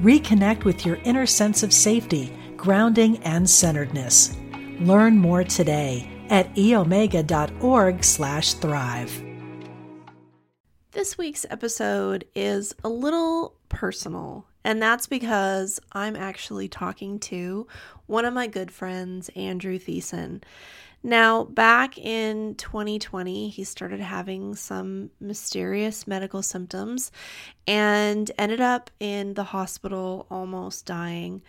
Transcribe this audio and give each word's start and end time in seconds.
Reconnect 0.00 0.64
with 0.64 0.84
your 0.84 0.96
inner 1.04 1.24
sense 1.24 1.62
of 1.62 1.72
safety, 1.72 2.30
grounding, 2.56 3.16
and 3.18 3.48
centeredness. 3.48 4.36
Learn 4.80 5.16
more 5.16 5.42
today 5.42 6.10
at 6.28 6.54
eomega.org/thrive. 6.54 9.22
This 10.92 11.16
week's 11.16 11.46
episode 11.48 12.26
is 12.34 12.74
a 12.84 12.88
little 12.88 13.54
personal, 13.68 14.46
and 14.64 14.82
that's 14.82 15.06
because 15.06 15.78
I'm 15.92 16.16
actually 16.16 16.68
talking 16.68 17.18
to 17.20 17.66
one 18.06 18.24
of 18.24 18.34
my 18.34 18.46
good 18.46 18.70
friends, 18.70 19.30
Andrew 19.36 19.78
Thiessen. 19.78 20.42
Now, 21.06 21.44
back 21.44 21.98
in 21.98 22.56
2020, 22.56 23.48
he 23.50 23.62
started 23.62 24.00
having 24.00 24.56
some 24.56 25.10
mysterious 25.20 26.08
medical 26.08 26.42
symptoms 26.42 27.12
and 27.64 28.28
ended 28.36 28.60
up 28.60 28.90
in 28.98 29.34
the 29.34 29.44
hospital 29.44 30.26
almost 30.32 30.84
dying. 30.84 31.42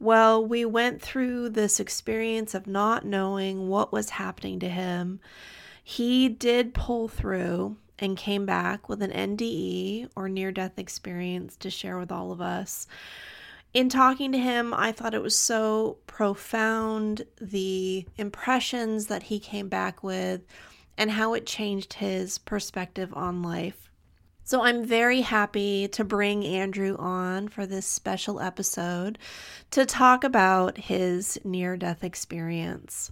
Well, 0.00 0.42
we 0.42 0.64
went 0.64 1.02
through 1.02 1.50
this 1.50 1.80
experience 1.80 2.54
of 2.54 2.66
not 2.66 3.04
knowing 3.04 3.68
what 3.68 3.92
was 3.92 4.08
happening 4.08 4.58
to 4.60 4.70
him. 4.70 5.20
He 5.84 6.30
did 6.30 6.72
pull 6.72 7.06
through 7.06 7.76
and 7.98 8.16
came 8.16 8.46
back 8.46 8.88
with 8.88 9.02
an 9.02 9.10
NDE 9.10 10.08
or 10.16 10.30
near 10.30 10.50
death 10.50 10.78
experience 10.78 11.56
to 11.56 11.68
share 11.68 11.98
with 11.98 12.10
all 12.10 12.32
of 12.32 12.40
us 12.40 12.86
in 13.74 13.88
talking 13.88 14.30
to 14.32 14.38
him, 14.38 14.72
I 14.72 14.92
thought 14.92 15.14
it 15.14 15.22
was 15.22 15.36
so 15.36 15.98
profound 16.06 17.26
the 17.40 18.06
impressions 18.16 19.08
that 19.08 19.24
he 19.24 19.40
came 19.40 19.68
back 19.68 20.02
with 20.02 20.42
and 20.96 21.10
how 21.10 21.34
it 21.34 21.44
changed 21.44 21.94
his 21.94 22.38
perspective 22.38 23.12
on 23.14 23.42
life. 23.42 23.90
So 24.44 24.62
I'm 24.62 24.84
very 24.84 25.22
happy 25.22 25.88
to 25.88 26.04
bring 26.04 26.44
Andrew 26.44 26.96
on 26.98 27.48
for 27.48 27.66
this 27.66 27.86
special 27.86 28.40
episode 28.40 29.18
to 29.72 29.84
talk 29.84 30.22
about 30.22 30.78
his 30.78 31.40
near 31.42 31.76
death 31.76 32.04
experience. 32.04 33.10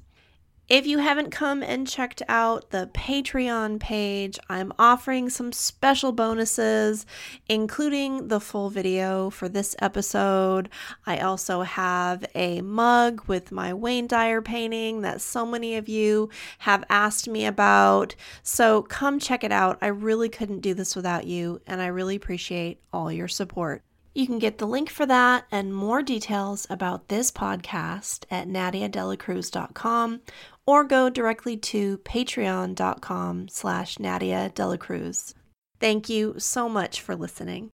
If 0.69 0.87
you 0.87 0.99
haven't 0.99 1.31
come 1.31 1.63
and 1.63 1.89
checked 1.89 2.23
out 2.29 2.71
the 2.71 2.89
Patreon 2.95 3.81
page, 3.81 4.39
I'm 4.49 4.73
offering 4.79 5.29
some 5.29 5.53
special 5.53 6.13
bonuses, 6.13 7.05
including 7.49 8.29
the 8.29 8.39
full 8.39 8.71
video 8.71 9.29
for 9.29 9.49
this 9.49 9.75
episode. 9.81 10.69
I 11.05 11.19
also 11.19 11.63
have 11.63 12.25
a 12.37 12.61
mug 12.61 13.25
with 13.27 13.51
my 13.51 13.75
Wayne 13.75 14.07
Dyer 14.07 14.41
painting 14.41 15.01
that 15.01 15.21
so 15.21 15.45
many 15.45 15.75
of 15.75 15.89
you 15.89 16.31
have 16.61 16.85
asked 16.89 17.29
me 17.29 17.45
about. 17.45 18.15
So 18.45 18.83
come 18.83 19.19
check 19.19 19.43
it 19.43 19.53
out. 19.53 19.79
I 19.83 19.89
really 19.89 20.29
couldn't 20.29 20.61
do 20.61 20.75
this 20.75 20.95
without 20.95 21.27
you, 21.27 21.61
and 21.67 21.83
I 21.83 21.87
really 21.89 22.15
appreciate 22.15 22.81
all 22.93 23.11
your 23.11 23.29
support. 23.29 23.83
You 24.15 24.27
can 24.27 24.39
get 24.39 24.59
the 24.59 24.67
link 24.67 24.91
for 24.91 25.07
that 25.07 25.47
and 25.51 25.75
more 25.75 26.03
details 26.03 26.67
about 26.69 27.09
this 27.09 27.31
podcast 27.31 28.25
at 28.31 28.47
nadiadelacruz.com 28.47 30.21
or 30.67 30.85
go 30.85 31.11
directly 31.11 31.57
to 31.57 31.99
patreon.com 31.99 33.49
slash 33.49 33.99
Nadia 33.99 34.53
Delacruz. 34.55 35.35
Thank 35.81 36.09
you 36.09 36.35
so 36.39 36.69
much 36.69 37.01
for 37.01 37.17
listening. 37.17 37.71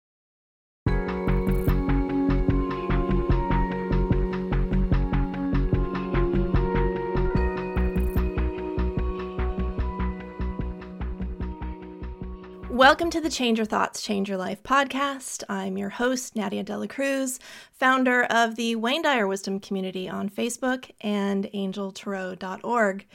Welcome 12.78 13.10
to 13.10 13.22
the 13.22 13.32
Change 13.32 13.58
Your 13.58 13.66
Thoughts, 13.66 14.04
Change 14.04 14.30
Your 14.30 14.38
Life 14.38 14.62
podcast. 14.62 15.44
I'm 15.50 15.80
your 15.80 15.90
host, 15.90 16.36
Nadia 16.36 16.62
Dela 16.62 16.88
Cruz, 16.88 17.40
founder 17.72 18.26
of 18.26 18.56
the 18.56 18.76
Wayne 18.76 19.02
Dyer 19.02 19.26
Wisdom 19.26 19.60
Community 19.60 20.08
on 20.08 20.30
Facebook 20.30 20.92
and 21.02 21.46
angeltarot.org. 21.56 23.08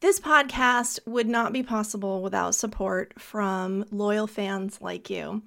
This 0.00 0.20
podcast 0.20 0.98
would 1.06 1.28
not 1.28 1.54
be 1.54 1.62
possible 1.62 2.22
without 2.22 2.54
support 2.54 3.18
from 3.18 3.86
loyal 3.90 4.26
fans 4.26 4.82
like 4.82 5.08
you. 5.08 5.44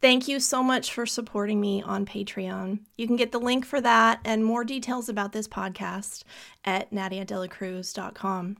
Thank 0.00 0.26
you 0.26 0.40
so 0.40 0.60
much 0.64 0.92
for 0.92 1.06
supporting 1.06 1.60
me 1.60 1.82
on 1.82 2.06
Patreon. 2.06 2.80
You 2.98 3.06
can 3.06 3.14
get 3.14 3.30
the 3.30 3.38
link 3.38 3.64
for 3.64 3.80
that 3.82 4.18
and 4.24 4.44
more 4.44 4.64
details 4.64 5.08
about 5.08 5.30
this 5.30 5.46
podcast 5.46 6.24
at 6.64 6.90
nadiadelacruz.com. 6.90 8.56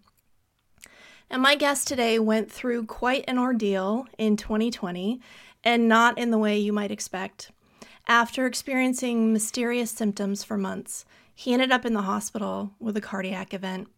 And 1.28 1.42
my 1.42 1.56
guest 1.56 1.88
today 1.88 2.19
went 2.19 2.50
through 2.50 2.87
quite 2.87 3.25
an 3.26 3.38
ordeal 3.38 4.06
in 4.16 4.37
2020, 4.37 5.20
and 5.64 5.88
not 5.88 6.16
in 6.19 6.31
the 6.31 6.38
way 6.38 6.56
you 6.56 6.72
might 6.72 6.92
expect. 6.92 7.50
After 8.06 8.47
experiencing 8.47 9.32
mysterious 9.32 9.91
symptoms 9.91 10.44
for 10.44 10.56
months, 10.56 11.04
he 11.34 11.53
ended 11.53 11.72
up 11.72 11.84
in 11.84 11.92
the 11.92 12.03
hospital 12.03 12.72
with 12.78 12.97
a 12.97 13.00
cardiac 13.00 13.53
event. 13.53 13.88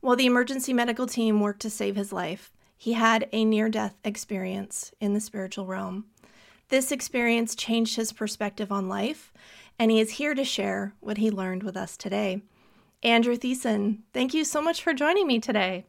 While 0.00 0.16
the 0.16 0.26
emergency 0.26 0.72
medical 0.72 1.06
team 1.06 1.40
worked 1.40 1.62
to 1.62 1.70
save 1.70 1.96
his 1.96 2.12
life, 2.12 2.52
he 2.76 2.92
had 2.92 3.28
a 3.32 3.44
near 3.44 3.68
death 3.68 3.96
experience 4.04 4.92
in 5.00 5.14
the 5.14 5.20
spiritual 5.20 5.66
realm. 5.66 6.06
This 6.68 6.92
experience 6.92 7.54
changed 7.54 7.96
his 7.96 8.12
perspective 8.12 8.70
on 8.70 8.88
life, 8.88 9.32
and 9.78 9.90
he 9.90 10.00
is 10.00 10.12
here 10.12 10.34
to 10.34 10.44
share 10.44 10.94
what 11.00 11.18
he 11.18 11.30
learned 11.30 11.62
with 11.62 11.76
us 11.76 11.96
today. 11.96 12.42
Andrew 13.02 13.36
Thiessen, 13.36 14.00
thank 14.12 14.34
you 14.34 14.44
so 14.44 14.60
much 14.60 14.82
for 14.82 14.92
joining 14.92 15.26
me 15.26 15.40
today. 15.40 15.86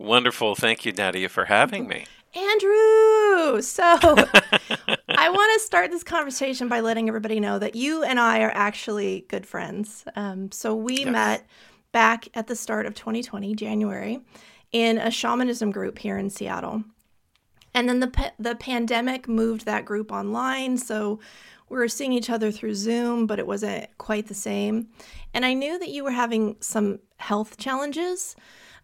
Wonderful. 0.00 0.54
Thank 0.54 0.86
you, 0.86 0.92
Nadia, 0.92 1.28
for 1.28 1.44
having 1.44 1.86
me. 1.86 2.06
Andrew! 2.34 3.60
So, 3.60 3.84
I 3.84 5.28
want 5.28 5.52
to 5.52 5.60
start 5.62 5.90
this 5.90 6.02
conversation 6.02 6.68
by 6.68 6.80
letting 6.80 7.06
everybody 7.06 7.38
know 7.38 7.58
that 7.58 7.74
you 7.74 8.02
and 8.02 8.18
I 8.18 8.40
are 8.40 8.50
actually 8.54 9.26
good 9.28 9.44
friends. 9.44 10.06
Um, 10.16 10.50
so, 10.52 10.74
we 10.74 11.00
yes. 11.00 11.08
met 11.08 11.46
back 11.92 12.28
at 12.32 12.46
the 12.46 12.56
start 12.56 12.86
of 12.86 12.94
2020, 12.94 13.54
January, 13.54 14.20
in 14.72 14.96
a 14.96 15.10
shamanism 15.10 15.70
group 15.70 15.98
here 15.98 16.16
in 16.16 16.30
Seattle. 16.30 16.82
And 17.74 17.86
then 17.86 18.00
the, 18.00 18.32
the 18.38 18.54
pandemic 18.54 19.28
moved 19.28 19.66
that 19.66 19.84
group 19.84 20.10
online. 20.10 20.78
So, 20.78 21.20
we 21.68 21.76
were 21.76 21.88
seeing 21.88 22.14
each 22.14 22.30
other 22.30 22.50
through 22.50 22.74
Zoom, 22.74 23.26
but 23.26 23.38
it 23.38 23.46
wasn't 23.46 23.86
quite 23.98 24.28
the 24.28 24.34
same. 24.34 24.88
And 25.34 25.44
I 25.44 25.52
knew 25.52 25.78
that 25.78 25.90
you 25.90 26.04
were 26.04 26.10
having 26.10 26.56
some 26.60 27.00
health 27.18 27.58
challenges. 27.58 28.34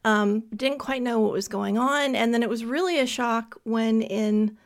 Um, 0.06 0.44
didn't 0.54 0.78
quite 0.78 1.02
know 1.02 1.18
what 1.18 1.32
was 1.32 1.48
going 1.48 1.76
on. 1.76 2.14
And 2.14 2.32
then 2.32 2.44
it 2.44 2.48
was 2.48 2.64
really 2.64 3.00
a 3.00 3.06
shock 3.06 3.60
when 3.64 4.02
in 4.02 4.56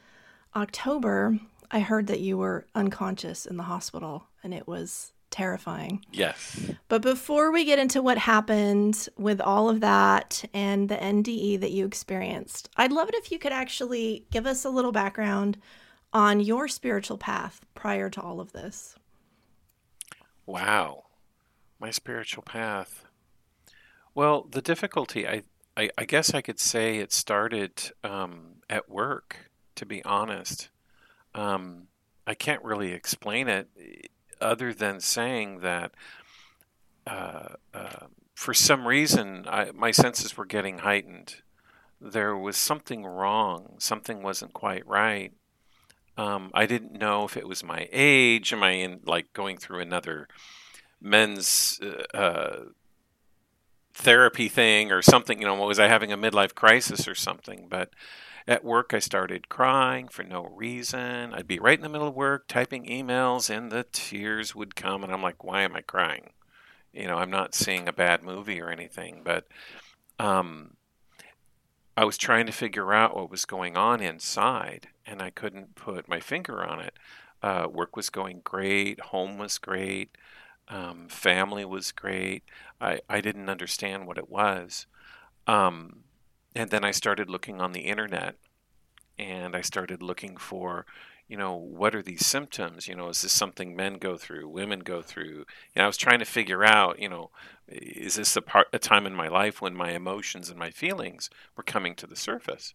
October 0.55 1.39
I 1.71 1.81
heard 1.81 2.09
that 2.09 2.21
you 2.21 2.37
were 2.37 2.67
unconscious 2.75 3.47
in 3.47 3.57
the 3.57 3.63
hospital, 3.63 4.27
and 4.43 4.53
it 4.53 4.67
was 4.67 5.13
terrifying. 5.31 6.05
Yes. 6.13 6.71
But 6.89 7.03
before 7.03 7.53
we 7.53 7.65
get 7.65 7.79
into 7.79 8.03
what 8.03 8.19
happened 8.19 9.09
with 9.17 9.41
all 9.41 9.71
of 9.71 9.81
that 9.81 10.45
and 10.53 10.89
the 10.89 10.97
NDE 10.97 11.61
that 11.61 11.71
you 11.71 11.87
experienced, 11.87 12.69
I'd 12.77 12.93
love 12.93 13.09
it 13.09 13.15
if 13.15 13.33
you 13.33 13.39
could 13.39 13.53
actually 13.53 14.27
give 14.31 14.47
us 14.47 14.65
a 14.65 14.71
little 14.71 14.93
background 14.93 15.57
on 16.13 16.41
your 16.41 16.67
spiritual 16.69 17.17
path 17.17 17.65
prior 17.75 18.11
to 18.11 18.21
all 18.21 18.41
of 18.41 18.53
this. 18.53 18.97
Wow. 20.45 21.05
My 21.79 21.91
spiritual 21.91 22.43
path. 22.43 23.05
Well, 24.21 24.47
the 24.51 24.61
difficulty, 24.61 25.27
I, 25.27 25.45
I, 25.79 25.89
I 25.97 26.05
guess 26.05 26.35
I 26.35 26.43
could 26.43 26.61
say 26.61 26.99
it 26.99 27.11
started 27.11 27.93
um, 28.05 28.57
at 28.69 28.87
work, 28.87 29.51
to 29.77 29.87
be 29.87 30.05
honest. 30.05 30.69
Um, 31.35 31.87
I 32.27 32.35
can't 32.35 32.63
really 32.63 32.93
explain 32.93 33.49
it 33.49 33.71
eh, 33.81 34.09
other 34.39 34.75
than 34.75 35.01
saying 35.01 35.61
that 35.61 35.93
uh, 37.07 37.55
uh, 37.73 38.09
for 38.35 38.53
some 38.53 38.87
reason 38.87 39.47
I, 39.49 39.71
my 39.71 39.91
senses 39.91 40.37
were 40.37 40.45
getting 40.45 40.81
heightened. 40.81 41.37
There 41.99 42.37
was 42.37 42.59
something 42.59 43.07
wrong, 43.07 43.77
something 43.79 44.23
wasn't 44.23 44.53
quite 44.53 44.87
right. 44.87 45.33
Um, 46.19 46.51
I 46.53 46.67
didn't 46.67 46.93
know 46.93 47.25
if 47.25 47.39
it 47.39 47.49
was 47.49 47.65
my 47.65 47.89
age. 47.91 48.53
Am 48.53 48.63
I 48.63 48.73
in 48.73 49.01
like 49.07 49.33
going 49.33 49.57
through 49.57 49.81
another 49.81 50.29
men's 51.01 51.81
uh, 51.83 52.15
uh 52.15 52.65
therapy 53.93 54.49
thing 54.49 54.93
or 54.93 55.03
something. 55.03 55.41
You 55.41 55.47
know, 55.47 55.55
was 55.55 55.79
I 55.79 55.89
having 55.89 56.13
a 56.13 56.19
midlife 56.19 56.55
crisis 56.55 57.07
or 57.09 57.15
something? 57.15 57.67
But 57.69 57.91
at 58.47 58.65
work, 58.65 58.95
I 58.95 58.99
started 58.99 59.49
crying 59.49 60.09
for 60.09 60.23
no 60.23 60.45
reason. 60.45 61.35
I'd 61.35 61.47
be 61.47 61.59
right 61.59 61.79
in 61.79 61.83
the 61.83 61.89
middle 61.89 62.09
of 62.09 62.15
work 62.15 62.49
typing 62.49 62.87
emails, 62.87 63.49
and 63.49 63.71
the 63.71 63.87
tears 63.93 64.55
would 64.55 64.75
come, 64.75 65.05
and 65.05 65.13
I'm 65.13 65.23
like, 65.23 65.45
why 65.45 65.63
am 65.63 65.77
I 65.77 65.83
crying? 65.83 66.31
You 66.93 67.07
know, 67.07 67.19
I'm 67.19 67.31
not 67.31 67.55
seeing 67.55 67.87
a 67.87 67.93
bad 67.93 68.23
movie 68.23 68.61
or 68.61 68.71
anything, 68.71 69.23
but 69.25 69.47
um, 70.19 70.77
I 71.97 72.05
was 72.05 72.19
trying 72.19 72.47
to 72.47 72.53
figure 72.53 72.93
out 72.93 73.15
what 73.15 73.31
was 73.31 73.45
going 73.45 73.77
on 73.77 74.01
inside, 74.01 74.89
and 75.07 75.23
I 75.23 75.31
couldn't 75.31 75.75
put 75.75 76.09
my 76.09 76.19
finger 76.19 76.65
on 76.65 76.81
it. 76.81 76.95
Uh, 77.43 77.69
work 77.71 77.95
was 77.95 78.11
going 78.11 78.41
great, 78.43 79.01
home 79.01 79.39
was 79.39 79.59
great, 79.59 80.17
um, 80.71 81.09
family 81.09 81.65
was 81.65 81.93
great. 81.93 82.45
I, 82.81 83.01
I 83.09 83.21
didn't 83.21 83.51
understand 83.51 84.07
what 84.07 84.19
it 84.19 84.31
was. 84.31 84.87
Um, 85.47 86.05
and 86.55 86.71
then 86.71 86.85
I 86.85 86.93
started 86.93 87.29
looking 87.29 87.61
on 87.61 87.73
the 87.73 87.81
internet 87.81 88.37
and 89.19 89.57
I 89.57 89.61
started 89.61 90.01
looking 90.01 90.37
for, 90.37 90.87
you 91.29 91.37
know, 91.37 91.55
what 91.55 91.95
are 91.95 92.03
these 92.03 92.25
symptoms? 92.25 92.87
You 92.87 92.95
know, 92.95 93.09
is 93.09 93.23
this 93.23 93.33
something 93.33 93.75
men 93.75 93.95
go 93.95 94.17
through, 94.17 94.49
women 94.49 94.81
go 94.81 95.03
through? 95.03 95.45
Know, 95.75 95.85
I 95.85 95.87
was 95.87 95.97
trying 95.97 96.21
to 96.21 96.25
figure 96.25 96.65
out, 96.65 97.01
you 97.01 97.09
know, 97.09 97.31
is 97.69 98.15
this 98.15 98.37
a 98.37 98.43
part 98.43 98.69
a 98.73 98.79
time 98.79 99.07
in 99.07 99.15
my 99.15 99.29
life 99.29 99.61
when 99.61 99.75
my 99.75 99.91
emotions 99.91 100.51
and 100.51 100.59
my 100.59 100.71
feelings 100.71 101.31
were 101.57 101.63
coming 101.63 101.95
to 101.97 102.07
the 102.07 102.17
surface? 102.17 102.75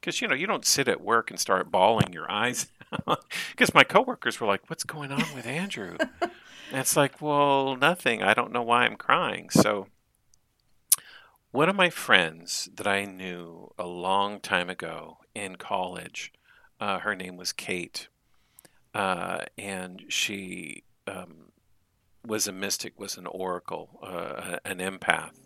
Because 0.00 0.20
you 0.20 0.28
know, 0.28 0.34
you 0.34 0.46
don't 0.46 0.66
sit 0.66 0.88
at 0.88 1.00
work 1.00 1.30
and 1.30 1.38
start 1.38 1.70
bawling 1.70 2.12
your 2.12 2.30
eyes. 2.30 2.66
out. 3.08 3.24
Because 3.50 3.74
my 3.74 3.84
coworkers 3.84 4.40
were 4.40 4.46
like, 4.46 4.68
"What's 4.68 4.84
going 4.84 5.12
on 5.12 5.24
with 5.34 5.46
Andrew?" 5.46 5.96
And 6.70 6.80
it's 6.80 6.96
like, 6.96 7.20
"Well, 7.20 7.76
nothing. 7.76 8.22
I 8.22 8.34
don't 8.34 8.52
know 8.52 8.62
why 8.62 8.84
I'm 8.84 8.96
crying." 8.96 9.50
So 9.50 9.88
one 11.54 11.68
of 11.68 11.76
my 11.76 11.88
friends 11.88 12.68
that 12.74 12.86
I 12.86 13.04
knew 13.04 13.72
a 13.78 13.86
long 13.86 14.40
time 14.40 14.68
ago 14.68 15.18
in 15.36 15.54
college, 15.54 16.32
uh, 16.80 16.98
her 16.98 17.14
name 17.14 17.36
was 17.36 17.52
Kate, 17.52 18.08
uh, 18.92 19.44
and 19.56 20.02
she 20.08 20.82
um, 21.06 21.52
was 22.26 22.48
a 22.48 22.52
mystic, 22.52 22.98
was 22.98 23.16
an 23.16 23.26
oracle, 23.26 24.00
uh, 24.02 24.58
an 24.64 24.78
empath. 24.78 25.38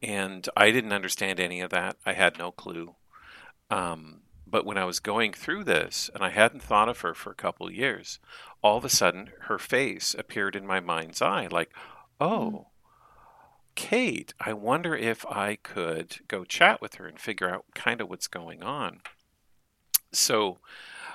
And 0.00 0.48
I 0.56 0.70
didn't 0.70 0.92
understand 0.92 1.40
any 1.40 1.60
of 1.60 1.70
that. 1.70 1.96
I 2.06 2.12
had 2.12 2.38
no 2.38 2.52
clue. 2.52 2.94
Um, 3.68 4.20
but 4.46 4.64
when 4.64 4.78
I 4.78 4.84
was 4.84 5.00
going 5.00 5.32
through 5.32 5.64
this, 5.64 6.10
and 6.14 6.22
I 6.22 6.30
hadn't 6.30 6.62
thought 6.62 6.88
of 6.88 7.00
her 7.00 7.14
for 7.14 7.30
a 7.30 7.36
couple 7.36 7.66
of 7.66 7.74
years, 7.74 8.20
all 8.62 8.78
of 8.78 8.84
a 8.84 8.88
sudden 8.88 9.30
her 9.42 9.58
face 9.58 10.14
appeared 10.16 10.54
in 10.54 10.66
my 10.66 10.80
mind's 10.80 11.20
eye 11.20 11.48
like, 11.50 11.70
oh, 12.20 12.50
mm. 12.50 12.64
Kate, 13.74 14.32
I 14.40 14.54
wonder 14.54 14.96
if 14.96 15.26
I 15.26 15.56
could 15.56 16.20
go 16.28 16.44
chat 16.44 16.80
with 16.80 16.94
her 16.94 17.06
and 17.06 17.20
figure 17.20 17.50
out 17.50 17.66
kind 17.74 18.00
of 18.00 18.08
what's 18.08 18.26
going 18.26 18.62
on. 18.62 19.00
So 20.12 20.58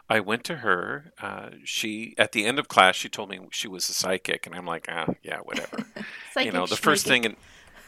I 0.07 0.19
went 0.19 0.43
to 0.43 0.57
her. 0.57 1.11
Uh, 1.19 1.51
she 1.63 2.13
at 2.17 2.33
the 2.33 2.45
end 2.45 2.59
of 2.59 2.67
class, 2.67 2.95
she 2.95 3.09
told 3.09 3.29
me 3.29 3.39
she 3.49 3.67
was 3.67 3.89
a 3.89 3.93
psychic, 3.93 4.45
and 4.45 4.53
I'm 4.53 4.65
like, 4.65 4.85
ah, 4.89 5.07
yeah, 5.23 5.39
whatever. 5.39 5.85
you 6.37 6.51
know, 6.51 6.67
the 6.67 6.77
first 6.77 7.07
thing, 7.07 7.23
in, 7.23 7.35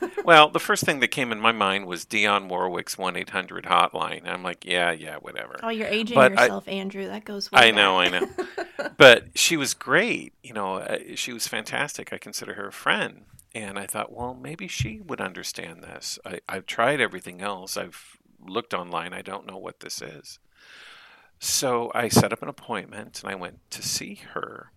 well, 0.25 0.50
the 0.50 0.60
first 0.60 0.84
thing 0.84 1.00
that 1.00 1.10
came 1.10 1.31
in 1.31 1.40
my 1.40 1.51
mind 1.51 1.86
was 1.86 2.06
Dionne 2.06 2.50
Warwick's 2.50 2.98
one 2.98 3.16
eight 3.16 3.31
hundred 3.31 3.66
hotline. 3.66 4.28
I'm 4.28 4.44
like, 4.44 4.66
yeah, 4.66 4.92
yeah, 4.92 5.18
whatever. 5.18 5.60
Oh, 5.63 5.69
you're 5.69 5.88
aging 5.88 6.16
but 6.16 6.31
yourself, 6.31 6.66
I, 6.68 6.72
Andrew. 6.72 7.07
That 7.07 7.25
goes. 7.25 7.50
I 7.51 7.72
know, 7.72 8.00
I 8.00 8.10
know. 8.10 8.28
but 8.98 9.38
she 9.38 9.57
was 9.57 9.74
great. 9.74 10.34
You 10.44 10.54
know, 10.54 10.75
uh, 10.75 10.98
she 11.16 11.34
was 11.34 11.48
fantastic. 11.48 12.12
I 12.12 12.18
consider 12.18 12.54
her 12.56 12.68
a 12.68 12.74
friend. 12.74 13.25
And 13.56 13.78
I 13.78 13.86
thought, 13.86 14.12
well, 14.12 14.34
maybe 14.34 14.68
she 14.68 15.00
would 15.00 15.22
understand 15.22 15.84
this. 15.84 16.18
I, 16.25 16.39
I've 16.50 16.66
tried 16.66 17.00
everything 17.00 17.42
else. 17.42 17.78
I've 17.78 18.18
looked 18.48 18.74
online. 18.74 19.13
I 19.13 19.22
don't 19.22 19.46
know 19.46 19.57
what 19.57 19.81
this 19.81 20.01
is. 20.01 20.39
So 21.39 21.92
I 21.94 22.07
set 22.07 22.34
up 22.34 22.42
an 22.42 22.50
appointment 22.50 23.22
and 23.22 23.31
I 23.31 23.36
went 23.36 23.60
to 23.72 23.84
see 23.84 24.16
her. 24.34 24.72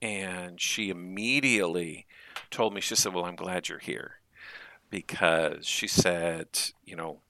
And 0.00 0.60
she 0.60 0.88
immediately 0.88 2.06
told 2.50 2.74
me, 2.74 2.80
she 2.80 2.94
said, 2.96 3.12
Well, 3.12 3.24
I'm 3.24 3.36
glad 3.36 3.68
you're 3.68 3.78
here. 3.78 4.21
Because 4.92 5.66
she 5.66 5.88
said, 5.88 6.48
you 6.84 6.94
know, 6.96 7.20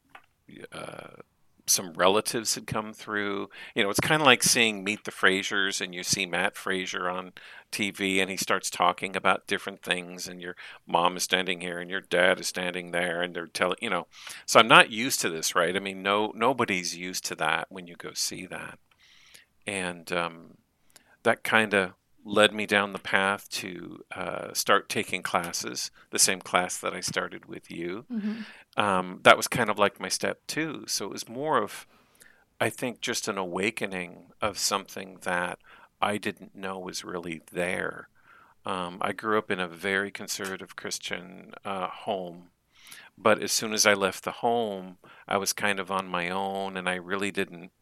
uh, 0.72 1.22
some 1.64 1.92
relatives 1.92 2.56
had 2.56 2.66
come 2.66 2.92
through. 2.92 3.48
You 3.76 3.84
know, 3.84 3.90
it's 3.90 4.00
kind 4.00 4.20
of 4.20 4.26
like 4.26 4.42
seeing 4.42 4.82
Meet 4.82 5.04
the 5.04 5.12
Frasers 5.12 5.80
and 5.80 5.94
you 5.94 6.02
see 6.02 6.26
Matt 6.26 6.56
Fraser 6.56 7.08
on 7.08 7.32
TV 7.70 8.20
and 8.20 8.28
he 8.28 8.36
starts 8.36 8.68
talking 8.68 9.14
about 9.14 9.46
different 9.46 9.80
things 9.80 10.26
and 10.26 10.42
your 10.42 10.56
mom 10.88 11.16
is 11.16 11.22
standing 11.22 11.60
here 11.60 11.78
and 11.78 11.88
your 11.88 12.00
dad 12.00 12.40
is 12.40 12.48
standing 12.48 12.90
there 12.90 13.22
and 13.22 13.32
they're 13.32 13.46
telling, 13.46 13.78
you 13.80 13.90
know. 13.90 14.08
So 14.44 14.58
I'm 14.58 14.66
not 14.66 14.90
used 14.90 15.20
to 15.20 15.30
this, 15.30 15.54
right? 15.54 15.76
I 15.76 15.78
mean, 15.78 16.02
no 16.02 16.32
nobody's 16.34 16.96
used 16.96 17.24
to 17.26 17.36
that 17.36 17.68
when 17.70 17.86
you 17.86 17.94
go 17.94 18.10
see 18.12 18.44
that. 18.46 18.80
And 19.64 20.10
um, 20.10 20.56
that 21.22 21.44
kind 21.44 21.74
of 21.74 21.92
led 22.24 22.54
me 22.54 22.66
down 22.66 22.92
the 22.92 22.98
path 22.98 23.48
to 23.50 24.04
uh, 24.14 24.52
start 24.52 24.88
taking 24.88 25.22
classes, 25.22 25.90
the 26.10 26.19
same 26.19 26.40
class 26.40 26.78
that 26.78 26.94
I 26.94 27.00
started 27.00 27.46
with 27.46 27.70
you. 27.70 28.04
Mm-hmm 28.12 28.42
um, 28.76 29.20
that 29.22 29.36
was 29.36 29.48
kind 29.48 29.70
of 29.70 29.78
like 29.78 30.00
my 30.00 30.08
step 30.08 30.40
two. 30.46 30.84
So 30.86 31.06
it 31.06 31.12
was 31.12 31.28
more 31.28 31.62
of, 31.62 31.86
I 32.60 32.70
think, 32.70 33.00
just 33.00 33.28
an 33.28 33.38
awakening 33.38 34.32
of 34.40 34.58
something 34.58 35.19
that 35.22 35.58
I 36.00 36.16
didn't 36.19 36.54
know 36.54 36.78
was 36.78 37.04
really 37.04 37.42
there. 37.52 38.08
Um, 38.64 38.98
I 39.00 39.12
grew 39.12 39.38
up 39.38 39.50
in 39.50 39.60
a 39.60 39.69
very 39.69 40.10
conservative 40.10 40.76
Christian 40.76 41.52
uh, 41.64 41.88
home, 41.88 42.50
but 43.19 43.42
as 43.42 43.52
soon 43.52 43.72
as 43.72 43.84
I 43.86 43.94
left 43.94 44.24
the 44.24 44.30
home, 44.30 44.98
I 45.28 45.36
was 45.36 45.52
kind 45.52 45.80
of 45.80 45.90
on 45.90 46.06
my 46.06 46.30
own, 46.30 46.76
and 46.76 46.88
I 46.88 46.94
really 46.94 47.30
didn't 47.30 47.72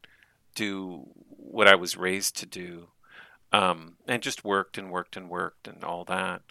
do 0.54 1.06
what 1.28 1.68
I 1.68 1.74
was 1.74 1.96
raised 1.96 2.36
to 2.38 2.46
do, 2.46 2.88
um, 3.52 3.96
and 4.06 4.22
just 4.22 4.44
worked 4.44 4.78
and 4.78 4.90
worked 4.90 5.16
and 5.16 5.28
worked 5.28 5.68
and 5.68 5.84
all 5.84 6.04
that. 6.04 6.42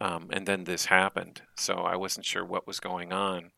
Um, 0.00 0.28
and 0.30 0.46
then 0.46 0.64
this 0.64 0.86
happened, 0.86 1.42
so 1.56 1.76
I 1.76 1.96
wasn't 1.96 2.26
sure 2.26 2.44
what 2.44 2.66
was 2.66 2.80
going 2.80 3.12
on. 3.12 3.50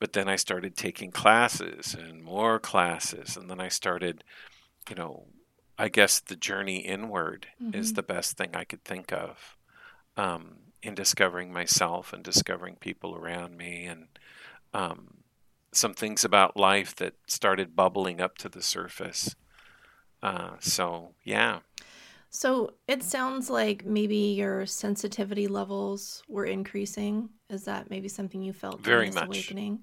But 0.00 0.12
then 0.12 0.28
I 0.28 0.36
started 0.36 0.76
taking 0.76 1.10
classes 1.10 1.94
and 1.94 2.22
more 2.22 2.58
classes. 2.58 3.36
And 3.36 3.50
then 3.50 3.60
I 3.60 3.68
started, 3.68 4.22
you 4.88 4.94
know, 4.94 5.26
I 5.78 5.88
guess 5.88 6.20
the 6.20 6.36
journey 6.36 6.78
inward 6.78 7.48
mm-hmm. 7.62 7.78
is 7.78 7.92
the 7.92 8.02
best 8.02 8.36
thing 8.36 8.50
I 8.54 8.64
could 8.64 8.84
think 8.84 9.12
of 9.12 9.56
um, 10.16 10.56
in 10.82 10.94
discovering 10.94 11.52
myself 11.52 12.12
and 12.12 12.22
discovering 12.22 12.76
people 12.76 13.16
around 13.16 13.56
me 13.56 13.86
and 13.86 14.06
um, 14.72 15.18
some 15.72 15.94
things 15.94 16.24
about 16.24 16.56
life 16.56 16.94
that 16.96 17.14
started 17.26 17.76
bubbling 17.76 18.20
up 18.20 18.38
to 18.38 18.48
the 18.48 18.62
surface. 18.62 19.34
Uh, 20.22 20.52
so, 20.60 21.14
yeah. 21.24 21.60
So 22.30 22.74
it 22.86 23.02
sounds 23.02 23.48
like 23.48 23.86
maybe 23.86 24.16
your 24.16 24.66
sensitivity 24.66 25.48
levels 25.48 26.22
were 26.28 26.44
increasing. 26.44 27.30
Is 27.48 27.64
that 27.64 27.90
maybe 27.90 28.08
something 28.08 28.42
you 28.42 28.52
felt 28.52 28.80
very 28.80 29.10
much 29.10 29.24
awakening? 29.24 29.80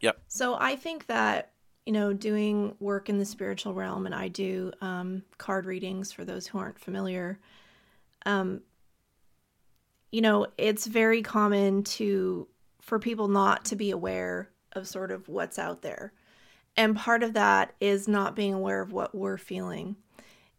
Yep. 0.00 0.18
So 0.26 0.56
I 0.58 0.74
think 0.76 1.06
that 1.06 1.52
you 1.86 1.92
know 1.92 2.12
doing 2.12 2.74
work 2.80 3.08
in 3.08 3.18
the 3.18 3.24
spiritual 3.24 3.74
realm, 3.74 4.06
and 4.06 4.14
I 4.14 4.28
do 4.28 4.72
um, 4.80 5.22
card 5.38 5.66
readings 5.66 6.10
for 6.10 6.24
those 6.24 6.46
who 6.46 6.58
aren't 6.58 6.78
familiar. 6.78 7.38
Um, 8.26 8.62
you 10.10 10.20
know, 10.20 10.46
it's 10.58 10.86
very 10.86 11.22
common 11.22 11.84
to 11.84 12.48
for 12.80 12.98
people 12.98 13.28
not 13.28 13.64
to 13.66 13.76
be 13.76 13.92
aware 13.92 14.50
of 14.72 14.88
sort 14.88 15.12
of 15.12 15.28
what's 15.28 15.58
out 15.58 15.82
there. 15.82 16.12
And 16.76 16.96
part 16.96 17.22
of 17.22 17.34
that 17.34 17.74
is 17.80 18.08
not 18.08 18.34
being 18.34 18.54
aware 18.54 18.80
of 18.80 18.92
what 18.92 19.14
we're 19.14 19.38
feeling 19.38 19.96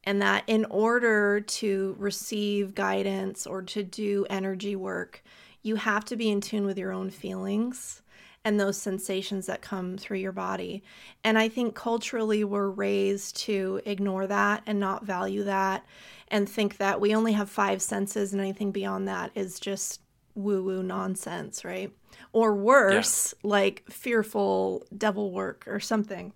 and 0.03 0.21
that 0.21 0.43
in 0.47 0.65
order 0.65 1.39
to 1.41 1.95
receive 1.97 2.75
guidance 2.75 3.47
or 3.47 3.61
to 3.61 3.83
do 3.83 4.25
energy 4.29 4.75
work, 4.75 5.23
you 5.61 5.75
have 5.77 6.03
to 6.05 6.15
be 6.15 6.29
in 6.29 6.41
tune 6.41 6.65
with 6.65 6.77
your 6.77 6.91
own 6.91 7.09
feelings 7.09 8.01
and 8.45 8.59
those 8.59 8.77
sensations 8.77 9.45
that 9.45 9.61
come 9.61 9.97
through 9.97 10.17
your 10.17 10.33
body. 10.33 10.83
And 11.23 11.37
I 11.37 11.47
think 11.47 11.75
culturally, 11.75 12.43
we're 12.43 12.69
raised 12.69 13.37
to 13.37 13.81
ignore 13.85 14.27
that 14.27 14.63
and 14.67 14.79
not 14.79 15.05
value 15.05 15.43
that 15.43 15.85
and 16.27 16.47
think 16.49 16.77
that 16.77 16.99
we 16.99 17.15
only 17.15 17.33
have 17.33 17.49
five 17.49 17.81
senses 17.81 18.33
and 18.33 18.41
anything 18.41 18.71
beyond 18.71 19.07
that 19.07 19.31
is 19.35 19.59
just 19.59 20.01
woo 20.35 20.63
woo 20.63 20.83
nonsense, 20.83 21.63
right? 21.63 21.91
Or 22.33 22.55
worse, 22.55 23.33
yeah. 23.43 23.49
like 23.49 23.83
fearful 23.89 24.85
devil 24.97 25.31
work 25.31 25.63
or 25.67 25.79
something. 25.79 26.33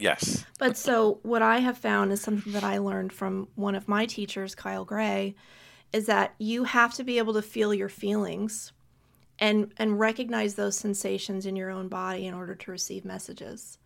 Yes. 0.00 0.44
But 0.58 0.76
so 0.76 1.20
what 1.22 1.42
I 1.42 1.58
have 1.58 1.76
found 1.76 2.10
is 2.10 2.20
something 2.20 2.52
that 2.54 2.64
I 2.64 2.78
learned 2.78 3.12
from 3.12 3.48
one 3.54 3.74
of 3.74 3.86
my 3.86 4.06
teachers, 4.06 4.54
Kyle 4.54 4.84
Gray, 4.84 5.34
is 5.92 6.06
that 6.06 6.34
you 6.38 6.64
have 6.64 6.94
to 6.94 7.04
be 7.04 7.18
able 7.18 7.34
to 7.34 7.42
feel 7.42 7.74
your 7.74 7.88
feelings 7.88 8.72
and 9.38 9.72
and 9.76 9.98
recognize 9.98 10.54
those 10.54 10.76
sensations 10.76 11.46
in 11.46 11.56
your 11.56 11.70
own 11.70 11.88
body 11.88 12.26
in 12.26 12.34
order 12.34 12.54
to 12.54 12.70
receive 12.70 13.04
messages. 13.04 13.78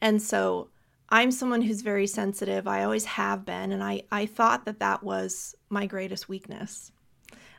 And 0.00 0.22
so 0.22 0.68
I'm 1.08 1.30
someone 1.30 1.62
who's 1.62 1.82
very 1.82 2.06
sensitive. 2.06 2.68
I 2.68 2.84
always 2.84 3.04
have 3.04 3.44
been 3.44 3.72
and 3.72 3.82
I 3.82 4.02
I 4.12 4.26
thought 4.26 4.64
that 4.66 4.80
that 4.80 5.02
was 5.02 5.54
my 5.70 5.86
greatest 5.86 6.28
weakness. 6.28 6.92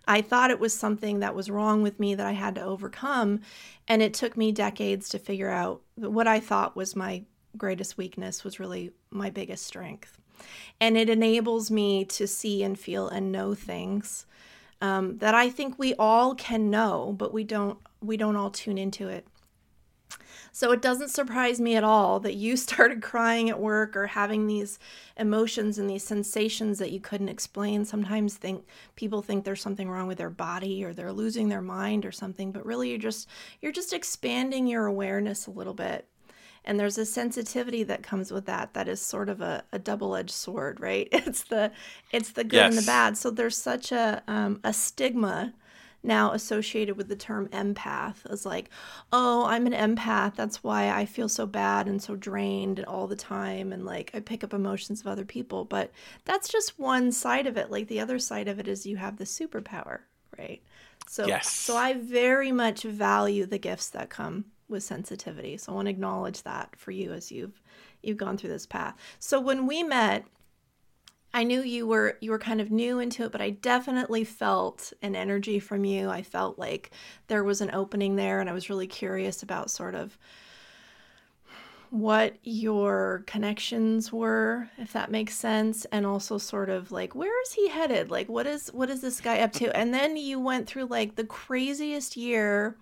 I 0.08 0.22
thought 0.22 0.51
it 0.51 0.60
was 0.60 0.74
something 0.74 1.20
that 1.20 1.36
was 1.36 1.51
wrong 1.51 1.84
with 1.84 2.00
me 2.00 2.15
that 2.15 2.25
I 2.25 2.32
had 2.32 2.56
to 2.56 2.63
overcome 2.63 3.41
and 3.88 4.01
it 4.01 4.13
took 4.13 4.36
me 4.36 4.51
decades 4.51 5.10
to 5.10 5.20
figure 5.20 5.50
out 5.50 5.82
what 5.96 6.27
I 6.27 6.39
thought 6.39 6.75
was 6.75 6.96
my 6.96 7.24
greatest 7.58 7.98
weakness 7.98 8.44
was 8.44 8.60
really 8.60 8.91
my 9.12 9.29
biggest 9.29 9.65
strength. 9.65 10.18
And 10.79 10.98
it 10.98 11.10
enables 11.10 11.70
me 11.70 12.06
to 12.06 12.27
see 12.27 12.63
and 12.63 12.79
feel 12.79 13.10
and 13.10 13.32
know 13.32 13.53
things 13.53 14.25
um, 14.82 15.18
that 15.18 15.36
I 15.36 15.50
think 15.50 15.77
we 15.77 15.94
all 15.96 16.36
can 16.36 16.70
know, 16.70 17.13
but 17.18 17.34
we 17.34 17.44
don't 17.44 17.77
we 18.01 18.15
don't 18.15 18.38
all 18.38 18.50
tune 18.50 18.77
into 18.77 19.10
it. 19.10 19.27
So 20.51 20.72
it 20.72 20.82
doesn't 20.82 21.10
surprise 21.10 21.60
me 21.62 21.75
at 21.75 21.84
all 21.84 22.20
that 22.22 22.36
you 22.36 22.58
started 22.58 23.01
crying 23.01 23.50
at 23.50 23.60
work 23.60 23.96
or 23.96 24.08
having 24.08 24.48
these 24.48 24.79
emotions 25.18 25.77
and 25.77 25.89
these 25.89 26.03
sensations 26.03 26.79
that 26.79 26.91
you 26.91 27.00
couldn't 27.00 27.29
explain. 27.29 27.86
Sometimes 27.86 28.36
think 28.36 28.65
people 28.96 29.22
think 29.22 29.44
there's 29.44 29.62
something 29.62 29.89
wrong 29.89 30.08
with 30.08 30.18
their 30.18 30.29
body 30.29 30.84
or 30.84 30.94
they're 30.94 31.13
losing 31.13 31.50
their 31.50 31.62
mind 31.62 32.06
or 32.06 32.12
something, 32.12 32.51
but 32.51 32.65
really 32.65 32.89
you're 32.89 32.98
just 32.98 33.27
you're 33.62 33.72
just 33.72 33.94
expanding 33.94 34.65
your 34.65 34.86
awareness 34.86 35.48
a 35.48 35.51
little 35.51 35.74
bit. 35.74 36.08
And 36.69 36.79
there's 36.79 36.99
a 36.99 37.05
sensitivity 37.05 37.81
that 37.85 38.03
comes 38.03 38.31
with 38.31 38.45
that 38.45 38.75
that 38.75 38.88
is 38.88 39.01
sort 39.01 39.27
of 39.27 39.41
a, 39.41 39.63
a 39.73 39.79
double-edged 39.79 40.29
sword, 40.29 40.79
right? 40.79 41.09
It's 41.29 41.45
the 41.45 41.71
it's 42.11 42.33
the 42.33 42.43
good 42.43 42.57
yes. 42.57 42.69
and 42.69 42.77
the 42.77 42.85
bad. 42.85 43.17
So 43.17 43.31
there's 43.31 43.57
such 43.57 43.91
a 43.91 44.21
um, 44.27 44.59
a 44.63 44.71
stigma 44.71 45.55
now 46.03 46.31
associated 46.31 46.95
with 46.95 47.07
the 47.07 47.15
term 47.15 47.47
empath 47.47 48.17
as 48.29 48.45
like, 48.45 48.69
oh, 49.11 49.45
I'm 49.45 49.65
an 49.65 49.73
empath. 49.73 50.35
That's 50.35 50.63
why 50.63 50.91
I 50.91 51.07
feel 51.07 51.27
so 51.27 51.47
bad 51.47 51.88
and 51.88 51.99
so 51.99 52.15
drained 52.15 52.85
all 52.85 53.07
the 53.07 53.15
time. 53.15 53.73
And 53.73 53.83
like, 53.83 54.11
I 54.13 54.19
pick 54.19 54.43
up 54.43 54.53
emotions 54.53 55.01
of 55.01 55.07
other 55.07 55.25
people. 55.25 55.65
But 55.65 55.91
that's 56.25 56.49
just 56.49 56.77
one 56.77 57.11
side 57.11 57.47
of 57.47 57.57
it. 57.57 57.71
Like, 57.71 57.88
the 57.88 57.99
other 57.99 58.19
side 58.19 58.47
of 58.47 58.59
it 58.59 58.67
is 58.67 58.85
you 58.85 58.97
have 58.97 59.17
the 59.17 59.23
superpower, 59.23 60.01
right? 60.38 60.61
So, 61.07 61.25
yes. 61.25 61.51
so 61.51 61.75
I 61.75 61.93
very 61.93 62.51
much 62.51 62.83
value 62.83 63.47
the 63.47 63.57
gifts 63.57 63.89
that 63.89 64.11
come 64.11 64.45
with 64.69 64.83
sensitivity. 64.83 65.57
So 65.57 65.71
I 65.71 65.75
want 65.75 65.88
to 65.88 65.91
acknowledge 65.91 66.43
that 66.43 66.75
for 66.77 66.91
you 66.91 67.13
as 67.13 67.31
you've 67.31 67.61
you've 68.01 68.17
gone 68.17 68.38
through 68.38 68.51
this 68.51 68.65
path. 68.65 68.95
So 69.19 69.39
when 69.39 69.67
we 69.67 69.83
met, 69.83 70.25
I 71.33 71.43
knew 71.43 71.61
you 71.61 71.85
were 71.88 72.17
you 72.21 72.31
were 72.31 72.39
kind 72.39 72.59
of 72.61 72.71
new 72.71 72.99
into 72.99 73.23
it, 73.23 73.31
but 73.31 73.41
I 73.41 73.51
definitely 73.51 74.23
felt 74.23 74.93
an 75.01 75.15
energy 75.15 75.59
from 75.59 75.85
you. 75.85 76.09
I 76.09 76.23
felt 76.23 76.57
like 76.57 76.91
there 77.27 77.43
was 77.43 77.61
an 77.61 77.71
opening 77.73 78.15
there 78.15 78.39
and 78.39 78.49
I 78.49 78.53
was 78.53 78.69
really 78.69 78.88
curious 78.88 79.43
about 79.43 79.69
sort 79.69 79.95
of 79.95 80.17
what 81.91 82.35
your 82.43 83.23
connections 83.25 84.13
were, 84.13 84.69
if 84.77 84.93
that 84.93 85.09
makes 85.09 85.33
sense, 85.35 85.85
and 85.85 86.05
also 86.05 86.38
sort 86.38 86.69
of 86.69 86.91
like 86.91 87.13
where 87.15 87.41
is 87.43 87.53
he 87.53 87.69
headed? 87.69 88.09
Like 88.09 88.27
what 88.27 88.47
is 88.47 88.69
what 88.69 88.89
is 88.89 89.01
this 89.01 89.21
guy 89.21 89.39
up 89.39 89.53
to? 89.53 89.75
And 89.75 89.93
then 89.93 90.17
you 90.17 90.39
went 90.39 90.67
through 90.67 90.85
like 90.85 91.15
the 91.15 91.25
craziest 91.25 92.17
year 92.17 92.75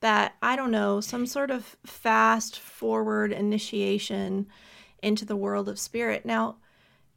that 0.00 0.36
I 0.42 0.56
don't 0.56 0.70
know, 0.70 1.00
some 1.00 1.26
sort 1.26 1.50
of 1.50 1.76
fast 1.84 2.58
forward 2.58 3.32
initiation 3.32 4.46
into 5.02 5.24
the 5.24 5.36
world 5.36 5.68
of 5.68 5.78
spirit. 5.78 6.24
Now, 6.24 6.56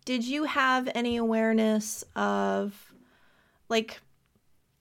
did 0.06 0.26
you 0.26 0.44
have 0.44 0.90
any 0.94 1.18
awareness 1.18 2.04
of 2.16 2.94
like 3.70 4.02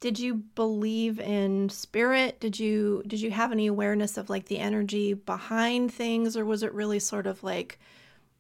did 0.01 0.19
you 0.19 0.35
believe 0.35 1.21
in 1.21 1.69
spirit 1.69 2.41
did 2.41 2.59
you 2.59 3.03
did 3.07 3.21
you 3.21 3.31
have 3.31 3.53
any 3.53 3.69
awareness 3.69 4.17
of 4.17 4.29
like 4.29 4.47
the 4.47 4.59
energy 4.59 5.15
behind 5.15 5.93
things 5.93 6.37
or 6.37 6.45
was 6.45 6.63
it 6.63 6.73
really 6.75 6.99
sort 6.99 7.27
of 7.27 7.43
like 7.45 7.79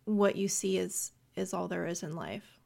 what 0.04 0.34
you 0.34 0.48
see 0.48 0.76
is 0.76 1.12
is 1.36 1.54
all 1.54 1.68
there 1.68 1.86
is 1.86 2.02
in 2.02 2.16
life 2.16 2.58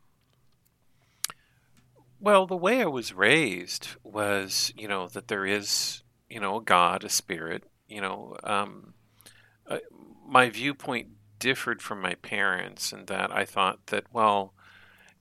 well 2.18 2.46
the 2.46 2.56
way 2.56 2.80
i 2.80 2.86
was 2.86 3.12
raised 3.12 3.88
was 4.02 4.72
you 4.76 4.88
know 4.88 5.06
that 5.08 5.28
there 5.28 5.44
is 5.44 6.02
you 6.28 6.40
know 6.40 6.56
a 6.56 6.62
god 6.62 7.04
a 7.04 7.08
spirit 7.08 7.64
you 7.88 8.00
know 8.00 8.36
um, 8.44 8.94
uh, 9.68 9.78
my 10.26 10.50
viewpoint 10.50 11.08
differed 11.38 11.82
from 11.82 12.00
my 12.00 12.14
parents 12.14 12.92
in 12.92 13.06
that 13.06 13.30
I 13.30 13.44
thought 13.44 13.86
that, 13.86 14.04
well, 14.12 14.54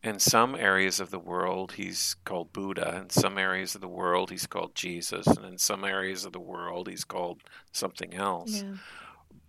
in 0.04 0.20
some 0.20 0.56
areas 0.56 1.00
of 1.00 1.10
the 1.10 1.20
world 1.20 1.74
he's 1.74 2.16
called 2.26 2.54
Buddha, 2.54 2.96
in 3.02 3.10
some 3.10 3.38
areas 3.38 3.76
of 3.76 3.82
the 3.82 3.88
world 3.88 4.30
he's 4.30 4.48
called 4.48 4.76
Jesus, 4.76 5.26
and 5.28 5.46
in 5.46 5.58
some 5.58 5.84
areas 5.84 6.26
of 6.26 6.34
the 6.34 6.40
world 6.40 6.88
he's 6.88 7.04
called 7.04 7.42
something 7.72 8.14
else. 8.14 8.62
Yeah. 8.62 8.76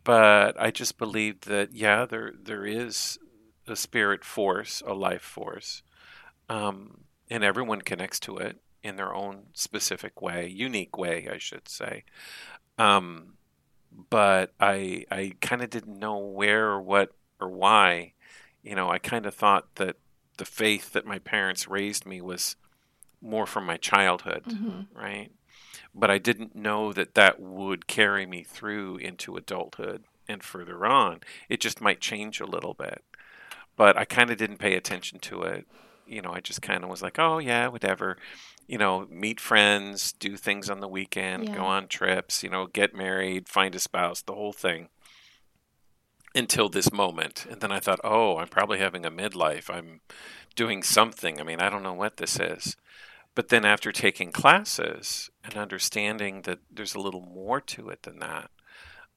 But 0.02 0.60
I 0.60 0.70
just 0.70 0.98
believed 0.98 1.46
that 1.48 1.74
yeah, 1.74 2.06
there 2.06 2.32
there 2.40 2.64
is 2.64 3.18
a 3.66 3.76
spirit 3.76 4.24
force, 4.24 4.82
a 4.86 4.94
life 4.94 5.22
force, 5.22 5.82
um, 6.48 7.04
and 7.28 7.44
everyone 7.44 7.82
connects 7.82 8.20
to 8.20 8.38
it 8.38 8.58
in 8.86 8.96
their 8.96 9.14
own 9.14 9.44
specific 9.52 10.22
way, 10.22 10.48
unique 10.48 10.96
way, 10.96 11.28
I 11.30 11.38
should 11.38 11.68
say. 11.68 12.04
Um, 12.78 13.34
but 14.10 14.52
I 14.60 15.04
I 15.10 15.32
kind 15.40 15.62
of 15.62 15.70
didn't 15.70 15.98
know 15.98 16.18
where 16.18 16.68
or 16.68 16.80
what 16.80 17.12
or 17.40 17.48
why. 17.48 18.12
You 18.62 18.74
know, 18.74 18.90
I 18.90 18.98
kind 18.98 19.26
of 19.26 19.34
thought 19.34 19.74
that 19.76 19.96
the 20.38 20.44
faith 20.44 20.92
that 20.92 21.06
my 21.06 21.18
parents 21.18 21.68
raised 21.68 22.04
me 22.04 22.20
was 22.20 22.56
more 23.22 23.46
from 23.46 23.64
my 23.64 23.76
childhood, 23.76 24.42
mm-hmm. 24.46 24.80
right? 24.96 25.30
But 25.94 26.10
I 26.10 26.18
didn't 26.18 26.54
know 26.54 26.92
that 26.92 27.14
that 27.14 27.40
would 27.40 27.86
carry 27.86 28.26
me 28.26 28.42
through 28.42 28.98
into 28.98 29.36
adulthood 29.36 30.04
and 30.28 30.42
further 30.42 30.84
on. 30.84 31.20
It 31.48 31.60
just 31.60 31.80
might 31.80 32.00
change 32.00 32.40
a 32.40 32.46
little 32.46 32.74
bit. 32.74 33.02
But 33.76 33.96
I 33.96 34.04
kind 34.04 34.30
of 34.30 34.36
didn't 34.36 34.58
pay 34.58 34.74
attention 34.74 35.18
to 35.20 35.42
it. 35.42 35.66
You 36.06 36.22
know, 36.22 36.32
I 36.32 36.40
just 36.40 36.62
kind 36.62 36.84
of 36.84 36.90
was 36.90 37.02
like, 37.02 37.18
oh, 37.18 37.38
yeah, 37.38 37.68
whatever 37.68 38.16
you 38.66 38.78
know, 38.78 39.06
meet 39.10 39.40
friends, 39.40 40.12
do 40.12 40.36
things 40.36 40.68
on 40.68 40.80
the 40.80 40.88
weekend, 40.88 41.48
yeah. 41.48 41.54
go 41.56 41.64
on 41.64 41.88
trips, 41.88 42.42
you 42.42 42.50
know, 42.50 42.66
get 42.66 42.94
married, 42.94 43.48
find 43.48 43.74
a 43.74 43.78
spouse, 43.78 44.22
the 44.22 44.34
whole 44.34 44.52
thing 44.52 44.88
until 46.34 46.68
this 46.68 46.92
moment. 46.92 47.46
And 47.50 47.60
then 47.60 47.72
I 47.72 47.80
thought, 47.80 48.00
oh, 48.04 48.36
I'm 48.36 48.48
probably 48.48 48.78
having 48.78 49.06
a 49.06 49.10
midlife. 49.10 49.70
I'm 49.70 50.00
doing 50.54 50.82
something. 50.82 51.40
I 51.40 51.44
mean, 51.44 51.60
I 51.60 51.70
don't 51.70 51.82
know 51.82 51.94
what 51.94 52.18
this 52.18 52.38
is. 52.38 52.76
But 53.34 53.48
then 53.48 53.64
after 53.64 53.92
taking 53.92 54.32
classes 54.32 55.30
and 55.42 55.56
understanding 55.56 56.42
that 56.42 56.58
there's 56.70 56.94
a 56.94 57.00
little 57.00 57.22
more 57.22 57.60
to 57.62 57.88
it 57.88 58.02
than 58.02 58.18
that, 58.18 58.50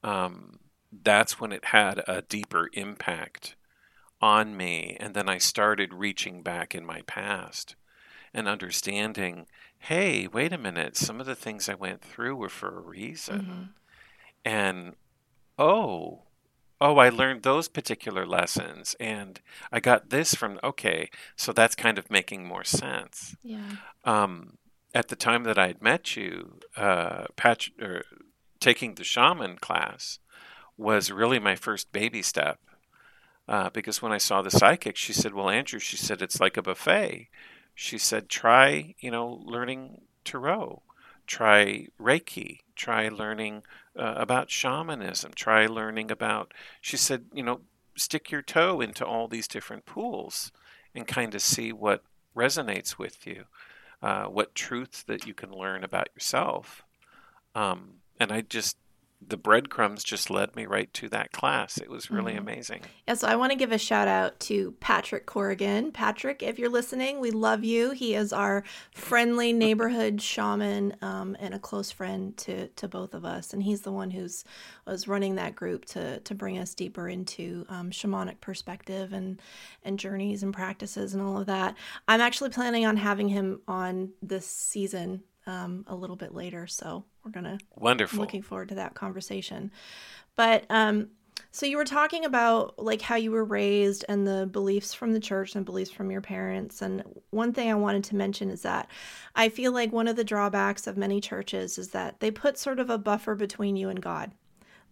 um, 0.02 0.60
that's 0.92 1.40
when 1.40 1.52
it 1.52 1.66
had 1.66 2.02
a 2.06 2.22
deeper 2.22 2.70
impact 2.72 3.54
on 4.20 4.56
me. 4.56 4.96
And 4.98 5.14
then 5.14 5.28
I 5.28 5.38
started 5.38 5.94
reaching 5.94 6.42
back 6.42 6.74
in 6.74 6.84
my 6.84 7.02
past 7.02 7.76
and 8.32 8.48
understanding 8.48 9.46
hey, 9.80 10.26
wait 10.26 10.52
a 10.52 10.58
minute, 10.58 10.96
some 10.96 11.20
of 11.20 11.26
the 11.26 11.34
things 11.34 11.68
I 11.68 11.74
went 11.74 12.02
through 12.02 12.36
were 12.36 12.50
for 12.50 12.68
a 12.68 12.80
reason. 12.80 13.40
Mm-hmm. 13.40 13.62
And 14.44 14.94
oh, 15.58 16.22
oh, 16.80 16.98
I 16.98 17.08
learned 17.08 17.42
those 17.42 17.68
particular 17.68 18.26
lessons 18.26 18.94
and 19.00 19.40
I 19.72 19.80
got 19.80 20.10
this 20.10 20.34
from, 20.34 20.60
okay, 20.62 21.10
so 21.34 21.52
that's 21.52 21.74
kind 21.74 21.98
of 21.98 22.10
making 22.10 22.46
more 22.46 22.64
sense. 22.64 23.36
Yeah. 23.42 23.76
Um, 24.04 24.58
at 24.94 25.08
the 25.08 25.16
time 25.16 25.44
that 25.44 25.58
I 25.58 25.68
had 25.68 25.82
met 25.82 26.16
you, 26.16 26.60
uh, 26.76 27.26
Pat, 27.36 27.68
or 27.80 28.04
taking 28.60 28.94
the 28.94 29.04
shaman 29.04 29.56
class 29.56 30.18
was 30.76 31.10
really 31.10 31.38
my 31.38 31.54
first 31.54 31.90
baby 31.92 32.22
step. 32.22 32.58
Uh, 33.48 33.70
because 33.70 34.00
when 34.00 34.12
I 34.12 34.18
saw 34.18 34.42
the 34.42 34.50
psychic, 34.50 34.96
she 34.96 35.12
said, 35.12 35.34
Well, 35.34 35.50
Andrew, 35.50 35.80
she 35.80 35.96
said, 35.96 36.22
it's 36.22 36.38
like 36.38 36.56
a 36.56 36.62
buffet 36.62 37.28
she 37.80 37.96
said, 37.96 38.28
try, 38.28 38.94
you 38.98 39.10
know, 39.10 39.40
learning 39.42 40.02
Tarot, 40.22 40.82
try 41.26 41.86
Reiki, 41.98 42.58
try 42.76 43.08
learning 43.08 43.62
uh, 43.98 44.16
about 44.18 44.50
shamanism, 44.50 45.32
try 45.34 45.64
learning 45.64 46.10
about, 46.10 46.52
she 46.82 46.98
said, 46.98 47.24
you 47.32 47.42
know, 47.42 47.62
stick 47.96 48.30
your 48.30 48.42
toe 48.42 48.82
into 48.82 49.02
all 49.02 49.28
these 49.28 49.48
different 49.48 49.86
pools 49.86 50.52
and 50.94 51.08
kind 51.08 51.34
of 51.34 51.40
see 51.40 51.72
what 51.72 52.02
resonates 52.36 52.98
with 52.98 53.26
you, 53.26 53.44
uh, 54.02 54.24
what 54.24 54.54
truths 54.54 55.02
that 55.04 55.26
you 55.26 55.32
can 55.32 55.50
learn 55.50 55.82
about 55.82 56.10
yourself. 56.14 56.82
Um, 57.54 58.00
and 58.20 58.30
I 58.30 58.42
just 58.42 58.76
the 59.26 59.36
breadcrumbs 59.36 60.02
just 60.02 60.30
led 60.30 60.56
me 60.56 60.66
right 60.66 60.92
to 60.94 61.08
that 61.10 61.30
class. 61.32 61.76
It 61.76 61.90
was 61.90 62.10
really 62.10 62.32
mm-hmm. 62.32 62.48
amazing. 62.48 62.80
Yeah, 63.06 63.14
so 63.14 63.28
I 63.28 63.36
want 63.36 63.52
to 63.52 63.58
give 63.58 63.70
a 63.70 63.78
shout 63.78 64.08
out 64.08 64.40
to 64.40 64.72
Patrick 64.80 65.26
Corrigan. 65.26 65.92
Patrick, 65.92 66.42
if 66.42 66.58
you're 66.58 66.70
listening, 66.70 67.20
we 67.20 67.30
love 67.30 67.62
you. 67.62 67.90
He 67.90 68.14
is 68.14 68.32
our 68.32 68.64
friendly 68.92 69.52
neighborhood 69.52 70.22
shaman 70.22 70.96
um, 71.02 71.36
and 71.38 71.52
a 71.54 71.58
close 71.58 71.90
friend 71.90 72.36
to 72.38 72.68
to 72.68 72.88
both 72.88 73.14
of 73.14 73.24
us, 73.24 73.52
and 73.52 73.62
he's 73.62 73.82
the 73.82 73.92
one 73.92 74.10
who's 74.10 74.44
was 74.86 75.06
running 75.06 75.34
that 75.34 75.54
group 75.54 75.84
to 75.86 76.20
to 76.20 76.34
bring 76.34 76.58
us 76.58 76.74
deeper 76.74 77.08
into 77.08 77.66
um, 77.68 77.90
shamanic 77.90 78.40
perspective 78.40 79.12
and 79.12 79.40
and 79.82 79.98
journeys 79.98 80.42
and 80.42 80.54
practices 80.54 81.12
and 81.12 81.22
all 81.22 81.38
of 81.38 81.46
that. 81.46 81.76
I'm 82.08 82.20
actually 82.20 82.50
planning 82.50 82.86
on 82.86 82.96
having 82.96 83.28
him 83.28 83.60
on 83.68 84.12
this 84.22 84.46
season 84.46 85.22
um, 85.46 85.84
a 85.86 85.94
little 85.94 86.16
bit 86.16 86.34
later. 86.34 86.66
So 86.66 87.04
we're 87.24 87.30
gonna 87.32 87.58
wonderful. 87.76 88.18
Looking 88.20 88.42
forward 88.42 88.68
to 88.70 88.74
that 88.76 88.94
conversation. 88.94 89.70
But 90.36 90.64
um, 90.70 91.08
so 91.50 91.66
you 91.66 91.76
were 91.76 91.84
talking 91.84 92.24
about 92.24 92.78
like 92.78 93.02
how 93.02 93.16
you 93.16 93.30
were 93.30 93.44
raised 93.44 94.04
and 94.08 94.26
the 94.26 94.48
beliefs 94.50 94.94
from 94.94 95.12
the 95.12 95.20
church 95.20 95.54
and 95.56 95.64
beliefs 95.64 95.90
from 95.90 96.10
your 96.10 96.20
parents. 96.20 96.80
And 96.82 97.02
one 97.30 97.52
thing 97.52 97.70
I 97.70 97.74
wanted 97.74 98.04
to 98.04 98.16
mention 98.16 98.50
is 98.50 98.62
that 98.62 98.88
I 99.34 99.48
feel 99.48 99.72
like 99.72 99.92
one 99.92 100.08
of 100.08 100.16
the 100.16 100.24
drawbacks 100.24 100.86
of 100.86 100.96
many 100.96 101.20
churches 101.20 101.76
is 101.78 101.88
that 101.88 102.20
they 102.20 102.30
put 102.30 102.56
sort 102.58 102.78
of 102.78 102.88
a 102.90 102.98
buffer 102.98 103.34
between 103.34 103.76
you 103.76 103.88
and 103.88 104.00
God. 104.00 104.32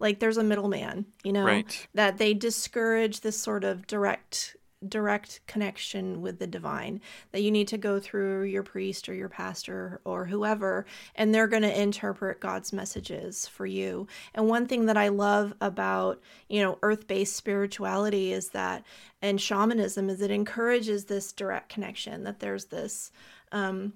like 0.01 0.19
there's 0.19 0.37
a 0.37 0.43
middleman 0.43 1.05
you 1.25 1.33
know 1.33 1.43
Right. 1.43 1.87
that 1.93 2.17
they 2.19 2.33
discourage 2.33 3.19
this 3.19 3.37
sort 3.37 3.63
of 3.65 3.85
direct 3.85 4.55
direct 4.87 5.41
connection 5.45 6.21
with 6.21 6.39
the 6.39 6.47
divine 6.47 7.01
that 7.31 7.41
you 7.41 7.51
need 7.51 7.67
to 7.67 7.77
go 7.77 7.99
through 7.99 8.43
your 8.43 8.63
priest 8.63 9.09
or 9.09 9.13
your 9.13 9.27
pastor 9.27 9.99
or 10.05 10.25
whoever 10.25 10.85
and 11.15 11.35
they're 11.35 11.47
going 11.47 11.63
to 11.63 11.81
interpret 11.81 12.39
God's 12.39 12.71
messages 12.71 13.45
for 13.45 13.65
you. 13.65 14.07
And 14.33 14.47
one 14.47 14.67
thing 14.67 14.85
that 14.85 14.95
I 14.95 15.09
love 15.09 15.53
about, 15.59 16.21
you 16.47 16.61
know, 16.61 16.77
earth-based 16.81 17.35
spirituality 17.35 18.31
is 18.31 18.49
that 18.49 18.85
and 19.21 19.41
shamanism 19.41 20.09
is 20.09 20.21
it 20.21 20.31
encourages 20.31 21.05
this 21.05 21.33
direct 21.33 21.67
connection 21.67 22.23
that 22.23 22.39
there's 22.39 22.65
this 22.65 23.11
um 23.51 23.93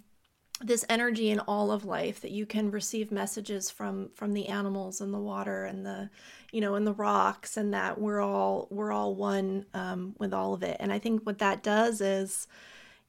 this 0.62 0.86
energy 0.88 1.30
in 1.30 1.40
all 1.40 1.72
of 1.72 1.84
life 1.84 2.22
that 2.22 2.32
you 2.32 2.46
can 2.46 2.72
receive 2.72 3.12
messages 3.12 3.70
from 3.70 4.10
from 4.14 4.34
the 4.34 4.48
animals 4.48 5.02
and 5.02 5.14
the 5.14 5.20
water 5.20 5.66
and 5.66 5.86
the 5.86 6.10
you 6.52 6.62
know 6.62 6.76
and 6.76 6.86
the 6.86 6.94
rocks 6.94 7.58
and 7.58 7.74
that 7.74 8.00
we're 8.00 8.22
all 8.22 8.68
we're 8.70 8.92
all 8.92 9.16
one 9.16 9.66
um, 9.74 10.16
with 10.20 10.34
all 10.34 10.54
of 10.54 10.64
it. 10.64 10.78
And 10.80 10.94
i 10.94 11.00
think 11.00 11.26
what 11.26 11.40
that 11.40 11.64
does 11.64 12.02
is 12.02 12.48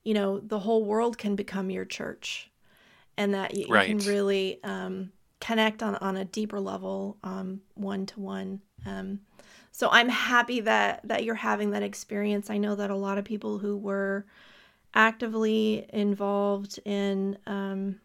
you 0.04 0.14
know 0.14 0.40
the 0.40 0.60
whole 0.60 0.84
world 0.84 1.18
can 1.18 1.36
become 1.36 1.70
your 1.70 1.84
church 1.84 2.50
and 3.16 3.34
that 3.34 3.56
you, 3.56 3.66
you 3.68 3.80
can 3.84 3.98
really 3.98 4.58
um, 4.64 5.12
connect 5.40 5.82
on 5.82 5.96
on 5.96 6.16
a 6.16 6.24
deeper 6.24 6.60
level 6.60 7.18
one 7.74 8.06
to 8.06 8.20
one 8.20 8.60
so 9.70 9.88
i'm 9.90 10.08
happy 10.08 10.60
that 10.60 11.00
that 11.04 11.24
you're 11.24 11.34
having 11.34 11.70
that 11.72 11.82
experience. 11.82 12.48
I 12.48 12.58
know 12.58 12.76
that 12.76 12.90
a 12.90 12.96
lot 12.96 13.18
of 13.18 13.24
people 13.24 13.58
who 13.58 13.76
were 13.76 14.24
actively 14.94 15.86
involved 15.92 16.78
in 16.84 17.36
um, 17.46 18.00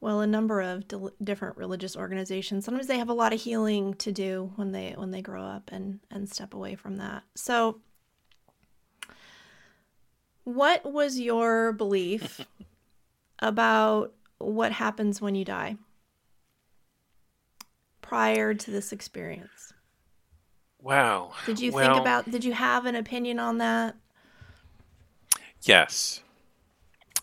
well 0.00 0.20
a 0.20 0.26
number 0.26 0.60
of 0.60 0.84
different 1.22 1.56
religious 1.56 1.96
organizations. 1.96 2.64
Sometimes 2.64 2.86
they 2.86 2.98
have 2.98 3.08
a 3.10 3.14
lot 3.14 3.32
of 3.32 3.40
healing 3.40 3.94
to 3.94 4.12
do 4.12 4.52
when 4.56 4.72
they 4.72 4.94
when 4.96 5.10
they 5.10 5.22
grow 5.22 5.44
up 5.44 5.70
and 5.72 6.00
and 6.10 6.28
step 6.28 6.54
away 6.54 6.74
from 6.74 6.96
that. 6.96 7.22
So 7.34 7.80
what 10.44 10.90
was 10.90 11.20
your 11.20 11.72
belief 11.72 12.40
about 13.38 14.14
what 14.38 14.72
happens 14.72 15.20
when 15.20 15.34
you 15.34 15.44
die 15.44 15.76
prior 18.00 18.54
to 18.54 18.70
this 18.70 18.92
experience? 18.92 19.74
Wow. 20.80 21.32
did 21.44 21.60
you 21.60 21.72
Well, 21.72 21.92
think 21.92 22.00
about 22.00 22.30
did 22.30 22.44
you 22.44 22.52
have 22.52 22.86
an 22.86 22.94
opinion 22.94 23.38
on 23.38 23.58
that 23.58 23.96
Yes. 25.62 26.22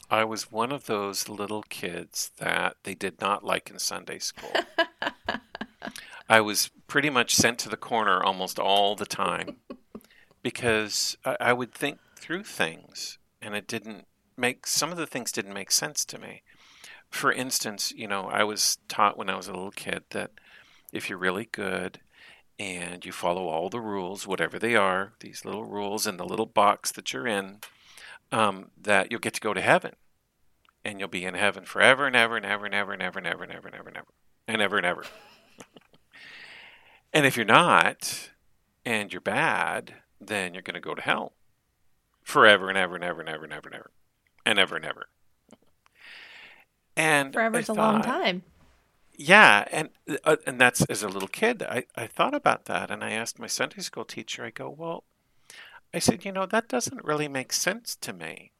I 0.10 0.24
was 0.24 0.52
one 0.52 0.72
of 0.72 0.86
those 0.86 1.28
little 1.30 1.64
kids 1.64 2.32
that 2.38 2.78
they 2.84 2.94
did 2.94 3.20
not 3.20 3.44
like 3.44 3.70
in 3.70 3.80
Sunday 3.80 4.20
school. 4.20 4.52
I 6.30 6.42
was 6.42 6.70
pretty 6.88 7.10
much 7.10 7.36
sent 7.36 7.60
to 7.60 7.70
the 7.70 7.78
corner 7.78 8.24
almost 8.24 8.60
all 8.60 8.96
the 8.96 9.06
time 9.06 9.58
because 10.44 11.18
I, 11.26 11.38
I 11.40 11.54
would 11.54 11.74
think 11.74 12.00
through 12.16 12.44
things 12.44 13.18
and 13.42 13.56
it 13.56 13.68
didn't 13.68 14.06
make, 14.38 14.68
some 14.68 14.92
of 14.92 14.98
the 14.98 15.08
things 15.08 15.32
didn't 15.32 15.54
make 15.54 15.72
sense 15.72 16.06
to 16.06 16.20
me. 16.20 16.44
For 17.10 17.32
instance, 17.32 17.94
you 17.96 18.08
know, 18.08 18.26
I 18.26 18.44
was 18.44 18.78
taught 18.88 19.18
when 19.18 19.30
I 19.30 19.36
was 19.36 19.48
a 19.48 19.54
little 19.54 19.72
kid 19.72 20.04
that 20.12 20.32
if 20.92 21.10
you're 21.10 21.20
really 21.20 21.48
good 21.52 22.00
and 22.58 23.06
you 23.06 23.12
follow 23.12 23.48
all 23.48 23.70
the 23.70 23.82
rules, 23.82 24.28
whatever 24.28 24.58
they 24.58 24.76
are, 24.76 25.14
these 25.20 25.46
little 25.46 25.66
rules 25.66 26.08
in 26.08 26.18
the 26.18 26.26
little 26.26 26.46
box 26.46 26.92
that 26.94 27.14
you're 27.14 27.28
in, 27.28 27.60
um, 28.36 28.70
that 28.82 29.12
you'll 29.12 29.22
get 29.22 29.34
to 29.34 29.42
go 29.42 29.54
to 29.54 29.62
heaven, 29.62 29.96
and 30.84 31.00
you'll 31.00 31.08
be 31.08 31.24
in 31.24 31.36
heaven 31.36 31.64
forever 31.64 32.06
and 32.06 32.16
ever 32.16 32.36
and 32.36 32.46
ever 32.46 32.66
and 32.66 32.76
ever 32.76 32.92
and 32.92 33.02
ever 33.02 33.20
and 33.20 33.28
ever 33.32 33.44
and 33.44 33.54
ever 33.54 33.70
and 33.70 33.78
ever 33.78 33.88
and 33.88 33.98
ever 33.98 34.12
and 34.48 34.62
ever 34.62 34.78
and 34.78 34.86
ever. 34.86 35.04
and 37.14 37.26
if 37.26 37.38
you're 37.38 37.46
not, 37.46 38.32
and 38.86 39.14
you're 39.14 39.22
bad, 39.22 39.94
then 40.20 40.54
you're 40.54 40.62
going 40.62 40.76
to 40.76 40.82
go 40.82 40.94
to 40.94 41.02
hell 41.02 41.32
forever 42.24 42.68
and 42.68 42.78
ever 42.78 42.96
and 42.96 43.04
ever 43.06 43.22
and 43.22 43.30
ever 43.30 43.46
and 43.46 43.54
ever 43.54 43.70
and 43.70 43.76
ever 43.76 43.92
and 44.46 44.60
ever 44.60 44.76
and 44.76 44.86
ever. 44.86 45.08
And 46.98 47.34
forever 47.34 47.56
I 47.56 47.60
is 47.60 47.70
a 47.70 47.74
long 47.74 48.02
time 48.02 48.44
yeah, 49.18 49.66
and 49.72 49.90
uh, 50.24 50.38
and 50.46 50.60
that's 50.60 50.84
as 50.86 51.04
a 51.04 51.08
little 51.08 51.28
kid, 51.28 51.64
I, 51.64 51.86
I 51.96 52.08
thought 52.08 52.34
about 52.34 52.66
that, 52.66 52.92
and 52.92 53.04
I 53.04 53.12
asked 53.12 53.40
my 53.40 53.48
Sunday 53.48 53.82
school 53.82 54.06
teacher. 54.06 54.44
I 54.44 54.50
go, 54.50 54.70
well, 54.70 55.04
I 55.96 56.00
said, 56.00 56.26
you 56.26 56.34
know, 56.34 56.46
that 56.46 56.68
doesn't 56.68 57.06
really 57.06 57.30
make 57.30 57.54
sense 57.54 57.96
to 58.02 58.12
me. 58.12 58.52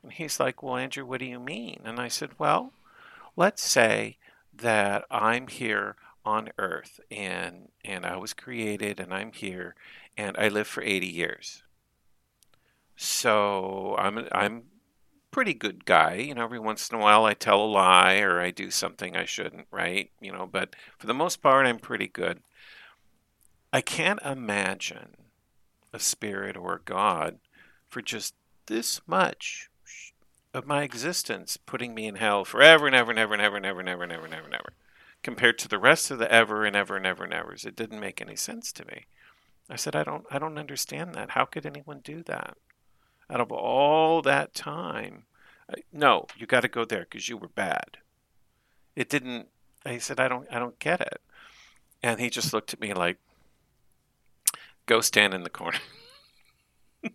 And 0.00 0.12
he's 0.12 0.38
like, 0.38 0.62
well, 0.62 0.76
Andrew, 0.76 1.04
what 1.04 1.18
do 1.18 1.26
you 1.26 1.40
mean? 1.40 1.80
And 1.84 1.98
I 1.98 2.06
said, 2.06 2.38
well, 2.38 2.72
let's 3.34 3.64
say 3.64 4.16
that 4.54 5.04
I'm 5.10 5.48
here 5.48 5.96
on 6.24 6.50
Earth, 6.58 7.00
and 7.10 7.70
and 7.84 8.06
I 8.06 8.16
was 8.16 8.32
created, 8.32 9.00
and 9.00 9.12
I'm 9.12 9.32
here, 9.32 9.74
and 10.16 10.36
I 10.38 10.46
live 10.46 10.68
for 10.68 10.84
80 10.84 11.04
years. 11.04 11.64
So 12.94 13.96
I'm 13.98 14.28
I'm 14.30 14.62
pretty 15.32 15.54
good 15.54 15.84
guy. 15.84 16.14
You 16.14 16.36
know, 16.36 16.44
every 16.44 16.60
once 16.60 16.88
in 16.88 16.96
a 16.96 17.02
while 17.02 17.24
I 17.24 17.34
tell 17.34 17.60
a 17.60 17.66
lie 17.66 18.20
or 18.20 18.38
I 18.40 18.52
do 18.52 18.70
something 18.70 19.16
I 19.16 19.24
shouldn't, 19.24 19.66
right? 19.72 20.12
You 20.20 20.30
know, 20.30 20.46
but 20.46 20.76
for 20.96 21.08
the 21.08 21.14
most 21.14 21.42
part, 21.42 21.66
I'm 21.66 21.80
pretty 21.80 22.06
good. 22.06 22.38
I 23.72 23.80
can't 23.80 24.22
imagine 24.22 25.16
a 25.92 25.98
spirit 25.98 26.56
or 26.56 26.74
a 26.74 26.80
God 26.84 27.38
for 27.88 28.02
just 28.02 28.34
this 28.66 29.00
much 29.06 29.68
of 30.54 30.66
my 30.66 30.82
existence 30.82 31.56
putting 31.56 31.94
me 31.94 32.06
in 32.06 32.16
hell 32.16 32.44
forever 32.44 32.86
and 32.86 32.94
ever 32.94 33.10
and 33.10 33.18
ever 33.18 33.34
and 33.34 33.42
ever 33.42 33.56
and 33.56 33.66
ever 33.66 33.80
and 33.80 33.88
ever 33.88 34.02
and 34.02 34.12
ever 34.12 34.24
and 34.24 34.34
ever 34.34 34.44
and 34.44 34.54
ever. 34.54 34.72
Compared 35.22 35.58
to 35.58 35.68
the 35.68 35.78
rest 35.78 36.10
of 36.10 36.18
the 36.18 36.30
ever 36.30 36.64
and 36.64 36.74
ever 36.74 36.96
and 36.96 37.06
ever 37.06 37.24
and 37.24 37.32
evers, 37.32 37.64
it 37.64 37.76
didn't 37.76 38.00
make 38.00 38.20
any 38.20 38.36
sense 38.36 38.72
to 38.72 38.84
me. 38.86 39.06
I 39.70 39.76
said, 39.76 39.94
I 39.94 40.02
don't, 40.02 40.24
I 40.30 40.38
don't 40.38 40.58
understand 40.58 41.14
that. 41.14 41.30
How 41.30 41.44
could 41.44 41.64
anyone 41.64 42.00
do 42.02 42.22
that? 42.24 42.56
out 43.32 43.40
of 43.40 43.50
all 43.50 44.22
that 44.22 44.54
time 44.54 45.24
I, 45.68 45.76
no 45.92 46.26
you 46.36 46.46
got 46.46 46.60
to 46.60 46.68
go 46.68 46.84
there 46.84 47.06
because 47.08 47.28
you 47.28 47.36
were 47.36 47.48
bad 47.48 47.98
it 48.94 49.08
didn't 49.08 49.48
i 49.86 49.98
said 49.98 50.20
i 50.20 50.28
don't 50.28 50.46
i 50.50 50.58
don't 50.58 50.78
get 50.78 51.00
it 51.00 51.20
and 52.02 52.20
he 52.20 52.28
just 52.28 52.52
looked 52.52 52.74
at 52.74 52.80
me 52.80 52.92
like 52.92 53.18
go 54.86 55.00
stand 55.00 55.34
in 55.34 55.42
the 55.42 55.50
corner 55.50 55.78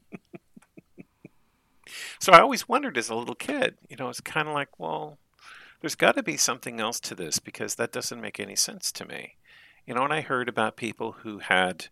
so 2.19 2.33
i 2.33 2.39
always 2.39 2.67
wondered 2.67 2.97
as 2.97 3.09
a 3.09 3.15
little 3.15 3.35
kid 3.35 3.77
you 3.89 3.95
know 3.95 4.09
it's 4.09 4.21
kind 4.21 4.47
of 4.47 4.53
like 4.53 4.79
well 4.79 5.17
there's 5.81 5.95
got 5.95 6.15
to 6.15 6.23
be 6.23 6.37
something 6.37 6.79
else 6.79 6.99
to 6.99 7.13
this 7.13 7.39
because 7.39 7.75
that 7.75 7.91
doesn't 7.91 8.21
make 8.21 8.39
any 8.39 8.55
sense 8.55 8.91
to 8.91 9.05
me 9.05 9.35
you 9.85 9.93
know 9.93 10.03
and 10.03 10.13
i 10.13 10.21
heard 10.21 10.49
about 10.49 10.75
people 10.75 11.13
who 11.23 11.39
had 11.39 11.87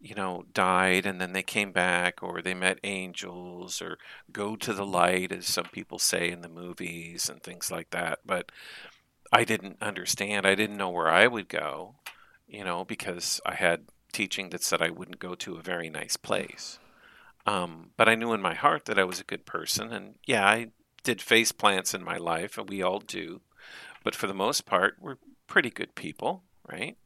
you 0.00 0.14
know, 0.14 0.44
died 0.54 1.04
and 1.04 1.20
then 1.20 1.34
they 1.34 1.42
came 1.42 1.72
back, 1.72 2.22
or 2.22 2.40
they 2.40 2.54
met 2.54 2.80
angels, 2.82 3.82
or 3.82 3.98
go 4.32 4.56
to 4.56 4.72
the 4.72 4.86
light, 4.86 5.30
as 5.30 5.46
some 5.46 5.66
people 5.66 5.98
say 5.98 6.30
in 6.30 6.40
the 6.40 6.48
movies 6.48 7.28
and 7.28 7.42
things 7.42 7.70
like 7.70 7.90
that. 7.90 8.20
But 8.24 8.50
I 9.30 9.44
didn't 9.44 9.76
understand. 9.82 10.46
I 10.46 10.54
didn't 10.54 10.78
know 10.78 10.88
where 10.88 11.10
I 11.10 11.26
would 11.26 11.48
go, 11.48 11.96
you 12.48 12.64
know, 12.64 12.84
because 12.84 13.40
I 13.44 13.54
had 13.54 13.82
teaching 14.12 14.50
that 14.50 14.62
said 14.62 14.82
I 14.82 14.90
wouldn't 14.90 15.18
go 15.18 15.34
to 15.34 15.56
a 15.56 15.62
very 15.62 15.90
nice 15.90 16.16
place. 16.16 16.78
Um, 17.46 17.90
but 17.96 18.08
I 18.08 18.14
knew 18.14 18.32
in 18.32 18.42
my 18.42 18.54
heart 18.54 18.84
that 18.84 18.98
I 18.98 19.04
was 19.04 19.20
a 19.20 19.24
good 19.24 19.46
person, 19.46 19.92
and 19.92 20.16
yeah, 20.26 20.46
I 20.46 20.68
did 21.02 21.22
face 21.22 21.52
plants 21.52 21.94
in 21.94 22.04
my 22.04 22.16
life, 22.18 22.58
and 22.58 22.68
we 22.68 22.82
all 22.82 23.00
do. 23.00 23.40
But 24.04 24.14
for 24.14 24.26
the 24.26 24.34
most 24.34 24.66
part, 24.66 24.96
we're 25.00 25.16
pretty 25.46 25.70
good 25.70 25.94
people, 25.94 26.42
right? 26.70 26.96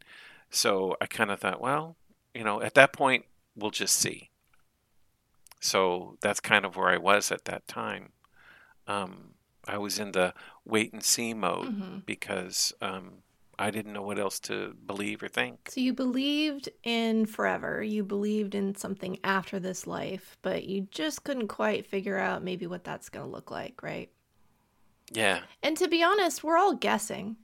So 0.51 0.97
I 1.01 1.07
kind 1.07 1.31
of 1.31 1.41
thought, 1.41 1.61
well, 1.61 1.97
you 2.35 2.45
know, 2.45 2.61
at 2.61 2.75
that 2.75 2.93
point, 2.93 3.25
we'll 3.57 3.71
just 3.71 3.97
see. 3.97 4.31
So 5.61 6.17
that's 6.21 6.41
kind 6.41 6.65
of 6.65 6.77
where 6.77 6.89
I 6.89 6.99
was 6.99 7.31
at 7.33 7.45
that 7.47 7.67
time. 7.67 8.11
Um, 8.87 9.35
I 9.67 9.79
was 9.79 9.99
in 9.99 10.13
the 10.13 10.35
wait 10.65 10.93
and 10.93 11.03
see 11.03 11.33
mode 11.33 11.69
Mm-hmm. 11.69 11.99
because 12.05 12.73
um, 12.83 13.23
I 13.59 13.71
didn't 13.71 13.93
know 13.93 14.03
what 14.03 14.19
else 14.19 14.41
to 14.41 14.75
believe 14.87 15.23
or 15.23 15.29
think. 15.29 15.71
So 15.71 15.81
you 15.81 15.93
believed 15.93 16.69
in 16.83 17.27
forever. 17.27 17.83
You 17.83 18.05
believed 18.05 18.55
in 18.55 18.75
something 18.75 19.19
after 19.25 19.59
this 19.59 19.87
life, 19.87 20.37
but 20.43 20.65
you 20.65 20.89
just 20.91 21.25
couldn't 21.25 21.49
quite 21.49 21.87
figure 21.87 22.19
out 22.19 22.43
maybe 22.43 22.67
what 22.67 22.85
that's 22.85 23.09
going 23.09 23.27
to 23.27 23.33
look 23.33 23.51
like, 23.51 23.83
right? 23.83 24.11
Yeah, 25.13 25.41
And 25.63 25.77
to 25.77 25.89
be 25.89 26.03
honest, 26.03 26.43
we're 26.43 26.57
all 26.57 26.75
guessing. 26.75 27.37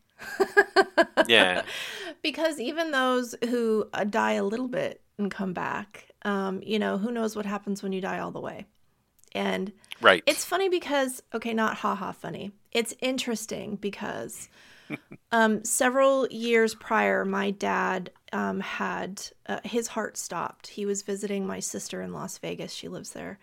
yeah, 1.26 1.62
because 2.22 2.58
even 2.58 2.90
those 2.90 3.34
who 3.48 3.88
uh, 3.92 4.04
die 4.04 4.32
a 4.32 4.44
little 4.44 4.68
bit 4.68 5.02
and 5.18 5.30
come 5.30 5.52
back, 5.52 6.08
um, 6.22 6.62
you 6.62 6.78
know, 6.78 6.98
who 6.98 7.12
knows 7.12 7.36
what 7.36 7.46
happens 7.46 7.82
when 7.82 7.92
you 7.92 8.00
die 8.00 8.18
all 8.18 8.30
the 8.30 8.40
way. 8.40 8.66
And 9.32 9.72
right. 10.00 10.22
it's 10.26 10.44
funny 10.44 10.68
because, 10.68 11.22
okay, 11.34 11.54
not 11.54 11.76
haha 11.76 12.12
funny. 12.12 12.52
It's 12.72 12.94
interesting 13.00 13.76
because 13.76 14.48
um, 15.32 15.64
several 15.64 16.26
years 16.28 16.74
prior, 16.74 17.24
my 17.24 17.50
dad 17.50 18.10
um, 18.32 18.60
had 18.60 19.22
uh, 19.46 19.60
his 19.64 19.88
heart 19.88 20.16
stopped. 20.16 20.68
He 20.68 20.86
was 20.86 21.02
visiting 21.02 21.46
my 21.46 21.60
sister 21.60 22.00
in 22.02 22.12
Las 22.12 22.38
Vegas. 22.38 22.72
She 22.72 22.88
lives 22.88 23.10
there. 23.10 23.38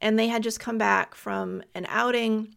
And 0.00 0.18
they 0.18 0.28
had 0.28 0.42
just 0.42 0.60
come 0.60 0.78
back 0.78 1.14
from 1.14 1.62
an 1.74 1.86
outing 1.88 2.54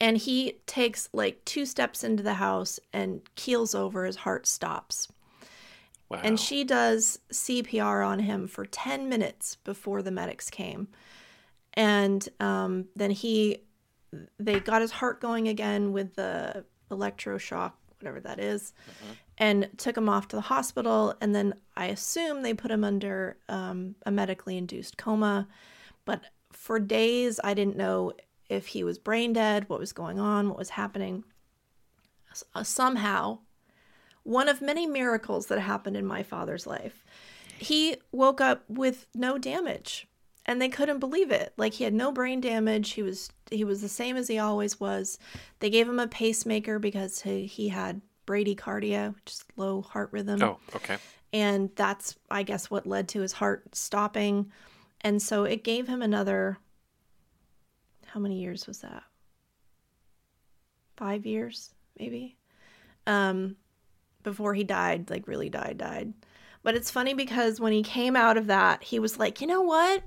And 0.00 0.18
he 0.18 0.58
takes 0.66 1.08
like 1.12 1.44
two 1.44 1.64
steps 1.64 2.02
into 2.02 2.24
the 2.24 2.34
house 2.34 2.80
and 2.92 3.20
keels 3.36 3.72
over, 3.72 4.04
his 4.04 4.16
heart 4.16 4.48
stops. 4.48 5.06
Wow. 6.08 6.20
And 6.24 6.40
she 6.40 6.64
does 6.64 7.20
CPR 7.32 8.04
on 8.06 8.18
him 8.18 8.48
for 8.48 8.66
10 8.66 9.08
minutes 9.08 9.56
before 9.56 10.02
the 10.02 10.10
medics 10.10 10.50
came. 10.50 10.88
And 11.74 12.28
um, 12.40 12.86
then 12.96 13.12
he, 13.12 13.58
they 14.40 14.60
got 14.60 14.82
his 14.82 14.90
heart 14.90 15.20
going 15.20 15.46
again 15.48 15.92
with 15.92 16.16
the 16.16 16.64
electroshock, 16.92 17.72
whatever 18.00 18.20
that 18.20 18.38
is, 18.38 18.72
and 19.38 19.68
took 19.76 19.96
him 19.96 20.08
off 20.08 20.28
to 20.28 20.36
the 20.36 20.42
hospital. 20.42 21.14
And 21.20 21.34
then 21.34 21.54
I 21.76 21.86
assume 21.86 22.42
they 22.42 22.54
put 22.54 22.70
him 22.70 22.84
under 22.84 23.36
um, 23.48 23.94
a 24.06 24.10
medically 24.10 24.56
induced 24.56 24.96
coma. 24.96 25.48
But 26.04 26.22
for 26.52 26.78
days, 26.78 27.40
I 27.42 27.54
didn't 27.54 27.76
know 27.76 28.12
if 28.48 28.68
he 28.68 28.84
was 28.84 28.98
brain 28.98 29.32
dead, 29.32 29.68
what 29.68 29.80
was 29.80 29.92
going 29.92 30.18
on, 30.18 30.48
what 30.48 30.58
was 30.58 30.70
happening. 30.70 31.24
Uh, 32.54 32.62
somehow, 32.62 33.38
one 34.22 34.48
of 34.48 34.60
many 34.60 34.86
miracles 34.86 35.46
that 35.46 35.58
happened 35.58 35.96
in 35.96 36.06
my 36.06 36.22
father's 36.22 36.66
life, 36.66 37.04
he 37.58 37.96
woke 38.10 38.40
up 38.40 38.64
with 38.68 39.06
no 39.14 39.38
damage 39.38 40.06
and 40.46 40.60
they 40.60 40.68
couldn't 40.68 40.98
believe 40.98 41.30
it. 41.30 41.52
Like 41.56 41.74
he 41.74 41.84
had 41.84 41.94
no 41.94 42.10
brain 42.12 42.40
damage. 42.40 42.90
He 42.90 43.02
was 43.02 43.30
he 43.50 43.64
was 43.64 43.80
the 43.80 43.88
same 43.88 44.16
as 44.16 44.28
he 44.28 44.38
always 44.38 44.80
was. 44.80 45.18
They 45.60 45.70
gave 45.70 45.88
him 45.88 45.98
a 46.00 46.08
pacemaker 46.08 46.78
because 46.78 47.20
he, 47.22 47.46
he 47.46 47.68
had 47.68 48.00
bradycardia 48.26 49.14
which 49.14 49.32
is 49.32 49.44
low 49.56 49.82
heart 49.82 50.08
rhythm. 50.12 50.42
Oh, 50.42 50.58
okay. 50.76 50.96
and 51.32 51.70
that's 51.74 52.16
i 52.30 52.44
guess 52.44 52.70
what 52.70 52.86
led 52.86 53.08
to 53.08 53.20
his 53.20 53.32
heart 53.32 53.74
stopping. 53.74 54.50
And 55.04 55.20
so 55.20 55.44
it 55.44 55.64
gave 55.64 55.88
him 55.88 56.02
another 56.02 56.58
how 58.06 58.20
many 58.20 58.40
years 58.40 58.66
was 58.66 58.80
that? 58.80 59.02
Five 60.96 61.26
years 61.26 61.74
maybe? 61.98 62.36
Um 63.06 63.56
before 64.22 64.54
he 64.54 64.62
died 64.64 65.10
like 65.10 65.26
really 65.26 65.50
died 65.50 65.78
died. 65.78 66.12
But 66.62 66.76
it's 66.76 66.92
funny 66.92 67.12
because 67.14 67.58
when 67.58 67.72
he 67.72 67.82
came 67.82 68.14
out 68.14 68.36
of 68.36 68.46
that 68.46 68.84
he 68.84 68.98
was 68.98 69.18
like 69.18 69.40
you 69.40 69.46
know 69.46 69.62
what 69.62 70.02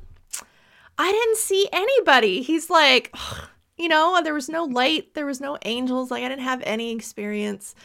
i 0.97 1.11
didn't 1.11 1.37
see 1.37 1.67
anybody. 1.71 2.41
He's 2.41 2.69
like 2.69 3.15
you 3.77 3.89
know 3.89 4.21
there 4.23 4.33
was 4.33 4.47
no 4.47 4.63
light 4.63 5.13
there 5.15 5.25
was 5.25 5.41
no 5.41 5.57
angels 5.65 6.09
like 6.09 6.23
i 6.23 6.29
didn't 6.29 6.43
have 6.43 6.61
any 6.65 6.93
experience. 6.93 7.75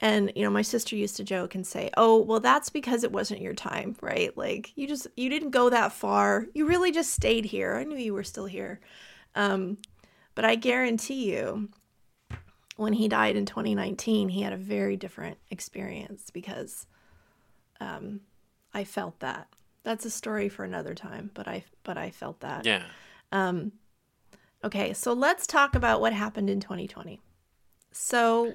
And 0.00 0.30
you 0.36 0.42
know 0.42 0.50
my 0.50 0.62
sister 0.62 0.94
used 0.94 1.16
to 1.16 1.24
joke 1.24 1.54
and 1.54 1.66
say 1.66 1.90
oh 1.96 2.20
well 2.20 2.40
that's 2.40 2.70
because 2.70 3.04
it 3.04 3.12
wasn't 3.12 3.40
your 3.40 3.54
time 3.54 3.96
right? 4.00 4.36
Like 4.36 4.72
you 4.76 4.86
just 4.86 5.06
you 5.16 5.30
didn't 5.30 5.50
go 5.50 5.70
that 5.70 5.92
far. 5.92 6.46
You 6.54 6.66
really 6.66 6.92
just 6.92 7.12
stayed 7.12 7.46
here. 7.46 7.74
I 7.76 7.84
knew 7.84 7.96
you 7.96 8.14
were 8.14 8.24
still 8.24 8.46
here. 8.46 8.80
Um, 9.34 9.78
but 10.36 10.44
i 10.44 10.54
guarantee 10.54 11.32
you 11.32 11.68
when 12.76 12.92
he 12.92 13.08
died 13.08 13.34
in 13.34 13.44
2019 13.44 14.28
he 14.28 14.42
had 14.42 14.52
a 14.52 14.56
very 14.56 14.96
different 14.96 15.38
experience 15.50 16.30
because 16.30 16.86
um, 17.80 18.20
i 18.72 18.84
felt 18.84 19.18
that 19.18 19.48
that's 19.86 20.04
a 20.04 20.10
story 20.10 20.48
for 20.48 20.64
another 20.64 20.94
time 20.94 21.30
but 21.32 21.46
i 21.48 21.64
but 21.84 21.96
i 21.96 22.10
felt 22.10 22.40
that 22.40 22.66
Yeah. 22.66 22.82
um, 23.32 23.72
okay 24.64 24.92
so 24.92 25.12
let's 25.12 25.46
talk 25.46 25.74
about 25.74 26.00
what 26.00 26.12
happened 26.12 26.50
in 26.50 26.60
2020 26.60 27.20
so 27.92 28.54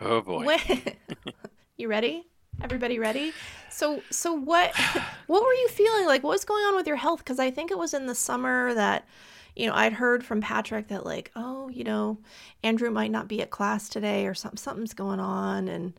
Oh 0.00 0.22
boy. 0.22 0.44
when, 0.46 0.58
you 1.76 1.86
ready? 1.88 2.26
Everybody 2.62 2.98
ready? 2.98 3.32
So 3.70 4.02
so 4.10 4.32
what 4.32 4.74
what 5.26 5.42
were 5.42 5.52
you 5.52 5.68
feeling 5.68 6.06
like? 6.06 6.22
What 6.22 6.30
was 6.30 6.44
going 6.46 6.64
on 6.64 6.74
with 6.74 6.86
your 6.86 6.96
health? 6.96 7.18
Because 7.18 7.38
I 7.38 7.50
think 7.50 7.70
it 7.70 7.78
was 7.78 7.92
in 7.94 8.06
the 8.06 8.14
summer 8.14 8.72
that 8.74 9.06
you 9.54 9.66
know 9.66 9.74
I'd 9.74 9.92
heard 9.92 10.24
from 10.24 10.40
Patrick 10.40 10.88
that 10.88 11.04
like 11.04 11.30
oh 11.36 11.68
you 11.68 11.84
know 11.84 12.18
Andrew 12.62 12.90
might 12.90 13.10
not 13.10 13.28
be 13.28 13.42
at 13.42 13.50
class 13.50 13.88
today 13.90 14.26
or 14.26 14.32
something 14.34 14.56
something's 14.58 14.94
going 14.94 15.20
on 15.20 15.68
and 15.68 15.92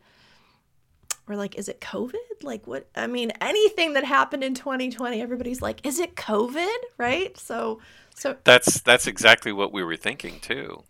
we're 1.26 1.36
like 1.36 1.56
is 1.56 1.68
it 1.68 1.80
COVID? 1.80 2.42
Like 2.42 2.66
what? 2.66 2.88
I 2.94 3.06
mean 3.06 3.32
anything 3.40 3.94
that 3.94 4.04
happened 4.04 4.42
in 4.42 4.54
2020 4.54 5.20
everybody's 5.20 5.62
like 5.62 5.84
is 5.86 5.98
it 5.98 6.16
COVID? 6.16 6.76
Right? 6.98 7.36
So 7.38 7.80
so 8.14 8.36
That's 8.44 8.80
that's 8.80 9.06
exactly 9.06 9.52
what 9.52 9.72
we 9.72 9.82
were 9.82 9.96
thinking 9.96 10.40
too. 10.40 10.84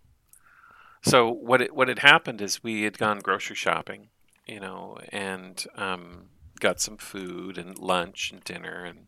So 1.03 1.29
what 1.31 1.61
it, 1.61 1.75
what 1.75 1.89
had 1.89 1.99
happened 1.99 2.41
is 2.41 2.63
we 2.63 2.83
had 2.83 2.97
gone 2.97 3.19
grocery 3.19 3.57
shopping, 3.57 4.09
you 4.47 4.61
know, 4.61 4.99
and 5.11 5.65
um, 5.77 6.29
got 6.61 6.81
some 6.81 6.97
food 6.97 7.59
and 7.59 7.77
lunch 7.77 8.31
and 8.31 8.43
dinner, 8.45 8.85
and 8.85 9.07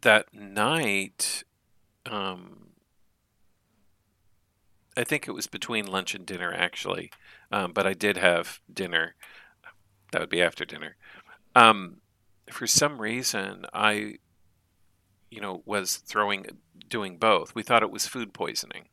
that 0.00 0.32
night, 0.32 1.44
um, 2.06 2.68
I 4.96 5.04
think 5.04 5.28
it 5.28 5.32
was 5.32 5.46
between 5.46 5.86
lunch 5.86 6.14
and 6.14 6.24
dinner 6.24 6.52
actually, 6.52 7.10
um, 7.52 7.72
but 7.72 7.86
I 7.86 7.92
did 7.94 8.16
have 8.16 8.60
dinner. 8.72 9.14
That 10.12 10.20
would 10.20 10.30
be 10.30 10.42
after 10.42 10.64
dinner. 10.64 10.96
Um, 11.54 11.96
for 12.50 12.66
some 12.66 13.00
reason, 13.00 13.66
I 13.72 14.14
you 15.30 15.42
know, 15.42 15.62
was 15.66 15.96
throwing, 15.96 16.46
doing 16.88 17.18
both. 17.18 17.54
We 17.54 17.62
thought 17.62 17.82
it 17.82 17.90
was 17.90 18.06
food 18.06 18.32
poisoning. 18.32 18.88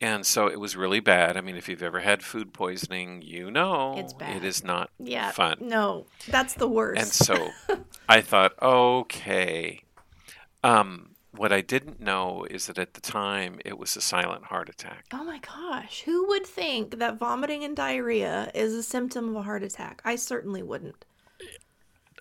And 0.00 0.24
so 0.24 0.46
it 0.46 0.60
was 0.60 0.76
really 0.76 1.00
bad. 1.00 1.36
I 1.36 1.40
mean, 1.40 1.56
if 1.56 1.68
you've 1.68 1.82
ever 1.82 1.98
had 1.98 2.22
food 2.22 2.52
poisoning, 2.52 3.22
you 3.22 3.50
know 3.50 3.94
It's 3.98 4.12
bad. 4.12 4.36
it 4.36 4.44
is 4.44 4.62
not 4.62 4.90
yeah 5.00 5.32
fun. 5.32 5.56
no 5.60 6.06
that's 6.28 6.54
the 6.54 6.68
worst. 6.68 7.00
And 7.00 7.08
so 7.08 7.48
I 8.08 8.20
thought, 8.20 8.52
okay. 8.62 9.82
Um, 10.62 11.15
what 11.36 11.52
I 11.52 11.60
didn't 11.60 12.00
know 12.00 12.46
is 12.50 12.66
that 12.66 12.78
at 12.78 12.94
the 12.94 13.00
time 13.00 13.60
it 13.64 13.78
was 13.78 13.96
a 13.96 14.00
silent 14.00 14.44
heart 14.46 14.68
attack. 14.68 15.06
Oh 15.12 15.24
my 15.24 15.38
gosh, 15.38 16.02
who 16.02 16.26
would 16.28 16.46
think 16.46 16.98
that 16.98 17.18
vomiting 17.18 17.64
and 17.64 17.76
diarrhea 17.76 18.50
is 18.54 18.74
a 18.74 18.82
symptom 18.82 19.28
of 19.30 19.36
a 19.36 19.42
heart 19.42 19.62
attack? 19.62 20.00
I 20.04 20.16
certainly 20.16 20.62
wouldn't. 20.62 21.04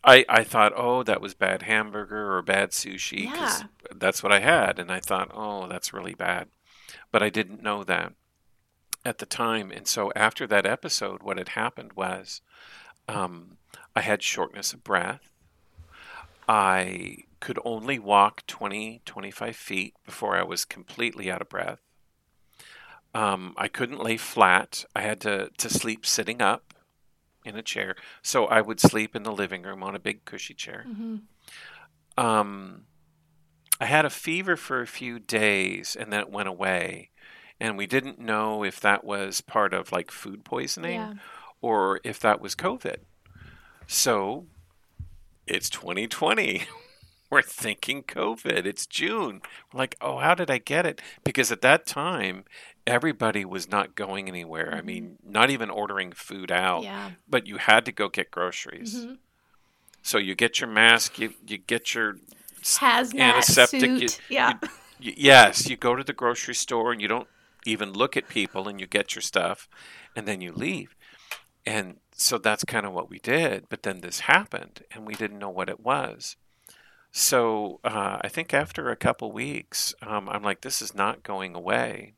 I, 0.04 0.24
I 0.30 0.44
thought, 0.44 0.74
oh, 0.76 1.02
that 1.04 1.20
was 1.20 1.34
bad 1.34 1.64
hamburger 1.64 2.36
or 2.36 2.42
bad 2.44 2.72
sushi. 2.72 3.28
'cause 3.28 3.62
Yeah. 3.62 3.68
That's 3.96 4.22
what 4.22 4.32
I 4.32 4.40
had. 4.40 4.78
And 4.78 4.92
I 4.92 5.00
thought, 5.00 5.32
oh, 5.34 5.68
that's 5.68 5.94
really 5.94 6.14
bad. 6.14 6.50
But 7.12 7.24
I 7.24 7.30
didn't 7.30 7.64
know 7.64 7.84
that 7.84 8.14
at 9.04 9.18
the 9.18 9.26
time. 9.26 9.72
And 9.72 9.88
so 9.88 10.12
after 10.16 10.46
that 10.48 10.66
episode, 10.66 11.24
what 11.24 11.38
had 11.40 11.50
happened 11.50 11.94
was 11.94 12.42
um, 13.08 13.58
I 13.96 14.02
had 14.02 14.22
shortness 14.22 14.74
of 14.74 14.84
breath. 14.84 15.32
I 16.48 17.24
could 17.46 17.60
only 17.64 18.00
walk 18.00 18.44
20, 18.48 19.02
25 19.06 19.56
feet 19.56 19.94
before 20.04 20.36
I 20.36 20.42
was 20.42 20.66
completely 20.66 21.30
out 21.30 21.44
of 21.44 21.48
breath. 21.48 21.80
Um, 23.14 23.54
I 23.56 23.68
couldn't 23.68 24.04
lay 24.04 24.18
flat. 24.18 24.84
I 24.96 25.02
had 25.02 25.22
to, 25.22 25.52
to 25.60 25.70
sleep 25.70 26.08
sitting 26.08 26.42
up 26.42 26.74
in 27.46 27.56
a 27.56 27.62
chair. 27.62 27.96
So 28.24 28.46
I 28.48 28.62
would 28.62 28.80
sleep 28.80 29.16
in 29.16 29.22
the 29.22 29.32
living 29.32 29.62
room 29.62 29.84
on 29.84 29.94
a 29.94 30.00
big 30.00 30.26
cushy 30.26 30.56
chair. 30.56 30.86
Mm-hmm. 30.90 31.18
Um, 32.18 32.86
I 33.80 33.86
had 33.86 34.06
a 34.06 34.10
fever 34.10 34.56
for 34.58 34.82
a 34.82 34.88
few 34.88 35.20
days 35.20 35.96
and 35.96 36.12
then 36.12 36.22
it 36.22 36.32
went 36.32 36.50
away. 36.50 37.12
And 37.60 37.78
we 37.78 37.86
didn't 37.86 38.18
know 38.18 38.64
if 38.64 38.80
that 38.80 39.04
was 39.04 39.42
part 39.42 39.72
of 39.72 39.92
like 39.92 40.10
food 40.10 40.44
poisoning 40.44 40.96
Yeah. 41.00 41.14
or 41.62 42.00
if 42.04 42.20
that 42.22 42.42
was 42.42 42.56
COVID. 42.56 43.02
So 43.86 44.48
it's 45.46 45.70
2020. 45.70 46.64
We're 47.30 47.42
thinking 47.42 48.04
COVID. 48.04 48.66
It's 48.66 48.86
June. 48.86 49.42
We're 49.74 49.80
like, 49.80 49.96
oh, 50.02 50.20
how 50.20 50.36
did 50.36 50.50
I 50.52 50.58
get 50.60 50.86
it? 50.86 51.02
Because 51.24 51.52
at 51.52 51.62
that 51.62 51.86
time, 51.86 52.46
everybody 52.86 53.44
was 53.46 53.70
not 53.70 53.96
going 53.96 54.28
anywhere. 54.28 54.74
I 54.74 54.82
mean, 54.82 55.18
not 55.26 55.50
even 55.50 55.70
ordering 55.70 56.12
food 56.12 56.52
out, 56.52 56.84
Yeah. 56.84 57.12
but 57.28 57.48
you 57.48 57.58
had 57.58 57.84
to 57.86 57.92
go 57.92 58.10
get 58.10 58.30
groceries. 58.32 58.96
Mhm. 58.96 59.18
So 60.04 60.18
you 60.20 60.36
get 60.36 60.60
your 60.60 60.70
mask, 60.70 61.18
you, 61.18 61.34
you 61.48 61.58
get 61.58 61.96
your 61.96 62.18
Hazmat 62.62 63.20
Antiseptic, 63.20 63.80
suit. 63.82 64.02
you- 64.30 64.36
yeah. 64.36 64.54
Y- 65.04 65.14
yes, 65.18 65.68
you 65.70 65.76
go 65.78 65.96
to 65.96 66.04
the 66.04 66.14
grocery 66.14 66.56
store 66.56 66.92
and 66.92 67.02
you 67.02 67.08
don't 67.08 67.28
even 67.66 67.92
look 67.92 68.16
at 68.16 68.28
people 68.30 68.68
and 68.68 68.80
you 68.80 68.86
get 68.88 69.16
your 69.16 69.22
stuff 69.24 69.68
and 70.16 70.28
then 70.28 70.42
you 70.42 70.52
leave. 70.52 70.96
And 71.66 71.98
so 72.12 72.38
that's 72.38 72.64
kind 72.64 72.86
of 72.86 72.94
what 72.94 73.10
we 73.10 73.18
did. 73.20 73.68
But 73.70 73.82
then 73.84 74.02
this 74.02 74.22
happened 74.22 74.84
and 74.92 75.06
we 75.08 75.16
didn't 75.16 75.40
know 75.40 75.50
what 75.50 75.70
it 75.70 75.80
was. 75.80 76.38
So 77.18 77.80
uh, 77.86 78.18
I 78.20 78.28
think 78.28 78.54
after 78.54 78.92
a 78.92 78.98
couple 78.98 79.32
weeks, 79.32 79.96
um, 80.02 80.28
I'm 80.28 80.44
like, 80.44 80.60
this 80.60 80.82
is 80.82 80.94
not 80.94 81.24
going 81.24 81.56
away. 81.56 82.16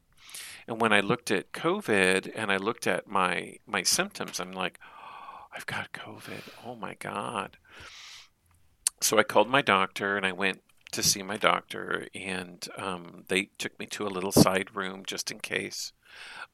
And 0.67 0.81
when 0.81 0.91
I 0.91 1.01
looked 1.01 1.29
at 1.29 1.51
COVID 1.51 2.31
and 2.35 2.51
I 2.51 2.57
looked 2.57 2.87
at 2.87 3.07
my 3.07 3.57
my 3.67 3.83
symptoms, 3.83 4.39
I'm 4.39 4.53
like, 4.53 4.79
oh, 4.83 5.45
I've 5.55 5.67
got 5.67 5.93
COVID. 5.93 6.41
Oh 6.65 6.75
my 6.75 6.95
God. 6.95 7.57
So 8.99 9.19
I 9.19 9.23
called 9.23 9.49
my 9.51 9.61
doctor 9.61 10.17
and 10.17 10.25
I 10.25 10.31
went 10.31 10.61
to 10.93 11.03
see 11.03 11.21
my 11.21 11.37
doctor, 11.37 12.07
and 12.15 12.67
um, 12.75 13.25
they 13.27 13.51
took 13.59 13.77
me 13.77 13.85
to 13.85 14.07
a 14.07 14.09
little 14.09 14.31
side 14.31 14.75
room 14.75 15.03
just 15.05 15.29
in 15.29 15.37
case. 15.37 15.93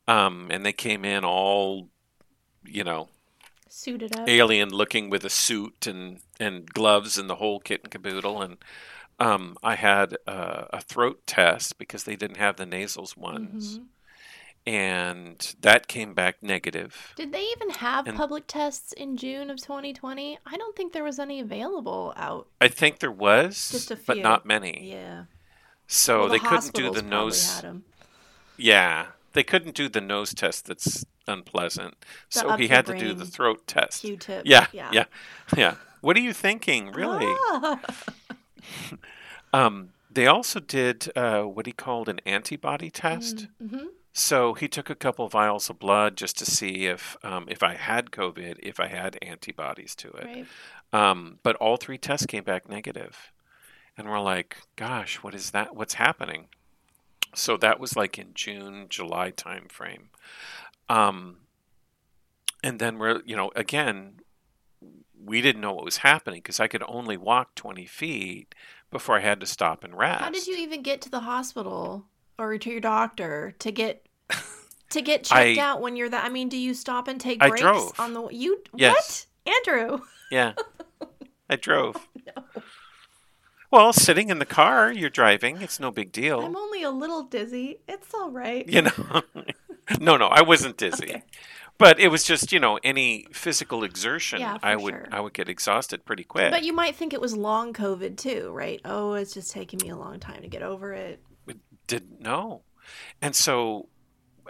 Um, 0.06 0.50
and 0.52 0.66
they 0.66 0.74
came 0.74 1.06
in 1.06 1.24
all, 1.24 1.88
you 2.66 2.84
know, 2.84 3.08
Suited 3.70 4.18
up. 4.20 4.28
alien 4.30 4.70
looking 4.70 5.10
with 5.10 5.24
a 5.26 5.30
suit 5.30 5.88
and 5.88 6.20
and 6.40 6.68
gloves 6.74 7.18
and 7.18 7.30
the 7.30 7.36
whole 7.36 7.60
kit 7.60 7.82
and 7.84 7.92
caboodle 7.92 8.42
and 8.42 8.58
um, 9.20 9.58
I 9.64 9.76
had 9.76 10.18
uh, 10.28 10.66
a 10.72 10.82
throat 10.82 11.22
test 11.28 11.78
because 11.78 12.04
they 12.04 12.16
didn't 12.16 12.38
have 12.38 12.56
the 12.58 12.66
nasals 12.66 13.16
ones, 13.16 13.78
Mhm. 13.78 13.84
and 14.66 15.56
that 15.62 15.88
came 15.88 16.14
back 16.16 16.42
negative. 16.42 17.14
Did 17.16 17.32
they 17.32 17.44
even 17.56 17.70
have 17.70 18.08
And- 18.08 18.18
public 18.18 18.46
tests 18.48 18.92
in 18.94 19.16
June 19.18 19.50
of 19.52 19.58
2020? 19.62 20.40
I 20.46 20.58
don't 20.58 20.76
think 20.76 20.94
there 20.94 21.04
was 21.04 21.20
any 21.20 21.40
available 21.40 22.14
out. 22.18 22.48
I 22.60 22.68
think 22.70 23.00
there 23.00 23.12
was, 23.12 23.70
Just 23.72 23.92
a 23.92 23.96
but 23.96 24.18
not 24.18 24.46
many. 24.48 24.90
Yeah. 24.90 25.26
So 25.88 26.22
Well, 26.22 26.30
they 26.30 26.40
couldn't 26.40 26.74
do 26.74 26.92
the 26.92 27.04
nose. 27.04 27.62
Yeah, 28.58 29.08
they 29.34 29.44
couldn't 29.44 29.76
do 29.76 29.90
the 29.90 30.02
nose 30.02 30.34
test. 30.34 30.66
That's 30.66 31.06
unpleasant. 31.28 31.96
The 32.32 32.40
so 32.40 32.56
he 32.58 32.68
had 32.68 32.86
to 32.88 32.98
do 32.98 33.14
the 33.14 33.26
throat 33.26 33.66
test. 33.68 34.02
Q-tip. 34.02 34.44
Yeah, 34.46 34.68
yeah, 34.72 35.06
yeah, 35.56 35.76
What 36.02 36.18
are 36.18 36.22
you 36.22 36.34
thinking, 36.34 36.92
really? 36.92 37.26
Ah. 37.28 37.80
Um, 39.54 39.90
they 40.10 40.26
also 40.26 40.60
did 40.60 41.16
uh, 41.16 41.44
what 41.44 41.66
he 41.66 41.72
called 41.72 42.10
an 42.10 42.20
antibody 42.26 42.90
test. 42.90 43.48
Mhm. 43.64 43.88
So 44.12 44.54
he 44.54 44.68
took 44.68 44.90
a 44.90 44.96
couple 44.96 45.28
vials 45.28 45.70
of 45.70 45.80
blood 45.80 46.16
just 46.18 46.38
to 46.40 46.46
see 46.46 46.86
if 46.86 47.18
um, 47.24 47.46
if 47.50 47.64
I 47.64 47.74
had 47.76 48.12
COVID, 48.12 48.60
if 48.62 48.80
I 48.80 48.88
had 48.88 49.18
antibodies 49.22 49.96
to 49.98 50.10
it. 50.12 50.26
Right. 50.26 50.46
Um, 50.92 51.40
but 51.44 51.56
all 51.58 51.78
three 51.78 51.98
tests 51.98 52.26
came 52.28 52.44
back 52.44 52.70
negative, 52.70 53.32
and 53.98 54.08
we're 54.08 54.20
like, 54.20 54.58
"Gosh, 54.76 55.18
what 55.24 55.34
is 55.34 55.52
that? 55.52 55.76
What's 55.76 55.96
happening?" 55.96 56.48
So 57.36 57.58
that 57.58 57.80
was 57.80 57.96
like 57.96 58.20
in 58.20 58.34
June, 58.36 58.86
July 58.90 59.32
time 59.32 59.68
frame. 59.68 60.10
Um, 60.90 61.38
and 62.64 62.80
then 62.80 62.98
we're, 62.98 63.22
you 63.26 63.36
know, 63.36 63.52
again, 63.56 64.20
we 65.24 65.42
didn't 65.42 65.62
know 65.62 65.74
what 65.74 65.86
was 65.86 65.98
happening 65.98 66.40
because 66.40 66.60
I 66.60 66.68
could 66.68 66.84
only 66.88 67.18
walk 67.18 67.56
20 67.56 67.86
feet 67.86 68.54
before 68.92 69.18
I 69.18 69.22
had 69.22 69.40
to 69.40 69.46
stop 69.46 69.84
and 69.84 69.98
rest. 69.98 70.22
How 70.22 70.30
did 70.30 70.48
you 70.48 70.56
even 70.58 70.82
get 70.82 71.02
to 71.02 71.10
the 71.10 71.22
hospital 71.22 72.06
or 72.38 72.58
to 72.58 72.70
your 72.70 72.80
doctor 72.82 73.56
to 73.60 73.72
get 73.72 74.06
to 74.90 75.02
get 75.02 75.24
checked 75.24 75.58
I- 75.58 75.62
out 75.62 75.82
when 75.82 75.96
you're 75.96 76.10
that? 76.10 76.26
I 76.26 76.30
mean, 76.30 76.50
do 76.50 76.58
you 76.58 76.74
stop 76.74 77.08
and 77.08 77.20
take 77.20 77.42
I 77.42 77.50
breaks 77.50 77.62
drove. 77.62 78.00
on 78.00 78.14
the 78.14 78.28
you? 78.30 78.62
Yes. 78.76 79.28
What, 79.44 79.56
Andrew? 79.68 80.00
Yeah. 80.32 80.54
I 81.50 81.56
drove. 81.56 82.08
No. 82.26 82.44
Well, 83.72 83.92
sitting 83.92 84.30
in 84.30 84.38
the 84.38 84.46
car, 84.46 84.92
you're 84.92 85.10
driving. 85.10 85.62
It's 85.62 85.80
no 85.80 85.90
big 85.90 86.12
deal. 86.12 86.42
I'm 86.42 86.56
only 86.56 86.84
a 86.84 86.92
little 86.92 87.24
dizzy. 87.24 87.80
It's 87.88 88.14
all 88.14 88.30
right. 88.30 88.68
you 88.70 88.84
know. 88.84 88.92
no, 90.00 90.18
no, 90.18 90.28
I 90.28 90.42
wasn't 90.42 90.78
dizzy. 90.78 91.10
Okay. 91.10 91.24
But 91.78 92.00
it 92.00 92.10
was 92.10 92.24
just, 92.24 92.52
you 92.52 92.60
know, 92.60 92.80
any 92.84 93.26
physical 93.32 93.84
exertion, 93.84 94.40
Yeah, 94.40 94.58
I 94.62 94.76
would 94.76 94.94
sure. 94.94 95.08
I 95.12 95.20
would 95.20 95.34
get 95.34 95.50
exhausted 95.50 96.06
pretty 96.06 96.24
quick. 96.24 96.52
But 96.52 96.64
you 96.64 96.72
might 96.72 96.96
think 96.96 97.14
it 97.14 97.22
was 97.22 97.36
long 97.36 97.74
COVID 97.74 98.16
too, 98.16 98.52
right? 98.54 98.80
Oh, 98.86 99.14
it's 99.14 99.34
just 99.34 99.52
taking 99.52 99.80
me 99.82 99.90
a 99.90 99.96
long 99.96 100.20
time 100.20 100.44
to 100.44 100.48
get 100.48 100.62
over 100.62 100.94
it. 100.94 101.22
We 101.46 101.56
Didn't 101.88 102.22
know. 102.22 102.62
And 103.22 103.36
so 103.36 103.90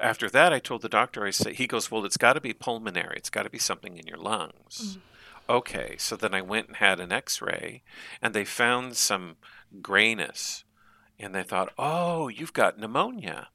after 0.02 0.30
that 0.30 0.52
I 0.52 0.60
told 0.60 0.82
the 0.82 0.90
doctor 0.90 1.26
I 1.26 1.30
said 1.32 1.54
he 1.54 1.68
goes, 1.68 1.90
"Well, 1.90 2.06
it's 2.06 2.18
got 2.18 2.34
to 2.34 2.42
be 2.42 2.54
pulmonary. 2.54 3.16
It's 3.18 3.30
got 3.30 3.44
to 3.44 3.50
be 3.50 3.60
something 3.60 3.98
in 3.98 4.06
your 4.06 4.18
lungs." 4.18 4.98
Mm. 4.98 5.56
Okay, 5.56 5.96
so 5.98 6.16
then 6.16 6.34
I 6.34 6.42
went 6.42 6.68
and 6.68 6.78
had 6.78 7.00
an 7.00 7.12
x-ray 7.12 7.84
and 8.22 8.34
they 8.34 8.46
found 8.46 8.96
some 8.96 9.36
grayness 9.82 10.64
and 11.18 11.34
they 11.34 11.44
thought, 11.44 11.74
"Oh, 11.78 12.28
you've 12.28 12.54
got 12.54 12.78
pneumonia." 12.78 13.50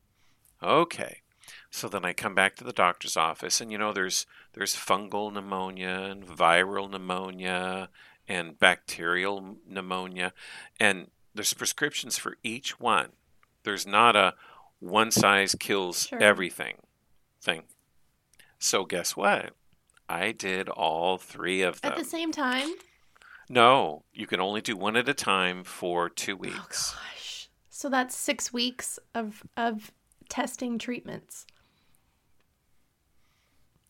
Okay. 0.63 1.23
So 1.71 1.89
then 1.89 2.05
I 2.05 2.13
come 2.13 2.35
back 2.35 2.57
to 2.57 2.65
the 2.65 2.73
doctor's 2.73 3.17
office 3.17 3.61
and 3.61 3.71
you 3.71 3.79
know 3.79 3.93
there's 3.93 4.27
there's 4.55 4.75
fungal 4.75 5.33
pneumonia 5.33 6.09
and 6.11 6.27
viral 6.27 6.91
pneumonia 6.91 7.91
and 8.27 8.59
bacterial 8.59 9.57
pneumonia 9.67 10.33
and 10.81 11.09
there's 11.35 11.55
prescriptions 11.55 12.19
for 12.19 12.37
each 12.43 12.81
one. 12.81 13.11
There's 13.65 13.87
not 13.87 14.17
a 14.17 14.35
one 14.81 15.11
size 15.11 15.55
kills 15.59 16.07
Sure. 16.07 16.23
everything 16.23 16.79
thing. 17.41 17.65
So 18.59 18.85
guess 18.85 19.17
what? 19.17 19.55
I 20.09 20.33
did 20.33 20.69
all 20.69 21.19
three 21.19 21.63
of 21.63 21.81
them. 21.81 21.93
At 21.93 21.99
the 21.99 22.05
same 22.05 22.33
time. 22.33 22.69
No, 23.49 24.05
you 24.13 24.27
can 24.27 24.41
only 24.41 24.61
do 24.61 24.77
one 24.77 24.97
at 24.97 25.09
a 25.09 25.15
time 25.15 25.65
for 25.65 26.09
two 26.09 26.35
oh, 26.35 26.37
weeks. 26.37 26.95
Oh 26.95 27.01
gosh. 27.01 27.49
So 27.69 27.89
that's 27.89 28.17
six 28.17 28.53
weeks 28.53 28.99
of 29.15 29.43
of 29.57 29.93
testing 30.29 30.79
treatments. 30.79 31.47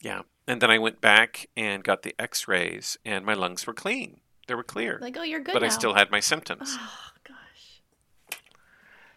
Yeah. 0.01 0.23
And 0.47 0.63
then 0.63 0.71
I 0.71 0.79
went 0.79 1.01
back 1.01 1.49
and 1.57 1.85
got 1.85 2.03
the 2.03 2.15
x 2.19 2.49
rays, 2.49 2.97
and 3.05 3.25
my 3.25 3.35
lungs 3.35 3.67
were 3.67 3.75
clean. 3.75 4.21
They 4.47 4.55
were 4.55 4.65
clear. 4.65 4.99
Like, 5.01 5.17
oh, 5.19 5.23
you're 5.23 5.41
good 5.41 5.53
but 5.53 5.61
now. 5.61 5.67
I 5.67 5.71
still 5.71 5.95
had 5.95 6.11
my 6.11 6.21
symptoms. 6.21 6.77
Oh 6.79 7.11
gosh. 7.23 8.39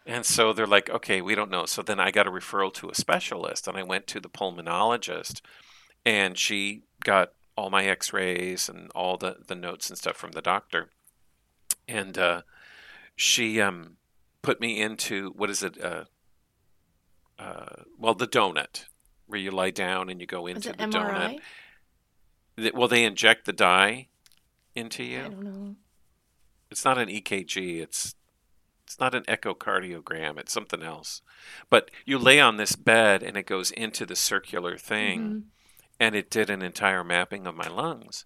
And 0.05 0.25
so 0.25 0.51
they're 0.51 0.67
like, 0.67 0.89
okay, 0.89 1.21
we 1.21 1.35
don't 1.35 1.49
know. 1.49 1.65
So 1.65 1.81
then 1.81 1.99
I 1.99 2.11
got 2.11 2.27
a 2.27 2.31
referral 2.31 2.73
to 2.75 2.89
a 2.89 2.95
specialist, 2.95 3.67
and 3.67 3.77
I 3.77 3.83
went 3.83 4.07
to 4.07 4.19
the 4.19 4.29
pulmonologist, 4.29 5.41
and 6.05 6.37
she 6.37 6.83
got 7.03 7.31
all 7.55 7.69
my 7.69 7.85
x 7.85 8.11
rays 8.11 8.67
and 8.67 8.89
all 8.91 9.17
the, 9.17 9.37
the 9.47 9.55
notes 9.55 9.89
and 9.89 9.97
stuff 9.97 10.17
from 10.17 10.31
the 10.31 10.41
doctor. 10.41 10.89
And 11.87 12.17
uh, 12.17 12.41
she 13.15 13.61
um, 13.61 13.97
put 14.41 14.59
me 14.59 14.81
into 14.81 15.31
what 15.35 15.49
is 15.49 15.63
it? 15.63 15.81
Uh, 15.81 16.05
uh, 17.39 17.83
well, 17.97 18.13
the 18.13 18.27
donut, 18.27 18.85
where 19.31 19.39
you 19.39 19.49
lie 19.51 19.71
down 19.71 20.09
and 20.09 20.19
you 20.21 20.27
go 20.27 20.45
into 20.47 20.69
the 20.69 20.77
MRI? 20.77 21.39
donut. 22.57 22.73
Well, 22.73 22.87
they 22.87 23.03
inject 23.03 23.45
the 23.45 23.53
dye 23.53 24.07
into 24.75 25.03
you. 25.03 25.19
I 25.19 25.23
don't 25.29 25.41
know. 25.43 25.75
It's 26.69 26.85
not 26.85 26.97
an 26.97 27.09
EKG. 27.09 27.81
It's 27.81 28.15
it's 28.85 28.99
not 28.99 29.15
an 29.15 29.23
echocardiogram. 29.23 30.37
It's 30.37 30.51
something 30.51 30.83
else. 30.83 31.21
But 31.69 31.89
you 32.05 32.17
lay 32.17 32.41
on 32.41 32.57
this 32.57 32.75
bed 32.75 33.23
and 33.23 33.37
it 33.37 33.45
goes 33.45 33.71
into 33.71 34.05
the 34.05 34.17
circular 34.17 34.77
thing, 34.77 35.19
Mhm. 35.21 35.43
and 35.99 36.13
it 36.15 36.29
did 36.29 36.49
an 36.49 36.61
entire 36.61 37.03
mapping 37.03 37.47
of 37.47 37.55
my 37.55 37.67
lungs. 37.67 38.25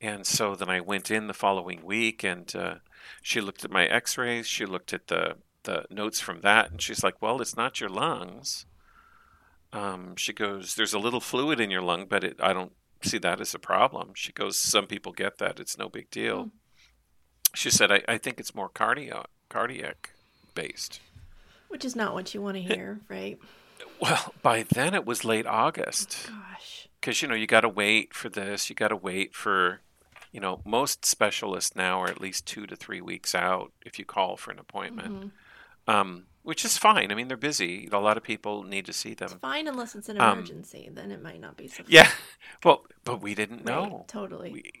And 0.00 0.26
so 0.26 0.56
then 0.56 0.68
I 0.68 0.80
went 0.80 1.10
in 1.12 1.26
the 1.28 1.34
following 1.34 1.84
week, 1.84 2.24
and 2.24 2.54
uh, 2.56 2.76
she 3.22 3.40
looked 3.40 3.64
at 3.64 3.70
my 3.70 3.86
X-rays. 3.86 4.46
She 4.48 4.66
looked 4.66 4.92
at 4.92 5.06
the 5.06 5.38
the 5.62 5.84
notes 5.90 6.20
from 6.20 6.40
that, 6.40 6.70
and 6.70 6.80
she's 6.82 7.04
like, 7.04 7.20
"Well, 7.20 7.40
it's 7.42 7.54
not 7.56 7.80
your 7.80 7.90
lungs." 7.90 8.64
Um, 9.72 10.16
she 10.16 10.32
goes, 10.32 10.74
"There's 10.74 10.94
a 10.94 10.98
little 10.98 11.20
fluid 11.20 11.60
in 11.60 11.70
your 11.70 11.82
lung, 11.82 12.06
but 12.08 12.24
it, 12.24 12.36
I 12.40 12.52
don't 12.52 12.72
see 13.02 13.18
that 13.18 13.40
as 13.40 13.54
a 13.54 13.58
problem." 13.58 14.12
She 14.14 14.32
goes, 14.32 14.58
"Some 14.58 14.86
people 14.86 15.12
get 15.12 15.38
that. 15.38 15.60
It's 15.60 15.78
no 15.78 15.88
big 15.88 16.10
deal." 16.10 16.46
Mm. 16.46 16.50
She 17.54 17.70
said, 17.70 17.90
I, 17.90 18.02
I 18.06 18.16
think 18.18 18.38
it's 18.38 18.54
more 18.54 18.68
cardio, 18.68 19.24
cardiac 19.48 20.10
based. 20.54 21.00
Which 21.68 21.84
is 21.84 21.96
not 21.96 22.14
what 22.14 22.32
you 22.32 22.40
want 22.40 22.56
to 22.56 22.62
hear, 22.62 23.00
right? 23.08 23.38
Well, 24.00 24.34
by 24.40 24.62
then 24.62 24.94
it 24.94 25.04
was 25.04 25.24
late 25.24 25.46
August. 25.46 26.28
Gosh. 26.28 26.88
Because, 27.00 27.22
you 27.22 27.28
know, 27.28 27.34
you 27.34 27.48
got 27.48 27.62
to 27.62 27.68
wait 27.68 28.14
for 28.14 28.28
this. 28.28 28.70
You 28.70 28.76
got 28.76 28.88
to 28.88 28.96
wait 28.96 29.34
for, 29.34 29.80
you 30.30 30.38
know, 30.38 30.60
most 30.64 31.04
specialists 31.04 31.74
now 31.74 32.00
are 32.00 32.08
at 32.08 32.20
least 32.20 32.46
two 32.46 32.66
to 32.66 32.76
three 32.76 33.00
weeks 33.00 33.34
out 33.34 33.72
if 33.84 33.98
you 33.98 34.04
call 34.04 34.36
for 34.36 34.52
an 34.52 34.58
appointment, 34.60 35.32
Mhm. 35.88 35.92
um, 35.92 36.26
which 36.50 36.64
is 36.64 36.76
fine. 36.76 37.12
I 37.12 37.14
mean, 37.14 37.28
they're 37.28 37.36
busy. 37.36 37.88
A 37.92 37.98
lot 38.00 38.16
of 38.16 38.24
people 38.24 38.64
need 38.64 38.84
to 38.86 38.92
see 38.92 39.12
It's 39.12 39.20
them. 39.20 39.38
fine 39.40 39.68
unless 39.68 39.94
it's 39.94 40.08
an 40.08 40.20
Um, 40.20 40.38
emergency. 40.38 40.88
then 40.92 41.12
it 41.12 41.22
might 41.22 41.40
not 41.40 41.56
be 41.56 41.68
so. 41.68 41.84
Yeah. 41.86 42.10
Well, 42.64 42.84
but 43.04 43.22
we 43.22 43.34
didn't 43.36 43.58
Right, 43.58 43.66
know. 43.88 44.04
totally. 44.08 44.50
we, 44.50 44.72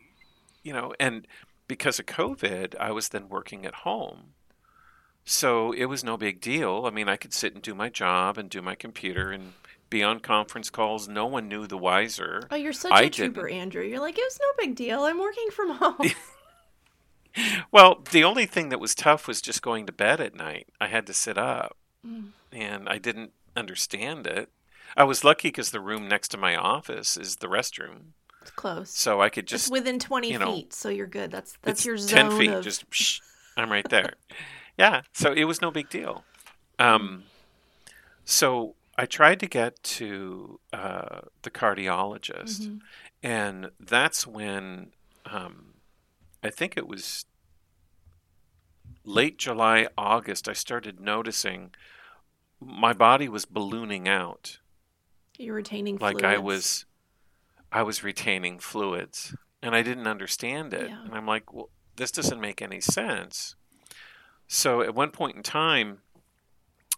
you 0.64 0.72
know, 0.72 0.92
and 0.98 1.26
because 1.68 1.98
of 2.00 2.06
COVID, 2.06 2.74
I 2.78 2.90
was 2.90 3.10
then 3.10 3.28
working 3.28 3.64
at 3.64 3.74
home. 3.86 4.34
So 5.24 5.70
it 5.72 5.84
was 5.86 6.02
no 6.02 6.16
big 6.16 6.40
deal. 6.40 6.84
I 6.86 6.90
mean, 6.90 7.08
I 7.08 7.16
could 7.16 7.32
sit 7.32 7.54
and 7.54 7.62
do 7.62 7.74
my 7.74 7.88
job 7.88 8.36
and 8.36 8.50
do 8.50 8.60
my 8.60 8.74
computer 8.74 9.30
and 9.30 9.52
be 9.88 10.02
on 10.02 10.18
conference 10.20 10.70
calls. 10.70 11.06
No 11.08 11.26
one 11.26 11.48
knew 11.48 11.66
the 11.66 11.78
wiser. 11.78 12.48
Oh, 12.50 12.56
you're 12.56 12.72
such 12.72 12.92
I 12.92 13.02
a 13.02 13.10
trooper, 13.10 13.46
didn't. 13.46 13.60
Andrew. 13.60 13.82
You're 13.82 14.00
like, 14.00 14.18
it 14.18 14.24
was 14.24 14.38
no 14.40 14.48
big 14.58 14.74
deal. 14.74 15.04
I'm 15.04 15.18
working 15.20 15.48
from 15.52 15.70
home. 15.82 16.10
Well, 17.70 18.02
the 18.10 18.24
only 18.24 18.46
thing 18.46 18.68
that 18.70 18.80
was 18.80 18.94
tough 18.94 19.26
was 19.28 19.40
just 19.40 19.62
going 19.62 19.86
to 19.86 19.92
bed 19.92 20.20
at 20.20 20.34
night. 20.34 20.68
I 20.80 20.88
had 20.88 21.06
to 21.06 21.14
sit 21.14 21.38
up 21.38 21.76
Mm. 22.06 22.30
and 22.50 22.88
I 22.88 22.96
didn't 22.98 23.32
understand 23.54 24.26
it. 24.26 24.48
I 24.96 25.04
was 25.04 25.22
lucky 25.22 25.48
because 25.48 25.70
the 25.70 25.80
room 25.80 26.08
next 26.08 26.28
to 26.28 26.36
my 26.38 26.56
office 26.56 27.16
is 27.16 27.36
the 27.36 27.46
restroom. 27.46 28.12
it's 28.40 28.50
close. 28.50 28.90
So 28.90 29.20
I 29.20 29.28
could 29.28 29.44
it's 29.44 29.50
just 29.52 29.70
within 29.70 29.98
20 29.98 30.32
you 30.32 30.38
know, 30.38 30.54
feet, 30.56 30.72
so 30.72 30.88
you're 30.88 31.06
good. 31.06 31.30
That's 31.30 31.58
that's 31.62 31.80
it's 31.80 31.86
your 31.86 31.98
zone 31.98 32.30
10 32.30 32.38
feet 32.38 32.50
of 32.50 32.64
just 32.64 32.88
psh, 32.94 33.20
i'm 33.56 33.70
right 33.70 33.86
there 33.90 34.14
yeah 34.78 35.02
so 35.12 35.32
it 35.32 35.44
was 35.44 35.60
no 35.60 35.70
big 35.70 35.90
deal 35.90 36.24
um, 36.78 37.24
so 38.24 38.74
i 38.96 39.04
tried 39.06 39.40
to 39.40 39.46
get 39.46 39.82
to 39.82 40.58
uh, 40.72 41.20
the 41.42 41.50
cardiologist 41.50 42.60
Mhm. 42.62 42.80
and 43.22 43.70
that's 43.78 44.26
when 44.26 44.92
um, 45.26 45.69
i 46.42 46.50
think 46.50 46.76
it 46.76 46.86
was 46.86 47.24
late 49.04 49.38
july 49.38 49.86
august 49.96 50.48
i 50.48 50.52
started 50.52 51.00
noticing 51.00 51.70
my 52.60 52.92
body 52.92 53.28
was 53.28 53.44
ballooning 53.44 54.06
out 54.08 54.58
you're 55.38 55.54
retaining 55.54 55.96
like 55.98 56.22
i 56.22 56.36
was 56.36 56.84
I 57.72 57.82
was 57.82 58.02
retaining 58.02 58.58
fluids 58.58 59.34
and 59.62 59.74
I 59.74 59.82
didn't 59.82 60.06
understand 60.06 60.74
it. 60.74 60.88
Yeah. 60.88 61.04
And 61.04 61.14
I'm 61.14 61.26
like, 61.26 61.52
well, 61.52 61.70
this 61.96 62.10
doesn't 62.10 62.40
make 62.40 62.60
any 62.60 62.80
sense. 62.80 63.54
So 64.48 64.80
at 64.80 64.94
one 64.94 65.10
point 65.10 65.36
in 65.36 65.42
time, 65.42 65.98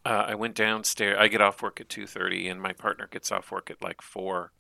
uh, 0.05 0.27
I 0.29 0.35
went 0.35 0.55
downstairs. 0.55 1.17
I 1.19 1.29
get 1.29 1.41
off 1.41 1.63
work 1.63 1.81
at 1.81 1.89
2:30 1.89 2.51
and 2.51 2.61
my 2.61 2.73
partner 2.73 3.07
gets 3.07 3.31
off 3.31 3.51
work 3.51 3.71
at 3.71 3.83
like 3.83 4.01
4. 4.01 4.53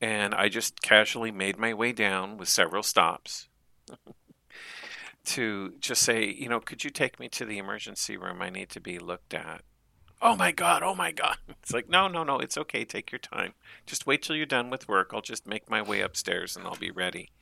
And 0.00 0.34
I 0.34 0.48
just 0.50 0.82
casually 0.82 1.30
made 1.30 1.58
my 1.58 1.72
way 1.72 1.92
down 1.92 2.36
with 2.36 2.48
several 2.48 2.82
stops 2.82 3.48
to 5.26 5.74
just 5.80 6.02
say, 6.02 6.24
you 6.26 6.48
know, 6.48 6.60
could 6.60 6.84
you 6.84 6.90
take 6.90 7.18
me 7.18 7.28
to 7.30 7.44
the 7.44 7.58
emergency 7.58 8.16
room? 8.16 8.40
I 8.40 8.50
need 8.50 8.70
to 8.70 8.80
be 8.80 8.98
looked 8.98 9.34
at. 9.34 9.62
Oh 10.22 10.36
my 10.36 10.52
God, 10.52 10.82
oh 10.82 10.94
my 10.94 11.12
God. 11.12 11.36
It's 11.62 11.72
like, 11.72 11.88
no, 11.88 12.06
no, 12.06 12.22
no, 12.22 12.38
it's 12.38 12.56
okay. 12.56 12.84
Take 12.84 13.10
your 13.10 13.18
time. 13.18 13.54
Just 13.86 14.06
wait 14.06 14.22
till 14.22 14.36
you're 14.36 14.46
done 14.46 14.70
with 14.70 14.88
work. 14.88 15.10
I'll 15.12 15.20
just 15.20 15.48
make 15.48 15.68
my 15.68 15.82
way 15.82 16.00
upstairs 16.00 16.56
and 16.56 16.64
I'll 16.64 16.76
be 16.76 16.92
ready. 16.92 17.32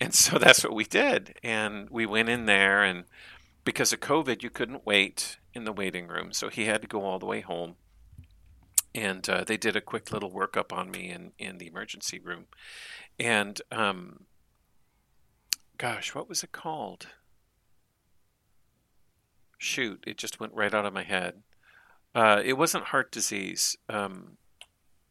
And 0.00 0.14
so 0.14 0.38
that's 0.38 0.62
what 0.62 0.74
we 0.74 0.84
did. 0.84 1.38
And 1.42 1.88
we 1.90 2.06
went 2.06 2.28
in 2.28 2.46
there, 2.46 2.82
and 2.82 3.04
because 3.64 3.92
of 3.92 4.00
COVID, 4.00 4.42
you 4.42 4.50
couldn't 4.50 4.86
wait 4.86 5.38
in 5.54 5.64
the 5.64 5.72
waiting 5.72 6.08
room. 6.08 6.32
So 6.32 6.48
he 6.48 6.66
had 6.66 6.82
to 6.82 6.88
go 6.88 7.04
all 7.04 7.18
the 7.18 7.26
way 7.26 7.40
home. 7.40 7.76
And 8.94 9.28
uh, 9.28 9.44
they 9.44 9.56
did 9.56 9.76
a 9.76 9.80
quick 9.80 10.10
little 10.10 10.30
workup 10.30 10.72
on 10.72 10.90
me 10.90 11.10
in, 11.10 11.32
in 11.38 11.58
the 11.58 11.66
emergency 11.66 12.18
room. 12.18 12.46
And 13.18 13.60
um, 13.70 14.24
gosh, 15.78 16.14
what 16.14 16.28
was 16.28 16.42
it 16.42 16.52
called? 16.52 17.08
Shoot, 19.58 20.04
it 20.06 20.18
just 20.18 20.38
went 20.40 20.54
right 20.54 20.74
out 20.74 20.86
of 20.86 20.92
my 20.92 21.02
head. 21.02 21.42
Uh, 22.14 22.40
it 22.44 22.54
wasn't 22.54 22.84
heart 22.84 23.10
disease, 23.10 23.76
um, 23.88 24.36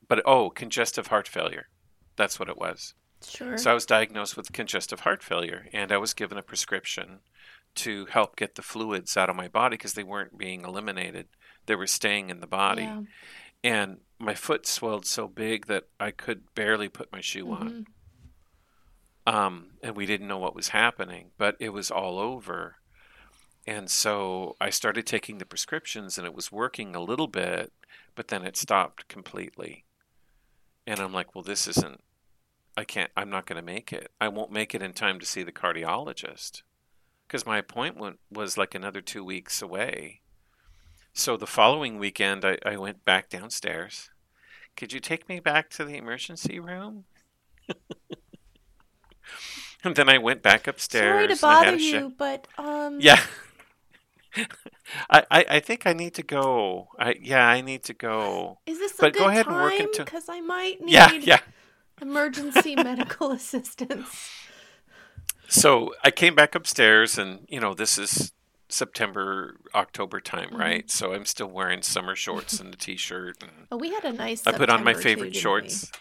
but 0.08 0.21
oh, 0.25 0.49
congestive 0.49 1.08
heart 1.08 1.28
failure. 1.28 1.67
That's 2.15 2.39
what 2.39 2.49
it 2.49 2.58
was. 2.58 2.93
Sure. 3.23 3.58
So 3.58 3.71
I 3.71 3.73
was 3.73 3.86
diagnosed 3.86 4.38
with 4.38 4.54
congestive 4.54 5.01
heart 5.01 5.23
failure, 5.23 5.67
and 5.73 5.91
I 5.91 5.97
was 5.97 6.13
given 6.13 6.38
a 6.38 6.43
prescription 6.43 7.19
to 7.75 8.06
help 8.06 8.36
get 8.36 8.56
the 8.56 8.62
fluids 8.62 9.17
out 9.17 9.30
of 9.30 9.36
my 9.36 9.47
body 9.47 9.75
because 9.78 9.93
they 9.93 10.04
weren't 10.04 10.38
being 10.38 10.63
eliminated; 10.63 11.28
they 11.65 11.75
were 11.75 11.88
staying 11.88 12.30
in 12.30 12.39
the 12.39 12.47
body. 12.47 12.84
Yeah. 12.84 13.01
And 13.63 13.97
my 14.19 14.36
foot 14.36 14.67
swelled 14.67 15.06
so 15.06 15.28
big 15.28 15.65
that 15.67 15.86
I 15.99 16.12
could 16.12 16.54
barely 16.54 16.88
put 16.88 17.12
my 17.12 17.21
shoe 17.21 17.51
on. 17.51 17.88
Um, 19.28 19.72
and 19.82 19.96
we 19.96 20.06
didn't 20.06 20.28
know 20.28 20.38
what 20.38 20.56
was 20.56 20.70
happening, 20.70 21.32
but 21.38 21.56
it 21.60 21.70
was 21.70 21.90
all 21.90 22.20
over. 22.20 22.76
And 23.66 23.90
so 23.90 24.56
I 24.62 24.70
started 24.70 25.08
taking 25.08 25.40
the 25.40 25.46
prescriptions, 25.46 26.18
and 26.18 26.28
it 26.28 26.36
was 26.36 26.52
working 26.52 26.96
a 26.96 27.02
little 27.02 27.28
bit, 27.28 27.74
but 28.14 28.28
then 28.28 28.46
it 28.46 28.56
stopped 28.56 29.08
completely. 29.08 29.86
And 30.86 31.00
I'm 31.00 31.14
like, 31.14 31.34
well, 31.34 31.44
this 31.44 31.68
isn't. 31.68 32.02
I 32.78 32.84
can't. 32.84 33.12
I'm 33.18 33.30
not 33.30 33.46
going 33.48 33.58
to 33.58 33.66
make 33.66 33.92
it. 33.92 34.12
I 34.22 34.28
won't 34.28 34.52
make 34.52 34.76
it 34.76 34.84
in 34.84 34.94
time 34.94 35.20
to 35.20 35.26
see 35.26 35.42
the 35.42 35.52
cardiologist 35.52 36.62
because 37.28 37.46
my 37.46 37.58
appointment 37.58 38.20
was 38.32 38.58
like 38.58 38.76
another 38.76 39.02
two 39.02 39.24
weeks 39.24 39.62
away. 39.62 40.22
So 41.14 41.38
the 41.38 41.48
following 41.48 41.98
weekend, 41.98 42.46
I, 42.46 42.58
I 42.66 42.78
went 42.78 43.06
back 43.06 43.30
downstairs. 43.30 44.10
Could 44.76 44.94
you 44.94 45.00
take 45.00 45.28
me 45.30 45.40
back 45.40 45.70
to 45.72 45.86
the 45.86 45.96
emergency 45.98 46.60
room? 46.60 47.06
And 49.84 49.96
then 49.96 50.10
I 50.10 50.18
went 50.18 50.42
back 50.42 50.68
upstairs. 50.68 51.14
Sorry 51.14 51.28
to 51.28 51.34
and 51.34 51.44
I 51.46 51.64
had 51.66 51.72
bother 51.72 51.78
you, 51.78 52.14
but 52.18 52.48
um. 52.58 52.98
Yeah. 53.00 53.22
I, 55.10 55.24
I 55.32 55.46
I 55.50 55.60
think 55.60 55.88
I 55.88 55.94
need 55.94 56.14
to 56.16 56.24
go. 56.24 56.90
I 57.00 57.16
yeah, 57.22 57.48
I 57.48 57.62
need 57.62 57.84
to 57.84 57.94
go. 57.94 58.60
Is 58.66 58.80
this 58.80 58.94
a 59.00 59.02
But 59.02 59.14
good 59.14 59.20
go 59.20 59.28
ahead 59.30 59.48
and 59.48 59.56
work 59.56 59.74
time? 59.78 59.82
into- 59.88 60.04
Because 60.04 60.28
I 60.30 60.42
might 60.42 60.82
need 60.82 60.92
Yeah, 60.94 61.12
yeah. 61.14 61.40
emergency 62.02 62.76
medical 62.90 63.32
assistance. 63.32 64.30
So 65.48 65.94
I 66.04 66.12
came 66.12 66.36
back 66.36 66.56
upstairs, 66.56 67.18
and 67.18 67.46
you 67.48 67.60
know 67.60 67.74
this 67.74 67.98
is 67.98 68.34
September 68.68 69.56
October 69.74 70.20
time, 70.20 70.50
Mhm. 70.50 70.60
right? 70.60 70.92
So 70.92 71.14
I'm 71.14 71.26
still 71.26 71.48
wearing 71.48 71.82
summer 71.82 72.16
shorts 72.16 72.60
and 72.60 72.74
a 72.74 72.78
t-shirt, 72.78 73.38
and 73.42 73.52
Oh, 73.72 73.78
we 73.78 73.92
had 73.94 74.04
a 74.04 74.12
nice. 74.12 74.46
I 74.46 74.52
put 74.52 74.70
on 74.70 74.84
my 74.84 74.94
September, 74.94 74.94
too, 74.94 75.04
favorite 75.22 75.36
shorts. 75.36 75.92
we? 75.94 76.00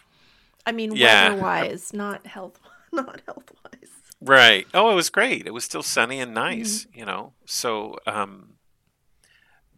I 0.67 0.71
mean, 0.73 0.95
Yeah. 0.95 1.29
weather-wise, 1.29 1.93
not 1.93 2.25
health, 2.25 2.59
not 3.03 3.21
health-wise. 3.25 3.89
Right. 4.21 4.67
Oh, 4.73 4.91
it 4.91 4.95
was 4.95 5.09
great. 5.09 5.45
It 5.45 5.53
was 5.53 5.63
still 5.65 5.83
sunny 5.83 6.19
and 6.19 6.33
nice, 6.33 6.85
Mm-hmm. 6.85 6.99
you 6.99 7.05
know. 7.05 7.33
So, 7.45 7.97
um, 8.07 8.53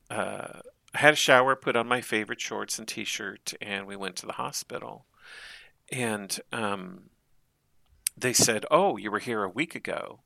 uh, 0.09 0.61
I 0.93 0.99
had 0.99 1.13
a 1.13 1.17
shower, 1.17 1.55
put 1.55 1.75
on 1.75 1.87
my 1.87 2.01
favorite 2.01 2.39
shorts 2.41 2.79
and 2.79 2.87
t-shirt, 2.87 3.53
and 3.61 3.85
we 3.87 3.95
went 3.95 4.15
to 4.17 4.25
the 4.25 4.33
hospital. 4.33 5.05
And 5.91 6.39
um, 6.51 7.09
they 8.17 8.33
said, 8.33 8.65
"Oh, 8.71 8.97
you 8.97 9.11
were 9.11 9.19
here 9.19 9.43
a 9.43 9.49
week 9.49 9.75
ago. 9.75 10.21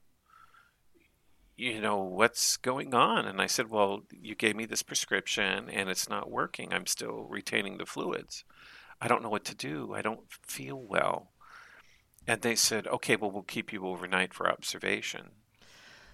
You 1.58 1.82
know 1.82 1.98
what's 1.98 2.58
going 2.58 2.94
on?" 2.94 3.26
And 3.26 3.42
I 3.42 3.48
said, 3.48 3.70
"Well, 3.70 4.04
you 4.12 4.36
gave 4.36 4.56
me 4.56 4.66
this 4.66 4.84
prescription, 4.84 5.70
and 5.70 5.90
it's 5.90 6.10
not 6.10 6.32
working. 6.32 6.74
I'm 6.74 6.86
still 6.88 7.26
retaining 7.30 7.78
the 7.78 7.86
fluids. 7.86 8.44
I 9.02 9.08
don't 9.08 9.24
know 9.24 9.30
what 9.30 9.46
to 9.46 9.56
do. 9.56 9.94
I 9.94 10.02
don't 10.02 10.32
feel 10.32 10.80
well." 10.80 11.31
And 12.28 12.42
they 12.42 12.56
said, 12.56 12.88
okay, 12.88 13.16
well, 13.16 13.32
we'll 13.32 13.44
keep 13.44 13.74
you 13.74 13.86
overnight 13.88 14.34
for 14.34 14.50
observation. 14.50 15.32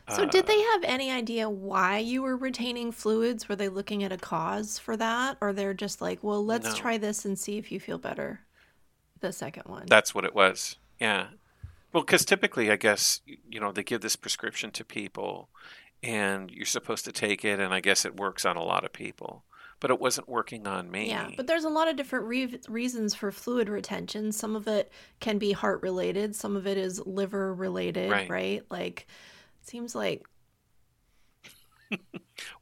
So, 0.10 0.24
Uh, 0.24 0.26
did 0.26 0.48
they 0.48 0.62
have 0.62 0.84
any 0.86 1.12
idea 1.12 1.50
why 1.50 1.98
you 1.98 2.22
were 2.22 2.38
retaining 2.38 2.94
fluids? 2.94 3.50
Were 3.50 3.58
they 3.58 3.68
looking 3.68 4.04
at 4.04 4.14
a 4.14 4.18
cause 4.18 4.80
for 4.80 4.96
that, 4.96 5.38
or 5.42 5.52
they're 5.52 5.74
just 5.74 6.00
like, 6.02 6.24
"Well, 6.24 6.46
let's 6.46 6.70
No. 6.70 6.76
try 6.76 6.98
this 6.98 7.26
and 7.26 7.38
see 7.38 7.58
if 7.58 7.74
you 7.74 7.80
feel 7.82 7.98
better"? 7.98 8.46
The 9.20 9.34
second 9.34 9.64
one. 9.66 9.86
That's 9.88 10.16
what 10.16 10.24
it 10.24 10.34
was. 10.34 10.78
Yeah. 11.00 11.32
Well, 11.92 12.04
because 12.04 12.24
typically, 12.24 12.72
I 12.72 12.78
guess, 12.78 13.20
you 13.26 13.60
know, 13.60 13.72
they 13.74 13.84
give 13.84 14.02
this 14.02 14.16
prescription 14.16 14.72
to 14.72 14.86
people 14.86 15.50
and 16.04 16.52
you're 16.52 16.66
supposed 16.66 17.04
to 17.06 17.12
take 17.12 17.44
it, 17.44 17.60
and 17.60 17.74
I 17.74 17.80
guess 17.80 18.06
it 18.06 18.16
works 18.16 18.46
on 18.46 18.56
a 18.56 18.64
lot 18.64 18.86
of 18.86 18.94
people. 18.94 19.44
But 19.80 19.92
it 19.92 20.00
wasn't 20.00 20.28
working 20.28 20.66
on 20.66 20.90
me. 20.90 21.10
Yeah, 21.10 21.30
but 21.38 21.46
there's 21.46 21.64
a 21.64 21.70
lot 21.70 21.88
of 21.88 21.96
different 21.96 22.26
re- 22.26 22.60
reasons 22.68 23.14
for 23.14 23.32
fluid 23.32 23.70
retention. 23.70 24.32
Some 24.32 24.56
of 24.56 24.68
it 24.68 24.92
can 25.20 25.38
be 25.38 25.52
heart 25.52 25.84
related, 25.84 26.36
some 26.36 26.56
of 26.56 26.66
it 26.66 26.78
is 26.78 27.00
liver 27.06 27.54
related, 27.54 28.10
Right. 28.10 28.28
right? 28.30 28.64
Like, 28.72 29.06
seems 29.62 29.94
like 29.94 30.26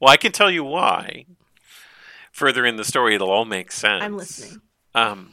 Well, 0.00 0.10
I 0.10 0.16
can 0.18 0.32
tell 0.32 0.50
you 0.50 0.62
why. 0.64 1.24
Further 2.32 2.66
in 2.66 2.76
the 2.76 2.84
story, 2.84 3.14
it'll 3.14 3.30
all 3.30 3.46
make 3.46 3.72
sense. 3.72 4.02
I'm 4.04 4.16
listening. 4.16 4.60
Um, 4.94 5.30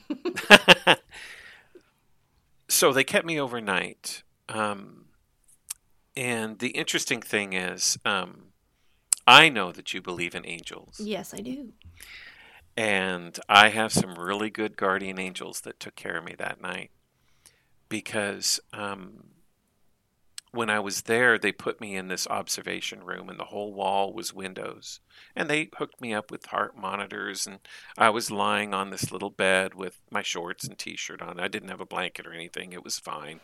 so 2.70 2.94
they 2.94 3.04
kept 3.04 3.26
me 3.26 3.40
overnight. 3.40 4.24
Um, 4.50 5.06
and 6.16 6.60
the 6.60 6.70
interesting 6.70 7.22
thing 7.22 7.54
is, 7.54 7.98
um, 8.06 8.43
I 9.28 9.50
know 9.50 9.72
that 9.72 9.94
you 9.94 10.02
believe 10.02 10.36
in 10.36 10.46
angels. 10.46 11.00
Yes, 11.00 11.34
I 11.34 11.38
do. 11.38 11.70
And 12.76 13.40
I 13.48 13.70
have 13.70 13.94
some 13.94 14.16
really 14.16 14.50
good 14.50 14.76
guardian 14.76 15.20
angels 15.20 15.62
that 15.62 15.80
took 15.80 15.96
care 15.96 16.18
of 16.18 16.26
me 16.26 16.36
that 16.38 16.62
night. 16.62 16.92
Because 17.88 18.60
um, 18.74 19.26
when 20.52 20.70
I 20.70 20.80
was 20.80 21.04
there, 21.04 21.38
they 21.38 21.52
put 21.52 21.80
me 21.80 21.96
in 21.96 22.08
this 22.08 22.28
observation 22.28 23.04
room, 23.04 23.30
and 23.30 23.40
the 23.40 23.46
whole 23.46 23.74
wall 23.74 24.14
was 24.14 24.34
windows. 24.34 25.00
And 25.36 25.50
they 25.50 25.70
hooked 25.78 26.02
me 26.02 26.14
up 26.14 26.32
with 26.32 26.48
heart 26.48 26.76
monitors, 26.76 27.48
and 27.48 27.60
I 27.98 28.10
was 28.10 28.32
lying 28.32 28.74
on 28.74 28.90
this 28.90 29.12
little 29.12 29.30
bed 29.30 29.74
with 29.74 30.00
my 30.12 30.22
shorts 30.22 30.68
and 30.68 30.78
t 30.78 30.96
shirt 30.96 31.22
on. 31.22 31.40
I 31.40 31.48
didn't 31.48 31.70
have 31.70 31.82
a 31.82 31.86
blanket 31.86 32.28
or 32.28 32.34
anything, 32.34 32.74
it 32.74 32.84
was 32.84 33.00
fine. 33.00 33.40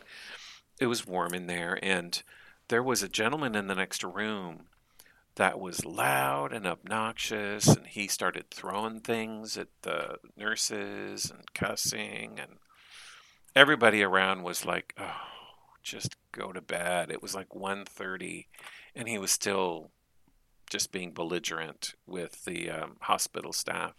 It 0.80 0.86
was 0.86 1.06
warm 1.06 1.34
in 1.34 1.46
there, 1.46 1.78
and 1.82 2.22
there 2.68 2.82
was 2.82 3.02
a 3.02 3.08
gentleman 3.08 3.54
in 3.54 3.66
the 3.66 3.74
next 3.74 4.02
room 4.02 4.66
that 5.40 5.58
was 5.58 5.86
loud 5.86 6.52
and 6.52 6.66
obnoxious 6.66 7.66
and 7.66 7.86
he 7.86 8.06
started 8.06 8.50
throwing 8.50 9.00
things 9.00 9.56
at 9.56 9.68
the 9.80 10.18
nurses 10.36 11.30
and 11.30 11.54
cussing 11.54 12.38
and 12.38 12.58
everybody 13.56 14.02
around 14.02 14.42
was 14.42 14.66
like 14.66 14.92
oh 14.98 15.14
just 15.82 16.14
go 16.30 16.52
to 16.52 16.60
bed. 16.60 17.10
It 17.10 17.22
was 17.22 17.34
like 17.34 17.48
1.30 17.48 18.48
and 18.94 19.08
he 19.08 19.16
was 19.16 19.30
still 19.30 19.92
just 20.68 20.92
being 20.92 21.14
belligerent 21.14 21.94
with 22.06 22.44
the 22.44 22.68
um, 22.68 22.96
hospital 23.00 23.54
staff. 23.54 23.94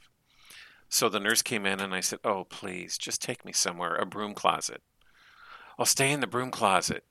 So 0.90 1.10
the 1.10 1.20
nurse 1.20 1.42
came 1.42 1.66
in 1.66 1.80
and 1.80 1.96
i 1.96 2.02
said 2.02 2.20
oh 2.24 2.44
please 2.44 3.00
just 3.00 3.20
take 3.20 3.44
me 3.44 3.52
somewhere 3.52 3.96
a 3.96 4.06
broom 4.06 4.36
closet. 4.36 4.84
I'll 5.80 5.88
stay 5.88 6.12
in 6.12 6.20
the 6.20 6.28
broom 6.28 6.52
closet. 6.52 7.04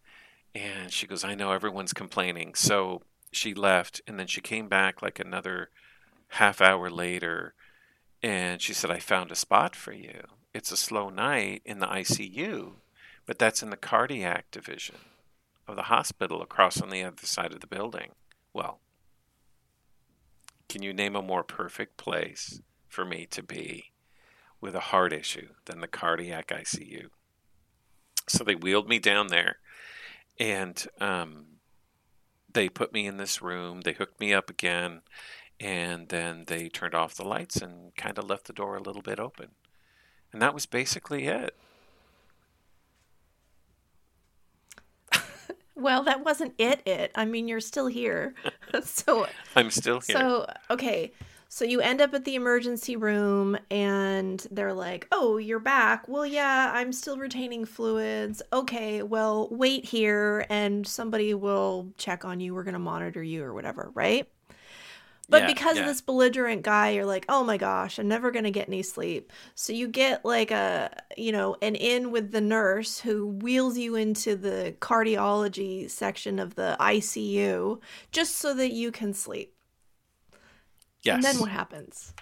And 0.54 0.92
she 0.92 1.08
goes 1.08 1.24
i 1.24 1.34
know 1.34 1.50
everyone's 1.50 1.92
complaining. 1.92 2.54
So 2.54 3.02
she 3.32 3.54
left 3.54 4.00
and 4.06 4.18
then 4.18 4.26
she 4.26 4.40
came 4.40 4.68
back 4.68 5.02
like 5.02 5.18
another 5.18 5.70
half 6.34 6.60
hour 6.60 6.90
later 6.90 7.54
and 8.22 8.60
she 8.60 8.72
said 8.72 8.90
i 8.90 8.98
found 8.98 9.30
a 9.30 9.36
spot 9.36 9.74
for 9.74 9.92
you 9.92 10.22
it's 10.52 10.72
a 10.72 10.76
slow 10.76 11.08
night 11.08 11.62
in 11.64 11.78
the 11.78 11.86
icu 11.86 12.72
but 13.26 13.38
that's 13.38 13.62
in 13.62 13.70
the 13.70 13.76
cardiac 13.76 14.50
division 14.50 14.96
of 15.66 15.76
the 15.76 15.82
hospital 15.82 16.42
across 16.42 16.80
on 16.80 16.90
the 16.90 17.02
other 17.02 17.24
side 17.24 17.52
of 17.52 17.60
the 17.60 17.66
building 17.66 18.10
well 18.52 18.80
can 20.68 20.82
you 20.82 20.92
name 20.92 21.16
a 21.16 21.22
more 21.22 21.42
perfect 21.42 21.96
place 21.96 22.60
for 22.88 23.04
me 23.04 23.26
to 23.26 23.42
be 23.42 23.90
with 24.60 24.74
a 24.74 24.80
heart 24.80 25.12
issue 25.12 25.48
than 25.64 25.80
the 25.80 25.88
cardiac 25.88 26.48
ICU. 26.48 27.06
So 28.28 28.44
they 28.44 28.54
wheeled 28.54 28.88
me 28.88 28.98
down 28.98 29.28
there 29.28 29.56
and 30.38 30.86
um, 31.00 31.46
they 32.52 32.68
put 32.68 32.92
me 32.92 33.06
in 33.06 33.16
this 33.16 33.42
room. 33.42 33.82
They 33.82 33.92
hooked 33.92 34.20
me 34.20 34.32
up 34.32 34.50
again 34.50 35.02
and 35.60 36.08
then 36.08 36.44
they 36.46 36.68
turned 36.68 36.94
off 36.94 37.14
the 37.14 37.24
lights 37.24 37.56
and 37.56 37.94
kind 37.94 38.18
of 38.18 38.28
left 38.28 38.46
the 38.46 38.52
door 38.52 38.76
a 38.76 38.82
little 38.82 39.02
bit 39.02 39.20
open. 39.20 39.48
And 40.32 40.40
that 40.40 40.54
was 40.54 40.66
basically 40.66 41.26
it. 41.26 41.54
Well, 45.76 46.02
that 46.02 46.22
wasn't 46.22 46.52
it. 46.58 46.82
It. 46.86 47.10
I 47.14 47.24
mean, 47.24 47.48
you're 47.48 47.60
still 47.60 47.86
here. 47.86 48.34
so 48.84 49.26
I'm 49.56 49.70
still 49.70 50.00
here. 50.00 50.14
So 50.14 50.46
okay. 50.68 51.10
So 51.52 51.64
you 51.64 51.80
end 51.80 52.00
up 52.00 52.14
at 52.14 52.24
the 52.24 52.36
emergency 52.36 52.94
room 52.96 53.58
and 53.72 54.46
they're 54.52 54.72
like, 54.72 55.08
"Oh, 55.10 55.36
you're 55.36 55.58
back." 55.58 56.06
Well, 56.08 56.24
yeah, 56.24 56.70
I'm 56.72 56.92
still 56.92 57.18
retaining 57.18 57.64
fluids. 57.64 58.40
Okay, 58.52 59.02
well, 59.02 59.48
wait 59.50 59.84
here 59.84 60.46
and 60.48 60.86
somebody 60.86 61.34
will 61.34 61.92
check 61.98 62.24
on 62.24 62.38
you. 62.40 62.54
We're 62.54 62.62
going 62.62 62.74
to 62.74 62.78
monitor 62.78 63.22
you 63.22 63.42
or 63.42 63.52
whatever, 63.52 63.90
right? 63.94 64.28
But 65.28 65.42
Yeah, 65.42 65.46
because 65.46 65.76
yeah. 65.76 65.82
of 65.82 65.86
this 65.86 66.00
belligerent 66.00 66.62
guy, 66.62 66.90
you're 66.90 67.04
like, 67.06 67.24
oh 67.28 67.44
my 67.44 67.56
gosh, 67.56 67.98
I'm 67.98 68.08
never 68.08 68.30
gonna 68.32 68.50
get 68.50 68.68
any 68.68 68.82
sleep. 68.82 69.32
So 69.54 69.72
you 69.72 69.86
get 69.88 70.24
like 70.24 70.50
a, 70.50 70.90
you 71.16 71.30
know, 71.32 71.56
an 71.62 71.76
in 71.76 72.10
with 72.10 72.32
the 72.32 72.40
nurse 72.40 72.98
who 73.00 73.26
wheels 73.26 73.78
you 73.78 73.94
into 73.96 74.34
the 74.36 74.74
cardiology 74.80 75.88
section 75.90 76.38
of 76.40 76.56
the 76.56 76.76
ICU 76.80 77.80
just 78.12 78.36
so 78.36 78.54
that 78.54 78.72
you 78.72 78.90
can 78.92 79.14
sleep. 79.14 79.54
Yes. 81.02 81.16
And 81.16 81.24
then 81.24 81.40
what 81.40 81.50
happens? 81.50 82.12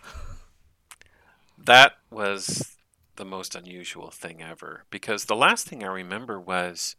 That 1.56 1.94
was 2.10 2.76
the 3.16 3.24
most 3.24 3.54
unusual 3.54 4.10
thing 4.10 4.40
ever 4.40 4.84
because 4.90 5.24
the 5.24 5.36
last 5.36 5.66
thing 5.66 5.82
I 5.82 5.88
remember 5.88 6.40
was 6.40 6.94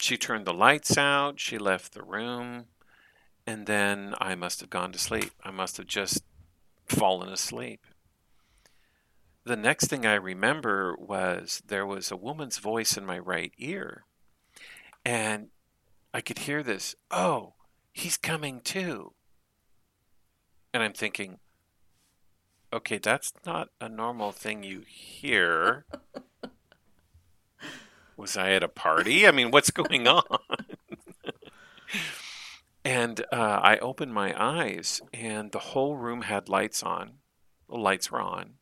she 0.00 0.16
turned 0.16 0.46
the 0.46 0.54
lights 0.54 0.96
out, 0.96 1.38
she 1.38 1.58
left 1.58 1.92
the 1.92 2.02
room, 2.02 2.66
and 3.46 3.66
then 3.66 4.14
I 4.20 4.34
must 4.34 4.60
have 4.60 4.70
gone 4.70 4.92
to 4.92 4.98
sleep. 4.98 5.32
I 5.44 5.50
must 5.50 5.76
have 5.76 5.86
just 5.86 6.22
fallen 6.86 7.28
asleep. 7.28 7.86
The 9.44 9.56
next 9.56 9.86
thing 9.86 10.06
I 10.06 10.14
remember 10.14 10.94
was 10.98 11.62
there 11.66 11.86
was 11.86 12.10
a 12.10 12.16
woman's 12.16 12.58
voice 12.58 12.96
in 12.96 13.06
my 13.06 13.18
right 13.18 13.52
ear, 13.58 14.04
and 15.04 15.48
I 16.12 16.20
could 16.20 16.40
hear 16.40 16.62
this, 16.62 16.94
oh, 17.10 17.54
he's 17.92 18.16
coming 18.16 18.60
to. 18.62 19.12
And 20.72 20.82
I'm 20.82 20.92
thinking, 20.92 21.38
okay, 22.72 22.98
that's 22.98 23.32
not 23.46 23.68
a 23.80 23.88
normal 23.88 24.32
thing 24.32 24.62
you 24.62 24.82
hear. 24.86 25.86
Was 28.16 28.36
I 28.36 28.50
at 28.50 28.62
a 28.62 28.68
party? 28.68 29.26
I 29.26 29.30
mean, 29.30 29.50
what's 29.50 29.70
going 29.70 30.08
on? 30.08 30.24
and 32.84 33.20
uh, 33.32 33.60
I 33.62 33.78
opened 33.78 34.12
my 34.12 34.34
eyes, 34.36 35.00
and 35.14 35.52
the 35.52 35.58
whole 35.58 35.96
room 35.96 36.22
had 36.22 36.48
lights 36.48 36.82
on. 36.82 37.12
The 37.68 37.76
lights 37.76 38.10
were 38.10 38.20
on. 38.20 38.54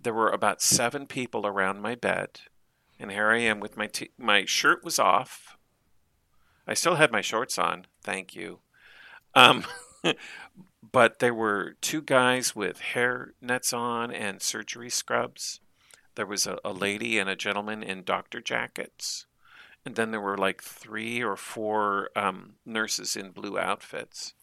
There 0.00 0.14
were 0.14 0.30
about 0.30 0.62
seven 0.62 1.06
people 1.06 1.46
around 1.46 1.80
my 1.80 1.94
bed, 1.94 2.40
and 3.00 3.10
here 3.10 3.30
I 3.30 3.38
am 3.38 3.60
with 3.60 3.76
my 3.76 3.86
t- 3.86 4.10
my 4.18 4.44
shirt 4.44 4.84
was 4.84 4.98
off. 4.98 5.56
I 6.66 6.74
still 6.74 6.96
had 6.96 7.10
my 7.10 7.22
shorts 7.22 7.58
on. 7.58 7.86
Thank 8.02 8.36
you. 8.36 8.60
Um, 9.34 9.64
but 10.90 11.18
there 11.18 11.34
were 11.34 11.76
two 11.80 12.00
guys 12.00 12.54
with 12.54 12.80
hair 12.80 13.34
nets 13.40 13.72
on 13.72 14.10
and 14.10 14.40
surgery 14.40 14.90
scrubs. 14.90 15.60
There 16.14 16.26
was 16.26 16.46
a, 16.46 16.58
a 16.64 16.72
lady 16.72 17.18
and 17.18 17.28
a 17.28 17.36
gentleman 17.36 17.82
in 17.82 18.04
doctor 18.04 18.40
jackets. 18.40 19.26
And 19.84 19.94
then 19.96 20.10
there 20.10 20.20
were 20.20 20.38
like 20.38 20.62
three 20.62 21.22
or 21.22 21.36
four 21.36 22.10
um, 22.16 22.54
nurses 22.66 23.16
in 23.16 23.30
blue 23.30 23.58
outfits. 23.58 24.34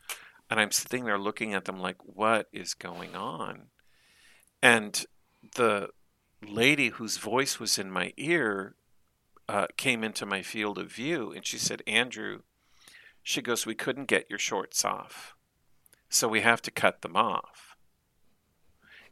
And 0.49 0.59
I'm 0.59 0.71
sitting 0.71 1.05
there 1.05 1.17
looking 1.17 1.53
at 1.53 1.65
them 1.65 1.79
like, 1.79 1.97
what 2.03 2.47
is 2.51 2.73
going 2.73 3.15
on? 3.15 3.67
And 4.61 5.05
the 5.55 5.89
lady 6.45 6.89
whose 6.89 7.17
voice 7.17 7.59
was 7.59 7.77
in 7.77 7.91
my 7.91 8.13
ear 8.17 8.75
uh, 9.47 9.67
came 9.77 10.03
into 10.03 10.25
my 10.25 10.41
field 10.41 10.77
of 10.77 10.91
view 10.91 11.31
and 11.31 11.45
she 11.45 11.57
said, 11.57 11.83
Andrew, 11.85 12.41
she 13.21 13.41
goes, 13.41 13.65
we 13.65 13.75
couldn't 13.75 14.05
get 14.05 14.29
your 14.29 14.39
shorts 14.39 14.85
off. 14.85 15.34
So 16.09 16.27
we 16.27 16.41
have 16.41 16.61
to 16.63 16.71
cut 16.71 17.01
them 17.01 17.15
off. 17.15 17.75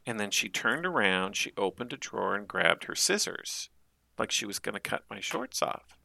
And 0.06 0.20
then 0.20 0.30
she 0.30 0.48
turned 0.48 0.84
around, 0.84 1.36
she 1.36 1.52
opened 1.56 1.92
a 1.92 1.96
drawer 1.96 2.34
and 2.34 2.46
grabbed 2.46 2.84
her 2.84 2.94
scissors, 2.94 3.70
like 4.18 4.30
she 4.30 4.46
was 4.46 4.58
going 4.58 4.74
to 4.74 4.80
cut 4.80 5.04
my 5.08 5.20
shorts 5.20 5.62
off. 5.62 5.98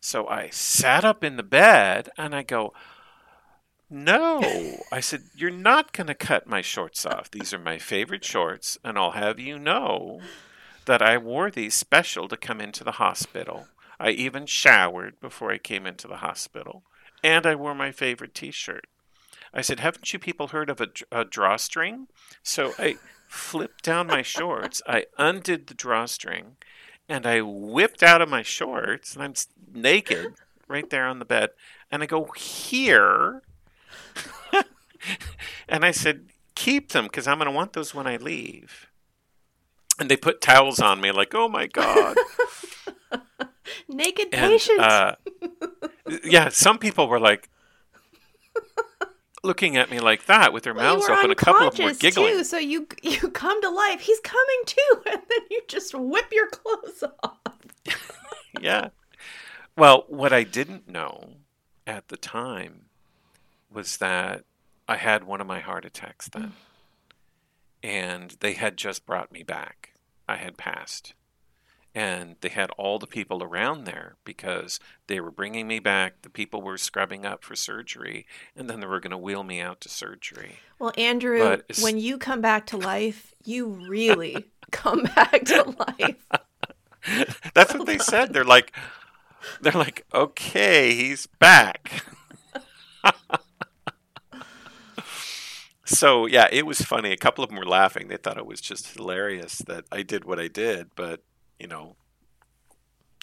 So 0.00 0.26
I 0.26 0.48
sat 0.50 1.04
up 1.04 1.22
in 1.22 1.36
the 1.36 1.42
bed 1.42 2.08
and 2.16 2.34
I 2.34 2.42
go, 2.42 2.72
No. 3.90 4.40
I 4.90 5.00
said, 5.00 5.22
You're 5.34 5.50
not 5.50 5.92
going 5.92 6.08
to 6.08 6.14
cut 6.14 6.46
my 6.46 6.60
shorts 6.60 7.04
off. 7.04 7.30
These 7.30 7.52
are 7.52 7.58
my 7.58 7.78
favorite 7.78 8.24
shorts, 8.24 8.78
and 8.84 8.96
I'll 8.96 9.12
have 9.12 9.38
you 9.38 9.58
know 9.58 10.20
that 10.86 11.02
I 11.02 11.18
wore 11.18 11.50
these 11.50 11.74
special 11.74 12.28
to 12.28 12.36
come 12.36 12.60
into 12.60 12.84
the 12.84 12.92
hospital. 12.92 13.66
I 14.00 14.10
even 14.10 14.46
showered 14.46 15.20
before 15.20 15.52
I 15.52 15.58
came 15.58 15.86
into 15.86 16.08
the 16.08 16.16
hospital, 16.16 16.82
and 17.22 17.46
I 17.46 17.54
wore 17.54 17.74
my 17.74 17.92
favorite 17.92 18.34
t 18.34 18.50
shirt. 18.50 18.86
I 19.54 19.60
said, 19.60 19.80
Haven't 19.80 20.12
you 20.12 20.18
people 20.18 20.48
heard 20.48 20.70
of 20.70 20.80
a, 20.80 20.88
a 21.10 21.24
drawstring? 21.24 22.08
So 22.42 22.72
I 22.78 22.96
flipped 23.28 23.84
down 23.84 24.06
my 24.06 24.22
shorts, 24.22 24.82
I 24.86 25.06
undid 25.18 25.66
the 25.66 25.74
drawstring, 25.74 26.56
and 27.08 27.26
I 27.26 27.40
whipped 27.40 28.02
out 28.02 28.22
of 28.22 28.28
my 28.28 28.42
shorts, 28.42 29.14
and 29.14 29.22
I'm 29.22 29.34
naked 29.72 30.34
right 30.68 30.88
there 30.90 31.06
on 31.06 31.18
the 31.18 31.24
bed. 31.24 31.50
And 31.90 32.02
I 32.02 32.06
go, 32.06 32.24
Here. 32.36 33.42
and 35.68 35.84
I 35.84 35.90
said, 35.90 36.26
Keep 36.54 36.90
them 36.90 37.04
because 37.04 37.26
I'm 37.26 37.38
going 37.38 37.46
to 37.46 37.52
want 37.52 37.72
those 37.72 37.94
when 37.94 38.06
I 38.06 38.16
leave. 38.16 38.88
And 39.98 40.10
they 40.10 40.16
put 40.16 40.40
towels 40.40 40.80
on 40.80 41.00
me, 41.00 41.12
like, 41.12 41.34
Oh 41.34 41.48
my 41.48 41.66
God. 41.66 42.16
Naked 43.88 44.28
And, 44.32 44.52
patient. 44.52 44.80
uh, 44.80 45.14
yeah, 46.24 46.48
some 46.48 46.78
people 46.78 47.08
were 47.08 47.20
like 47.20 47.48
looking 49.42 49.76
at 49.76 49.90
me 49.90 50.00
like 50.00 50.26
that 50.26 50.52
with 50.52 50.64
their 50.64 50.74
Well, 50.74 50.96
mouths 50.96 51.08
open. 51.08 51.30
A 51.30 51.34
couple 51.34 51.66
of 51.68 51.76
them 51.76 51.86
were 51.86 51.94
giggling. 51.94 52.38
Too, 52.38 52.44
so 52.44 52.58
you 52.58 52.86
you 53.02 53.30
come 53.30 53.60
to 53.62 53.70
life. 53.70 54.00
He's 54.00 54.20
coming 54.20 54.62
to, 54.66 55.02
and 55.12 55.22
then 55.28 55.40
you 55.50 55.62
just 55.68 55.94
whip 55.94 56.26
your 56.32 56.48
clothes 56.48 57.04
off. 57.22 57.38
yeah. 58.60 58.88
Well, 59.76 60.04
what 60.08 60.32
I 60.32 60.42
didn't 60.42 60.88
know 60.88 61.34
at 61.86 62.08
the 62.08 62.16
time 62.16 62.86
was 63.72 63.96
that 63.98 64.44
I 64.88 64.96
had 64.96 65.24
one 65.24 65.40
of 65.40 65.46
my 65.46 65.60
heart 65.60 65.84
attacks 65.84 66.28
then. 66.28 66.42
Mm. 66.42 66.52
And 67.84 68.36
they 68.40 68.52
had 68.52 68.76
just 68.76 69.06
brought 69.06 69.32
me 69.32 69.42
back. 69.42 69.94
I 70.28 70.36
had 70.36 70.56
passed. 70.56 71.14
And 71.94 72.36
they 72.40 72.48
had 72.48 72.70
all 72.78 72.98
the 72.98 73.06
people 73.06 73.42
around 73.42 73.84
there 73.84 74.16
because 74.24 74.80
they 75.08 75.20
were 75.20 75.30
bringing 75.30 75.68
me 75.68 75.78
back. 75.78 76.22
The 76.22 76.30
people 76.30 76.62
were 76.62 76.78
scrubbing 76.78 77.26
up 77.26 77.44
for 77.44 77.54
surgery, 77.54 78.26
and 78.56 78.68
then 78.68 78.80
they 78.80 78.86
were 78.86 79.00
going 79.00 79.10
to 79.10 79.18
wheel 79.18 79.42
me 79.42 79.60
out 79.60 79.82
to 79.82 79.90
surgery. 79.90 80.56
Well, 80.78 80.92
Andrew, 80.96 81.38
But 81.38 81.78
when 81.82 81.98
you 81.98 82.16
come 82.16 82.40
back 82.40 82.66
to 82.68 82.78
life, 82.78 83.34
you 83.44 83.66
really 83.66 84.46
come 84.70 85.02
back 85.14 85.44
to 85.46 85.74
life. 85.98 86.26
That's 87.54 87.74
what 87.74 87.86
they 87.86 87.98
said. 87.98 88.32
They're 88.32 88.44
like, 88.44 88.72
they're 89.60 89.72
like, 89.72 90.06
okay, 90.14 90.94
he's 90.94 91.26
back. 91.26 92.04
so 95.84 96.26
yeah, 96.26 96.48
it 96.50 96.64
was 96.66 96.80
funny. 96.80 97.12
A 97.12 97.16
couple 97.16 97.44
of 97.44 97.50
them 97.50 97.58
were 97.58 97.66
laughing. 97.66 98.08
They 98.08 98.16
thought 98.16 98.38
it 98.38 98.46
was 98.46 98.60
just 98.60 98.96
hilarious 98.96 99.58
that 99.58 99.84
I 99.92 100.02
did 100.02 100.24
what 100.24 100.38
I 100.40 100.48
did, 100.48 100.90
but 100.94 101.22
you 101.62 101.68
know, 101.68 101.94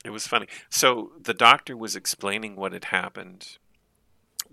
it 0.05 0.11
was 0.11 0.25
funny. 0.25 0.47
So 0.69 1.11
the 1.21 1.33
doctor 1.33 1.75
was 1.75 1.93
explaining 1.97 2.55
what 2.55 2.71
had 2.71 2.85
happened 2.85 3.57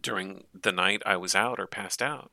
during 0.01 0.45
the 0.53 0.73
night 0.73 1.03
I 1.07 1.17
was 1.17 1.37
out 1.37 1.61
or 1.61 1.69
passed 1.69 2.03
out. 2.03 2.33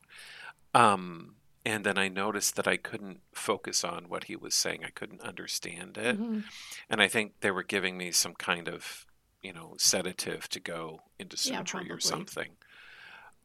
Um, 0.73 1.35
and 1.63 1.85
then 1.85 1.97
I 1.99 2.07
noticed 2.07 2.55
that 2.55 2.67
I 2.67 2.77
couldn't 2.77 3.21
focus 3.31 3.83
on 3.83 4.09
what 4.09 4.23
he 4.25 4.35
was 4.35 4.55
saying. 4.55 4.83
I 4.83 4.89
couldn't 4.89 5.21
understand 5.21 5.95
it 5.97 6.19
Mhm. 6.19 6.43
and 6.89 7.01
I 7.01 7.07
think 7.07 7.39
they 7.41 7.51
were 7.51 7.63
giving 7.63 7.97
me 7.99 8.11
some 8.11 8.33
kind 8.33 8.67
of, 8.67 9.05
you 9.43 9.53
know, 9.53 9.75
sedative 9.77 10.49
to 10.49 10.59
go 10.59 11.03
into 11.19 11.37
Yeah, 11.47 11.59
surgery 11.59 11.91
or 11.91 11.99
something. 11.99 12.57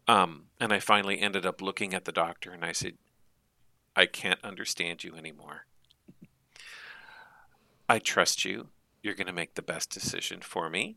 Um, 0.09 0.49
and 0.59 0.73
I 0.73 0.81
finally 0.81 1.21
ended 1.21 1.45
up 1.45 1.61
looking 1.61 1.93
at 1.93 2.07
the 2.07 2.13
doctor 2.13 2.53
and 2.53 2.65
I 2.65 2.73
said, 2.73 2.97
I 3.95 4.07
can't 4.07 4.43
understand 4.43 5.05
you 5.05 5.15
anymore. 5.15 5.67
I 7.89 7.99
trust 7.99 8.45
you. 8.45 8.69
You're 9.03 9.15
going 9.15 9.27
to 9.29 9.33
make 9.33 9.55
the 9.55 9.63
best 9.63 9.91
decision 9.91 10.41
for 10.41 10.69
me, 10.69 10.97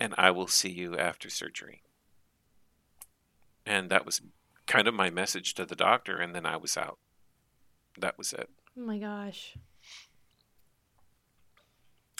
and 0.00 0.14
I 0.16 0.30
will 0.30 0.46
see 0.46 0.70
you 0.70 0.96
after 0.96 1.30
surgery. 1.30 1.82
And 3.64 3.90
that 3.90 4.06
was 4.06 4.22
kind 4.66 4.88
of 4.88 4.94
my 4.94 5.10
message 5.10 5.54
to 5.54 5.64
the 5.64 5.76
doctor, 5.76 6.16
and 6.18 6.34
then 6.34 6.46
I 6.46 6.56
was 6.56 6.76
out. 6.76 6.98
That 7.98 8.18
was 8.18 8.32
it. 8.32 8.50
Oh 8.76 8.82
my 8.82 8.98
gosh. 8.98 9.54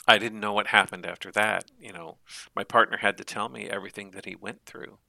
I 0.07 0.17
didn't 0.17 0.39
know 0.39 0.53
what 0.53 0.67
happened 0.67 1.05
after 1.05 1.31
that. 1.31 1.65
You 1.79 1.91
know, 1.91 2.17
my 2.55 2.63
partner 2.63 2.97
had 2.97 3.17
to 3.17 3.25
tell 3.25 3.49
me 3.49 3.69
everything 3.69 4.11
that 4.11 4.25
he 4.25 4.35
went 4.35 4.65
through 4.65 4.99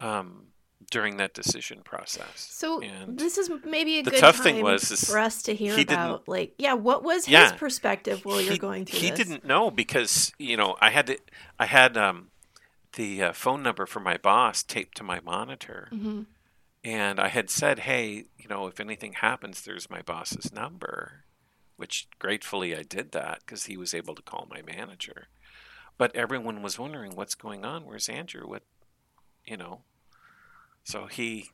um, 0.00 0.48
during 0.90 1.16
that 1.18 1.34
decision 1.34 1.82
process. 1.82 2.30
So 2.50 2.80
And 2.80 3.18
this 3.18 3.36
is 3.36 3.50
maybe 3.64 3.98
a 3.98 4.02
good 4.02 4.14
tough 4.14 4.36
time 4.36 4.44
thing 4.44 4.62
was 4.64 5.04
for 5.04 5.18
us 5.18 5.42
to 5.42 5.54
hear 5.54 5.74
he 5.76 5.84
didn't- 5.84 6.04
about. 6.04 6.28
Like, 6.28 6.54
yeah, 6.58 6.72
what 6.74 7.02
was 7.02 7.24
his 7.26 7.32
Yeah. 7.32 7.52
perspective 7.56 8.24
while 8.24 8.40
you're 8.40 8.52
he, 8.52 8.58
going 8.58 8.86
through 8.86 9.00
he 9.00 9.10
this? 9.10 9.18
didn't 9.18 9.44
know 9.44 9.70
because 9.70 10.32
you 10.38 10.56
know 10.56 10.76
I 10.80 10.90
had 10.90 11.06
to 11.08 11.18
I 11.58 11.66
had 11.66 11.96
um, 11.96 12.30
the 12.94 13.22
uh, 13.22 13.32
phone 13.32 13.62
number 13.62 13.86
for 13.86 14.00
my 14.00 14.16
boss 14.16 14.62
taped 14.62 14.96
to 14.98 15.04
my 15.04 15.20
monitor, 15.20 15.88
hmm 15.90 16.22
and 16.84 17.18
I 17.20 17.28
had 17.28 17.50
said, 17.50 17.80
"Hey, 17.80 18.24
you 18.38 18.48
know, 18.48 18.66
if 18.68 18.78
anything 18.80 19.14
happens, 19.14 19.62
there's 19.62 19.90
my 19.90 20.00
boss's 20.00 20.52
number," 20.52 21.24
which 21.76 22.06
gratefully 22.20 22.74
I 22.74 22.82
did 22.84 23.10
that 23.12 23.40
because 23.40 23.64
he 23.66 23.76
was 23.76 23.92
able 23.92 24.14
to 24.14 24.22
call 24.22 24.46
my 24.48 24.62
manager. 24.62 25.26
But 25.98 26.14
everyone 26.14 26.62
was 26.62 26.78
wondering 26.78 27.14
what's 27.16 27.34
going 27.34 27.64
on. 27.64 27.84
Where's 27.84 28.08
Andrew? 28.08 28.46
What, 28.48 28.62
you 29.44 29.56
know? 29.56 29.82
So 30.88 31.06
he 31.06 31.50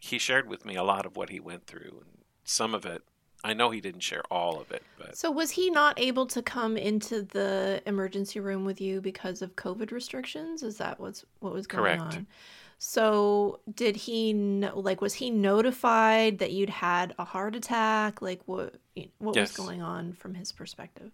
he 0.00 0.18
shared 0.18 0.48
with 0.48 0.64
me 0.64 0.76
a 0.76 0.84
lot 0.84 1.04
of 1.04 1.16
what 1.16 1.30
he 1.30 1.40
went 1.40 1.66
through, 1.66 2.02
and 2.04 2.24
some 2.44 2.74
of 2.74 2.86
it. 2.86 3.02
I 3.42 3.54
know 3.54 3.70
he 3.70 3.80
didn't 3.80 4.00
share 4.02 4.22
all 4.30 4.60
of 4.60 4.70
it, 4.70 4.86
but 4.96 5.16
So 5.16 5.30
was 5.30 5.52
he 5.52 5.70
not 5.70 5.98
able 6.00 6.26
to 6.26 6.42
come 6.42 6.76
into 6.76 7.22
the 7.22 7.82
emergency 7.86 8.40
room 8.40 8.64
with 8.64 8.80
you 8.80 9.00
because 9.00 9.42
of 9.42 9.56
COVID 9.56 9.92
restrictions? 9.92 10.62
Is 10.62 10.76
that 10.78 10.98
what's 11.00 11.24
what 11.40 11.52
was 11.52 11.66
going 11.66 11.82
Correct. 11.82 12.00
on? 12.00 12.26
So 12.78 13.60
did 13.72 13.96
he 13.96 14.32
know, 14.32 14.78
like 14.78 15.00
was 15.00 15.14
he 15.14 15.30
notified 15.30 16.38
that 16.38 16.52
you'd 16.52 16.70
had 16.70 17.14
a 17.18 17.24
heart 17.24 17.54
attack? 17.56 18.20
Like 18.20 18.40
what 18.46 18.74
what 19.18 19.36
Yes. 19.36 19.50
was 19.50 19.52
going 19.52 19.82
on 19.82 20.12
from 20.14 20.34
his 20.34 20.52
perspective? 20.52 21.12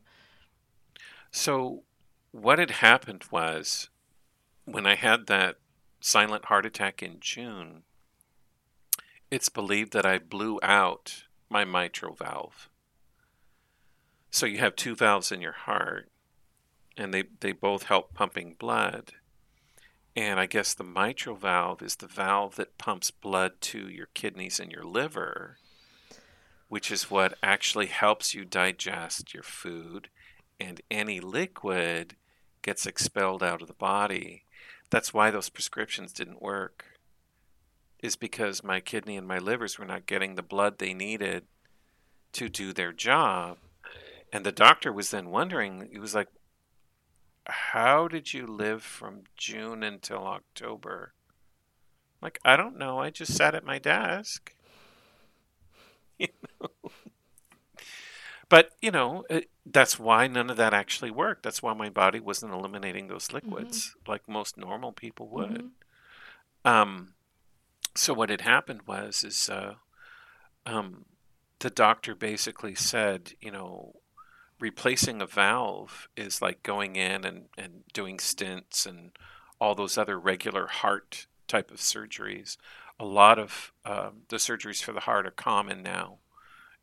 So, 1.33 1.83
what 2.33 2.59
had 2.61 2.71
happened 2.71 3.25
was 3.33 3.89
when 4.67 4.87
I 4.87 4.97
had 4.97 5.29
that 5.29 5.59
silent 6.01 6.47
heart 6.47 6.67
attack 6.67 7.03
in 7.03 7.19
June, 7.21 7.83
it's 9.31 9.49
believed 9.49 9.93
that 9.93 10.07
I 10.07 10.19
blew 10.19 10.59
out 10.63 11.25
my 11.49 11.65
mitral 11.65 12.15
valve. 12.15 12.69
So, 14.31 14.47
you 14.47 14.59
have 14.59 14.77
two 14.77 14.95
valves 14.95 15.33
in 15.33 15.41
your 15.41 15.53
heart, 15.53 16.09
and 16.97 17.13
they, 17.13 17.25
they 17.41 17.53
both 17.53 17.85
help 17.85 18.15
pumping 18.15 18.55
blood. 18.59 19.13
And 20.17 20.41
I 20.41 20.47
guess 20.47 20.75
the 20.75 20.85
mitral 20.85 21.37
valve 21.37 21.83
is 21.83 21.97
the 21.97 22.07
valve 22.07 22.57
that 22.57 22.79
pumps 22.79 23.11
blood 23.11 23.61
to 23.63 23.89
your 23.89 24.09
kidneys 24.15 24.61
and 24.61 24.71
your 24.71 24.85
liver, 24.85 25.59
which 26.69 26.91
is 26.91 27.11
what 27.11 27.39
actually 27.43 27.87
helps 27.87 28.35
you 28.35 28.45
digest 28.45 29.35
your 29.35 29.43
food 29.43 30.09
and 30.61 30.81
any 30.91 31.21
liquid 31.21 32.17
gets 32.63 32.87
expelled 32.87 33.43
out 33.43 33.63
of 33.63 33.69
the 33.69 33.75
body. 33.75 34.45
That's 34.91 35.15
why 35.15 35.31
those 35.31 35.49
prescriptions 35.49 36.13
didn't 36.13 36.43
work. 36.43 36.85
Is 38.03 38.17
because 38.17 38.65
my 38.65 38.81
kidney 38.81 39.17
and 39.17 39.29
my 39.29 39.39
livers 39.39 39.79
were 39.79 39.85
not 39.85 40.07
getting 40.07 40.35
the 40.35 40.43
blood 40.43 40.79
they 40.79 40.95
needed 40.95 41.45
to 42.33 42.49
do 42.49 42.73
their 42.73 42.93
job. 42.93 43.59
And 44.33 44.45
the 44.45 44.53
doctor 44.53 44.93
was 44.93 45.11
then 45.11 45.31
wondering, 45.31 45.89
he 45.93 45.99
was 45.99 46.15
like, 46.15 46.29
How 47.47 48.09
did 48.09 48.33
you 48.33 48.47
live 48.47 48.83
from 48.83 49.25
June 49.37 49.83
until 49.83 50.27
October? 50.27 51.13
Like, 52.23 52.39
I 52.45 52.57
don't 52.57 52.79
know. 52.79 52.99
I 52.99 53.11
just 53.11 53.35
sat 53.35 53.55
at 53.55 53.65
my 53.65 53.79
desk. 53.79 54.55
You 56.19 56.29
know? 56.61 56.91
But, 58.51 58.73
you 58.83 58.91
know, 58.91 59.25
it, 59.31 59.49
that's 59.65 59.99
why 59.99 60.27
none 60.27 60.51
of 60.51 60.59
that 60.59 60.75
actually 60.75 61.11
worked. 61.13 61.45
That's 61.45 61.63
why 61.63 61.73
my 61.73 61.89
body 61.89 62.21
wasn't 62.21 62.53
eliminating 62.53 63.07
those 63.07 63.33
liquids 63.33 63.97
like 64.07 64.29
most 64.29 64.59
normal 64.59 64.93
people 64.93 65.29
would. 65.29 65.71
Mhm. 66.65 66.71
Um, 66.71 67.15
so 67.95 68.13
what 68.13 68.29
had 68.29 68.43
happened 68.43 68.83
was 68.87 69.25
is 69.25 69.49
uh, 69.49 69.77
um, 70.67 71.07
the 71.61 71.71
doctor 71.71 72.15
basically 72.15 72.75
said, 72.75 73.35
you 73.41 73.53
know, 73.53 73.95
replacing 74.59 75.23
a 75.23 75.27
valve 75.27 76.09
is 76.17 76.43
like 76.43 76.63
going 76.63 76.97
in 76.97 77.25
and, 77.25 77.45
and 77.57 77.85
doing 77.93 78.19
stents 78.19 78.85
and 78.85 79.13
all 79.61 79.75
those 79.75 79.97
other 79.97 80.19
regular 80.19 80.67
heart 80.67 81.27
type 81.47 81.71
of 81.71 81.79
surgeries. 81.79 82.57
A 82.99 83.05
lot 83.05 83.39
of 83.39 83.73
um, 83.85 84.23
the 84.29 84.37
surgeries 84.37 84.83
for 84.83 84.93
the 84.93 85.01
heart 85.01 85.27
are 85.27 85.31
common 85.31 85.83
now, 85.83 86.19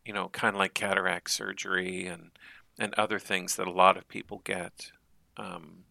you 0.08 0.14
know, 0.14 0.30
kind 0.30 0.55
of 0.55 0.60
like 0.60 0.74
cataract 0.76 1.32
surgery 1.32 2.08
and 2.08 2.32
and 2.80 2.93
other 2.95 3.20
things 3.20 3.55
that 3.58 3.68
a 3.68 3.72
lot 3.72 3.97
of 3.97 4.08
people 4.10 4.41
get. 4.45 4.91
Um, 5.38 5.86